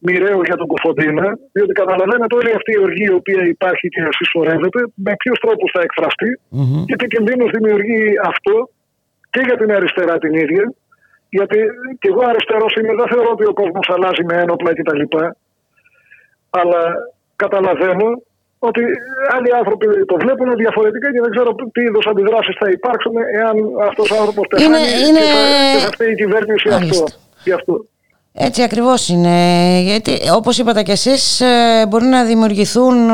μοιραίο 0.07 0.39
για 0.49 0.57
τον 0.59 0.67
Κοφοντίνα, 0.73 1.27
διότι 1.55 1.73
καταλαβαίνετε 1.81 2.35
όλη 2.39 2.51
αυτή 2.59 2.71
η 2.77 2.79
οργή 2.87 3.05
η 3.11 3.17
οποία 3.19 3.41
υπάρχει 3.55 3.87
και 3.93 4.01
συσσωρεύεται, 4.17 4.81
με 5.05 5.13
ποιους 5.21 5.37
τρόπους 5.43 5.69
θα 5.75 5.81
εκφραστεί 5.87 6.31
mm-hmm. 6.39 6.83
και 6.87 6.95
τι 6.99 7.05
κινδύνους 7.13 7.49
δημιουργεί 7.57 8.01
αυτό 8.31 8.55
και 9.33 9.41
για 9.47 9.57
την 9.61 9.69
αριστερά 9.77 10.15
την 10.23 10.33
ίδια. 10.43 10.65
Γιατί 11.37 11.59
και 11.99 12.09
εγώ 12.11 12.21
αριστερός 12.31 12.73
είμαι, 12.75 12.93
δεν 12.99 13.07
θεωρώ 13.11 13.29
ότι 13.35 13.45
ο 13.51 13.53
κόσμος 13.61 13.87
αλλάζει 13.95 14.23
με 14.29 14.35
ένοπλα 14.43 14.71
κτλ. 14.77 15.03
Αλλά 16.59 16.81
καταλαβαίνω 17.43 18.07
ότι 18.67 18.81
άλλοι 19.35 19.49
άνθρωποι 19.59 19.85
το 20.11 20.15
βλέπουν 20.23 20.49
διαφορετικά 20.63 21.07
και 21.13 21.21
δεν 21.25 21.31
ξέρω 21.35 21.49
τι 21.73 21.81
είδους 21.87 22.05
αντιδράσεις 22.11 22.55
θα 22.61 22.67
υπάρξουν 22.77 23.15
εάν 23.41 23.55
αυτός 23.89 24.07
ο 24.11 24.15
άνθρωπος 24.21 24.45
πεθάνει 24.47 24.65
είναι, 24.65 24.81
είναι... 25.05 25.25
και 25.73 25.81
θα 25.85 25.91
φταίει 25.95 26.11
η 26.11 26.19
κυβέρνηση 26.21 26.67
αυτό. 26.79 27.03
αυτό. 27.59 27.75
Έτσι 28.37 28.61
ακριβώς 28.61 29.09
είναι, 29.09 29.37
γιατί 29.81 30.11
όπως 30.35 30.57
είπατε 30.57 30.83
και 30.83 30.91
εσείς 30.91 31.41
ε, 31.41 31.85
μπορεί 31.89 32.05
να 32.05 32.23
δημιουργηθούν 32.23 33.09
ε, 33.09 33.13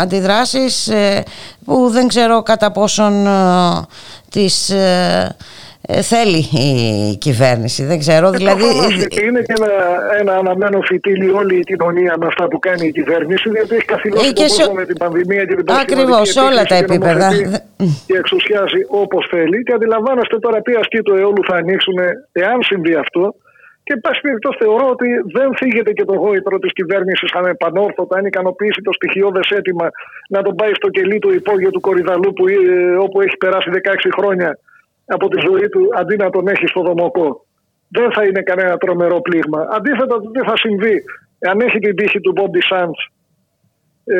αντιδράσεις 0.00 0.88
ε, 0.88 1.22
που 1.64 1.88
δεν 1.88 2.08
ξέρω 2.08 2.42
κατά 2.42 2.72
πόσον 2.72 3.26
τις 4.30 4.72
θέλει 6.02 6.48
η 6.52 7.16
κυβέρνηση, 7.16 7.84
δεν 7.84 7.98
ξέρω. 7.98 8.30
δηλαδή... 8.30 8.64
Είναι 9.26 9.42
και 9.42 9.54
ένα, 9.58 9.70
ένα 10.20 10.32
αναμένο 10.34 10.80
φυτίλι 10.80 11.30
όλη 11.30 11.58
η 11.58 11.64
κοινωνία 11.64 12.14
με 12.18 12.26
αυτά 12.26 12.48
που 12.48 12.58
κάνει 12.58 12.86
η 12.86 12.92
κυβέρνηση, 12.92 13.50
διότι 13.50 13.74
έχει 13.74 13.84
καθυλώσει 13.84 14.28
ε, 14.28 14.64
τον 14.64 14.74
με 14.74 14.84
την 14.84 14.96
πανδημία 14.98 15.44
και 15.44 15.54
την 15.54 15.74
Ακριβώς, 15.80 16.36
όλα 16.36 16.64
τα 16.64 16.74
επίπεδα. 16.74 17.28
Και 18.06 18.16
εξουσιάζει 18.16 18.80
όπως 18.88 19.26
θέλει 19.30 19.62
και 19.62 19.72
αντιλαμβάνεστε 19.72 20.38
τώρα 20.38 20.62
τι 20.62 20.72
ασκή 20.74 21.00
του 21.02 21.14
αιώλου 21.14 21.44
θα 21.48 21.56
ανοίξουν 21.56 21.98
εάν 22.32 22.62
συμβεί 22.62 22.94
αυτό 22.94 23.34
και, 23.84 23.92
εν 23.92 24.00
πάση 24.00 24.20
περιπτώσει, 24.20 24.58
θεωρώ 24.64 24.86
ότι 24.88 25.08
δεν 25.36 25.48
φύγεται 25.56 25.92
και 25.92 26.04
το 26.04 26.14
γόητρο 26.14 26.58
της 26.58 26.72
κυβέρνησης 26.72 27.32
ανεπανόρθωτα 27.32 28.18
αν 28.18 28.24
ικανοποιήσει 28.24 28.80
το 28.82 28.92
στοιχειώδες 28.92 29.50
αίτημα 29.50 29.86
να 30.28 30.42
τον 30.42 30.54
πάει 30.54 30.74
στο 30.74 30.88
κελί 30.88 31.18
του 31.18 31.32
υπόγειο 31.34 31.70
του 31.70 31.80
Κορυδαλού, 31.80 32.32
που, 32.32 32.48
ε, 32.48 32.96
όπου 33.06 33.20
έχει 33.20 33.36
περάσει 33.36 33.70
16 33.70 34.10
χρόνια 34.18 34.58
από 35.06 35.28
τη 35.28 35.38
ζωή 35.46 35.68
του, 35.68 35.88
αντί 36.00 36.16
να 36.16 36.30
τον 36.30 36.48
έχει 36.48 36.66
στο 36.66 36.80
δομοκό. 36.82 37.46
Δεν 37.88 38.12
θα 38.12 38.24
είναι 38.24 38.42
κανένα 38.42 38.76
τρομερό 38.76 39.20
πλήγμα. 39.20 39.68
Αντίθετα, 39.70 40.20
τι 40.32 40.40
θα 40.48 40.56
συμβεί 40.56 41.04
αν 41.50 41.60
έχει 41.60 41.78
την 41.78 41.96
τύχη 41.96 42.20
του 42.20 42.32
Μπόντι 42.32 42.60
Σάντ 42.60 42.94
ε, 44.04 44.18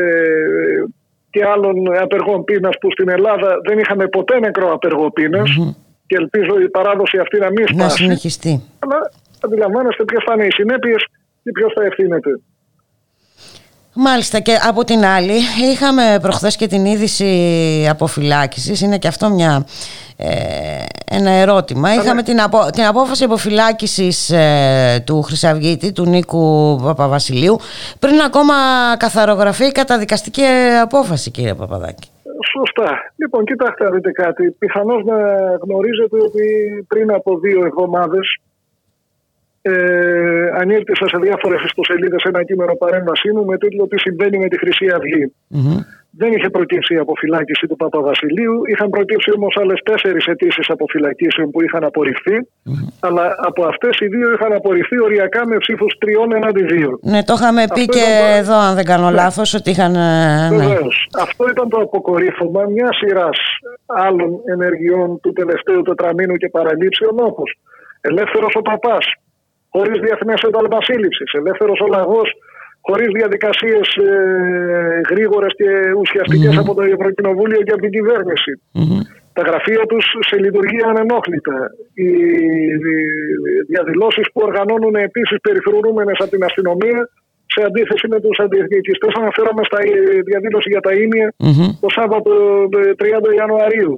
και 1.31 1.45
άλλων 1.45 1.77
απεργών 2.01 2.45
πείνας 2.45 2.79
που 2.81 2.91
στην 2.93 3.09
Ελλάδα 3.09 3.57
δεν 3.69 3.79
είχαμε 3.79 4.07
ποτέ 4.07 4.39
νεκρό 4.39 4.73
απεργό 4.73 5.13
και 6.07 6.17
ελπίζω 6.17 6.61
η 6.61 6.69
παράδοση 6.69 7.19
αυτή 7.19 7.39
να 7.39 7.51
μην 7.51 7.67
σπάσει. 7.67 7.83
Να 7.83 7.89
συνεχιστεί. 7.89 8.63
Αλλά 8.79 9.11
αντιλαμβάνεστε 9.45 10.05
ποιες 10.05 10.23
θα 10.27 10.33
είναι 10.35 10.47
οι 10.47 10.51
συνέπειες 10.51 11.03
και 11.43 11.51
ποιος 11.53 11.73
θα 11.77 11.85
ευθύνεται. 11.85 12.31
Μάλιστα 13.95 14.41
και 14.41 14.53
από 14.69 14.85
την 14.85 15.05
άλλη 15.05 15.33
είχαμε 15.73 16.19
προχθές 16.23 16.57
και 16.57 16.67
την 16.67 16.85
είδηση 16.85 17.87
αποφυλάκησης, 17.91 18.81
είναι 18.81 18.99
και 18.99 19.09
αυτό 19.09 19.29
μια, 19.29 19.67
ε, 20.17 20.27
ένα 21.11 21.31
ερώτημα. 21.31 21.95
Είχαμε 21.95 22.23
την, 22.23 22.41
απο, 22.41 22.71
την 22.73 22.85
απόφαση 22.85 23.25
αποφυλάκησης 23.25 24.31
ε, 24.31 25.03
του 25.07 25.23
Χρυσαυγήτη, 25.23 25.93
του 25.93 26.05
Νίκου 26.05 26.79
Παπαβασιλείου, 26.83 27.57
πριν 27.99 28.21
ακόμα 28.21 28.55
καθαρογραφεί 28.97 29.65
η 29.65 29.73
καταδικαστική 29.73 30.43
απόφαση 30.83 31.31
κύριε 31.31 31.55
Παπαδάκη. 31.55 32.09
Σωστά. 32.53 33.13
Λοιπόν, 33.17 33.45
κοιτάξτε 33.45 33.85
να 33.85 33.91
δείτε 33.91 34.11
κάτι. 34.11 34.51
Πιθανώς 34.51 35.05
να 35.05 35.17
γνωρίζετε 35.65 36.17
ότι 36.17 36.45
πριν 36.89 37.13
από 37.13 37.39
δύο 37.39 37.61
εβδομάδες 37.65 38.37
ε, 39.63 39.73
ανήρτησα 40.61 41.09
σε 41.09 41.19
διάφορες 41.19 41.63
ιστοσελίδες 41.63 42.23
ένα 42.23 42.45
κείμενο 42.45 42.75
παρέμβασή 42.75 43.31
μου 43.33 43.45
με 43.45 43.59
τίτλο 43.59 43.87
Τι 43.87 43.99
συμβαίνει 43.99 44.39
με 44.39 44.49
τη 44.49 44.59
Χρυσή 44.59 44.87
Δεν 46.11 46.33
είχε 46.33 46.51
προκύψει 46.51 46.95
η 46.95 46.97
αποφυλάκηση 46.97 47.67
του 47.67 47.77
Παπαβασιλείου. 47.77 48.63
Είχαν 48.67 48.89
προκύψει 48.91 49.31
όμως 49.37 49.57
άλλες 49.61 49.81
τέσσερις 49.83 50.27
αιτήσεις 50.27 50.71
αποφυλακήσεων 50.71 51.51
που 51.51 51.63
είχαν 51.63 51.85
Αλλά 53.01 53.35
από 53.39 53.65
αυτές 53.65 54.01
οι 54.01 54.07
δύο 54.07 54.33
είχαν 54.33 54.53
απορριφθεί 54.53 55.01
οριακά 55.01 55.47
με 55.47 55.57
ψήφους 55.57 55.97
τριών 55.99 56.35
εναντί 56.35 56.65
δύο. 56.65 56.99
Ναι, 57.03 57.23
το 57.23 57.35
είχαμε 57.37 57.65
πει 57.75 57.85
και 57.87 58.07
εδώ, 58.41 58.55
αν 58.55 58.75
δεν 58.75 58.85
κάνω 58.85 59.11
ναι. 59.11 59.17
λάθος, 59.17 59.55
ότι 59.55 59.71
είχαν. 59.71 59.95
Ε, 59.95 60.49
ναι. 60.51 60.57
Βεβαίως. 60.57 61.09
Αυτό 61.21 61.49
ήταν 61.49 61.69
το 61.69 61.79
αποκορύφωμα 61.81 62.63
μιας 62.65 62.97
σειράς 62.97 63.39
άλλων 63.87 64.41
ενεργειών 64.45 65.21
του 65.21 65.33
τελευταίου 65.33 65.83
τετραμήνου 65.83 66.37
και 66.37 66.49
παραλήψεων 66.49 67.15
όπως 67.19 67.59
ελεύθερος 68.03 68.55
ο 68.55 68.63
παπάς, 68.63 69.05
χωρίς 69.75 69.97
διεθνέ 70.07 70.35
ένταλμα 70.49 70.79
σύλληψη. 70.89 71.25
Ελεύθερος 71.41 71.79
ο 71.85 71.87
λαγό 71.95 72.23
χωρίς 72.87 73.09
διαδικασίες 73.19 73.87
ε, 73.97 74.11
γρήγορες 75.11 75.53
και 75.61 75.69
ουσιαστικές 76.03 76.53
mm-hmm. 76.55 76.65
από 76.65 76.75
το 76.75 76.83
Ευρωκοινοβούλιο 76.97 77.61
και 77.67 77.75
από 77.75 77.83
την 77.87 77.93
κυβέρνηση. 77.97 78.53
Mm-hmm. 78.79 79.03
Τα 79.37 79.43
γραφεία 79.49 79.83
τους 79.91 80.05
σε 80.29 80.37
λειτουργία 80.45 80.87
ανενόχλητα. 80.93 81.57
Οι 82.03 82.11
διαδηλώσεις 83.73 84.27
που 84.33 84.41
οργανώνουν 84.49 84.95
επίσης 85.09 85.37
περιφρονούμενες 85.47 86.19
από 86.23 86.31
την 86.31 86.45
αστυνομία 86.49 87.01
σε 87.55 87.61
αντίθεση 87.69 88.07
με 88.13 88.19
τους 88.21 88.39
αντιεθνικιστές. 88.45 89.13
Αναφέρομαι 89.21 89.63
στα 89.69 89.79
διαδήλωση 90.31 90.69
για 90.75 90.83
τα 90.87 90.93
ίμια 91.03 91.29
mm-hmm. 91.33 91.71
το 91.83 91.89
Σάββατο 91.97 92.33
30 92.71 93.31
ε, 93.31 93.35
Ιανουαρίου 93.41 93.93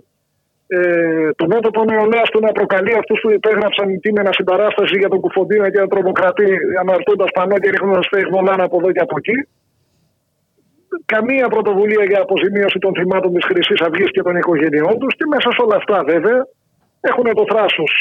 ε, 0.75 1.31
το 1.41 1.47
μέτωπο 1.53 1.81
νεολαία 1.85 2.27
του 2.33 2.41
να 2.47 2.53
προκαλεί 2.59 2.93
αυτούς 3.01 3.19
που 3.23 3.31
υπέγραψαν 3.31 4.01
κείμενα 4.03 4.31
συμπαράσταση 4.33 4.95
για 4.99 5.09
τον 5.09 5.21
Κουφοντίνα 5.21 5.71
και 5.71 5.79
τον 5.85 5.89
τρομοκρατή, 5.89 6.51
αναρτώντας 6.83 7.31
πανό 7.37 7.57
και 7.59 7.71
ρίχνοντας 7.71 8.09
τα 8.09 8.65
από 8.67 8.77
εδώ 8.81 8.91
και 8.93 9.05
από 9.07 9.15
εκεί. 9.21 9.37
Καμία 11.15 11.47
πρωτοβουλία 11.55 12.05
για 12.11 12.21
αποζημίωση 12.21 12.79
των 12.79 12.93
θυμάτων 12.99 13.31
της 13.35 13.45
Χρυσής 13.45 13.81
Αυγής 13.87 14.11
και 14.11 14.23
των 14.23 14.37
οικογενειών 14.37 14.99
τους. 14.99 15.13
Και 15.19 15.27
μέσα 15.35 15.49
σε 15.55 15.61
όλα 15.65 15.77
αυτά, 15.81 15.99
βέβαια, 16.13 16.41
έχουν 17.11 17.27
το 17.39 17.45
θράσος 17.51 17.93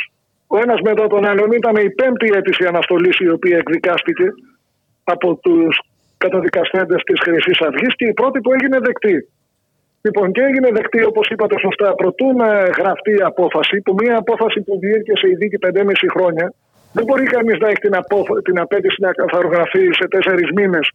Ο 0.48 0.58
ένας 0.64 0.80
μετά 0.82 1.08
τον 1.08 1.26
άλλον 1.26 1.52
ήταν 1.52 1.76
η 1.76 1.90
πέμπτη 2.00 2.28
αίτηση 2.36 2.64
αναστολής 2.66 3.18
η 3.20 3.30
οποία 3.30 3.58
εκδικάστηκε 3.58 4.28
από 5.04 5.28
τους 5.36 5.74
καταδικαστέντες 6.18 7.02
της 7.04 7.20
Χρυσής 7.24 7.60
Αυγής 7.68 7.94
και 7.96 8.08
η 8.08 8.14
πρώτη 8.14 8.38
που 8.42 8.54
έγινε 8.54 8.78
δεκτή. 8.80 9.18
Λοιπόν, 10.06 10.32
και 10.32 10.42
έγινε 10.42 10.70
δεκτή, 10.78 11.02
όπως 11.12 11.26
είπατε 11.32 11.56
σωστά, 11.66 11.96
προτού 12.02 12.28
να 12.42 12.50
γραφτεί 12.80 13.12
η 13.22 13.24
απόφαση, 13.32 13.76
που 13.82 13.94
μια 14.02 14.16
απόφαση 14.24 14.60
που 14.66 14.74
βγήκε 14.82 15.14
σε 15.22 15.28
ειδίκη 15.32 15.58
5,5 15.66 16.08
χρόνια, 16.16 16.46
δεν 16.96 17.04
μπορεί 17.06 17.26
κανείς 17.36 17.58
να 17.64 17.68
έχει 17.72 17.82
την, 17.88 17.96
απόφα... 17.96 18.34
την 18.48 18.60
απέτηση 18.60 18.98
να 19.06 19.12
καθαρογραφεί 19.22 19.86
σε 20.00 20.06
τέσσερις 20.14 20.50
μήνες, 20.58 20.86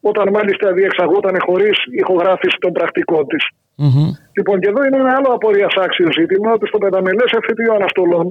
όταν 0.00 0.26
μάλιστα 0.36 0.72
διεξαγόταν 0.72 1.36
χωρίς 1.46 1.76
ηχογράφηση 2.02 2.56
των 2.64 2.72
πρακτικών 2.72 3.26
της. 3.26 3.44
Mm-hmm. 3.82 4.08
Λοιπόν, 4.36 4.60
και 4.60 4.68
εδώ 4.72 4.80
είναι 4.84 4.98
ένα 5.04 5.12
άλλο 5.16 5.30
απορίας 5.38 5.74
άξιο 5.84 6.08
ζήτημα, 6.18 6.52
ότι 6.52 6.66
στο 6.66 6.78
πενταμελέ 6.78 7.24
εφητείο 7.40 7.72
αναστολών, 7.78 8.26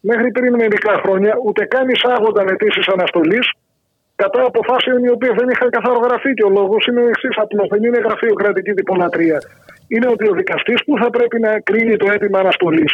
μέχρι 0.00 0.30
πριν 0.30 0.52
μερικά 0.54 0.94
χρόνια, 1.02 1.32
ούτε 1.46 1.64
καν 1.64 1.88
εισάγονταν 1.88 2.46
αιτήσεις 2.48 2.86
αναστολής 2.94 3.46
κατά 4.22 4.40
αποφάσεων 4.50 4.98
οι 5.04 5.10
οποίες 5.16 5.34
δεν 5.40 5.48
είχαν 5.52 5.68
καθαρογραφεί. 5.76 6.30
Και 6.36 6.44
ο 6.48 6.52
λόγος 6.58 6.82
είναι 6.86 7.00
ο 7.04 7.08
εξής 7.12 7.34
απλό. 7.44 7.62
Δεν 7.72 7.80
είναι 7.86 7.98
γραφειοκρατική 8.06 8.72
διπολατρία 8.80 9.38
είναι 9.94 10.08
ότι 10.14 10.24
ο 10.30 10.34
δικαστή 10.40 10.74
που 10.86 10.94
θα 11.02 11.08
πρέπει 11.16 11.40
να 11.46 11.50
κρίνει 11.68 11.96
το 11.96 12.06
αίτημα 12.12 12.38
αναστολής 12.44 12.92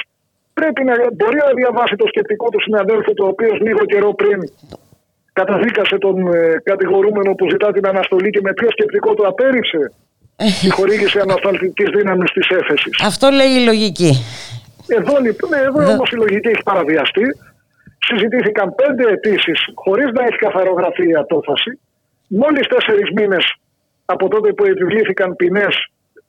πρέπει 0.58 0.82
να 0.88 0.94
μπορεί 1.16 1.38
να 1.46 1.52
διαβάσει 1.60 1.94
το 2.02 2.06
σκεπτικό 2.12 2.46
του 2.52 2.60
συναδέλφου, 2.66 3.12
το 3.20 3.24
οποίο 3.32 3.52
λίγο 3.66 3.82
καιρό 3.92 4.10
πριν 4.20 4.38
καταδίκασε 5.32 5.96
τον 5.98 6.16
ε, 6.34 6.60
κατηγορούμενο 6.70 7.30
που 7.34 7.44
ζητά 7.50 7.68
την 7.72 7.86
αναστολή 7.92 8.30
και 8.30 8.40
με 8.46 8.52
ποιο 8.52 8.68
σκεπτικό 8.70 9.14
του 9.14 9.26
απέρριψε 9.26 9.92
τη 10.60 10.70
χορήγηση 10.70 11.18
ανασταλτικής 11.18 11.88
δύναμης 11.96 12.30
της 12.32 12.46
έφεσης. 12.60 12.94
Αυτό 13.10 13.26
λέει 13.38 13.52
η 13.60 13.64
λογική. 13.70 14.12
Εδώ, 14.98 15.14
λοιπόν, 15.26 15.50
εδώ 15.66 15.92
όμως 15.94 16.10
η 16.10 16.16
λογική 16.16 16.48
έχει 16.48 16.62
παραβιαστεί. 16.64 17.26
Συζητήθηκαν 18.06 18.74
πέντε 18.80 19.04
αιτήσεις 19.12 19.60
χωρίς 19.74 20.08
να 20.16 20.22
έχει 20.28 20.38
καθαρογραφεί 20.46 21.06
η 21.08 21.16
απόφαση. 21.24 21.70
Μόλις 22.40 22.66
τέσσερις 22.72 23.08
μήνες 23.18 23.44
από 24.04 24.28
τότε 24.28 24.52
που 24.52 24.64
επιβλήθηκαν 24.64 25.36
ποινές 25.36 25.74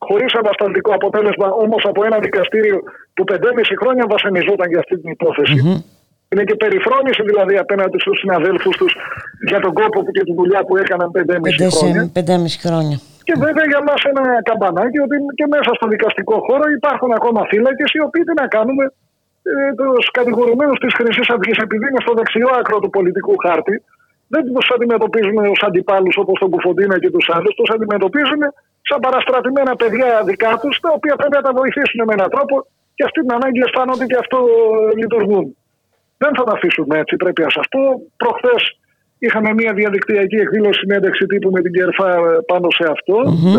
χωρίς 0.08 0.32
ανασταλτικό 0.42 0.92
αποτέλεσμα 1.00 1.48
όμως 1.64 1.82
από 1.92 2.00
ένα 2.08 2.18
δικαστήριο 2.28 2.78
που 3.16 3.24
5,5 3.32 3.36
χρόνια 3.82 4.06
βασανιζόταν 4.14 4.68
για 4.74 4.80
αυτή 4.84 4.96
την 5.02 5.10
υποθεση 5.18 5.58
Είναι 6.32 6.44
και 6.50 6.56
περιφρόνηση 6.64 7.22
δηλαδή 7.30 7.56
απέναντι 7.58 7.98
στους 8.04 8.18
συναδέλφους 8.22 8.76
τους 8.80 8.92
για 9.50 9.60
τον 9.66 9.74
κόπο 9.80 10.00
και 10.16 10.24
τη 10.28 10.34
δουλειά 10.40 10.62
που 10.68 10.74
έκαναν 10.78 11.10
5,5 11.16 11.22
χρόνια. 11.78 12.12
5,5 12.14 12.66
χρόνια. 12.66 12.98
Και 13.28 13.36
βέβαια 13.46 13.66
για 13.72 13.82
μας 13.88 14.02
ένα 14.12 14.24
καμπανάκι 14.50 15.00
ότι 15.06 15.16
και 15.38 15.46
μέσα 15.56 15.72
στο 15.78 15.86
δικαστικό 15.94 16.36
χώρο 16.48 16.66
υπάρχουν 16.78 17.12
ακόμα 17.20 17.42
φύλακες 17.52 17.90
οι 17.96 18.02
οποίοι 18.08 18.24
τι 18.28 18.34
να 18.42 18.48
κάνουμε 18.56 18.84
ε, 18.86 19.07
τους 19.80 20.06
κατηγορουμένους 20.12 20.78
της 20.80 20.94
Χρυσής 20.98 21.30
Αυγής, 21.30 21.58
επειδή 21.66 21.86
είναι 21.90 22.02
στο 22.06 22.14
δεξιό 22.20 22.50
άκρο 22.60 22.78
του 22.80 22.90
πολιτικού 22.90 23.36
χάρτη, 23.46 23.76
δεν 24.34 24.44
τους 24.54 24.68
αντιμετωπίζουμε 24.76 25.42
ως 25.54 25.62
αντιπάλους 25.68 26.16
όπως 26.18 26.40
τον 26.40 26.50
Κουφοντίνα 26.50 27.00
και 27.00 27.10
τους 27.16 27.30
άλλους, 27.36 27.54
τους 27.56 27.70
αντιμετωπίζουμε 27.76 28.48
σαν 28.90 29.00
παραστρατημένα 29.00 29.74
παιδιά 29.76 30.10
δικά 30.30 30.52
τους, 30.62 30.80
τα 30.80 30.92
οποία 30.98 31.16
πρέπει 31.16 31.36
να 31.40 31.46
τα 31.48 31.54
βοηθήσουν 31.60 32.00
με 32.08 32.14
έναν 32.18 32.30
τρόπο 32.36 32.56
και 32.96 33.04
αυτοί 33.08 33.20
την 33.26 33.34
ανάγκη 33.38 33.60
αισθάνονται 33.66 34.06
και 34.06 34.18
αυτό 34.24 34.38
λειτουργούν. 35.02 35.46
Δεν 36.18 36.32
θα 36.38 36.44
τα 36.48 36.54
αφήσουμε 36.58 36.96
έτσι, 37.02 37.16
πρέπει 37.16 37.42
να 37.42 37.52
σας 37.58 37.66
πω. 37.74 37.82
Προχθές 38.22 38.62
είχαμε 39.20 39.50
μια 39.54 39.72
διαδικτυακή 39.74 40.36
εκδήλωση 40.36 40.80
συνέντευξη 40.80 41.26
τύπου 41.26 41.50
με 41.52 41.62
την 41.62 41.72
ΚΕΡΦΑ 41.76 42.10
πάνω 42.52 42.68
σε 42.78 42.86
αυτο 42.96 43.16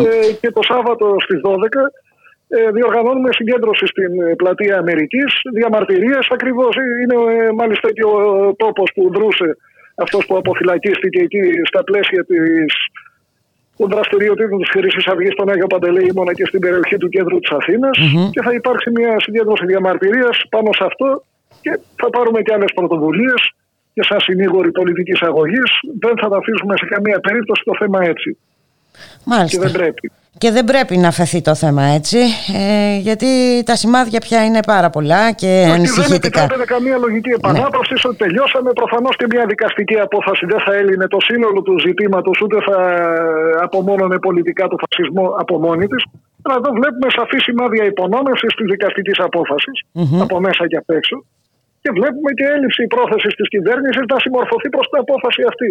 ε, 0.09 0.33
και 0.41 0.51
το 0.51 0.61
Σάββατο 0.71 1.15
στις 1.25 1.39
12 1.43 1.51
ε, 1.51 1.57
διοργανώνουμε 2.73 3.29
συγκέντρωση 3.31 3.85
στην 3.85 4.35
πλατεία 4.35 4.77
Αμερικής, 4.77 5.31
διαμαρτυρίες. 5.53 6.27
Ακριβώς 6.31 6.75
είναι 7.01 7.17
ε, 7.33 7.51
μάλιστα 7.51 7.91
και 7.91 8.05
ο 8.05 8.53
τόπος 8.57 8.91
που 8.95 9.11
δρούσε 9.13 9.57
αυτός 9.95 10.25
που 10.25 10.35
αποφυλακίστηκε 10.37 11.19
εκεί 11.21 11.41
στα 11.63 11.83
πλαίσια 11.83 12.25
της 12.25 12.73
των 13.79 13.89
δραστηριοτήτων 13.89 14.57
της 14.61 14.69
Χρυσή 14.69 15.01
Αυγής 15.11 15.33
στον 15.33 15.49
Άγιο 15.49 15.67
Παντελεήμονα 15.67 16.33
και 16.33 16.45
στην 16.45 16.59
περιοχή 16.59 16.97
του 16.97 17.09
κέντρου 17.09 17.39
της 17.39 17.51
αθηνα 17.51 17.89
Και 18.31 18.41
θα 18.41 18.53
υπάρξει 18.53 18.89
μια 18.97 19.13
συγκέντρωση 19.19 19.65
διαμαρτυρίας 19.65 20.37
πάνω 20.49 20.69
σε 20.77 20.83
αυτό 20.89 21.23
και 21.61 21.79
θα 22.01 22.09
πάρουμε 22.09 22.41
και 22.41 22.53
άλλες 22.53 22.71
πρωτοβουλίες 22.75 23.41
και 23.93 24.03
σαν 24.03 24.19
συνήγοροι 24.19 24.71
πολιτικής 24.71 25.21
αγωγής. 25.21 25.69
Δεν 25.99 26.13
θα 26.21 26.27
τα 26.29 26.37
αφήσουμε 26.37 26.73
σε 26.77 26.85
καμία 26.85 27.19
περίπτωση 27.19 27.61
το 27.65 27.75
θέμα 27.79 27.99
έτσι. 28.03 28.37
Μάλιστα. 29.23 29.57
Και 29.57 29.63
δεν 29.63 29.71
πρέπει. 29.71 30.11
Και 30.41 30.51
δεν 30.51 30.65
πρέπει 30.71 30.95
να 31.05 31.11
φεθεί 31.19 31.41
το 31.49 31.55
θέμα 31.63 31.83
έτσι, 31.99 32.19
ε, 32.61 32.97
γιατί 33.07 33.27
τα 33.69 33.75
σημάδια 33.75 34.19
πια 34.19 34.39
είναι 34.45 34.61
πάρα 34.73 34.89
πολλά 34.89 35.31
και 35.31 35.51
Όχι, 35.65 35.75
ανησυχητικά. 35.77 36.39
Δεν 36.39 36.49
επιτρέπεται 36.49 36.73
καμία 36.73 36.97
λογική 37.05 37.29
επανάπαυση 37.39 37.93
ναι. 37.93 38.09
ότι 38.09 38.17
τελειώσαμε. 38.23 38.69
Προφανώς 38.81 39.15
και 39.19 39.25
μια 39.33 39.45
δικαστική 39.53 39.97
απόφαση 40.07 40.43
δεν 40.51 40.59
θα 40.65 40.71
έλυνε 40.81 41.07
το 41.07 41.19
σύνολο 41.27 41.61
του 41.61 41.75
ζητήματος, 41.85 42.35
ούτε 42.43 42.57
θα 42.67 42.77
απομόνωνε 43.67 44.17
πολιτικά 44.27 44.63
το 44.67 44.77
φασισμό 44.83 45.25
από 45.43 45.53
μόνη 45.65 45.85
της. 45.91 46.03
Αλλά 46.43 46.55
εδώ 46.59 46.69
βλέπουμε 46.79 47.07
σαφή 47.19 47.39
σημάδια 47.47 47.83
υπονόμευσης 47.93 48.51
της 48.57 48.65
δικαστικής 48.73 49.17
από 50.25 50.39
μέσα 50.45 50.67
και 50.67 50.77
απ' 50.81 50.91
έξω. 50.99 51.15
Και 51.83 51.91
βλέπουμε 51.97 52.31
και 52.37 52.45
έλλειψη 52.55 52.83
πρόθεσης 52.93 53.33
της 53.39 53.47
κυβέρνησης 53.53 54.03
να 54.13 54.17
συμμορφωθεί 54.23 54.69
προς 54.75 54.85
την 54.89 54.97
απόφαση 55.05 55.41
αυτή. 55.51 55.69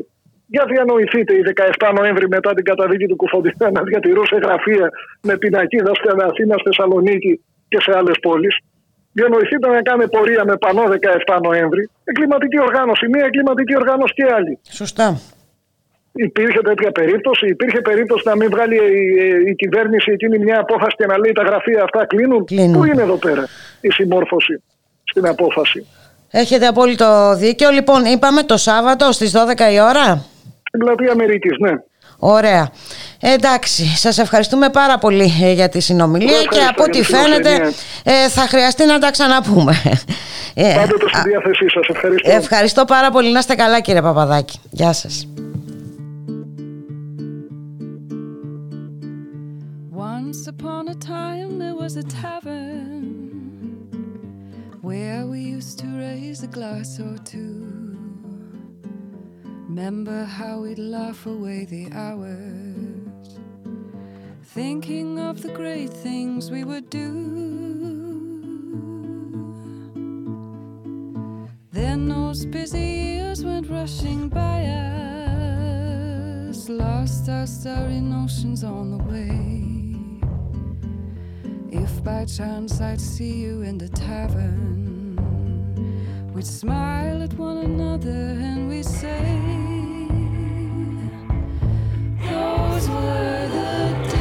Για 0.55 0.65
διανοηθείτε 0.73 1.33
η 1.41 1.43
17 1.81 1.93
Νοέμβρη 1.99 2.27
μετά 2.37 2.51
την 2.57 2.65
καταδίκη 2.71 3.07
του 3.11 3.17
Κουφοντινά 3.21 3.67
να 3.77 3.83
διατηρούσε 3.89 4.37
γραφεία 4.45 4.87
με 5.27 5.35
πινακίδα 5.43 5.93
στην 5.99 6.21
Αθήνα, 6.29 6.55
στη 6.61 6.67
Θεσσαλονίκη 6.69 7.33
και 7.71 7.79
σε 7.85 7.91
άλλες 7.99 8.17
πόλεις. 8.27 8.55
Διανοηθείτε 9.13 9.67
να 9.69 9.83
κάνει 9.83 10.09
πορεία 10.09 10.45
με 10.51 10.57
πανό 10.57 10.85
17 11.27 11.39
Νοέμβρη. 11.43 11.83
Εγκληματική 12.05 12.61
οργάνωση, 12.61 13.05
μία 13.13 13.25
εγκληματική 13.25 13.75
οργάνωση 13.77 14.13
και 14.19 14.27
άλλη. 14.37 14.59
Σωστά. 14.81 15.09
Υπήρχε 16.13 16.61
τέτοια 16.61 16.91
περίπτωση. 16.91 17.47
Υπήρχε 17.47 17.81
περίπτωση 17.81 18.23
να 18.29 18.37
μην 18.37 18.49
βγάλει 18.51 18.77
η, 18.77 19.05
η, 19.51 19.55
κυβέρνηση 19.55 20.11
εκείνη 20.13 20.39
μια 20.39 20.59
απόφαση 20.61 20.97
και 20.97 21.07
να 21.07 21.19
λέει 21.19 21.33
τα 21.33 21.43
γραφεία 21.43 21.83
αυτά 21.83 22.07
κλείνουν. 22.07 22.45
κλείνουν. 22.45 22.73
Πού 22.73 22.85
είναι 22.85 23.03
εδώ 23.03 23.17
πέρα 23.17 23.45
η 23.81 23.91
συμμόρφωση; 23.91 24.63
Στην 25.19 25.31
απόφαση. 25.31 25.87
Έχετε 26.31 26.67
απόλυτο 26.67 27.35
δίκιο. 27.37 27.71
Λοιπόν, 27.71 28.05
είπαμε 28.05 28.43
το 28.43 28.57
Σάββατο 28.57 29.13
στις 29.13 29.33
12 29.35 29.73
η 29.73 29.81
ώρα 29.81 30.25
στην 30.69 30.81
πλατεία 30.81 31.13
Αμερικής, 31.13 31.59
ναι. 31.59 31.73
Ωραία. 32.19 32.71
Εντάξει, 33.21 33.85
σας 33.97 34.19
ευχαριστούμε 34.19 34.69
πάρα 34.71 34.99
πολύ 34.99 35.33
ε, 35.43 35.53
για 35.53 35.69
τη 35.69 35.81
συνομιλία 35.81 36.43
και 36.43 36.61
από 36.69 36.83
ό,τι 36.83 37.03
φαίνεται 37.03 37.73
ε, 38.05 38.29
θα 38.29 38.41
χρειαστεί 38.41 38.87
να 38.87 38.99
τα 38.99 39.11
ξαναπούμε. 39.11 39.83
Ε, 40.55 40.75
Πάντοτε 40.75 41.09
στη 41.09 41.29
διάθεσή 41.29 41.69
σας. 41.69 41.89
Ευχαριστώ. 41.89 42.31
Ευχαριστώ 42.31 42.85
πάρα 42.85 43.11
πολύ. 43.11 43.33
Να 43.33 43.39
είστε 43.39 43.55
καλά 43.55 43.81
κύριε 43.81 44.03
Παπαδάκη. 44.03 44.61
Γεια 44.71 44.93
σας. 44.93 45.29
Once 49.97 50.43
upon 50.55 50.83
a 50.95 50.99
time 51.17 51.51
there 51.63 51.77
was 51.83 51.95
a 51.97 52.07
tavern 52.23 52.78
Where 54.89 55.27
we 55.27 55.41
used 55.41 55.79
to 55.81 55.87
raise 55.87 56.43
a 56.43 56.47
glass 56.47 56.99
or 56.99 57.19
two 57.19 57.95
Remember 59.69 60.25
how 60.25 60.63
we'd 60.63 60.79
laugh 60.79 61.27
away 61.27 61.67
the 61.67 61.93
hours, 61.93 63.39
thinking 64.43 65.19
of 65.19 65.43
the 65.43 65.51
great 65.51 65.91
things 65.91 66.51
we 66.51 66.65
would 66.65 66.89
do. 66.89 67.05
Then 71.71 72.09
those 72.09 72.47
busy 72.47 72.81
years 72.81 73.45
went 73.45 73.69
rushing 73.69 74.31
by 74.31 74.65
us, 76.49 76.71
lost 76.71 77.29
our 77.29 77.47
starry 77.47 78.01
notions 78.01 78.65
on 78.65 78.97
the 78.97 79.05
way. 79.05 79.78
If 81.71 82.03
by 82.03 82.25
chance 82.25 82.81
I'd 82.81 83.01
see 83.01 83.33
you 83.33 83.63
in 83.63 83.77
the 83.79 83.89
tavern, 83.91 85.19
We'd 86.33 86.47
smile 86.47 87.23
at 87.23 87.35
one 87.35 87.59
another 87.59 88.11
and 88.11 88.69
we'd 88.69 88.85
say, 88.85 89.21
Those 92.23 92.89
were 92.89 93.49
the 93.53 94.09
days, 94.09 94.18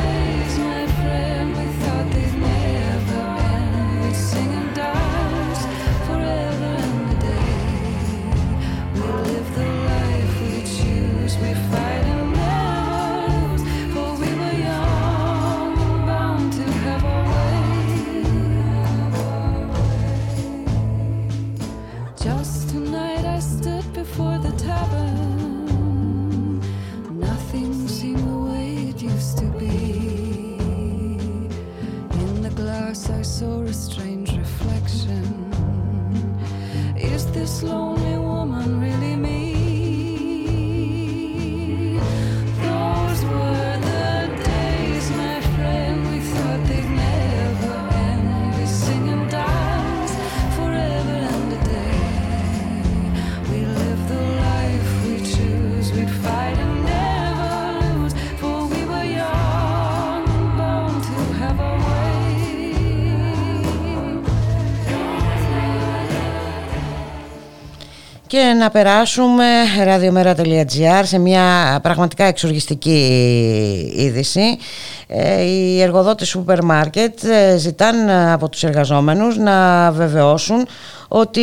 και 68.38 68.54
να 68.60 68.70
περάσουμε 68.70 69.46
radiomera.gr 69.86 71.02
σε 71.04 71.20
μια 71.20 71.80
πραγματικά 71.84 72.24
εξοργιστική 72.24 73.00
είδηση. 73.96 74.58
Ε, 75.10 75.42
οι 75.42 75.82
εργοδότες 75.82 76.28
σούπερ 76.28 76.64
μάρκετ 76.64 77.24
ε, 77.24 77.58
ζητάν 77.58 78.10
από 78.10 78.50
τους 78.50 78.64
εργαζόμενους 78.64 79.38
να 79.38 79.92
βεβαιώσουν 79.92 80.68
ότι 81.08 81.42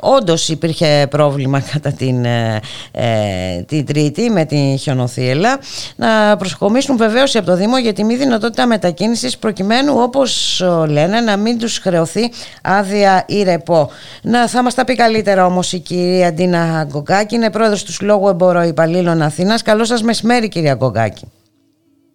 όντως 0.00 0.48
υπήρχε 0.48 1.06
πρόβλημα 1.10 1.60
κατά 1.72 1.92
την, 1.92 2.24
ε, 2.24 2.60
ε, 2.92 3.62
την 3.66 3.86
Τρίτη 3.86 4.30
με 4.30 4.44
την 4.44 4.78
χιονοθύελα 4.78 5.58
να 5.96 6.36
προσχομίσουν 6.36 6.96
βεβαίωση 6.96 7.38
από 7.38 7.46
το 7.46 7.56
Δήμο 7.56 7.78
για 7.78 7.92
τη 7.92 8.04
μη 8.04 8.16
δυνατότητα 8.16 8.66
μετακίνησης 8.66 9.38
προκειμένου 9.38 9.94
όπως 9.98 10.62
λένε 10.88 11.20
να 11.20 11.36
μην 11.36 11.58
τους 11.58 11.78
χρεωθεί 11.78 12.30
άδεια 12.62 13.24
ή 13.28 13.42
ρεπό. 13.42 13.90
Να, 14.22 14.48
θα 14.48 14.62
μας 14.62 14.74
τα 14.74 14.84
πει 14.84 14.94
καλύτερα 14.94 15.46
όμως 15.46 15.72
η 15.72 15.78
κυρία 15.78 16.32
Ντίνα 16.32 16.86
Γκογκάκη, 16.90 17.34
είναι 17.34 17.50
πρόεδρος 17.50 17.84
του 17.84 17.92
Συλλόγου 17.92 18.28
Εμποροϊπαλλήλων 18.28 19.22
Αθήνας. 19.22 19.62
Καλό 19.62 19.84
σας 19.84 20.02
μεσημέρι 20.02 20.48
κυρία 20.48 20.74
Γκογκάκη. 20.74 21.24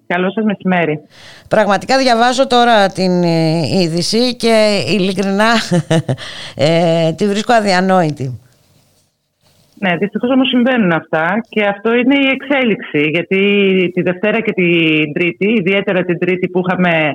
Καλό 0.07 0.31
σας 0.31 0.43
μεσημέρι. 0.43 0.99
Πραγματικά 1.47 1.97
διαβάζω 1.97 2.47
τώρα 2.47 2.87
την 2.87 3.23
ε, 3.23 3.61
είδηση 3.81 4.35
και 4.35 4.83
ειλικρινά 4.87 5.51
ε, 6.67 7.13
τη 7.13 7.27
βρίσκω 7.27 7.53
αδιανόητη. 7.53 8.39
Ναι, 9.79 9.97
δυστυχώς 9.97 10.29
όμως 10.29 10.47
συμβαίνουν 10.47 10.91
αυτά 10.91 11.43
και 11.49 11.65
αυτό 11.65 11.93
είναι 11.93 12.15
η 12.15 12.27
εξέλιξη 12.27 13.09
γιατί 13.09 13.41
τη 13.93 14.01
Δευτέρα 14.01 14.41
και 14.41 14.51
την 14.51 15.13
Τρίτη, 15.13 15.51
ιδιαίτερα 15.51 16.03
την 16.03 16.19
Τρίτη 16.19 16.47
που 16.47 16.61
είχαμε 16.65 17.11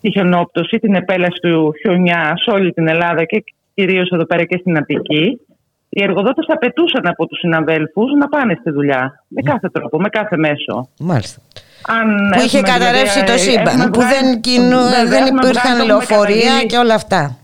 τη 0.00 0.10
χιονόπτωση, 0.10 0.78
την 0.78 0.94
επέλαση 0.94 1.40
του 1.40 1.72
χιονιά 1.80 2.32
σε 2.36 2.50
όλη 2.50 2.72
την 2.72 2.88
Ελλάδα 2.88 3.24
και 3.24 3.44
κυρίως 3.74 4.10
εδώ 4.10 4.24
πέρα 4.24 4.44
και 4.44 4.58
στην 4.60 4.76
Αττική, 4.76 5.40
οι 5.88 6.02
εργοδότες 6.02 6.46
απαιτούσαν 6.48 7.06
από 7.06 7.26
τους 7.26 7.38
συναδέλφους 7.38 8.12
να 8.18 8.28
πάνε 8.28 8.56
στη 8.60 8.70
δουλειά. 8.70 9.24
Με 9.28 9.42
κάθε 9.42 9.68
τρόπο, 9.68 10.00
με 10.00 10.08
κάθε 10.08 10.36
μέσο. 10.36 10.88
Μάλιστα. 11.00 11.42
Αν 11.86 12.06
που 12.32 12.40
είχε 12.44 12.60
δηλαδή, 12.60 12.78
καταρρεύσει 12.78 13.24
το 13.24 13.36
σύμπαν, 13.46 13.90
που 13.90 14.00
δεν, 14.12 14.40
κοινού, 14.40 14.82
δεν 15.12 15.26
υπήρχαν 15.26 15.86
λεωφορεία 15.86 16.54
και 16.66 16.76
όλα 16.76 16.94
αυτά. 16.94 17.36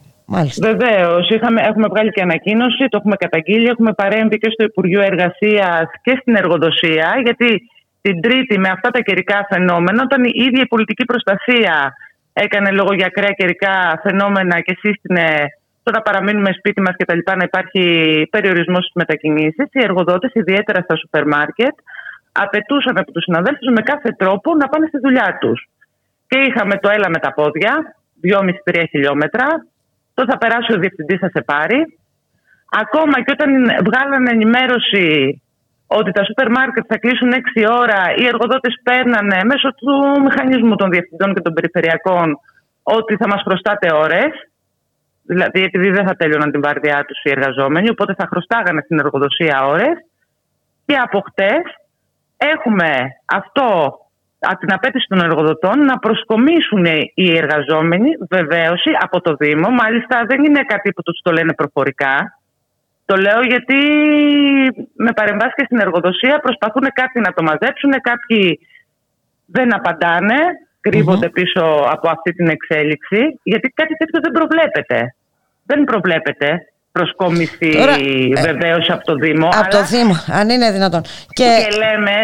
Βεβαίως. 0.60 1.30
Έχουμε 1.70 1.86
βγάλει 1.88 2.10
και 2.10 2.22
ανακοίνωση, 2.22 2.84
το 2.88 2.96
έχουμε 3.00 3.16
καταγγείλει, 3.16 3.66
έχουμε 3.68 3.92
παρέμβει 3.92 4.38
και 4.38 4.50
στο 4.50 4.64
Υπουργείο 4.64 5.02
Εργασίας 5.02 5.84
και 6.02 6.18
στην 6.20 6.36
εργοδοσία, 6.36 7.08
γιατί 7.24 7.62
την 8.00 8.20
Τρίτη 8.20 8.58
με 8.58 8.68
αυτά 8.68 8.90
τα 8.90 9.00
καιρικά 9.00 9.46
φαινόμενα, 9.50 10.02
όταν 10.02 10.24
η 10.24 10.30
ίδια 10.34 10.62
η 10.62 10.66
πολιτική 10.66 11.04
προστασία 11.04 11.94
έκανε 12.32 12.70
λόγο 12.70 12.94
για 12.94 13.06
ακραία 13.06 13.34
καιρικά 13.36 14.00
φαινόμενα 14.02 14.60
και 14.60 14.76
σύστηνε 14.80 15.26
το 15.82 15.90
να 15.90 16.00
παραμείνουμε 16.00 16.50
σπίτι 16.58 16.80
μας 16.80 16.94
και 16.96 17.04
τα 17.04 17.14
λοιπά, 17.14 17.36
να 17.36 17.44
υπάρχει 17.44 17.82
περιορισμός 18.30 18.82
στις 18.84 18.94
μετακινήσεις, 18.94 19.66
οι 19.72 19.80
εργοδότες, 19.82 20.30
ιδιαίτερα 20.34 20.80
στα 20.80 20.96
σούπερ 20.96 21.26
μάρκετ, 21.26 21.74
απαιτούσαν 22.42 22.98
από 22.98 23.12
τους 23.12 23.22
συναδέλφους 23.22 23.68
με 23.76 23.82
κάθε 23.82 24.10
τρόπο 24.20 24.54
να 24.54 24.66
πάνε 24.68 24.86
στη 24.86 24.98
δουλειά 24.98 25.38
τους. 25.40 25.68
Και 26.28 26.38
είχαμε 26.38 26.74
το 26.78 26.88
έλα 26.90 27.08
με 27.08 27.18
τα 27.18 27.32
πόδια, 27.32 27.72
2,5-3 28.20 28.84
χιλιόμετρα. 28.90 29.46
Το 30.14 30.24
θα 30.28 30.38
περάσει 30.38 30.72
ο 30.72 30.78
διευθυντής, 30.78 31.18
θα 31.18 31.30
σε 31.34 31.42
πάρει. 31.42 31.98
Ακόμα 32.82 33.16
και 33.22 33.34
όταν 33.36 33.50
βγάλανε 33.88 34.30
ενημέρωση 34.30 35.06
ότι 35.86 36.10
τα 36.12 36.24
σούπερ 36.24 36.50
μάρκετ 36.50 36.84
θα 36.88 36.98
κλείσουν 36.98 37.32
6 37.32 37.64
ώρα, 37.82 38.00
οι 38.16 38.24
εργοδότες 38.26 38.74
παίρνανε 38.82 39.38
μέσω 39.44 39.68
του 39.74 40.22
μηχανισμού 40.24 40.74
των 40.76 40.90
διευθυντών 40.90 41.34
και 41.34 41.40
των 41.40 41.52
περιφερειακών 41.52 42.38
ότι 42.82 43.16
θα 43.16 43.28
μας 43.28 43.42
χρωστάτε 43.42 43.88
ώρες. 43.94 44.32
Δηλαδή, 45.22 45.62
επειδή 45.62 45.90
δεν 45.90 46.06
θα 46.06 46.14
τέλειωναν 46.14 46.50
την 46.50 46.60
βάρδιά 46.60 47.04
τους 47.04 47.18
οι 47.22 47.30
εργαζόμενοι, 47.30 47.88
οπότε 47.90 48.14
θα 48.14 48.26
χρωστάγανε 48.30 48.80
στην 48.84 48.98
εργοδοσία 48.98 49.66
ώρες. 49.66 49.96
Και 50.86 50.96
από 50.96 51.20
χτες 51.20 51.62
έχουμε 52.52 52.90
αυτό 53.24 53.98
την 54.58 54.72
απέτηση 54.72 55.06
των 55.08 55.20
εργοδοτών 55.20 55.84
να 55.84 55.98
προσκομίσουν 55.98 56.84
οι 57.14 57.36
εργαζόμενοι 57.36 58.10
βεβαίωση 58.30 58.90
από 59.00 59.20
το 59.20 59.34
Δήμο. 59.34 59.68
Μάλιστα 59.68 60.24
δεν 60.26 60.44
είναι 60.44 60.60
κάτι 60.60 60.92
που 60.92 61.02
τους 61.02 61.20
το 61.22 61.32
λένε 61.32 61.54
προφορικά. 61.54 62.38
Το 63.04 63.16
λέω 63.16 63.40
γιατί 63.40 63.78
με 64.96 65.12
παρεμβάσεις 65.12 65.54
και 65.54 65.64
στην 65.64 65.78
εργοδοσία 65.78 66.38
προσπαθούν 66.38 66.82
κάποιοι 66.82 67.22
να 67.26 67.32
το 67.32 67.42
μαζέψουν, 67.42 67.90
κάποιοι 68.00 68.60
δεν 69.46 69.74
απαντάνε, 69.74 70.40
πίσω 71.32 71.64
από 71.90 72.08
αυτή 72.10 72.32
την 72.32 72.48
εξέλιξη, 72.48 73.40
γιατί 73.42 73.68
κάτι 73.68 73.94
τέτοιο 73.96 74.20
δεν 74.22 74.32
προβλέπεται. 74.32 75.14
Δεν 75.66 75.84
προβλέπεται 75.84 76.73
προσκόμιση 76.98 77.68
ε, 78.36 78.40
βεβαίως 78.48 78.86
από 78.94 79.04
το 79.04 79.14
Δήμο. 79.14 79.48
Από 79.60 79.70
το 79.76 79.82
Δήμο, 79.92 80.14
αν 80.38 80.46
είναι 80.54 80.68
δυνατόν. 80.76 81.02
Και, 81.38 81.50
λέμε, 81.82 82.14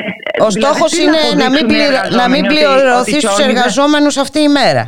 ο 0.46 0.48
δηλαδή, 0.48 0.60
στόχος 0.60 0.90
είναι 1.02 1.22
να 1.42 1.48
μην, 1.54 1.64
πληρω, 1.70 1.98
να 2.20 2.28
μην 2.32 2.42
πληρωθεί 2.50 3.18
στους 3.20 3.38
εργαζόμενους 3.48 4.16
αυτή 4.24 4.40
η 4.48 4.50
μέρα. 4.58 4.84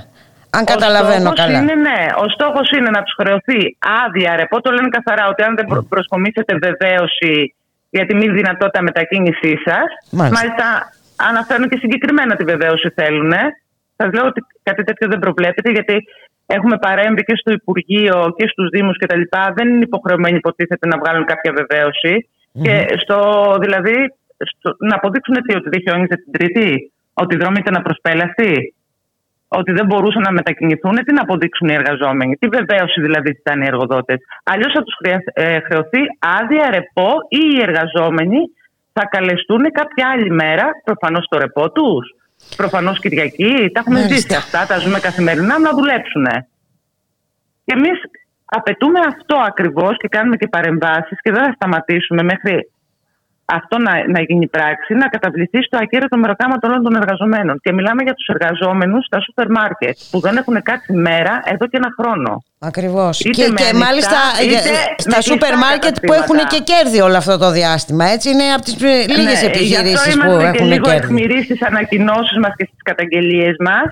Αν 0.57 0.63
ο 0.63 0.71
καταλαβαίνω 0.73 1.33
καλά. 1.33 1.59
Είναι, 1.59 1.75
ναι, 1.89 2.01
ο 2.25 2.27
στόχος 2.37 2.67
είναι 2.77 2.91
να 2.97 3.03
τους 3.03 3.15
χρεωθεί 3.21 3.61
άδεια 4.03 4.31
ρεπό. 4.37 4.61
Το 4.61 4.71
λένε 4.77 4.89
καθαρά 4.97 5.25
ότι 5.33 5.43
αν 5.43 5.53
δεν 5.59 5.67
προσκομίσετε 5.89 6.53
βεβαίωση 6.67 7.55
για 7.91 8.07
τη 8.07 8.15
μη 8.15 8.29
δυνατότητα 8.39 8.83
μετακίνησή 8.83 9.53
σας. 9.67 9.89
Μάλιστα. 10.11 10.39
Μάλιστα, 10.39 10.67
αναφέρουν 11.29 11.69
και 11.69 11.79
συγκεκριμένα 11.83 12.37
τη 12.37 12.45
βεβαίωση 12.45 12.89
θέλουν. 12.99 13.33
Σας 13.97 14.09
λέω 14.15 14.27
ότι 14.27 14.41
κάτι 14.63 14.83
τέτοιο 14.85 15.09
δεν 15.09 15.19
προβλέπεται, 15.19 15.71
γιατί 15.71 15.95
Έχουμε 16.57 16.77
παρέμβει 16.87 17.23
και 17.23 17.37
στο 17.37 17.53
Υπουργείο 17.53 18.35
και 18.37 18.47
στους 18.49 18.69
Δήμους 18.69 18.97
και 18.99 19.07
τα 19.07 19.17
λοιπά. 19.17 19.53
Δεν 19.57 19.69
είναι 19.69 19.85
υποχρεωμένοι 19.91 20.37
υποτίθεται 20.37 20.87
να 20.87 20.99
βγάλουν 20.99 21.25
κάποια 21.25 21.53
Και 22.63 22.87
στο, 23.03 23.19
δηλαδή 23.61 23.97
στο, 24.51 24.77
να 24.79 24.95
αποδείξουν 24.95 25.35
τι, 25.43 25.57
ότι 25.57 25.69
δεν 25.69 25.81
χιόνιζε 25.81 26.17
την 26.23 26.33
Τρίτη, 26.33 26.93
ότι 27.15 27.35
οι 27.35 27.39
δρόμοι 27.39 27.57
ήταν 27.59 27.77
απροσπέλαστοι, 27.77 28.75
ότι 29.49 29.73
δεν 29.73 29.87
μπορούσαν 29.87 30.23
να 30.23 30.33
μετακινηθούν, 30.33 30.95
τι 31.05 31.13
να 31.13 31.23
αποδείξουν 31.23 31.69
οι 31.69 31.75
εργαζόμενοι, 31.75 32.37
τι 32.37 32.49
βεβαίωση 32.49 33.01
δηλαδή 33.01 33.31
ήταν 33.31 33.61
οι 33.63 33.67
εργοδότες. 33.67 34.19
Αλλιώς 34.45 34.73
θα 34.73 34.83
τους 34.83 34.95
ε, 35.33 35.61
χρεωθεί 35.61 36.01
άδεια 36.41 36.71
ρεπό 36.71 37.11
ή 37.29 37.43
οι 37.55 37.61
εργαζόμενοι 37.63 38.41
θα 38.93 39.05
καλεστούν 39.11 39.63
κάποια 39.73 40.11
άλλη 40.13 40.31
μέρα, 40.31 40.67
προφανώς 40.85 41.25
στο 41.25 41.39
ρεπό 41.39 41.73
τους, 41.73 42.05
Προφανώς 42.57 42.99
Κυριακή. 42.99 43.71
Τα 43.73 43.81
έχουμε 43.81 44.01
ζήσει 44.09 44.35
αυτά, 44.35 44.67
τα 44.67 44.79
ζούμε 44.79 44.99
καθημερινά 45.01 45.59
να 45.59 45.71
δουλέψουν. 45.71 46.27
Και 47.65 47.75
εμείς 47.77 48.01
απαιτούμε 48.45 49.01
αυτό 49.07 49.37
ακριβώς 49.37 49.97
και 49.97 50.09
κάνουμε 50.09 50.37
και 50.37 50.49
παρεμβάσεις 50.49 51.21
και 51.23 51.33
δεν 51.33 51.45
θα 51.45 51.53
σταματήσουμε 51.53 52.23
μέχρι 52.23 52.72
αυτό 53.45 53.79
να, 53.79 53.93
να 54.09 54.21
γίνει 54.23 54.47
πράξη, 54.47 54.95
να 54.95 55.07
καταβληθεί 55.09 55.63
στο 55.63 55.79
ακέραιο 55.83 56.09
μεροκάμα 56.17 56.55
όλων 56.63 56.83
των 56.83 56.95
εργαζομένων. 56.97 57.59
Και 57.63 57.73
μιλάμε 57.73 58.03
για 58.03 58.15
τους 58.15 58.27
εργαζόμενους 58.27 59.05
στα 59.05 59.21
σούπερ 59.21 59.51
μάρκετ, 59.51 59.97
που 60.11 60.21
δεν 60.21 60.37
έχουν 60.37 60.63
κάτσει 60.63 60.93
μέρα 60.93 61.43
εδώ 61.45 61.67
και 61.67 61.77
ένα 61.77 61.91
χρόνο. 61.99 62.43
Ακριβώς. 62.59 63.19
Και, 63.19 63.31
και 63.31 63.69
μάλιστα 63.85 64.19
στα 64.97 65.21
σούπερ 65.21 65.57
μάρκετ 65.57 65.97
που 66.07 66.13
έχουν 66.13 66.39
και 66.53 66.61
κέρδη 66.71 67.01
όλο 67.01 67.17
αυτό 67.17 67.39
το 67.39 67.51
διάστημα. 67.51 68.05
Έτσι 68.05 68.31
είναι 68.31 68.47
από 68.57 68.63
τις 68.63 68.77
λίγες 69.17 69.43
ναι, 69.43 69.49
επιχειρήσεις 69.49 70.17
που 70.19 70.31
έχουν 70.31 70.53
και 70.53 70.65
λίγο 70.65 70.91
εχμηροί 70.91 71.43
στις 71.43 71.63
ανακοινώσεις 71.63 72.39
μας 72.43 72.53
και 72.57 72.65
στις 72.65 72.83
καταγγελίες 72.83 73.57
μας. 73.61 73.87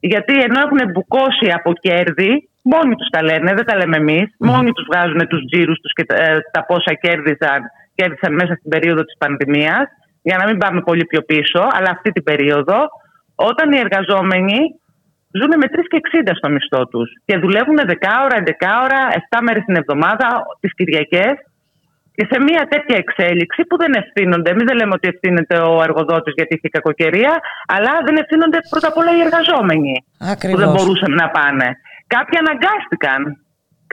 Γιατί 0.00 0.32
ενώ 0.32 0.58
έχουν 0.66 0.90
μπουκώσει 0.92 1.48
από 1.54 1.72
κέρδη, 1.72 2.48
μόνοι 2.62 2.94
τους 2.94 3.08
τα 3.08 3.22
λένε, 3.22 3.54
δεν 3.54 3.64
τα 3.64 3.76
λέμε 3.76 3.96
εμείς. 3.96 4.26
Μόνοι 4.38 4.70
τους 4.72 4.86
βγάζουν 4.90 5.26
τους 5.28 5.40
τζίρους 5.44 5.78
τους 5.80 5.92
και 5.92 6.04
ε, 6.08 6.38
τα 6.50 6.64
πόσα 6.64 6.92
κέρδισαν 7.00 7.60
κέρδισαν 7.96 8.32
μέσα 8.40 8.52
στην 8.58 8.70
περίοδο 8.74 9.02
της 9.04 9.16
πανδημίας, 9.22 9.86
για 10.28 10.36
να 10.40 10.44
μην 10.48 10.58
πάμε 10.58 10.80
πολύ 10.80 11.04
πιο 11.04 11.20
πίσω, 11.30 11.60
αλλά 11.76 11.90
αυτή 11.96 12.10
την 12.16 12.22
περίοδο, 12.22 12.78
όταν 13.34 13.72
οι 13.72 13.78
εργαζόμενοι 13.78 14.58
ζουν 15.38 15.52
με 15.62 15.66
3 15.74 15.86
και 15.90 16.00
60 16.02 16.32
στο 16.34 16.48
μισθό 16.54 16.82
τους 16.86 17.08
και 17.24 17.38
δουλεύουν 17.38 17.78
10 17.86 18.10
ώρα, 18.24 18.36
11 18.44 18.70
ώρα, 18.84 19.00
7 19.12 19.38
μέρες 19.46 19.62
την 19.64 19.76
εβδομάδα, 19.76 20.26
τις 20.60 20.74
Κυριακές 20.74 21.34
και 22.16 22.24
σε 22.30 22.36
μια 22.46 22.62
τέτοια 22.72 22.96
εξέλιξη 23.04 23.60
που 23.68 23.76
δεν 23.82 23.92
ευθύνονται, 24.02 24.50
εμείς 24.50 24.66
δεν 24.68 24.76
λέμε 24.76 24.94
ότι 24.98 25.08
ευθύνεται 25.12 25.56
ο 25.58 25.82
εργοδότης 25.86 26.32
γιατί 26.36 26.54
είχε 26.54 26.68
κακοκαιρία, 26.68 27.32
αλλά 27.74 27.92
δεν 28.06 28.16
ευθύνονται 28.22 28.58
πρώτα 28.70 28.88
απ' 28.88 28.98
όλα 29.00 29.12
οι 29.16 29.20
εργαζόμενοι 29.26 29.94
Ακριβώς. 30.34 30.54
που 30.54 30.60
δεν 30.62 30.70
μπορούσαν 30.74 31.12
να 31.22 31.26
πάνε. 31.36 31.68
Κάποιοι 32.14 32.36
αναγκάστηκαν 32.44 33.20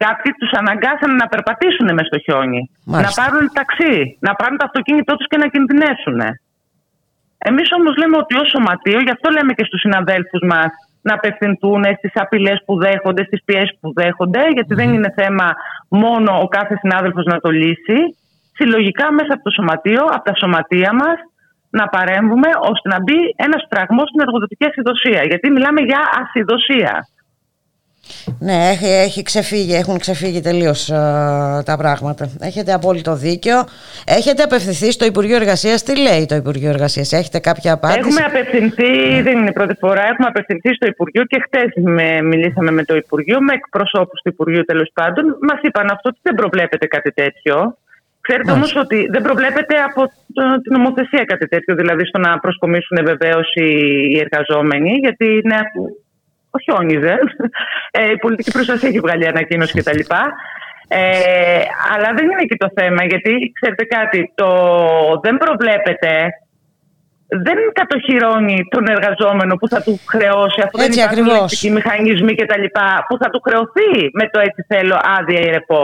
Κάποιοι 0.05 0.31
τους 0.39 0.51
αναγκάσαν 0.61 1.11
να 1.21 1.27
περπατήσουν 1.33 1.87
μες 1.95 2.07
στο 2.09 2.19
χιόνι. 2.25 2.61
Μάλιστα. 2.85 3.09
Να 3.09 3.11
πάρουν 3.19 3.43
ταξί. 3.59 3.95
Να 4.27 4.31
πάρουν 4.39 4.57
το 4.59 4.65
αυτοκίνητό 4.69 5.13
τους 5.15 5.27
και 5.31 5.37
να 5.43 5.47
κινδυνεύσουν. 5.53 6.19
Εμείς 7.49 7.67
όμως 7.77 7.93
λέμε 8.01 8.17
ότι 8.23 8.33
ως 8.41 8.49
σωματείο, 8.53 8.99
γι' 9.05 9.13
αυτό 9.15 9.27
λέμε 9.35 9.51
και 9.57 9.65
στους 9.67 9.79
συναδέλφους 9.79 10.41
μας 10.51 10.71
να 11.07 11.13
απευθυνθούν 11.13 11.83
στις 11.97 12.13
απειλές 12.23 12.59
που 12.65 12.73
δέχονται, 12.83 13.23
στις 13.29 13.43
πιέσεις 13.45 13.77
που 13.79 13.93
δέχονται, 13.99 14.43
γιατί 14.55 14.73
δεν 14.79 14.93
είναι 14.93 15.11
θέμα 15.19 15.47
μόνο 15.89 16.31
ο 16.45 16.47
κάθε 16.47 16.75
συνάδελφος 16.81 17.25
να 17.25 17.37
το 17.43 17.49
λύσει. 17.49 17.99
Συλλογικά 18.57 19.05
μέσα 19.11 19.31
από 19.35 19.43
το 19.43 19.51
σωματείο, 19.57 20.03
από 20.15 20.23
τα 20.29 20.35
σωματεία 20.35 20.91
μας, 21.01 21.17
να 21.69 21.85
παρέμβουμε 21.87 22.49
ώστε 22.71 22.87
να 22.93 23.01
μπει 23.03 23.19
ένας 23.35 23.61
φραγμός 23.69 24.07
στην 24.09 24.21
εργοδοτική 24.25 24.65
ασυδοσία. 24.65 25.21
Γιατί 25.29 25.51
μιλάμε 25.51 25.81
για 25.81 26.01
ασυδοσία. 26.21 26.93
Ναι, 28.39 28.69
έχει, 28.71 28.85
έχει 28.85 29.23
ξεφύγει, 29.23 29.73
έχουν 29.73 29.97
ξεφύγει 29.99 30.41
τελείως 30.41 30.85
τα 31.65 31.75
πράγματα. 31.77 32.29
Έχετε 32.39 32.73
απόλυτο 32.73 33.15
δίκιο. 33.15 33.63
Έχετε 34.05 34.43
απευθυνθεί 34.43 34.91
στο 34.91 35.05
Υπουργείο 35.05 35.35
Εργασίας. 35.35 35.83
Τι 35.83 35.97
λέει 35.97 36.25
το 36.25 36.35
Υπουργείο 36.35 36.69
Εργασίας, 36.69 37.13
Έχετε 37.13 37.39
κάποια 37.39 37.73
απάντηση; 37.73 37.99
Έχουμε 37.99 38.25
απευθυνθεί, 38.25 39.21
δεν 39.21 39.37
είναι 39.37 39.49
η 39.49 39.53
πρώτη 39.53 39.75
φορά, 39.79 40.01
έχουμε 40.01 40.27
απευθυνθεί 40.27 40.73
στο 40.73 40.87
Υπουργείο 40.87 41.23
και 41.23 41.41
χτες 41.45 41.69
μιλήσαμε 42.23 42.71
με 42.71 42.83
το 42.83 42.95
Υπουργείο, 42.95 43.41
με 43.41 43.53
εκπροσώπους 43.53 44.21
του 44.21 44.29
Υπουργείου 44.29 44.63
τέλος 44.63 44.89
πάντων. 44.93 45.37
Μας 45.41 45.59
είπαν 45.61 45.85
αυτό 45.85 46.09
ότι 46.09 46.19
δεν 46.21 46.35
προβλέπεται 46.35 46.85
κάτι 46.85 47.11
τέτοιο. 47.11 47.77
Ξέρετε 48.21 48.51
όμως 48.51 48.75
ότι 48.75 49.07
δεν 49.11 49.21
προβλέπεται 49.21 49.75
από 49.89 50.01
την 50.63 50.71
νομοθεσία 50.77 51.23
κάτι 51.25 51.47
τέτοιο, 51.47 51.75
δηλαδή 51.75 52.05
στο 52.05 52.19
να 52.19 52.39
προσκομίσουν 52.39 52.97
βεβαίως 53.05 53.47
οι 53.53 54.19
εργαζόμενοι, 54.19 54.91
γιατί 54.91 55.25
είναι 55.43 55.55
ο 56.55 56.59
χιόνιζε. 56.63 57.17
Ε, 57.91 58.11
η 58.11 58.17
πολιτική 58.17 58.51
προστασία 58.51 58.89
έχει 58.89 58.99
βγάλει 58.99 59.27
ανακοίνωση 59.27 59.73
κτλ. 59.79 59.99
Ε, 60.87 61.61
αλλά 61.93 62.09
δεν 62.17 62.25
είναι 62.25 62.43
εκεί 62.45 62.55
το 62.55 62.69
θέμα, 62.77 63.01
γιατί 63.11 63.51
ξέρετε 63.57 63.83
κάτι, 63.83 64.31
το 64.35 64.49
δεν 65.23 65.37
προβλέπεται 65.37 66.11
δεν 67.27 67.57
κατοχυρώνει 67.79 68.57
τον 68.69 68.85
εργαζόμενο 68.95 69.55
που 69.55 69.67
θα 69.67 69.79
του 69.85 69.99
χρεώσει, 70.13 70.61
αφού 70.65 70.77
δεν 70.77 70.91
υπάρχουν 70.91 71.25
λεκτικοί 71.25 71.69
μηχανισμοί 71.71 72.33
κτλ. 72.35 72.65
που 73.07 73.15
θα 73.21 73.29
του 73.29 73.41
χρεωθεί 73.45 73.93
με 74.19 74.25
το 74.31 74.39
έτσι 74.39 74.61
θέλω 74.67 74.97
άδεια 75.17 75.39
ή 75.39 75.49
ρεπό. 75.57 75.83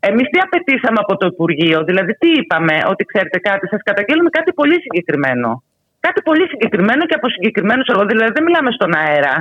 Εμείς 0.00 0.26
τι 0.30 0.38
απαιτήσαμε 0.46 0.98
από 1.04 1.16
το 1.16 1.26
Υπουργείο, 1.26 1.78
δηλαδή 1.84 2.12
τι 2.20 2.28
είπαμε, 2.40 2.76
ότι 2.92 3.04
ξέρετε 3.04 3.38
κάτι, 3.38 3.68
σας 3.68 3.80
καταγγέλνουμε 3.88 4.30
κάτι 4.38 4.52
πολύ 4.52 4.76
συγκεκριμένο. 4.84 5.62
Κάτι 6.00 6.20
πολύ 6.22 6.44
συγκεκριμένο 6.48 7.02
και 7.06 7.14
από 7.14 7.28
συγκεκριμένους 7.28 7.86
εργοδότε. 7.86 8.14
Δηλαδή 8.14 8.32
δεν 8.32 8.44
μιλάμε 8.44 8.70
στον 8.70 8.90
αέρα. 9.02 9.34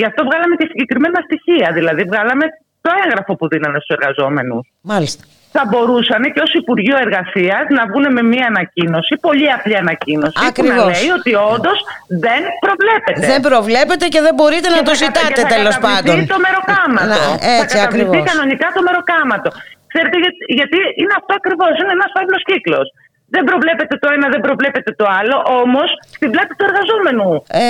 Γι' 0.00 0.08
αυτό 0.10 0.20
βγάλαμε 0.28 0.54
και 0.60 0.66
συγκεκριμένα 0.72 1.18
στοιχεία. 1.26 1.68
Δηλαδή, 1.78 2.02
βγάλαμε 2.10 2.44
το 2.84 2.90
έγγραφο 3.02 3.32
που 3.38 3.44
δίνανε 3.52 3.78
στους 3.82 3.92
εργαζόμενους. 3.96 4.64
Μάλιστα. 4.92 5.22
Θα 5.56 5.62
μπορούσαν 5.70 6.22
και 6.34 6.40
ως 6.46 6.52
Υπουργείο 6.62 6.96
Εργασίας 7.04 7.64
να 7.78 7.82
βγουν 7.88 8.06
με 8.16 8.22
μία 8.32 8.46
ανακοίνωση, 8.52 9.12
πολύ 9.26 9.46
απλή 9.56 9.76
ανακοίνωση, 9.84 10.36
Ακριβώς. 10.50 10.74
που 10.74 10.80
να 10.80 10.84
λέει 10.94 11.08
ότι 11.18 11.32
όντως 11.54 11.78
δεν 12.24 12.42
προβλέπεται. 12.64 13.20
Δεν 13.32 13.40
προβλέπετε 13.48 14.04
και 14.14 14.20
δεν 14.26 14.34
μπορείτε 14.38 14.68
να 14.76 14.82
το 14.88 14.92
ζητάτε 15.02 15.40
τέλος 15.54 15.76
πάντων. 15.86 16.14
Θα 16.22 16.26
το 16.34 16.38
μεροκάματο. 16.46 17.10
Να, 17.14 17.20
έτσι 17.60 17.74
θα 17.78 17.84
ακριβώς. 17.88 18.22
κανονικά 18.32 18.66
το 18.76 18.80
μεροκάματο. 18.88 19.48
Ξέρετε, 19.92 20.16
γιατί, 20.24 20.40
γιατί 20.58 20.78
είναι 21.00 21.14
αυτό 21.20 21.32
ακριβώς. 21.40 21.72
Είναι 21.80 21.92
ένας 21.98 22.10
φαύλος 22.16 22.42
κύκλος. 22.50 22.86
Δεν 23.28 23.44
προβλέπετε 23.44 23.96
το 23.96 24.08
ένα, 24.14 24.28
δεν 24.28 24.40
προβλέπετε 24.40 24.90
το 24.92 25.04
άλλο, 25.20 25.36
όμως 25.62 25.88
στην 26.14 26.30
πλάτη 26.30 26.52
του 26.56 26.64
εργαζόμενου. 26.68 27.42
Ε, 27.48 27.62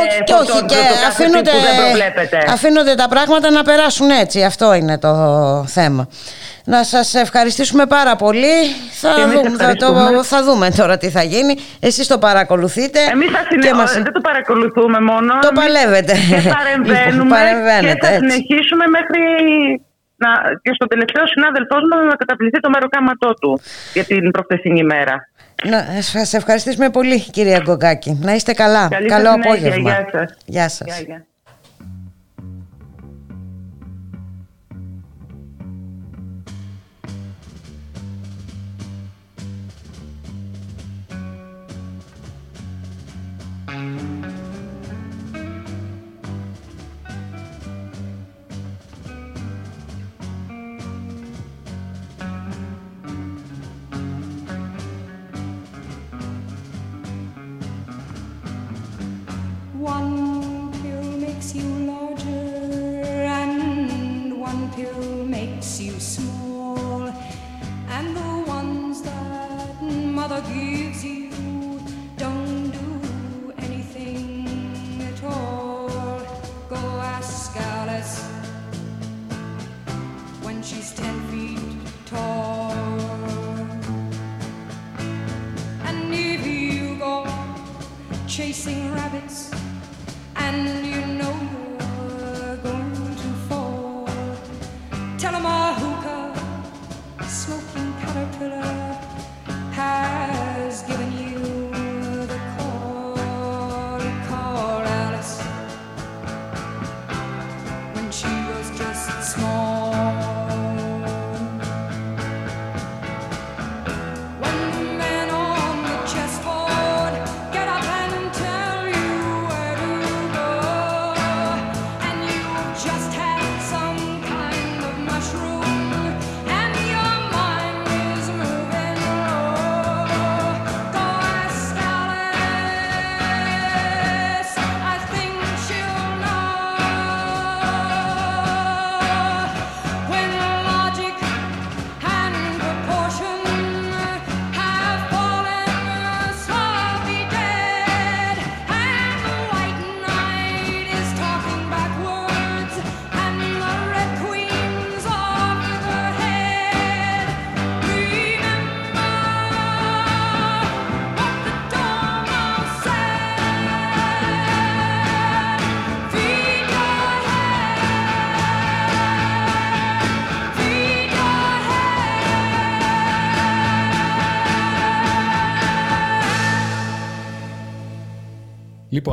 όχι, 0.00 0.22
και 0.24 0.32
όχι. 0.32 0.64
Και 0.64 0.76
αφήνονται, 1.08 1.50
αφήνονται 2.48 2.94
τα 2.94 3.08
πράγματα 3.08 3.50
να 3.50 3.62
περάσουν 3.62 4.10
έτσι. 4.10 4.42
Αυτό 4.42 4.74
είναι 4.74 4.98
το 4.98 5.12
θέμα. 5.68 6.08
Να 6.66 6.84
σας 6.84 7.14
ευχαριστήσουμε 7.14 7.86
πάρα 7.86 8.16
πολύ. 8.16 8.56
Θα, 9.00 9.14
δούμε, 9.14 9.56
θα, 9.58 9.74
το, 9.74 10.24
θα 10.24 10.42
δούμε 10.42 10.70
τώρα 10.70 10.96
τι 10.96 11.10
θα 11.10 11.22
γίνει. 11.22 11.54
Εσείς 11.80 12.06
το 12.06 12.18
παρακολουθείτε. 12.18 13.00
Εμείς 13.12 13.30
θα 13.30 13.42
συνε... 13.48 13.74
μας... 13.74 13.92
δεν 13.92 14.12
το 14.12 14.20
παρακολουθούμε 14.20 15.00
μόνο. 15.00 15.38
Το 15.40 15.50
παλεύετε. 15.54 16.12
Και 16.12 16.52
παρεμβαίνουμε 16.58 17.36
και 17.80 17.96
θα 18.00 18.08
έτσι. 18.12 18.18
συνεχίσουμε 18.18 18.84
μέχρι 18.86 19.20
να, 20.16 20.28
και 20.62 20.70
στο 20.74 20.86
τελευταίο 20.86 21.26
συνάδελφός 21.26 21.82
μας 21.90 22.04
να 22.10 22.14
καταπληθεί 22.14 22.60
το 22.60 22.70
μεροκάματό 22.70 23.34
του 23.34 23.60
για 23.92 24.04
την 24.04 24.30
προχθεσινή 24.30 24.78
ημέρα. 24.78 25.28
Να 25.64 26.02
σας 26.02 26.34
ευχαριστήσουμε 26.34 26.90
πολύ 26.90 27.20
κυρία 27.20 27.58
Γκογκάκη. 27.64 28.18
Να 28.22 28.34
είστε 28.34 28.52
καλά. 28.52 28.88
Καλή 28.88 29.08
Καλό 29.08 29.30
συνέχεια. 29.30 29.50
απόγευμα. 29.52 29.90
Γεια 29.90 30.08
σας. 30.12 30.36
Γεια 30.46 30.68
σας. 30.68 30.86
Γεια, 30.86 31.06
γεια. 31.06 31.26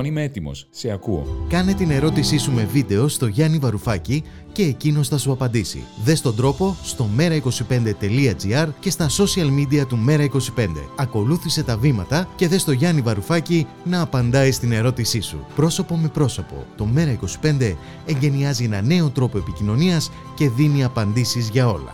Λοιπόν, 0.02 0.18
είμαι 0.18 0.24
έτοιμος. 0.24 0.68
Σε 0.70 0.92
ακούω. 0.92 1.46
Κάνε 1.50 1.74
την 1.74 1.92
ερώτησή 1.92 2.38
σου 2.38 2.52
με 2.52 2.64
βίντεο 2.64 3.08
στο 3.08 3.28
Γιάννη 3.28 3.58
Βαρουφάκη 3.58 4.24
και 4.52 4.64
εκείνος 4.64 5.08
θα 5.08 5.18
σου 5.18 5.32
απαντήσει. 5.32 5.84
Δες 6.04 6.22
τον 6.22 6.36
τρόπο 6.36 6.76
στο 6.84 7.08
mera25.gr 7.18 8.68
και 8.80 8.90
στα 8.90 9.10
social 9.10 9.48
media 9.60 9.88
του 9.88 10.00
Mera25. 10.08 10.68
Ακολούθησε 10.96 11.64
τα 11.64 11.78
βήματα 11.78 12.28
και 12.36 12.48
δες 12.48 12.64
το 12.64 12.72
Γιάννη 12.72 13.02
Βαρουφάκη 13.02 13.68
να 13.84 14.02
απαντάει 14.02 14.52
στην 14.52 14.72
ερώτησή 14.72 15.22
σου. 15.22 15.46
Πρόσωπο 15.56 15.98
με 15.98 16.08
πρόσωπο. 16.08 16.66
Το 16.76 16.88
Mera25 16.96 17.76
εγκαινιάζει 18.06 18.64
ένα 18.64 18.82
νέο 18.82 19.10
τρόπο 19.10 19.38
επικοινωνίας 19.38 20.12
και 20.36 20.50
δίνει 20.50 20.84
απαντήσεις 20.84 21.50
για 21.50 21.70
όλα. 21.70 21.94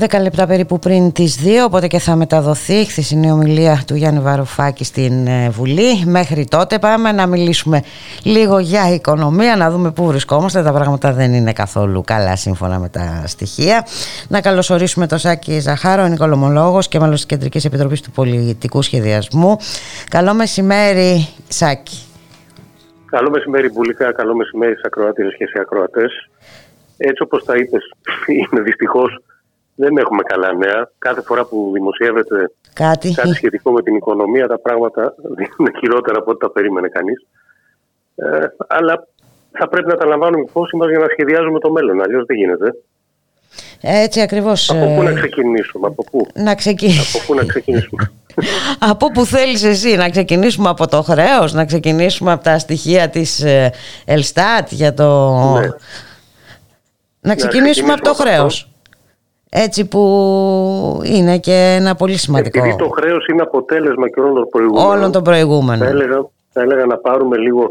Δέκα 0.00 0.20
λεπτά 0.20 0.46
περίπου 0.46 0.78
πριν 0.78 1.12
τις 1.12 1.40
2, 1.44 1.48
οπότε 1.66 1.86
και 1.86 1.98
θα 1.98 2.16
μεταδοθεί 2.16 2.74
η 2.74 2.84
χθεσινή 2.84 3.30
ομιλία 3.30 3.82
του 3.86 3.94
Γιάννη 3.94 4.20
Βαρουφάκη 4.20 4.84
στην 4.84 5.26
ε, 5.26 5.50
Βουλή. 5.50 6.04
Μέχρι 6.06 6.46
τότε 6.50 6.78
πάμε 6.78 7.12
να 7.12 7.26
μιλήσουμε 7.26 7.82
λίγο 8.24 8.58
για 8.58 8.94
οικονομία, 8.94 9.56
να 9.56 9.70
δούμε 9.70 9.90
πού 9.90 10.06
βρισκόμαστε. 10.06 10.62
Τα 10.62 10.72
πράγματα 10.72 11.12
δεν 11.12 11.32
είναι 11.32 11.52
καθόλου 11.52 12.02
καλά 12.06 12.36
σύμφωνα 12.36 12.78
με 12.78 12.88
τα 12.88 13.22
στοιχεία. 13.26 13.86
Να 14.28 14.40
καλωσορίσουμε 14.40 15.06
τον 15.06 15.18
Σάκη 15.18 15.60
Ζαχάρο, 15.60 16.06
οικονομολόγος 16.06 16.88
και 16.88 16.98
μέλος 16.98 17.14
της 17.14 17.26
Κεντρικής 17.26 17.64
Επιτροπής 17.64 18.00
του 18.00 18.10
Πολιτικού 18.10 18.82
Σχεδιασμού. 18.82 19.56
Καλό 20.10 20.34
μεσημέρι, 20.34 21.28
Σάκη. 21.48 21.98
Καλό 23.06 23.30
μεσημέρι, 23.30 23.70
Μπουλικά. 23.70 24.12
Καλό 24.12 24.34
μεσημέρι 24.34 24.74
σε 24.74 24.82
ακροατήρες 24.84 25.34
και 25.36 25.46
σε 25.46 25.58
ακροατές. 25.60 26.28
Έτσι 26.96 27.22
όπως 27.22 27.44
τα 27.44 27.56
είπες, 27.56 27.92
είναι 28.50 28.62
δυστυχώς 28.62 29.22
δεν 29.80 29.96
έχουμε 29.96 30.22
καλά 30.22 30.52
νέα. 30.54 30.90
Κάθε 30.98 31.20
φορά 31.20 31.44
που 31.44 31.70
δημοσιεύεται 31.72 32.52
κάτι, 32.72 33.12
κάτι 33.12 33.34
σχετικό 33.34 33.70
με 33.72 33.82
την 33.82 33.94
οικονομία, 33.94 34.46
τα 34.46 34.58
πράγματα 34.58 35.14
είναι 35.58 35.70
χειρότερα 35.78 36.18
από 36.18 36.30
ό,τι 36.30 36.38
τα 36.38 36.50
περίμενε 36.50 36.88
κανείς. 36.88 37.26
Ε, 38.14 38.46
αλλά 38.66 39.06
θα 39.50 39.68
πρέπει 39.68 39.88
να 39.88 39.96
τα 39.96 40.06
λαμβάνουμε 40.06 40.44
υπόψη 40.48 40.76
μας 40.76 40.88
για 40.88 40.98
να 40.98 41.06
σχεδιάζουμε 41.10 41.58
το 41.58 41.70
μέλλον. 41.70 42.02
Αλλιώς 42.02 42.24
δεν 42.26 42.36
γίνεται. 42.36 42.74
Έτσι 43.80 44.20
ακριβώς. 44.20 44.70
Από 44.70 44.94
πού 44.94 45.02
να 45.02 45.12
ξεκινήσουμε, 45.12 45.86
από 45.86 46.04
πού; 46.10 46.26
Να 46.34 46.54
ξεκινήσουμε. 46.54 47.08
Από 47.14 47.26
πού 47.26 47.34
να 47.34 47.44
ξεκινήσουμε; 47.44 48.12
από 48.90 49.10
πού 49.10 49.24
θέλεις 49.24 49.64
εσύ 49.64 49.96
να 49.96 50.10
ξεκινήσουμε 50.10 50.68
από 50.68 50.88
το 50.88 51.02
χρέος, 51.02 51.52
να 51.52 51.64
ξεκινήσουμε 51.64 52.32
από 52.32 52.44
τα 52.44 52.58
στοιχεία 52.58 53.08
της 53.08 53.42
ε, 53.42 53.72
Ελστάτ 54.04 54.72
για 54.72 54.94
το... 54.94 55.34
Ναι. 55.60 55.68
Να 57.20 57.34
ξεκινήσουμε 57.34 57.92
από 57.92 58.02
το 58.02 58.14
χρέος. 58.14 58.69
Έτσι 59.52 59.88
που 59.88 61.02
είναι 61.04 61.38
και 61.38 61.76
ένα 61.78 61.94
πολύ 61.94 62.16
σημαντικό. 62.16 62.58
Επειδή 62.58 62.76
το 62.76 62.88
χρέος 62.88 63.26
είναι 63.26 63.42
αποτέλεσμα 63.42 64.08
και 64.08 64.20
όλων 64.20 64.34
των 64.34 64.48
προηγούμενων. 64.48 64.90
Όλων 64.90 65.12
των 65.12 65.22
προηγούμενων. 65.22 65.86
Θα 65.86 65.92
έλεγα, 65.92 66.28
θα 66.52 66.60
έλεγα 66.60 66.86
να 66.86 66.96
πάρουμε 66.96 67.36
λίγο 67.36 67.70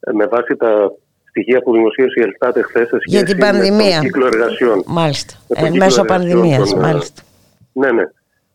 ε, 0.00 0.12
με 0.12 0.26
βάση 0.26 0.56
τα 0.56 0.92
στοιχεία 1.28 1.62
που 1.62 1.72
δημοσίευσε 1.72 2.20
η 2.20 2.22
Ελστάτε 2.22 2.62
χθες 2.62 2.88
Για 3.04 3.22
την 3.22 3.38
πανδημία. 3.38 3.98
Με 3.98 4.04
κύκλο 4.04 4.26
εργασιών. 4.26 4.82
Μάλιστα. 4.86 5.34
Ε, 5.48 5.70
μέσω 5.70 6.04
πανδημίας. 6.04 6.72
Ε, 6.72 6.76
μάλιστα. 6.76 7.22
Ναι, 7.72 7.90
ναι. 7.90 8.02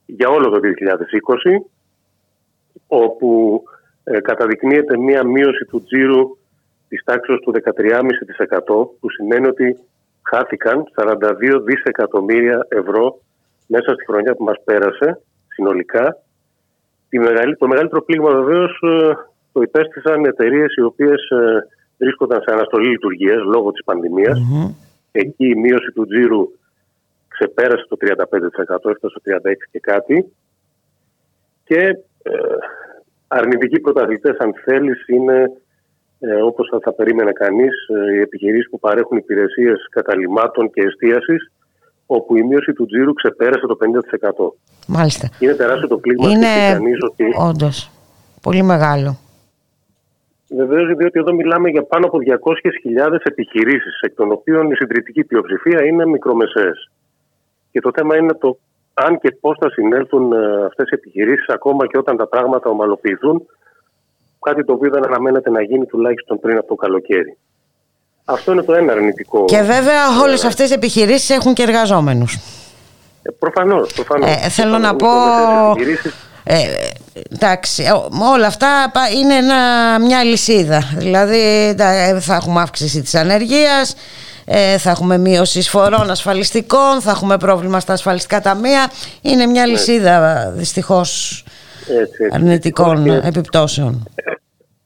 Για 0.05 0.29
όλο 0.29 0.49
το 0.49 0.59
2020, 0.59 1.65
όπου 2.87 3.63
ε, 4.03 4.19
καταδεικνύεται 4.19 4.97
μία 4.97 5.23
μείωση 5.23 5.65
του 5.65 5.83
τζίρου 5.83 6.37
της 6.87 7.03
τάξης 7.03 7.35
του 7.39 7.51
13,5% 7.51 8.89
που 8.99 9.09
σημαίνει 9.09 9.47
ότι 9.47 9.77
χάθηκαν 10.29 10.83
42 10.95 11.61
δισεκατομμύρια 11.63 12.65
ευρώ 12.69 13.19
μέσα 13.67 13.93
στη 13.93 14.05
χρονιά 14.05 14.35
που 14.35 14.43
μας 14.43 14.57
πέρασε 14.63 15.21
συνολικά. 15.47 16.17
Το 17.57 17.67
μεγαλύτερο 17.67 18.03
πλήγμα 18.03 18.31
βεβαίως 18.31 18.79
ε, 18.81 19.13
το 19.51 19.61
υπέστησαν 19.61 20.25
εταιρείες 20.25 20.73
οι 20.75 20.81
οποίες 20.81 21.29
ε, 21.29 21.67
βρίσκονταν 21.97 22.41
σε 22.41 22.53
αναστολή 22.53 22.89
λειτουργίας 22.89 23.43
λόγω 23.43 23.71
της 23.71 23.83
πανδημιας 23.83 24.39
Εκεί 25.15 25.47
η 25.47 25.55
μείωση 25.55 25.91
του 25.91 26.05
τζίρου 26.05 26.51
ξεπέρασε 27.27 27.85
το 27.87 27.97
35%, 27.99 28.09
έφτασε 28.89 29.07
στο 29.07 29.21
36% 29.25 29.53
και 29.71 29.79
κάτι. 29.79 30.33
Και 31.63 31.79
ε, 32.23 32.31
αρνητικοί 33.27 33.79
πρωταθλητές 33.79 34.37
αν 34.37 34.53
θέλεις 34.63 35.07
είναι 35.07 35.51
ε, 36.29 36.41
όπως 36.41 36.67
θα, 36.71 36.79
θα 36.81 36.93
περίμενε 36.93 37.31
κανείς, 37.31 37.87
ε, 37.87 38.13
οι 38.15 38.19
επιχειρήσεις 38.19 38.69
που 38.69 38.79
παρέχουν 38.79 39.17
υπηρεσίες 39.17 39.87
καταλημάτων 39.89 40.71
και 40.71 40.81
εστίασης, 40.81 41.51
όπου 42.05 42.35
η 42.35 42.43
μείωση 42.43 42.73
του 42.73 42.85
τζίρου 42.85 43.13
ξεπέρασε 43.13 43.65
το 43.65 43.77
50%. 43.77 44.53
Μάλιστα. 44.87 45.29
Είναι 45.39 45.53
τεράστιο 45.53 45.87
το 45.87 45.97
πλήγμα 45.97 46.29
Είναι 46.29 46.47
κανείς 46.71 46.97
ότι... 47.01 47.23
όντως 47.49 47.91
πολύ 48.41 48.63
μεγάλο. 48.63 49.17
Βεβαίως, 50.49 50.95
διότι 50.97 51.19
εδώ 51.19 51.33
μιλάμε 51.33 51.69
για 51.69 51.83
πάνω 51.83 52.05
από 52.05 52.17
200.000 52.17 53.17
επιχειρήσεις, 53.23 53.99
εκ 54.01 54.13
των 54.15 54.31
οποίων 54.31 54.71
η 54.71 54.75
συντριπτική 54.75 55.23
πλειοψηφία 55.23 55.85
είναι 55.85 56.05
μικρομεσαίες. 56.05 56.89
Και 57.71 57.79
το 57.79 57.91
θέμα 57.95 58.17
είναι 58.17 58.33
το 58.33 58.57
αν 58.93 59.19
και 59.19 59.37
πώς 59.39 59.57
θα 59.59 59.69
συνέλθουν 59.69 60.31
ε, 60.31 60.65
αυτές 60.65 60.89
οι 60.89 60.95
επιχειρήσεις, 60.95 61.47
ακόμα 61.47 61.87
και 61.87 61.97
όταν 61.97 62.17
τα 62.17 62.27
πράγματα 62.27 62.69
ομαλοποιηθούν, 62.69 63.45
κάτι 64.44 64.64
το 64.65 64.74
οποίο 64.74 64.90
δεν 64.90 65.06
αναμένεται 65.06 65.49
να 65.49 65.61
γίνει 65.61 65.86
τουλάχιστον 65.86 66.40
πριν 66.40 66.57
από 66.57 66.68
το 66.68 66.76
καλοκαίρι. 66.76 67.38
Αυτό 68.26 68.52
είναι 68.52 68.61
το 68.61 68.74
ένα 68.74 68.91
αρνητικό. 68.91 69.45
Και 69.45 69.61
βέβαια 69.61 70.22
όλες 70.22 70.44
αυτές 70.44 70.70
οι 70.70 70.74
επιχειρήσεις 70.74 71.30
έχουν 71.30 71.53
και 71.53 71.64
εργαζόμενους. 71.64 72.40
Ε, 73.22 73.32
Προφανώς. 73.40 73.94
Προφανώς. 73.94 74.30
Ε, 74.30 74.49
θέλω 74.49 74.78
να 74.78 74.95
πω. 74.95 75.07
Ε, 76.44 76.56
εντάξει, 77.34 77.84
όλα 78.34 78.48
αυτά 78.48 78.91
είναι 79.15 79.36
ένα, 79.36 79.56
μια 79.99 80.24
λυσίδα. 80.24 80.82
Δηλαδή 80.98 81.76
θα 82.20 82.36
έχουμε 82.36 82.61
αύξηση 82.61 83.02
της 83.02 83.15
ανεργίας, 83.15 83.95
θα 84.78 84.90
έχουμε 84.90 85.18
μείωση 85.18 85.60
εισφορών 85.60 86.10
ασφαλιστικών, 86.10 87.02
θα 87.02 87.11
έχουμε 87.11 87.38
πρόβλημα 87.38 87.80
στα 87.80 87.94
ασφαλιστικά 87.94 88.41
ταμεία. 88.41 88.91
Είναι 89.22 89.45
μια 89.45 89.65
λυσίδα 89.65 90.49
δυστυχώς 90.56 91.43
έτσι, 91.91 92.23
έτσι. 92.23 92.30
αρνητικών 92.31 93.05
επιπτώσεων. 93.07 94.03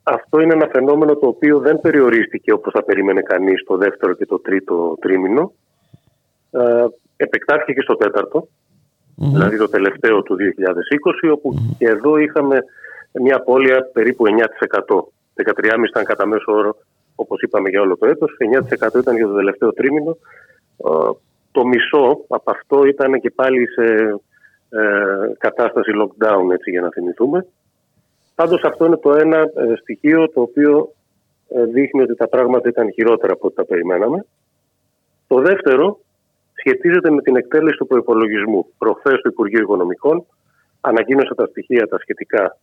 Αυτό 0.04 0.40
είναι 0.40 0.54
ένα 0.54 0.68
φαινόμενο 0.72 1.16
το 1.16 1.28
οποίο 1.28 1.60
δεν 1.60 1.82
περιορίστηκε 1.82 2.52
όπως 2.52 2.74
θα 2.74 2.84
περίμενε 2.84 3.22
κανείς 3.22 3.64
το 3.64 3.78
δεύτερο 3.78 4.14
και 4.14 4.26
το 4.26 4.40
τρίτο 4.40 4.98
τρίμηνο. 5.02 5.54
Ε, 6.52 6.86
επεκτάθηκε 7.18 7.74
και 7.74 7.82
στο 7.82 7.96
τέταρτο, 7.96 8.48
δηλαδή 9.16 9.58
το 9.58 9.70
τελευταίο 9.70 10.24
του 10.24 10.36
2020, 10.36 11.32
όπου 11.34 11.76
και 11.78 11.86
εδώ 11.86 12.18
είχαμε 12.18 12.58
μια 13.12 13.36
απώλεια 13.36 13.90
περίπου 13.94 14.24
9%. 14.28 14.32
13,5% 15.36 15.88
ήταν 15.90 16.04
κατά 16.04 16.26
μέσο 16.26 16.52
όρο, 16.52 16.76
όπως 17.16 17.42
είπαμε 17.42 17.70
για 17.70 17.82
όλο 17.82 17.98
το 17.98 18.06
έτος, 18.08 18.32
9% 18.96 19.00
ήταν 19.00 19.16
για 19.16 19.28
το 19.28 19.34
τελευταίο 19.34 19.74
τρίμηνο. 19.74 20.18
Ε, 20.78 21.12
το 21.52 21.66
μισό 21.66 22.26
από 22.28 22.52
αυτό 22.52 22.86
ήταν 22.86 23.20
και 23.22 23.32
πάλι 23.32 23.68
σε 23.68 23.84
ε, 24.70 25.34
κατάσταση 25.38 25.92
lockdown, 26.02 26.52
έτσι 26.52 26.70
για 26.70 26.82
να 26.82 26.90
θυμηθούμε. 26.90 27.46
Πάντως 28.36 28.64
αυτό 28.64 28.86
είναι 28.86 28.98
το 28.98 29.14
ένα 29.14 29.38
ε, 29.38 29.76
στοιχείο 29.82 30.30
το 30.30 30.42
οποίο 30.42 30.94
ε, 31.48 31.64
δείχνει 31.64 32.02
ότι 32.02 32.16
τα 32.16 32.28
πράγματα 32.28 32.70
ήταν 32.70 32.92
χειρότερα 32.92 33.34
από 33.34 33.48
ό,τι 33.48 33.56
τα 33.56 33.66
περιμέναμε. 33.66 34.26
Το 35.28 35.42
δεύτερο 35.42 36.00
σχετίζεται 36.54 37.12
με 37.12 37.22
την 37.22 37.36
εκτέλεση 37.36 37.78
του 37.78 37.88
προπολογισμού. 37.88 38.66
Προχθές 38.78 39.22
το 39.22 39.30
Υπουργείο 39.30 39.62
Οικονομικών 39.62 40.26
ανακοίνωσε 40.82 41.36
τα 41.36 41.46
στοιχεία 41.46 41.88
τα 41.88 41.98
σχετικά 42.00 42.58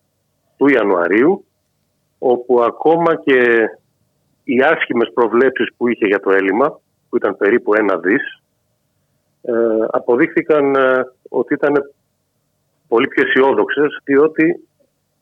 του 0.56 0.66
Ιανουαρίου, 0.66 1.44
όπου 2.18 2.62
ακόμα 2.62 3.16
και 3.16 3.68
οι 4.44 4.62
άσχημες 4.62 5.10
προβλέψεις 5.14 5.74
που 5.76 5.89
είχε 5.89 6.06
για 6.06 6.20
το 6.20 6.31
έλλειμμα, 6.31 6.81
που 7.09 7.16
ήταν 7.16 7.36
περίπου 7.36 7.74
ένα 7.74 7.98
δις, 7.98 8.43
ε, 9.45 9.53
αποδείχθηκαν 9.91 10.77
ότι 11.29 11.55
ήταν 11.55 11.93
πολύ 12.89 13.09
πιο 13.09 13.23
αισιόδοξες, 13.27 13.99
διότι 14.05 14.61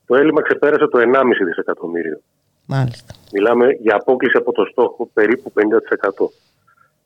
το 0.06 0.14
έλλειμμα 0.14 0.42
ξεπέρασε 0.42 0.86
το 0.88 0.98
1,5 0.98 1.44
δισεκατομμύριο. 1.46 2.20
Μάλιστα. 2.66 3.14
Μιλάμε 3.32 3.66
για 3.80 3.94
απόκληση 3.94 4.36
από 4.36 4.52
το 4.52 4.64
στόχο 4.64 5.10
περίπου 5.12 5.52
50%. 5.54 5.60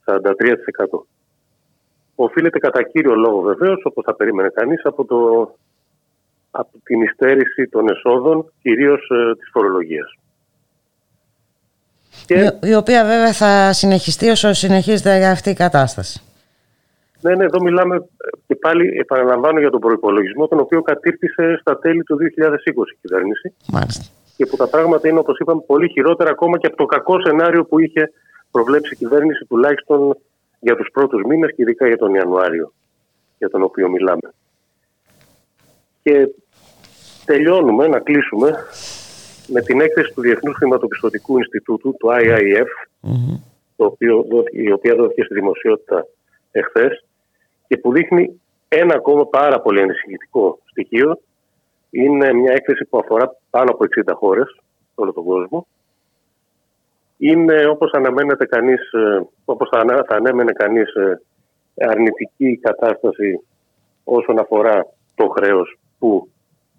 43%. 0.04 1.06
Οφείλεται 2.14 2.58
κατά 2.58 2.82
κύριο 2.82 3.14
λόγο 3.14 3.40
βεβαίως, 3.40 3.80
όπως 3.84 4.04
θα 4.04 4.14
περίμενε 4.14 4.48
κανείς, 4.48 4.84
από, 4.84 5.04
το, 5.04 5.50
από 6.50 6.78
την 6.82 7.02
υστέρηση 7.02 7.68
των 7.68 7.88
εσόδων, 7.88 8.52
κυρίως 8.62 9.08
ε, 9.10 9.34
της 9.34 9.48
φορολογίας. 9.52 10.14
Και... 12.26 12.52
Η, 12.62 12.74
οποία 12.74 13.04
βέβαια 13.04 13.32
θα 13.32 13.72
συνεχιστεί 13.72 14.28
όσο 14.28 14.52
συνεχίζεται 14.52 15.26
αυτή 15.26 15.50
η 15.50 15.54
κατάσταση. 15.54 16.20
Ναι, 17.26 17.34
ναι, 17.34 17.44
εδώ 17.44 17.62
μιλάμε 17.62 18.08
και 18.46 18.54
πάλι 18.54 18.98
επαναλαμβάνω 18.98 19.60
για 19.60 19.70
τον 19.70 19.80
προπολογισμό, 19.80 20.48
τον 20.48 20.58
οποίο 20.58 20.82
κατήρτισε 20.82 21.58
στα 21.60 21.78
τέλη 21.78 22.02
του 22.02 22.16
2020 22.16 22.22
η 22.92 22.98
κυβέρνηση. 23.00 23.54
Μάλιστα. 23.72 24.04
Και 24.36 24.46
που 24.46 24.56
τα 24.56 24.68
πράγματα 24.68 25.08
είναι, 25.08 25.18
όπως 25.18 25.38
είπαμε, 25.38 25.62
πολύ 25.66 25.88
χειρότερα 25.88 26.30
ακόμα 26.30 26.58
και 26.58 26.66
από 26.66 26.76
το 26.76 26.84
κακό 26.84 27.20
σενάριο 27.20 27.64
που 27.64 27.78
είχε 27.78 28.12
προβλέψει 28.50 28.94
η 28.94 28.96
κυβέρνηση, 28.96 29.44
τουλάχιστον 29.44 30.16
για 30.60 30.76
τους 30.76 30.88
πρώτους 30.92 31.22
μήνες 31.22 31.50
και 31.50 31.62
ειδικά 31.62 31.86
για 31.86 31.96
τον 31.96 32.14
Ιανουάριο, 32.14 32.72
για 33.38 33.48
τον 33.48 33.62
οποίο 33.62 33.88
μιλάμε. 33.88 34.28
Και 36.02 36.28
τελειώνουμε, 37.24 37.86
να 37.86 37.98
κλείσουμε, 37.98 38.54
με 39.46 39.60
την 39.60 39.80
έκθεση 39.80 40.12
του 40.12 40.20
Διεθνούς 40.20 40.56
Χρηματοπιστωτικού 40.56 41.38
Ινστιτούτου, 41.38 41.96
του 41.98 42.08
IIF, 42.10 42.68
το 43.76 43.84
οποίο, 43.84 44.24
η 44.52 44.72
οποία 44.72 44.94
δόθηκε 44.94 45.22
στη 45.22 45.34
δημοσιότητα 45.34 46.06
εχθές 46.50 47.05
και 47.66 47.76
που 47.76 47.92
δείχνει 47.92 48.40
ένα 48.68 48.94
ακόμα 48.94 49.26
πάρα 49.26 49.60
πολύ 49.60 49.80
ανησυχητικό 49.80 50.58
στοιχείο. 50.64 51.20
Είναι 51.90 52.32
μια 52.32 52.52
έκθεση 52.52 52.84
που 52.84 52.98
αφορά 52.98 53.36
πάνω 53.50 53.70
από 53.70 53.84
60 54.10 54.12
χώρες 54.14 54.46
σε 54.54 54.94
όλο 54.94 55.12
τον 55.12 55.24
κόσμο. 55.24 55.66
Είναι 57.18 57.66
όπως 57.66 57.92
αναμένεται 57.92 58.46
κανείς, 58.46 58.92
ε, 58.92 59.26
όπως 59.44 59.68
θα, 59.68 60.04
θα 60.08 60.16
ανέμενε 60.16 60.52
κανείς 60.52 60.94
ε, 60.94 61.20
αρνητική 61.74 62.56
κατάσταση 62.56 63.40
όσον 64.04 64.38
αφορά 64.38 64.86
το 65.14 65.28
χρέος 65.28 65.78
που 65.98 66.28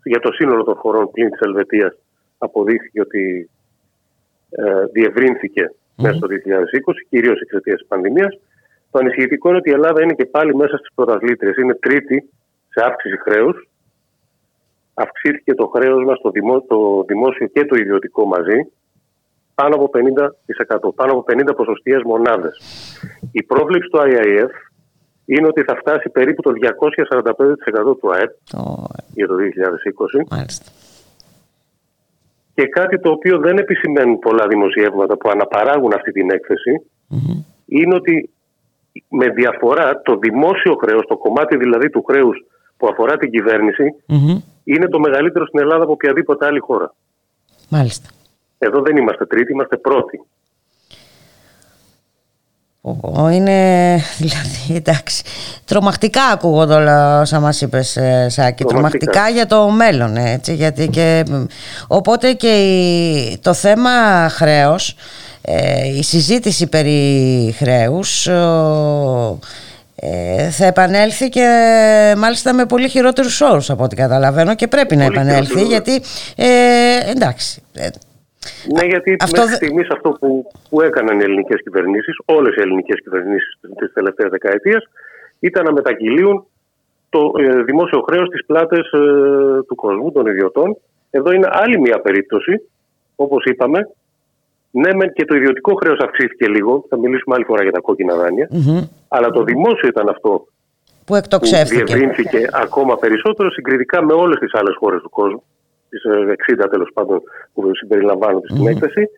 για 0.03 0.19
το 0.19 0.31
σύνολο 0.31 0.63
των 0.63 0.75
χωρών 0.75 1.11
πλην 1.11 1.29
της 1.29 1.39
Ελβετίας 1.39 1.97
αποδείχθηκε 2.37 3.01
ότι 3.01 3.49
ε, 4.49 4.85
διευρύνθηκε 4.85 5.73
μέσα 5.95 6.15
στο 6.15 6.27
2020, 6.27 6.93
κυρίως 7.09 7.39
εξαιτίας 7.41 7.79
της 7.79 7.87
πανδημίας. 7.87 8.39
Το 8.91 8.99
ανησυχητικό 8.99 9.49
είναι 9.49 9.57
ότι 9.57 9.69
η 9.69 9.73
Ελλάδα 9.73 10.03
είναι 10.03 10.13
και 10.13 10.25
πάλι 10.25 10.55
μέσα 10.55 10.77
στις 10.77 10.89
πρωταθλήτριες. 10.95 11.55
Είναι 11.55 11.73
τρίτη 11.73 12.29
σε 12.69 12.85
αύξηση 12.85 13.17
χρέους. 13.17 13.67
Αυξήθηκε 14.93 15.53
το 15.53 15.67
χρέος 15.67 16.03
μας, 16.03 16.19
το, 16.21 16.31
το 16.67 17.03
δημόσιο 17.07 17.47
και 17.47 17.65
το 17.65 17.75
ιδιωτικό 17.75 18.25
μαζί, 18.25 18.71
πάνω 19.55 19.75
από 19.75 19.89
50%, 19.93 20.93
πάνω 20.95 21.11
από 21.11 21.23
50 21.27 21.55
ποσοστιαίες 21.55 22.01
μονάδες. 22.03 22.61
Η 23.31 23.43
πρόβλεψη 23.43 23.89
του 23.89 23.99
IIF 24.01 24.49
είναι 25.25 25.47
ότι 25.47 25.61
θα 25.63 25.75
φτάσει 25.75 26.09
περίπου 26.09 26.41
το 26.41 26.51
245% 26.51 27.97
του 27.99 28.11
ΑΕΠ 28.13 28.31
για 29.13 29.27
το 29.27 29.35
2020. 29.35 30.23
Και 32.53 32.67
κάτι 32.67 32.99
το 32.99 33.09
οποίο 33.09 33.37
δεν 33.37 33.57
επισημαίνουν 33.57 34.19
πολλά 34.19 34.47
δημοσιεύματα 34.47 35.17
που 35.17 35.29
αναπαράγουν 35.29 35.93
αυτή 35.93 36.11
την 36.11 36.31
εκθεση 36.31 36.81
είναι 37.65 37.95
ότι 37.95 38.29
με 39.09 39.29
διαφορά 39.29 40.01
το 40.01 40.17
δημόσιο 40.17 40.75
χρέος, 40.75 41.05
το 41.07 41.17
κομμάτι 41.17 41.57
δηλαδή 41.57 41.89
του 41.89 42.03
χρέους 42.03 42.45
που 42.77 42.87
αφορά 42.87 43.17
την 43.17 43.31
κυβερνηση 43.31 43.83
είναι 44.63 44.87
το 44.87 44.99
μεγαλύτερο 44.99 45.45
στην 45.45 45.59
Ελλάδα 45.59 45.83
από 45.83 45.91
οποιαδήποτε 45.91 46.45
άλλη 46.45 46.59
χώρα. 46.59 46.93
Μάλιστα. 47.69 48.09
Εδώ 48.57 48.81
δεν 48.81 48.97
είμαστε 48.97 49.25
τρίτη, 49.25 49.51
είμαστε 49.51 49.77
πρώτοι. 49.77 50.21
Είναι, 53.31 53.99
δηλαδή, 54.17 54.75
εντάξει, 54.75 55.23
τρομακτικά 55.65 56.23
ακούγονται 56.23 56.73
όλα 56.73 57.21
όσα 57.21 57.39
μας 57.39 57.61
είπες 57.61 57.97
ε, 57.97 58.29
Σάκη, 58.29 58.63
τρομακτικά. 58.63 59.29
για 59.29 59.45
το 59.45 59.69
μέλλον, 59.69 60.15
έτσι, 60.15 60.53
γιατί 60.53 60.87
και, 60.87 61.23
οπότε 61.87 62.33
και 62.33 63.39
το 63.41 63.53
θέμα 63.53 63.89
χρέος 64.29 64.89
ε, 64.89 64.95
η 65.97 66.03
συζήτηση 66.03 66.69
περί 66.69 67.53
χρέους 67.57 68.27
ε, 69.99 70.49
θα 70.49 70.65
επανέλθει 70.65 71.29
και 71.29 71.47
μάλιστα 72.17 72.53
με 72.53 72.65
πολύ 72.65 72.89
χειρότερους 72.89 73.41
όρους 73.41 73.69
από 73.69 73.83
ό,τι 73.83 73.95
καταλαβαίνω 73.95 74.55
και 74.55 74.67
πρέπει 74.67 74.95
να 74.95 75.03
επανέλθει 75.03 75.63
γιατί 75.63 76.01
ε, 76.35 77.11
εντάξει 77.11 77.61
ναι, 78.73 78.85
γιατί 78.85 79.15
αυτό... 79.19 79.41
μέχρι 79.41 79.55
στιγμής 79.55 79.87
αυτό 79.89 80.09
που, 80.09 80.51
που 80.69 80.81
έκαναν 80.81 81.19
οι 81.19 81.23
ελληνικές 81.23 81.61
κυβερνήσεις, 81.63 82.15
όλες 82.25 82.55
οι 82.55 82.61
ελληνικές 82.61 83.01
κυβερνήσεις 83.03 83.59
της 83.77 83.93
τελευταίας 83.93 84.29
δεκαετίας, 84.29 84.83
ήταν 85.39 85.63
να 85.63 85.71
μετακυλίουν 85.71 86.45
το 87.09 87.31
ε, 87.39 87.63
δημόσιο 87.63 88.01
χρέος 88.01 88.27
στις 88.27 88.45
πλάτες 88.45 88.89
του 89.67 89.75
κόσμου, 89.75 90.11
των 90.11 90.25
ιδιωτών. 90.25 90.77
Εδώ 91.09 91.31
είναι 91.31 91.47
άλλη 91.51 91.79
μια 91.79 91.99
περίπτωση, 91.99 92.61
όπως 93.15 93.43
είπαμε, 93.45 93.89
ναι, 94.71 94.93
μεν 94.93 95.13
και 95.13 95.25
το 95.25 95.35
ιδιωτικό 95.35 95.73
χρέος 95.73 95.99
αυξήθηκε 95.99 96.47
λίγο. 96.47 96.85
Θα 96.89 96.97
μιλήσουμε 96.97 97.35
άλλη 97.35 97.45
φορά 97.45 97.63
για 97.63 97.71
τα 97.71 97.79
κόκκινα 97.79 98.13
Αλλά 99.07 99.29
το 99.29 99.43
δημόσιο 99.43 99.87
ήταν 99.87 100.09
αυτό 100.09 100.47
που, 101.05 101.15
εκτοξεύθηκε. 101.15 101.83
που 101.83 101.85
διευρύνθηκε 101.87 102.47
ακόμα 102.51 102.97
περισσότερο 102.97 103.51
συγκριτικά 103.51 104.03
με 104.03 104.13
όλες 104.13 104.39
τις 104.39 104.53
άλλες 104.53 104.75
χώρες 104.79 105.01
του 105.01 105.09
κόσμου. 105.09 105.43
Τις 105.89 106.01
60 106.55 106.63
ε, 106.63 106.67
τέλος 106.67 106.89
πάντων 106.93 107.21
που 107.53 107.75
συμπεριλαμβάνονται 107.75 108.47
στην 108.47 108.67
έκθεση. 108.67 109.09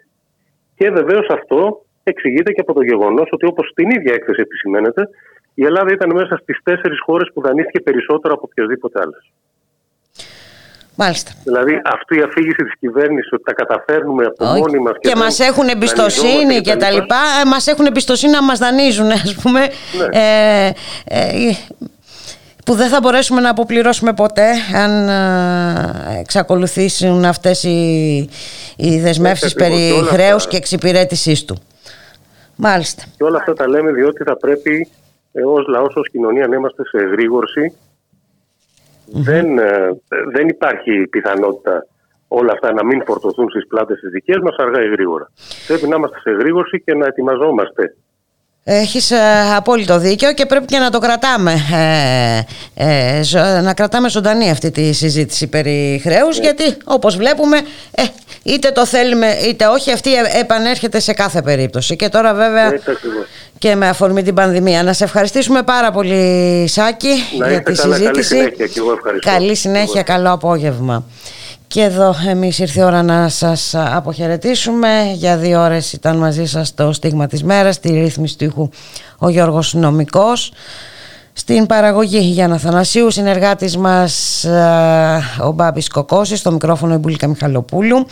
Και 0.75 0.89
βεβαίως 0.89 1.27
αυτό 1.27 1.85
εξηγείται 2.03 2.51
και 2.51 2.61
από 2.61 2.73
το 2.73 2.81
γεγονός 2.81 3.29
ότι 3.31 3.45
όπως 3.45 3.69
στην 3.69 3.89
ίδια 3.89 4.13
έκθεση 4.13 4.41
επισημαίνεται, 4.41 5.09
η 5.53 5.65
Ελλάδα 5.65 5.91
ήταν 5.91 6.09
μέσα 6.13 6.37
στις 6.37 6.59
τέσσερις 6.63 6.99
χώρες 7.05 7.31
που 7.33 7.41
δανείστηκε 7.41 7.79
περισσότερο 7.79 8.33
από 8.33 8.43
οποιασδήποτε 8.49 8.99
άλλες. 9.03 9.31
Μάλιστα. 11.01 11.31
Δηλαδή 11.43 11.81
αυτή 11.83 12.17
η 12.17 12.21
αφήγηση 12.21 12.63
της 12.63 12.73
κυβέρνησης 12.79 13.31
ότι 13.31 13.43
τα 13.43 13.53
καταφέρνουμε 13.53 14.25
από 14.25 14.45
Όχι. 14.45 14.59
μόνοι 14.59 14.79
μας 14.79 14.93
και, 14.99 15.09
και 15.09 15.15
μας 15.15 15.39
έχουν 15.39 15.67
εμπιστοσύνη 15.67 16.61
και, 16.61 16.75
τα 16.75 16.91
λοιπά, 16.91 17.21
ε, 17.41 17.45
μας 17.45 17.67
έχουν 17.67 17.85
εμπιστοσύνη 17.85 18.31
να 18.31 18.43
μας 18.43 18.59
δανείζουν 18.59 19.11
ας 19.11 19.35
πούμε 19.41 19.59
ναι. 19.59 19.65
ε, 20.11 20.73
ε, 21.03 21.51
που 22.65 22.73
δεν 22.73 22.89
θα 22.89 22.99
μπορέσουμε 23.01 23.41
να 23.41 23.49
αποπληρώσουμε 23.49 24.13
ποτέ 24.13 24.49
αν 24.75 25.09
ε, 25.09 26.19
εξακολουθήσουν 26.19 27.25
αυτές 27.25 27.63
οι, 27.63 28.29
οι 28.77 28.99
δεσμεύσεις 28.99 29.53
περί 29.53 29.91
χρέους 30.05 30.47
και 30.47 30.57
εξυπηρέτησής 30.57 31.45
του. 31.45 31.57
Μάλιστα. 32.55 33.03
Και 33.17 33.23
όλα 33.23 33.37
αυτά 33.37 33.53
τα 33.53 33.67
λέμε 33.67 33.91
διότι 33.91 34.23
θα 34.23 34.37
πρέπει 34.37 34.87
ε, 35.31 35.43
ως 35.43 35.67
λαός, 35.67 35.95
ως 35.95 36.09
κοινωνία 36.11 36.47
να 36.47 36.55
είμαστε 36.55 36.83
σε 36.85 36.97
εγρήγορση 36.97 37.73
δεν, 39.11 39.57
ε, 39.57 40.01
δεν 40.31 40.47
υπάρχει 40.47 41.07
πιθανότητα 41.07 41.87
όλα 42.27 42.51
αυτά 42.51 42.73
να 42.73 42.85
μην 42.85 43.03
φορτωθούν 43.05 43.49
στις 43.49 43.67
πλάτες 43.67 43.99
τις 43.99 44.09
δικές 44.09 44.37
μας 44.43 44.55
αργά 44.57 44.83
ή 44.83 44.89
γρήγορα. 44.89 45.31
Πρέπει 45.67 45.87
να 45.87 45.95
είμαστε 45.95 46.19
σε 46.19 46.31
γρήγορση 46.31 46.81
και 46.81 46.93
να 46.93 47.05
ετοιμαζόμαστε. 47.05 47.95
Έχεις 48.63 49.11
ε, 49.11 49.17
απόλυτο 49.55 49.99
δίκιο 49.99 50.33
και 50.33 50.45
πρέπει 50.45 50.65
και 50.65 50.77
να 50.77 50.89
το 50.89 50.99
κρατάμε 50.99 51.53
ε, 52.75 53.19
ε 53.19 53.61
να 53.61 53.73
κρατάμε 53.73 54.09
ζωντανή 54.09 54.49
αυτή 54.49 54.71
τη 54.71 54.93
συζήτηση 54.93 55.47
περί 55.47 55.99
χρέους 56.03 56.37
ναι. 56.37 56.43
γιατί 56.43 56.77
όπως 56.83 57.17
βλέπουμε 57.17 57.57
ε, 57.91 58.03
είτε 58.43 58.71
το 58.71 58.85
θέλουμε 58.85 59.27
είτε 59.47 59.65
όχι 59.65 59.91
αυτή 59.91 60.09
επανέρχεται 60.39 60.99
σε 60.99 61.13
κάθε 61.13 61.41
περίπτωση 61.41 61.95
και 61.95 62.09
τώρα 62.09 62.33
βέβαια 62.33 62.71
και 63.59 63.75
με 63.75 63.87
αφορμή 63.87 64.23
την 64.23 64.33
πανδημία. 64.33 64.83
Να 64.83 64.93
σε 64.93 65.03
ευχαριστήσουμε 65.03 65.63
πάρα 65.63 65.91
πολύ 65.91 66.67
Σάκη 66.67 67.13
για 67.31 67.63
τη 67.63 67.73
καλά, 67.73 67.95
συζήτηση. 67.95 68.35
Καλή 68.35 68.45
συνέχεια 68.55 68.67
και 68.67 68.79
εγώ 68.79 68.91
ευχαριστώ. 68.91 69.29
Καλή 69.31 69.55
συνέχεια, 69.55 70.03
καλό 70.03 70.31
απόγευμα. 70.31 71.05
Και 71.69 71.81
εδώ 71.81 72.15
εμείς 72.27 72.59
ήρθε 72.59 72.79
η 72.79 72.83
ώρα 72.83 73.03
να 73.03 73.29
σας 73.29 73.75
αποχαιρετήσουμε. 73.75 75.11
Για 75.13 75.37
δύο 75.37 75.61
ώρες 75.61 75.93
ήταν 75.93 76.17
μαζί 76.17 76.45
σας 76.45 76.73
το 76.73 76.91
στίγμα 76.93 77.27
της 77.27 77.43
μέρας, 77.43 77.79
τη 77.79 77.89
ρύθμιση 77.89 78.37
του 78.37 78.43
ήχου 78.43 78.69
ο 79.17 79.29
Γιώργος 79.29 79.73
Νομικός. 79.73 80.51
Στην 81.33 81.65
παραγωγή 81.65 82.19
Γιάννα 82.19 82.57
Θανασίου, 82.57 83.11
συνεργάτης 83.11 83.77
μας 83.77 84.43
ε, 84.43 85.21
ο 85.41 85.51
Μπάμπης 85.51 85.87
Κοκώσης, 85.87 86.39
στο 86.39 86.51
μικρόφωνο 86.51 86.93
η 86.93 86.97
Μπουλίκα 86.97 87.27
Μιχαλοπούλου. 87.27 88.05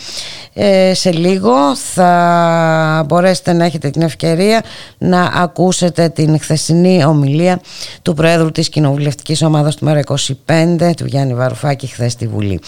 Ε, 0.54 0.94
σε 0.94 1.12
λίγο 1.12 1.76
θα 1.76 3.04
μπορέσετε 3.08 3.54
να 3.54 3.66
έχετε 3.66 3.90
την 3.90 4.02
ευκαιρία 4.02 4.64
να 4.98 5.22
ακούσετε 5.24 6.10
την 6.10 6.40
χθεσινή 6.40 7.06
ομιλία 7.06 7.62
του 8.02 8.14
Προέδρου 8.14 8.52
της 8.52 8.70
Κοινοβουλευτικής 8.70 9.42
Ομάδας 9.42 9.76
του 9.76 9.86
Μέρα 9.86 10.00
25, 10.00 10.92
του 10.98 11.06
Γιάννη 11.06 11.34
Βαρουφάκη, 11.34 11.88
χθες 11.88 12.12
στη 12.12 12.28
Βουλή. 12.28 12.60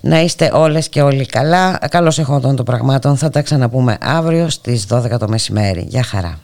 Να 0.00 0.20
είστε 0.20 0.50
όλες 0.54 0.88
και 0.88 1.02
όλοι 1.02 1.26
καλά. 1.26 1.78
Καλώς 1.90 2.18
εχόντων 2.18 2.56
των 2.56 2.64
πραγμάτων. 2.64 3.16
Θα 3.16 3.30
τα 3.30 3.42
ξαναπούμε 3.42 3.98
αύριο 4.00 4.48
στις 4.48 4.86
12 4.90 5.18
το 5.18 5.28
μεσημέρι. 5.28 5.84
Γεια 5.88 6.02
χαρά. 6.02 6.43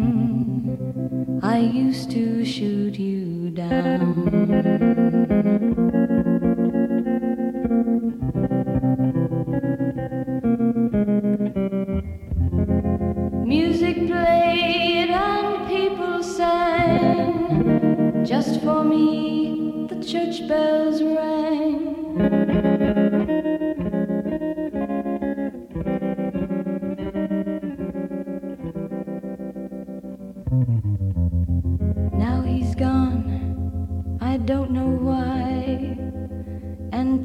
I 1.43 1.57
used 1.57 2.11
to 2.11 2.45
shoot 2.45 2.99
you 2.99 3.49
down. 3.49 4.13
Music 13.43 13.95
played 14.07 15.09
and 15.09 15.67
people 15.67 16.21
sang. 16.21 18.23
Just 18.23 18.61
for 18.61 18.83
me, 18.83 19.87
the 19.89 20.03
church 20.03 20.47
bells 20.47 21.01
rang. 21.01 21.50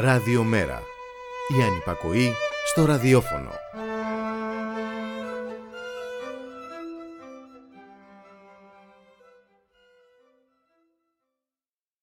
Ραδιομέρα. 0.00 0.87
Η 1.56 1.62
ανυπακοή 1.62 2.34
στο 2.66 2.84
ραδιόφωνο. 2.84 3.50